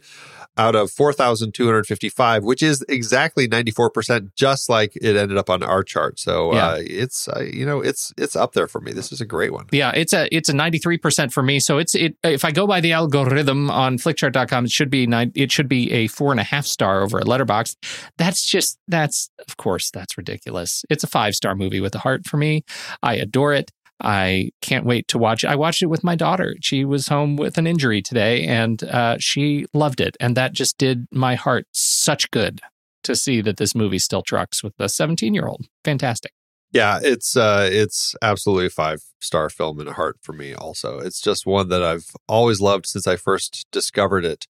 out 0.57 0.75
of 0.75 0.91
4,255, 0.91 2.43
which 2.43 2.61
is 2.61 2.83
exactly 2.89 3.47
94%, 3.47 4.35
just 4.35 4.69
like 4.69 4.95
it 4.97 5.15
ended 5.15 5.37
up 5.37 5.49
on 5.49 5.63
our 5.63 5.81
chart. 5.83 6.19
So 6.19 6.53
Yeah. 6.53 6.67
uh, 6.67 6.77
it's, 6.81 7.29
uh, 7.29 7.41
you 7.41 7.65
know, 7.65 7.79
it's 7.79 8.11
it's 8.17 8.35
up 8.35 8.51
there 8.51 8.67
for 8.67 8.81
me. 8.81 8.91
This 8.91 9.13
is 9.13 9.21
a 9.21 9.25
great 9.25 9.53
one. 9.53 9.67
Yeah, 9.71 9.91
it's 9.95 10.11
a 10.13 10.27
it's 10.35 10.49
a 10.49 10.53
93% 10.53 11.31
for 11.31 11.41
me. 11.41 11.61
So 11.61 11.77
it's 11.77 11.95
it 11.95 12.17
if 12.23 12.43
I 12.43 12.51
go 12.51 12.67
by 12.67 12.81
the 12.81 12.91
algorithm 12.91 13.69
on 13.71 13.97
flickchart.com, 13.97 14.65
it 14.65 14.71
should 14.71 14.89
be 14.89 15.07
nine 15.07 15.31
it 15.33 15.51
should 15.53 15.69
be 15.69 15.91
a 15.91 16.07
four 16.07 16.31
and 16.31 16.39
a 16.39 16.43
half 16.43 16.65
star 16.65 17.01
over 17.01 17.17
at 17.19 17.25
Letterboxd. 17.25 17.77
That's 18.17 18.45
just 18.45 18.77
that's 18.87 19.29
of 19.47 19.55
course 19.57 19.89
that's 19.89 20.17
ridiculous. 20.17 20.83
It's 20.89 21.03
a 21.03 21.07
five 21.07 21.33
star 21.35 21.55
movie 21.55 21.79
with 21.79 21.95
a 21.95 21.99
heart 21.99 22.25
for 22.27 22.35
me. 22.37 22.63
I 23.01 23.15
adore 23.15 23.53
it. 23.53 23.71
I 24.01 24.51
can't 24.61 24.85
wait 24.85 25.07
to 25.09 25.17
watch 25.17 25.43
it. 25.43 25.47
I 25.47 25.55
watched 25.55 25.81
it 25.81 25.87
with 25.87 26.03
my 26.03 26.15
daughter. 26.15 26.55
She 26.61 26.83
was 26.85 27.07
home 27.07 27.35
with 27.35 27.57
an 27.57 27.67
injury 27.67 28.01
today 28.01 28.45
and 28.45 28.83
uh, 28.83 29.17
she 29.19 29.65
loved 29.73 30.01
it. 30.01 30.17
And 30.19 30.35
that 30.37 30.53
just 30.53 30.77
did 30.77 31.07
my 31.11 31.35
heart 31.35 31.67
such 31.71 32.31
good 32.31 32.61
to 33.03 33.15
see 33.15 33.41
that 33.41 33.57
this 33.57 33.75
movie 33.75 33.99
still 33.99 34.21
trucks 34.21 34.63
with 34.63 34.73
a 34.79 34.89
17 34.89 35.33
year 35.33 35.47
old. 35.47 35.67
Fantastic. 35.83 36.33
Yeah, 36.71 36.99
it's 37.03 37.35
uh, 37.35 37.67
it's 37.69 38.15
absolutely 38.21 38.67
a 38.67 38.69
five 38.69 39.01
star 39.19 39.49
film 39.49 39.81
in 39.81 39.89
a 39.89 39.93
heart 39.93 40.17
for 40.21 40.31
me. 40.31 40.53
Also, 40.53 40.99
it's 40.99 41.19
just 41.19 41.45
one 41.45 41.67
that 41.67 41.83
I've 41.83 42.11
always 42.29 42.61
loved 42.61 42.85
since 42.85 43.05
I 43.07 43.17
first 43.17 43.65
discovered 43.71 44.23
it, 44.23 44.47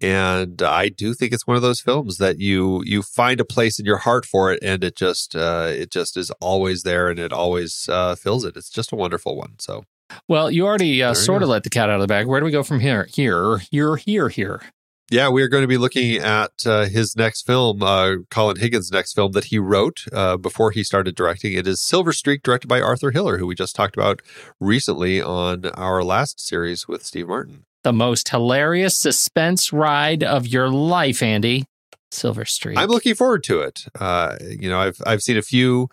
and 0.00 0.62
I 0.62 0.88
do 0.88 1.12
think 1.12 1.32
it's 1.32 1.46
one 1.46 1.56
of 1.56 1.62
those 1.62 1.80
films 1.80 2.16
that 2.18 2.38
you 2.38 2.82
you 2.86 3.02
find 3.02 3.38
a 3.38 3.44
place 3.44 3.78
in 3.78 3.84
your 3.84 3.98
heart 3.98 4.24
for 4.24 4.50
it, 4.50 4.60
and 4.62 4.82
it 4.82 4.96
just 4.96 5.36
uh, 5.36 5.68
it 5.70 5.90
just 5.90 6.16
is 6.16 6.30
always 6.40 6.84
there, 6.84 7.08
and 7.08 7.18
it 7.18 7.34
always 7.34 7.86
uh, 7.90 8.14
fills 8.14 8.44
it. 8.44 8.56
It's 8.56 8.70
just 8.70 8.92
a 8.92 8.96
wonderful 8.96 9.36
one. 9.36 9.54
So 9.58 9.84
Well, 10.26 10.50
you 10.50 10.66
already 10.66 11.02
uh, 11.02 11.12
sort 11.12 11.42
of 11.42 11.50
let 11.50 11.64
the 11.64 11.70
cat 11.70 11.90
out 11.90 11.96
of 11.96 12.00
the 12.00 12.06
bag. 12.06 12.26
Where 12.26 12.40
do 12.40 12.46
we 12.46 12.52
go 12.52 12.62
from 12.62 12.80
here? 12.80 13.06
Here, 13.12 13.58
here, 13.58 13.96
here, 13.96 14.30
here. 14.30 14.62
Yeah, 15.10 15.30
we 15.30 15.42
are 15.42 15.48
going 15.48 15.62
to 15.62 15.68
be 15.68 15.78
looking 15.78 16.16
at 16.16 16.66
uh, 16.66 16.84
his 16.84 17.16
next 17.16 17.46
film, 17.46 17.82
uh, 17.82 18.16
Colin 18.30 18.58
Higgins' 18.58 18.92
next 18.92 19.14
film 19.14 19.32
that 19.32 19.46
he 19.46 19.58
wrote 19.58 20.04
uh, 20.12 20.36
before 20.36 20.70
he 20.70 20.84
started 20.84 21.14
directing. 21.14 21.54
It 21.54 21.66
is 21.66 21.80
Silver 21.80 22.12
Streak, 22.12 22.42
directed 22.42 22.68
by 22.68 22.82
Arthur 22.82 23.10
Hiller, 23.10 23.38
who 23.38 23.46
we 23.46 23.54
just 23.54 23.74
talked 23.74 23.96
about 23.96 24.20
recently 24.60 25.22
on 25.22 25.64
our 25.70 26.04
last 26.04 26.46
series 26.46 26.86
with 26.86 27.06
Steve 27.06 27.28
Martin. 27.28 27.64
The 27.84 27.92
most 27.92 28.28
hilarious 28.28 28.98
suspense 28.98 29.72
ride 29.72 30.22
of 30.22 30.46
your 30.46 30.68
life, 30.68 31.22
Andy. 31.22 31.64
Silver 32.10 32.44
Streak. 32.44 32.76
I'm 32.76 32.90
looking 32.90 33.14
forward 33.14 33.44
to 33.44 33.60
it. 33.60 33.86
Uh, 33.98 34.36
you 34.40 34.68
know, 34.68 34.78
I've 34.78 35.00
I've 35.06 35.22
seen 35.22 35.38
a 35.38 35.42
few 35.42 35.88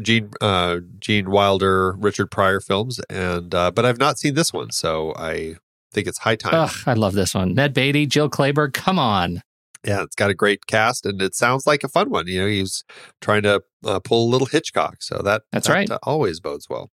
Gene 0.00 0.30
uh, 0.40 0.78
Gene 0.98 1.30
Wilder, 1.30 1.92
Richard 1.92 2.30
Pryor 2.30 2.60
films, 2.60 3.00
and 3.10 3.54
uh, 3.54 3.70
but 3.70 3.84
I've 3.84 3.98
not 3.98 4.18
seen 4.18 4.34
this 4.34 4.52
one, 4.52 4.70
so 4.70 5.12
I 5.16 5.56
think 5.94 6.06
it's 6.06 6.18
high 6.18 6.36
time. 6.36 6.54
Ugh, 6.54 6.74
I 6.86 6.92
love 6.94 7.14
this 7.14 7.34
one. 7.34 7.54
Ned 7.54 7.72
Beatty, 7.74 8.06
Jill 8.06 8.28
Clayburgh. 8.28 8.72
Come 8.74 8.98
on. 8.98 9.40
Yeah, 9.86 10.02
it's 10.02 10.14
got 10.16 10.30
a 10.30 10.34
great 10.34 10.66
cast, 10.66 11.04
and 11.06 11.20
it 11.20 11.34
sounds 11.34 11.66
like 11.66 11.84
a 11.84 11.88
fun 11.88 12.08
one. 12.10 12.26
You 12.26 12.40
know, 12.40 12.46
he's 12.46 12.84
trying 13.20 13.42
to 13.42 13.62
uh, 13.84 14.00
pull 14.00 14.26
a 14.26 14.30
little 14.30 14.46
Hitchcock, 14.46 14.96
so 15.02 15.20
that 15.24 15.42
That's 15.52 15.66
that, 15.66 15.72
right. 15.74 15.90
uh, 15.90 15.98
always 16.02 16.40
bodes 16.40 16.68
well. 16.70 16.90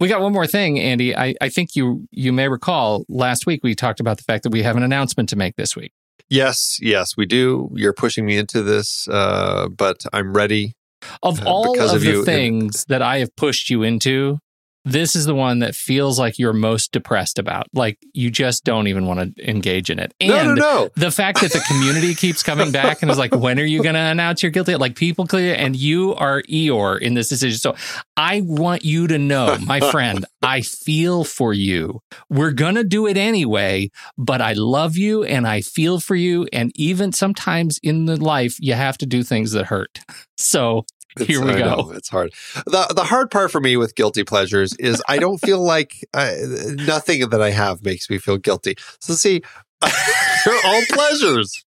We 0.00 0.08
got 0.08 0.20
one 0.22 0.32
more 0.32 0.46
thing, 0.46 0.80
Andy. 0.80 1.14
I, 1.14 1.34
I 1.40 1.48
think 1.50 1.76
you 1.76 2.06
you 2.10 2.32
may 2.32 2.48
recall 2.48 3.04
last 3.08 3.46
week 3.46 3.60
we 3.62 3.74
talked 3.74 4.00
about 4.00 4.16
the 4.16 4.24
fact 4.24 4.42
that 4.44 4.50
we 4.50 4.62
have 4.62 4.76
an 4.76 4.82
announcement 4.82 5.28
to 5.28 5.36
make 5.36 5.56
this 5.56 5.76
week. 5.76 5.92
Yes, 6.30 6.78
yes, 6.80 7.16
we 7.16 7.26
do. 7.26 7.68
You're 7.74 7.92
pushing 7.92 8.24
me 8.24 8.38
into 8.38 8.62
this, 8.62 9.06
uh, 9.08 9.68
but 9.68 10.04
I'm 10.14 10.32
ready. 10.32 10.72
Of 11.22 11.40
Uh, 11.40 11.44
all 11.44 11.78
of, 11.80 11.94
of 11.96 12.00
the 12.00 12.06
you- 12.12 12.24
things 12.24 12.86
that 12.88 13.02
I 13.02 13.18
have 13.18 13.36
pushed 13.36 13.68
you 13.68 13.82
into, 13.82 14.38
this 14.84 15.14
is 15.14 15.26
the 15.26 15.34
one 15.34 15.60
that 15.60 15.74
feels 15.74 16.18
like 16.18 16.38
you're 16.38 16.52
most 16.52 16.92
depressed 16.92 17.38
about. 17.38 17.66
Like 17.72 17.98
you 18.12 18.30
just 18.30 18.64
don't 18.64 18.88
even 18.88 19.06
want 19.06 19.36
to 19.36 19.48
engage 19.48 19.90
in 19.90 19.98
it. 19.98 20.12
And 20.20 20.30
no, 20.30 20.44
no, 20.44 20.54
no. 20.54 20.90
the 20.96 21.10
fact 21.10 21.40
that 21.40 21.52
the 21.52 21.60
community 21.68 22.14
keeps 22.14 22.42
coming 22.42 22.72
back 22.72 23.02
and 23.02 23.10
is 23.10 23.18
like, 23.18 23.34
when 23.34 23.60
are 23.60 23.64
you 23.64 23.82
going 23.82 23.94
to 23.94 24.00
announce 24.00 24.42
you're 24.42 24.50
guilty? 24.50 24.74
Like 24.76 24.96
people 24.96 25.26
clear, 25.26 25.54
and 25.54 25.76
you 25.76 26.14
are 26.14 26.42
Eeyore 26.42 27.00
in 27.00 27.14
this 27.14 27.28
decision. 27.28 27.58
So 27.58 27.76
I 28.16 28.42
want 28.44 28.84
you 28.84 29.06
to 29.06 29.18
know, 29.18 29.56
my 29.64 29.80
friend, 29.90 30.24
I 30.42 30.62
feel 30.62 31.24
for 31.24 31.52
you. 31.52 32.00
We're 32.28 32.52
going 32.52 32.74
to 32.74 32.84
do 32.84 33.06
it 33.06 33.16
anyway, 33.16 33.90
but 34.18 34.40
I 34.40 34.54
love 34.54 34.96
you 34.96 35.22
and 35.22 35.46
I 35.46 35.60
feel 35.60 36.00
for 36.00 36.16
you. 36.16 36.48
And 36.52 36.72
even 36.74 37.12
sometimes 37.12 37.78
in 37.82 38.06
the 38.06 38.16
life, 38.16 38.56
you 38.58 38.74
have 38.74 38.98
to 38.98 39.06
do 39.06 39.22
things 39.22 39.52
that 39.52 39.66
hurt. 39.66 40.00
So 40.36 40.86
here 41.20 41.44
we 41.44 41.52
I 41.52 41.58
go. 41.58 41.76
know, 41.76 41.92
it's 41.92 42.08
hard. 42.08 42.32
the 42.66 42.92
The 42.94 43.04
hard 43.04 43.30
part 43.30 43.50
for 43.50 43.60
me 43.60 43.76
with 43.76 43.94
guilty 43.94 44.24
pleasures 44.24 44.74
is 44.78 45.02
I 45.08 45.18
don't 45.18 45.38
feel 45.38 45.60
like 45.62 45.92
uh, 46.14 46.32
nothing 46.86 47.28
that 47.30 47.42
I 47.42 47.50
have 47.50 47.84
makes 47.84 48.08
me 48.10 48.18
feel 48.18 48.38
guilty. 48.38 48.76
So 49.00 49.14
see, 49.14 49.42
they're 49.80 50.60
all 50.66 50.82
pleasures. 50.90 51.64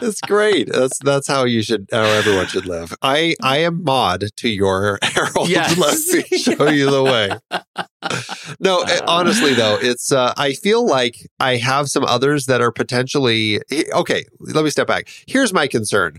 It's 0.00 0.20
great. 0.20 0.68
That's 0.70 0.98
that's 1.00 1.26
how 1.26 1.44
you 1.44 1.62
should, 1.62 1.88
how 1.90 2.02
everyone 2.04 2.46
should 2.46 2.66
live. 2.66 2.94
I 3.02 3.34
I 3.42 3.58
am 3.58 3.82
Maude 3.82 4.28
to 4.36 4.48
your 4.48 4.98
Harold. 5.02 5.48
Yes. 5.48 5.76
Let 5.76 6.30
me 6.30 6.38
show 6.56 6.68
you 6.68 6.90
the 6.90 7.02
way. 7.02 7.30
No, 8.60 8.82
eh, 8.82 9.00
honestly 9.08 9.54
though, 9.54 9.76
it's 9.80 10.12
uh, 10.12 10.34
I 10.36 10.52
feel 10.52 10.86
like 10.86 11.16
I 11.40 11.56
have 11.56 11.88
some 11.88 12.04
others 12.04 12.46
that 12.46 12.60
are 12.60 12.70
potentially 12.70 13.60
okay. 13.92 14.24
Let 14.38 14.62
me 14.64 14.70
step 14.70 14.86
back. 14.86 15.08
Here's 15.26 15.52
my 15.52 15.66
concern. 15.66 16.18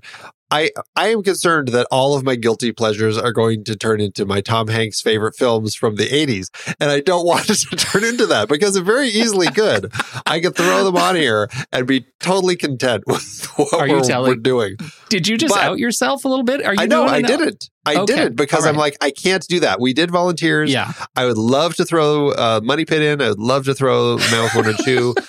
I 0.51 0.71
I 0.95 1.09
am 1.09 1.21
concerned 1.23 1.69
that 1.69 1.87
all 1.91 2.15
of 2.15 2.23
my 2.23 2.35
guilty 2.35 2.71
pleasures 2.71 3.17
are 3.17 3.31
going 3.31 3.63
to 3.65 3.75
turn 3.75 4.01
into 4.01 4.25
my 4.25 4.41
Tom 4.41 4.67
Hanks 4.67 5.01
favorite 5.01 5.35
films 5.35 5.75
from 5.75 5.95
the 5.95 6.07
80s. 6.07 6.47
And 6.79 6.89
I 6.89 7.01
don't 7.01 7.25
want 7.25 7.49
it 7.49 7.55
to 7.69 7.75
turn 7.75 8.03
into 8.03 8.25
that 8.27 8.49
because 8.49 8.75
it 8.75 8.83
very 8.83 9.09
easily 9.09 9.47
could. 9.47 9.91
I 10.25 10.39
could 10.39 10.55
throw 10.55 10.83
them 10.83 10.97
on 10.97 11.15
here 11.15 11.49
and 11.71 11.85
be 11.85 12.05
totally 12.19 12.55
content 12.55 13.03
with 13.05 13.45
what 13.57 13.73
Are 13.73 13.87
you 13.87 13.95
we're, 13.97 14.01
telling- 14.03 14.29
we're 14.31 14.35
doing. 14.35 14.77
Did 15.09 15.27
you 15.27 15.37
just 15.37 15.53
But- 15.53 15.63
out 15.63 15.79
yourself 15.79 16.25
a 16.25 16.27
little 16.27 16.43
bit? 16.45 16.65
Are 16.65 16.73
you 16.73 16.81
I 16.81 16.85
know 16.85 17.05
I 17.05 17.21
didn't. 17.21 17.69
I 17.85 17.95
Okay, 17.95 18.15
didn't 18.15 18.35
because 18.35 18.65
all 18.65 18.69
I'm 18.71 18.75
like, 18.75 18.97
I 19.01 19.09
can't 19.11 19.45
do 19.47 19.61
that. 19.61 19.79
We 19.79 19.93
did 19.93 20.11
volunteers. 20.11 20.71
Yeah. 20.71 20.91
I 21.15 21.25
would 21.25 21.37
love 21.37 21.75
to 21.75 21.85
throw 21.85 22.29
uh, 22.31 22.59
Money 22.63 22.85
Pit 22.85 23.01
in. 23.01 23.21
I 23.21 23.29
would 23.29 23.39
love 23.39 23.65
to 23.65 23.73
throw 23.73 24.15
with 24.15 24.55
One 24.55 24.67
and 24.67 24.77
Two. 24.83 25.15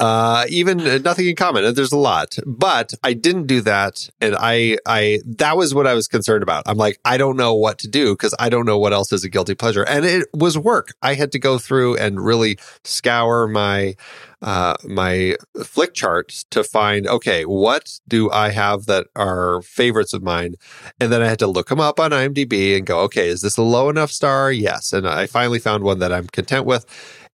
Uh, 0.00 0.44
even 0.48 0.80
uh, 0.80 0.98
nothing 0.98 1.26
in 1.26 1.34
common. 1.34 1.64
Uh, 1.64 1.72
There's 1.72 1.90
a 1.90 1.96
lot, 1.96 2.36
but 2.46 2.94
I 3.02 3.14
didn't 3.14 3.46
do 3.46 3.60
that, 3.62 4.08
and 4.20 4.36
I, 4.38 4.78
I 4.86 5.18
that 5.26 5.56
was 5.56 5.74
what 5.74 5.88
I 5.88 5.94
was 5.94 6.06
concerned 6.06 6.44
about. 6.44 6.62
I'm 6.66 6.76
like, 6.76 7.00
I 7.04 7.16
don't 7.16 7.36
know 7.36 7.52
what 7.54 7.78
to 7.80 7.88
do 7.88 8.12
because 8.12 8.32
I 8.38 8.48
don't 8.48 8.64
know 8.64 8.78
what 8.78 8.92
else 8.92 9.12
is 9.12 9.24
a 9.24 9.28
guilty 9.28 9.56
pleasure, 9.56 9.82
and 9.82 10.04
it 10.04 10.28
was 10.32 10.56
work. 10.56 10.94
I 11.02 11.14
had 11.14 11.32
to 11.32 11.40
go 11.40 11.58
through 11.58 11.96
and 11.96 12.24
really 12.24 12.58
scour 12.84 13.48
my, 13.48 13.96
uh, 14.40 14.74
my 14.84 15.34
Flickcharts 15.56 16.44
to 16.50 16.62
find 16.62 17.08
okay, 17.08 17.42
what 17.44 17.98
do 18.06 18.30
I 18.30 18.50
have 18.50 18.86
that 18.86 19.08
are 19.16 19.62
favorites 19.62 20.12
of 20.12 20.22
mine, 20.22 20.54
and 21.00 21.10
then 21.10 21.22
I 21.22 21.26
had 21.28 21.40
to 21.40 21.48
look 21.48 21.70
them 21.70 21.80
up 21.80 21.98
on 21.98 22.12
IMDb 22.12 22.76
and 22.76 22.86
go, 22.86 23.00
okay, 23.00 23.26
is 23.26 23.40
this 23.42 23.56
a 23.56 23.62
low 23.62 23.88
enough 23.88 24.12
star? 24.12 24.52
Yes, 24.52 24.92
and 24.92 25.08
I 25.08 25.26
finally 25.26 25.58
found 25.58 25.82
one 25.82 25.98
that 25.98 26.12
I'm 26.12 26.28
content 26.28 26.66
with 26.66 26.86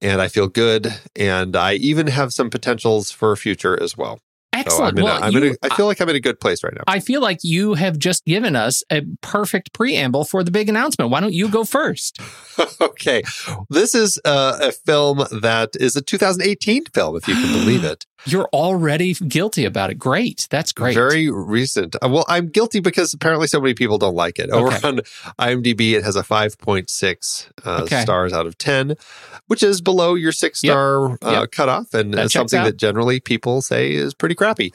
and 0.05 0.21
I 0.23 0.29
feel 0.29 0.47
good. 0.47 0.95
And 1.17 1.57
I 1.57 1.75
even 1.75 2.07
have 2.07 2.33
some 2.33 2.51
potentials 2.51 3.11
for 3.11 3.35
future 3.35 3.81
as 3.83 3.97
well. 3.97 4.21
Excellent. 4.53 4.97
I'm 4.99 5.05
Well, 5.05 5.17
a, 5.17 5.21
I'm 5.27 5.33
you- 5.33 5.57
a, 5.61 5.67
I 5.67 5.75
feel 5.75 5.87
like 5.87 6.01
I'm 6.01 6.09
in 6.09 6.15
a 6.15 6.21
good 6.21 6.39
place 6.39 6.63
right 6.63 6.73
now. 6.73 6.83
I 6.87 7.01
feel 7.01 7.21
like 7.21 7.39
you 7.43 7.75
have 7.75 7.99
just 7.99 8.25
given 8.25 8.55
us 8.55 8.85
a 8.89 9.03
perfect 9.21 9.73
preamble 9.73 10.25
for 10.25 10.45
the 10.45 10.53
big 10.53 10.69
announcement. 10.69 11.11
Why 11.11 11.19
don't 11.19 11.33
you 11.35 11.49
go 11.49 11.65
first? 11.65 12.21
okay. 12.81 13.25
This 13.69 13.97
is 13.97 14.21
uh, 14.25 14.59
a 14.63 14.71
film 14.71 15.25
that 15.43 15.71
is 15.81 15.97
a 15.97 16.03
2018 16.03 16.85
film, 16.95 17.17
if 17.17 17.27
you 17.27 17.35
can 17.35 17.53
believe 17.53 17.83
it. 17.93 18.07
You're 18.27 18.49
already 18.53 19.15
guilty 19.15 19.65
about 19.65 19.91
it. 19.91 19.95
Great. 19.99 20.47
That's 20.51 20.73
great. 20.73 20.95
Very 20.95 21.31
recent. 21.31 21.95
Uh, 22.03 22.09
Well, 22.09 22.25
I'm 22.29 22.49
guilty 22.49 22.81
because 22.81 23.13
apparently 23.13 23.47
so 23.47 23.61
many 23.61 23.75
people 23.75 23.99
don't 23.99 24.15
like 24.15 24.39
it. 24.39 24.51
Over 24.51 24.69
Okay. 24.69 24.89
on 24.89 25.01
IMDb, 25.39 25.93
it 25.95 26.05
has 26.05 26.17
a 26.17 26.23
5.6 26.23 27.49
uh, 27.67 27.83
Okay. 27.83 28.03
stars 28.03 28.33
out 28.33 28.47
of 28.47 28.57
10, 28.59 28.95
which 29.47 29.63
is 29.63 29.81
below 29.81 30.15
your 30.15 30.33
six 30.33 30.63
Yep. 30.63 30.73
star 30.73 31.13
uh, 31.23 31.41
Yep. 31.41 31.51
cutoff 31.53 31.95
and 31.95 32.15
That 32.15 32.31
something 32.31 32.63
that 32.65 32.77
generally 32.77 33.21
people 33.21 33.61
say 33.63 33.93
is 33.93 34.15
pretty 34.15 34.35
crappy. 34.35 34.73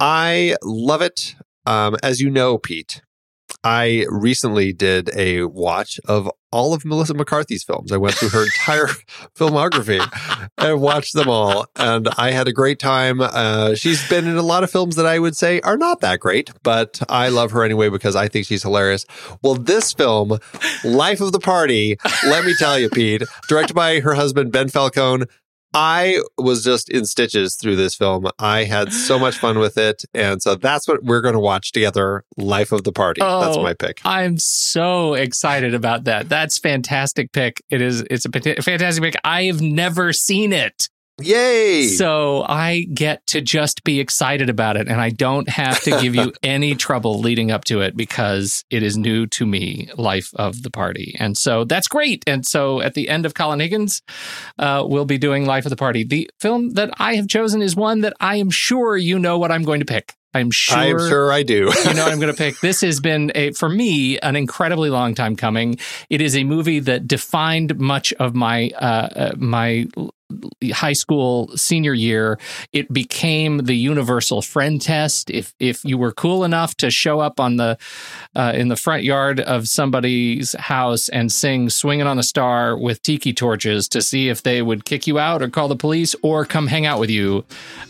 I 0.00 0.56
love 0.62 1.02
it. 1.02 1.34
Um, 1.64 1.96
as 2.02 2.20
you 2.20 2.30
know, 2.30 2.58
Pete, 2.58 3.02
I 3.64 4.06
recently 4.08 4.72
did 4.72 5.10
a 5.16 5.44
watch 5.44 5.98
of 6.06 6.30
all 6.56 6.72
of 6.72 6.86
Melissa 6.86 7.12
McCarthy's 7.12 7.62
films. 7.62 7.92
I 7.92 7.98
went 7.98 8.14
through 8.14 8.30
her 8.30 8.44
entire 8.44 8.86
filmography 9.36 10.00
and 10.56 10.80
watched 10.80 11.12
them 11.12 11.28
all, 11.28 11.66
and 11.76 12.08
I 12.16 12.30
had 12.30 12.48
a 12.48 12.52
great 12.52 12.78
time. 12.78 13.20
Uh, 13.20 13.74
she's 13.74 14.08
been 14.08 14.26
in 14.26 14.38
a 14.38 14.42
lot 14.42 14.64
of 14.64 14.70
films 14.70 14.96
that 14.96 15.04
I 15.04 15.18
would 15.18 15.36
say 15.36 15.60
are 15.60 15.76
not 15.76 16.00
that 16.00 16.18
great, 16.18 16.50
but 16.62 17.02
I 17.10 17.28
love 17.28 17.50
her 17.50 17.62
anyway 17.62 17.90
because 17.90 18.16
I 18.16 18.28
think 18.28 18.46
she's 18.46 18.62
hilarious. 18.62 19.04
Well, 19.42 19.54
this 19.54 19.92
film, 19.92 20.38
Life 20.82 21.20
of 21.20 21.32
the 21.32 21.40
Party, 21.40 21.98
let 22.24 22.46
me 22.46 22.54
tell 22.58 22.78
you, 22.78 22.88
Pete, 22.88 23.22
directed 23.50 23.74
by 23.74 24.00
her 24.00 24.14
husband 24.14 24.50
Ben 24.50 24.70
Falcone. 24.70 25.26
I 25.76 26.22
was 26.38 26.64
just 26.64 26.88
in 26.88 27.04
stitches 27.04 27.54
through 27.56 27.76
this 27.76 27.94
film. 27.94 28.28
I 28.38 28.64
had 28.64 28.92
so 28.94 29.18
much 29.18 29.36
fun 29.36 29.58
with 29.58 29.76
it. 29.76 30.04
And 30.14 30.40
so 30.40 30.54
that's 30.54 30.88
what 30.88 31.04
we're 31.04 31.20
going 31.20 31.34
to 31.34 31.40
watch 31.40 31.70
together 31.70 32.24
Life 32.38 32.72
of 32.72 32.84
the 32.84 32.92
Party. 32.92 33.20
that's 33.20 33.56
Oh, 33.58 33.62
my 33.62 33.74
pick. 33.74 34.00
I'm 34.04 34.38
so 34.38 35.12
excited 35.14 35.74
about 35.74 36.04
that. 36.04 36.30
That's 36.30 36.58
fantastic 36.58 37.30
pick. 37.32 37.62
It 37.68 37.82
is. 37.82 38.02
It's 38.10 38.24
a 38.24 38.30
fantastic 38.30 39.02
pick. 39.02 39.16
I 39.22 39.44
have 39.44 39.60
never 39.60 40.14
seen 40.14 40.54
it, 40.54 40.88
Yay! 41.22 41.88
so 41.88 42.44
I 42.46 42.86
get 42.92 43.26
to 43.28 43.40
just 43.40 43.84
be 43.84 44.00
excited 44.00 44.50
about 44.50 44.76
it, 44.76 44.86
and 44.88 45.00
I 45.00 45.10
don't 45.10 45.48
have 45.48 45.80
to 45.82 45.90
give 46.02 46.14
you 46.14 46.32
any 46.42 46.74
trouble 46.74 47.20
leading 47.20 47.50
up 47.50 47.64
to 47.64 47.80
it 47.80 47.96
because 47.96 48.64
it 48.70 48.82
is 48.82 48.98
new 48.98 49.26
to 49.28 49.46
me. 49.46 49.88
Life 49.96 50.30
of 50.34 50.62
the 50.62 50.70
Party, 50.70 51.16
and 51.18 51.36
so 51.36 51.64
that's 51.64 51.88
great. 51.88 52.22
And 52.26 52.44
so 52.44 52.80
at 52.80 52.94
the 52.94 53.08
end 53.08 53.24
of 53.24 53.34
Colin 53.34 53.60
Higgins, 53.60 54.02
uh, 54.58 54.84
we'll 54.86 55.06
be 55.06 55.18
doing 55.18 55.46
Life 55.46 55.64
of 55.64 55.70
the 55.70 55.76
Party. 55.76 56.04
The 56.04 56.30
film 56.38 56.74
that 56.74 56.90
I 56.98 57.14
have 57.16 57.28
chosen 57.28 57.62
is 57.62 57.74
one 57.74 58.02
that 58.02 58.12
I 58.20 58.36
am 58.36 58.50
sure 58.50 58.96
you 58.96 59.18
know 59.18 59.38
what 59.38 59.50
I'm 59.50 59.62
going 59.62 59.80
to 59.80 59.86
pick. 59.86 60.14
I'm 60.36 60.50
sure. 60.50 60.76
I'm 60.76 60.98
sure 60.98 61.32
I 61.32 61.42
do. 61.42 61.54
you 61.86 61.94
know 61.94 62.04
what 62.04 62.12
I'm 62.12 62.20
going 62.20 62.32
to 62.32 62.36
pick. 62.36 62.60
This 62.60 62.82
has 62.82 63.00
been 63.00 63.32
a 63.34 63.52
for 63.52 63.70
me 63.70 64.18
an 64.18 64.36
incredibly 64.36 64.90
long 64.90 65.14
time 65.14 65.34
coming. 65.34 65.78
It 66.10 66.20
is 66.20 66.36
a 66.36 66.44
movie 66.44 66.80
that 66.80 67.08
defined 67.08 67.78
much 67.78 68.12
of 68.14 68.34
my 68.34 68.70
uh, 68.78 69.08
uh, 69.16 69.32
my 69.38 69.86
high 70.72 70.92
school 70.92 71.48
senior 71.56 71.94
year. 71.94 72.38
It 72.72 72.92
became 72.92 73.58
the 73.58 73.76
universal 73.76 74.42
friend 74.42 74.80
test. 74.80 75.30
If 75.30 75.54
if 75.60 75.84
you 75.84 75.98
were 75.98 76.12
cool 76.12 76.44
enough 76.44 76.74
to 76.76 76.90
show 76.90 77.20
up 77.20 77.40
on 77.40 77.56
the 77.56 77.78
uh, 78.34 78.52
in 78.54 78.68
the 78.68 78.76
front 78.76 79.04
yard 79.04 79.40
of 79.40 79.68
somebody's 79.68 80.54
house 80.58 81.08
and 81.08 81.30
sing 81.30 81.70
"Swinging 81.70 82.06
on 82.06 82.18
a 82.18 82.22
Star" 82.22 82.76
with 82.76 83.02
tiki 83.02 83.32
torches 83.32 83.88
to 83.88 84.02
see 84.02 84.28
if 84.28 84.42
they 84.42 84.62
would 84.62 84.84
kick 84.84 85.06
you 85.06 85.18
out 85.18 85.42
or 85.42 85.48
call 85.48 85.68
the 85.68 85.76
police 85.76 86.14
or 86.22 86.44
come 86.44 86.66
hang 86.66 86.86
out 86.86 86.98
with 86.98 87.10
you, 87.10 87.44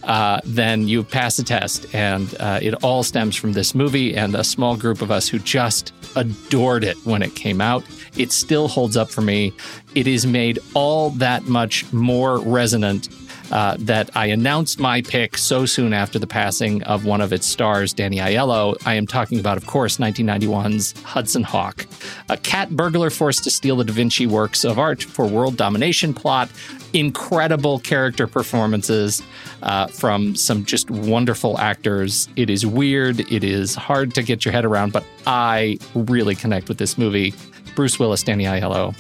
uh, 0.04 0.40
then 0.44 0.86
you 0.88 1.02
pass 1.02 1.36
the 1.36 1.42
test. 1.42 1.86
And 1.94 2.34
uh, 2.40 2.60
it 2.62 2.74
all 2.84 3.02
stems 3.02 3.36
from 3.36 3.52
this 3.52 3.74
movie 3.74 4.16
and 4.16 4.34
a 4.34 4.44
small 4.44 4.76
group 4.76 5.02
of 5.02 5.10
us 5.10 5.28
who 5.28 5.38
just 5.38 5.92
adored 6.16 6.84
it 6.84 6.96
when 7.04 7.22
it 7.22 7.34
came 7.34 7.60
out. 7.60 7.84
It 8.16 8.32
still 8.32 8.68
holds 8.68 8.96
up 8.96 9.10
for 9.10 9.20
me. 9.20 9.52
It 9.96 10.06
is 10.06 10.26
made 10.26 10.58
all 10.74 11.08
that 11.12 11.44
much 11.44 11.90
more 11.90 12.38
resonant 12.38 13.08
uh, 13.50 13.76
that 13.78 14.14
I 14.14 14.26
announced 14.26 14.78
my 14.78 15.00
pick 15.00 15.38
so 15.38 15.64
soon 15.64 15.94
after 15.94 16.18
the 16.18 16.26
passing 16.26 16.82
of 16.82 17.06
one 17.06 17.22
of 17.22 17.32
its 17.32 17.46
stars, 17.46 17.94
Danny 17.94 18.18
Aiello. 18.18 18.76
I 18.84 18.92
am 18.92 19.06
talking 19.06 19.40
about, 19.40 19.56
of 19.56 19.66
course, 19.66 19.96
1991's 19.96 21.00
Hudson 21.00 21.42
Hawk, 21.42 21.86
a 22.28 22.36
cat 22.36 22.76
burglar 22.76 23.08
forced 23.08 23.42
to 23.44 23.50
steal 23.50 23.76
the 23.76 23.84
Da 23.84 23.94
Vinci 23.94 24.26
works 24.26 24.64
of 24.64 24.78
art 24.78 25.02
for 25.02 25.26
world 25.26 25.56
domination 25.56 26.12
plot. 26.12 26.50
Incredible 26.92 27.78
character 27.78 28.26
performances 28.26 29.22
uh, 29.62 29.86
from 29.86 30.36
some 30.36 30.66
just 30.66 30.90
wonderful 30.90 31.58
actors. 31.58 32.28
It 32.36 32.50
is 32.50 32.66
weird. 32.66 33.20
It 33.32 33.44
is 33.44 33.74
hard 33.74 34.14
to 34.16 34.22
get 34.22 34.44
your 34.44 34.52
head 34.52 34.66
around, 34.66 34.92
but 34.92 35.04
I 35.26 35.78
really 35.94 36.34
connect 36.34 36.68
with 36.68 36.76
this 36.76 36.98
movie. 36.98 37.32
Bruce 37.74 37.98
Willis, 37.98 38.22
Danny 38.22 38.44
Aiello, 38.44 38.94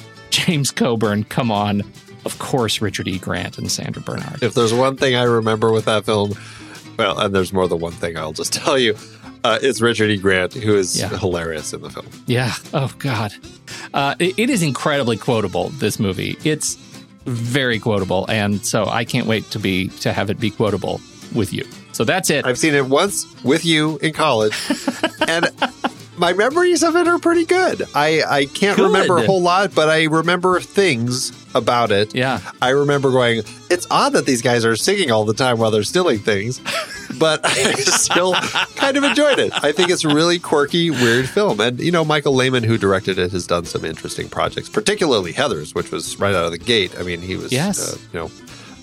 James 0.44 0.70
Coburn, 0.70 1.24
come 1.24 1.50
on. 1.50 1.82
Of 2.24 2.38
course, 2.38 2.80
Richard 2.80 3.06
E. 3.08 3.18
Grant 3.18 3.56
and 3.58 3.70
Sandra 3.70 4.02
Bernhard. 4.02 4.42
if 4.42 4.54
there's 4.54 4.74
one 4.74 4.96
thing 4.96 5.14
I 5.14 5.22
remember 5.22 5.70
with 5.72 5.84
that 5.84 6.04
film, 6.04 6.34
well, 6.98 7.18
and 7.20 7.34
there's 7.34 7.52
more 7.52 7.68
than 7.68 7.78
one 7.78 7.92
thing, 7.92 8.16
I'll 8.16 8.32
just 8.32 8.52
tell 8.64 8.76
you. 8.78 8.96
Uh, 9.44 9.58
it's 9.62 9.80
Richard 9.80 10.10
E. 10.10 10.16
Grant, 10.16 10.52
who 10.54 10.74
is 10.76 10.98
Yeah. 10.98 11.08
hilarious 11.08 11.72
in 11.72 11.80
the 11.82 11.90
film. 11.90 12.06
Yeah. 12.26 12.52
Oh 12.74 12.92
God. 12.98 13.32
Uh, 13.94 14.16
it, 14.18 14.36
it 14.38 14.50
is 14.50 14.62
incredibly 14.62 15.16
quotable. 15.16 15.68
This 15.70 16.00
movie. 16.00 16.36
It's 16.44 16.74
very 17.26 17.78
quotable, 17.78 18.26
and 18.28 18.64
so 18.66 18.86
I 18.86 19.04
can't 19.04 19.26
wait 19.28 19.48
to 19.52 19.58
be 19.60 19.88
to 20.00 20.12
have 20.12 20.30
it 20.30 20.40
be 20.40 20.50
quotable 20.50 21.00
with 21.34 21.52
you. 21.52 21.64
So 21.92 22.04
that's 22.04 22.28
it. 22.30 22.44
I've 22.44 22.58
seen 22.58 22.74
it 22.74 22.86
once 22.86 23.24
with 23.44 23.64
you 23.64 23.98
in 23.98 24.12
college, 24.12 24.54
and 25.28 25.46
my 26.18 26.32
memories 26.32 26.82
of 26.82 26.96
it 26.96 27.06
are 27.08 27.18
pretty 27.18 27.44
good. 27.44 27.82
I, 27.94 28.22
I 28.22 28.44
can't 28.46 28.76
Good. 28.76 28.84
remember 28.86 29.18
a 29.18 29.26
whole 29.26 29.42
lot, 29.42 29.74
but 29.74 29.88
I 29.88 30.04
remember 30.04 30.60
things 30.60 31.32
about 31.54 31.90
it. 31.90 32.14
yeah. 32.14 32.40
I 32.60 32.70
remember 32.70 33.10
going, 33.10 33.42
it's 33.70 33.86
odd 33.90 34.12
that 34.14 34.26
these 34.26 34.42
guys 34.42 34.64
are 34.64 34.76
singing 34.76 35.10
all 35.10 35.24
the 35.24 35.34
time 35.34 35.58
while 35.58 35.70
they're 35.70 35.82
stealing 35.84 36.18
things, 36.18 36.60
but 37.18 37.40
I 37.44 37.72
still 37.74 38.34
kind 38.76 38.96
of 38.96 39.04
enjoyed 39.04 39.38
it. 39.38 39.52
I 39.64 39.72
think 39.72 39.90
it's 39.90 40.04
a 40.04 40.08
really 40.14 40.38
quirky, 40.38 40.90
weird 40.90 41.28
film. 41.28 41.60
And, 41.60 41.80
you 41.80 41.92
know, 41.92 42.04
Michael 42.04 42.34
Lehmann, 42.34 42.62
who 42.64 42.76
directed 42.78 43.18
it, 43.18 43.32
has 43.32 43.46
done 43.46 43.64
some 43.64 43.84
interesting 43.84 44.28
projects, 44.28 44.68
particularly 44.68 45.32
Heathers, 45.32 45.74
which 45.74 45.90
was 45.90 46.18
right 46.18 46.34
out 46.34 46.44
of 46.44 46.52
the 46.52 46.58
gate. 46.58 46.92
I 46.98 47.02
mean, 47.02 47.20
he 47.22 47.36
was, 47.36 47.52
Yes. 47.52 47.94
uh, 47.94 47.98
you 48.12 48.18
know, 48.20 48.30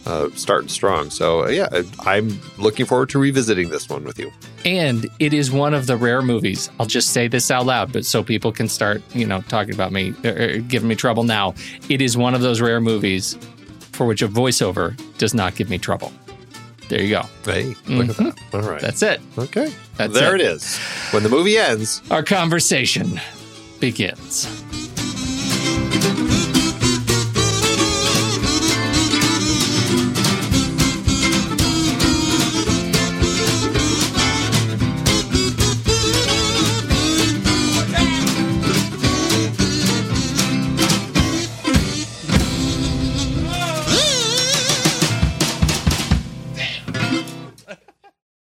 uh, 0.06 0.30
starting 0.36 0.70
strong. 0.70 1.10
So, 1.10 1.46
uh, 1.46 1.50
yeah, 1.50 1.82
I'm 2.02 2.40
looking 2.58 2.86
forward 2.86 3.10
to 3.10 3.20
revisiting 3.20 3.70
this 3.70 3.90
one 3.90 4.04
with 4.04 4.20
you. 4.20 4.32
And 4.66 5.08
it 5.20 5.34
is 5.34 5.52
one 5.52 5.74
of 5.74 5.88
the 5.88 5.98
rare 5.98 6.22
movies. 6.22 6.70
I'll 6.80 6.86
just 6.86 7.10
say 7.12 7.28
this 7.28 7.50
out 7.52 7.66
loud, 7.66 7.92
but 7.94 8.06
so 8.06 8.24
people 8.24 8.52
can 8.52 8.68
start, 8.68 9.02
you 9.14 9.26
know, 9.26 9.42
talking 9.44 9.74
about 9.74 9.92
me, 9.92 10.14
or, 10.24 10.32
or 10.32 10.58
giving 10.58 10.88
me 10.88 10.96
trouble 10.96 11.24
now. 11.24 11.54
It 11.90 12.02
is 12.02 12.18
one 12.18 12.34
of 12.34 12.42
those 12.42 12.62
rare 12.62 12.82
movies 12.82 13.38
for 13.92 14.06
which 14.06 14.22
a 14.22 14.28
voiceover 14.28 14.96
does 15.18 15.34
not 15.34 15.56
give 15.56 15.70
me 15.70 15.78
trouble. 15.78 16.12
There 16.90 17.02
you 17.02 17.10
go. 17.10 17.22
Hey, 17.46 17.74
look 17.88 18.10
at 18.10 18.18
that. 18.18 18.40
All 18.54 18.62
right. 18.62 18.82
That's 18.82 19.02
it. 19.02 19.22
okay. 19.38 19.74
That's 19.96 20.14
there 20.14 20.36
it. 20.36 20.42
it 20.42 20.48
is. 20.48 20.78
When 21.12 21.24
the 21.24 21.30
movie 21.30 21.58
ends, 21.58 22.02
Our 22.12 22.24
conversation 22.24 23.20
begins. 23.80 24.48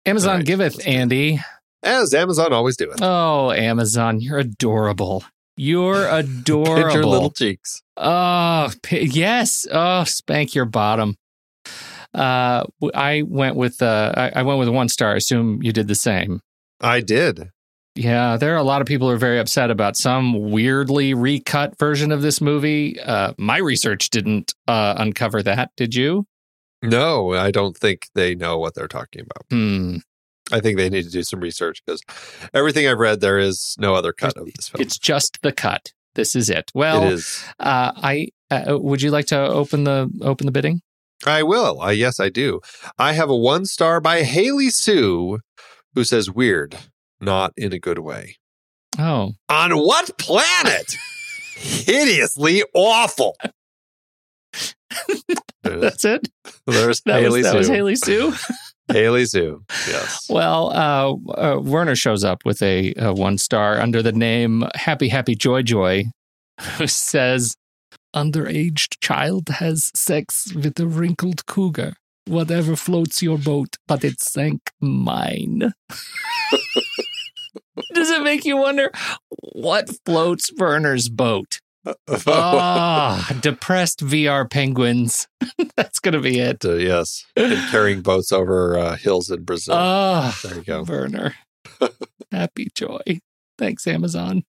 Amazon 0.07 0.37
right. 0.37 0.47
giveth, 0.47 0.87
Andy. 0.87 1.41
as 1.83 2.13
Amazon 2.15 2.53
always 2.53 2.77
do 2.77 2.91
it. 2.91 3.01
Oh, 3.01 3.51
Amazon, 3.53 4.21
you're 4.21 4.39
adorable. 4.39 5.25
You're 5.57 6.07
adorable. 6.09 6.75
Pinch 6.83 6.95
your 6.95 7.07
little 7.07 7.31
cheeks. 7.31 7.83
Oh, 7.97 8.71
p- 8.83 9.05
yes. 9.07 9.67
Oh, 9.71 10.05
spank 10.05 10.55
your 10.55 10.65
bottom. 10.65 11.17
Uh, 12.13 12.65
I 12.95 13.23
went 13.27 13.57
with 13.57 13.83
uh, 13.83 14.13
I, 14.17 14.33
I 14.37 14.43
went 14.43 14.59
with 14.61 14.69
one 14.69 14.89
star. 14.89 15.13
I 15.13 15.17
assume 15.17 15.63
you 15.63 15.73
did 15.73 15.89
the 15.89 15.95
same. 15.95 16.41
I 16.81 17.01
did. 17.01 17.51
Yeah, 17.97 18.37
there 18.37 18.55
are 18.55 18.59
a 18.59 18.65
lot 18.65 18.81
of 18.81 18.89
people 18.89 19.09
who 19.09 19.15
are 19.15 19.19
very 19.19 19.39
upset 19.39 19.71
about 19.71 19.97
some 19.97 20.51
weirdly 20.51 21.15
recut 21.15 21.79
version 21.79 22.11
of 22.11 22.23
this 22.23 22.41
movie. 22.41 23.01
Uh, 23.01 23.35
my 23.39 23.59
research 23.59 24.11
didn't 24.11 24.53
uh, 24.67 24.95
uncover 24.99 25.43
that. 25.45 25.71
Did 25.77 25.95
you? 25.95 26.27
No, 26.85 27.33
I 27.33 27.51
don't 27.51 27.77
think 27.77 28.09
they 28.15 28.35
know 28.35 28.59
what 28.59 28.75
they're 28.75 28.89
talking 28.89 29.23
about. 29.23 29.47
Hmm. 29.51 29.97
I 30.53 30.61
think 30.61 30.77
they 30.77 30.91
need 30.91 31.05
to 31.05 31.11
do 31.11 31.23
some 31.23 31.41
research 31.41 31.83
because 31.85 32.03
everything 32.53 32.87
I've 32.87 32.99
read, 32.99 33.21
there 33.21 33.39
is 33.39 33.75
no 33.79 33.95
other 33.95 34.13
cut 34.13 34.37
of 34.37 34.47
this 34.55 34.69
film. 34.69 34.83
It's 34.83 34.99
just 34.99 35.39
the 35.43 35.53
cut. 35.53 35.93
This 36.15 36.37
is 36.37 36.51
it. 36.51 36.71
Well, 36.75 37.05
it 37.05 37.15
is. 37.15 37.45
Uh, 37.59 37.93
I 37.97 38.29
uh, 38.51 38.79
would 38.79 39.03
you 39.03 39.11
like 39.11 39.27
to 39.27 39.39
open 39.39 39.85
the 39.85 40.11
open 40.21 40.47
the 40.47 40.53
bidding? 40.53 40.83
I 41.27 41.43
will. 41.43 41.81
Uh, 41.81 41.91
yes, 41.91 42.21
I 42.21 42.29
do. 42.29 42.61
I 42.99 43.15
have 43.15 43.31
a 43.31 43.37
one 43.37 43.65
star 43.65 44.01
by 44.01 44.23
Haley 44.23 44.69
Sue, 44.71 45.39
who 45.95 46.05
says 46.05 46.31
weird, 46.31 46.77
not 47.21 47.53
in 47.57 47.73
a 47.73 47.79
good 47.79 47.99
way. 47.99 48.37
Oh, 48.99 49.33
On 49.49 49.73
what 49.79 50.17
planet? 50.19 50.95
Hideously 51.57 52.63
awful. 52.75 53.37
that's 55.63 56.05
it. 56.05 56.29
there's 56.67 57.01
That 57.07 57.23
Haley 57.23 57.43
was 57.43 57.45
that 57.45 57.53
Sue. 57.53 57.59
was 57.59 57.69
Haley 57.69 57.97
Sue. 57.97 58.35
Haley 58.93 59.25
Sue. 59.25 59.65
Yes. 59.89 60.27
Well, 60.29 60.71
uh, 60.73 61.15
uh, 61.33 61.61
Werner 61.61 61.97
shows 61.97 62.23
up 62.23 62.41
with 62.45 62.61
a, 62.63 62.93
a 62.97 63.15
one 63.15 63.39
star 63.39 63.81
under 63.81 64.03
the 64.03 64.13
name 64.13 64.65
Happy 64.75 65.09
Happy 65.09 65.35
Joy 65.35 65.63
Joy, 65.63 66.05
who 66.77 66.87
says, 66.87 67.57
"Underaged 68.15 69.01
child 69.01 69.49
has 69.49 69.91
sex 69.95 70.53
with 70.55 70.79
a 70.79 70.87
wrinkled 70.87 71.47
cougar. 71.47 71.95
Whatever 72.27 72.77
floats 72.77 73.23
your 73.23 73.39
boat, 73.39 73.77
but 73.89 74.05
it 74.05 74.21
sank 74.21 74.61
mine." 74.81 75.73
Does 77.93 78.11
it 78.11 78.23
make 78.23 78.45
you 78.45 78.57
wonder 78.57 78.93
what 79.53 79.89
floats 80.05 80.51
Werner's 80.59 81.09
boat? 81.09 81.59
Ah, 82.27 83.37
depressed 83.41 84.01
VR 84.01 84.51
penguins. 84.51 85.29
That's 85.77 86.01
gonna 86.01 86.21
be 86.21 86.39
it. 86.39 86.65
Uh, 86.65 86.75
yes. 86.75 87.25
And 87.37 87.59
carrying 87.71 88.01
boats 88.01 88.33
over 88.33 88.79
uh, 88.79 88.97
hills 88.97 89.31
in 89.31 89.45
Brazil. 89.45 89.75
Ah, 89.77 90.39
there 90.43 90.57
you 90.57 90.65
go. 90.65 90.83
Werner. 90.83 91.35
Happy 92.33 92.69
joy. 92.75 93.21
Thanks, 93.59 93.87
Amazon. 93.87 94.45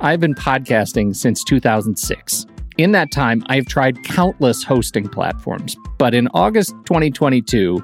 I've 0.00 0.20
been 0.20 0.34
podcasting 0.34 1.14
since 1.16 1.42
2006. 1.44 2.46
In 2.78 2.92
that 2.92 3.10
time, 3.10 3.42
I've 3.48 3.66
tried 3.66 4.04
countless 4.04 4.62
hosting 4.62 5.08
platforms, 5.08 5.76
but 5.98 6.14
in 6.14 6.28
August 6.28 6.70
2022, 6.86 7.82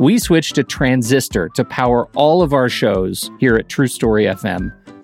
we 0.00 0.18
switched 0.18 0.56
to 0.56 0.64
Transistor 0.64 1.48
to 1.50 1.64
power 1.64 2.08
all 2.16 2.42
of 2.42 2.52
our 2.52 2.68
shows 2.68 3.30
here 3.38 3.54
at 3.54 3.68
True 3.68 3.86
Story 3.86 4.24
FM, 4.24 4.72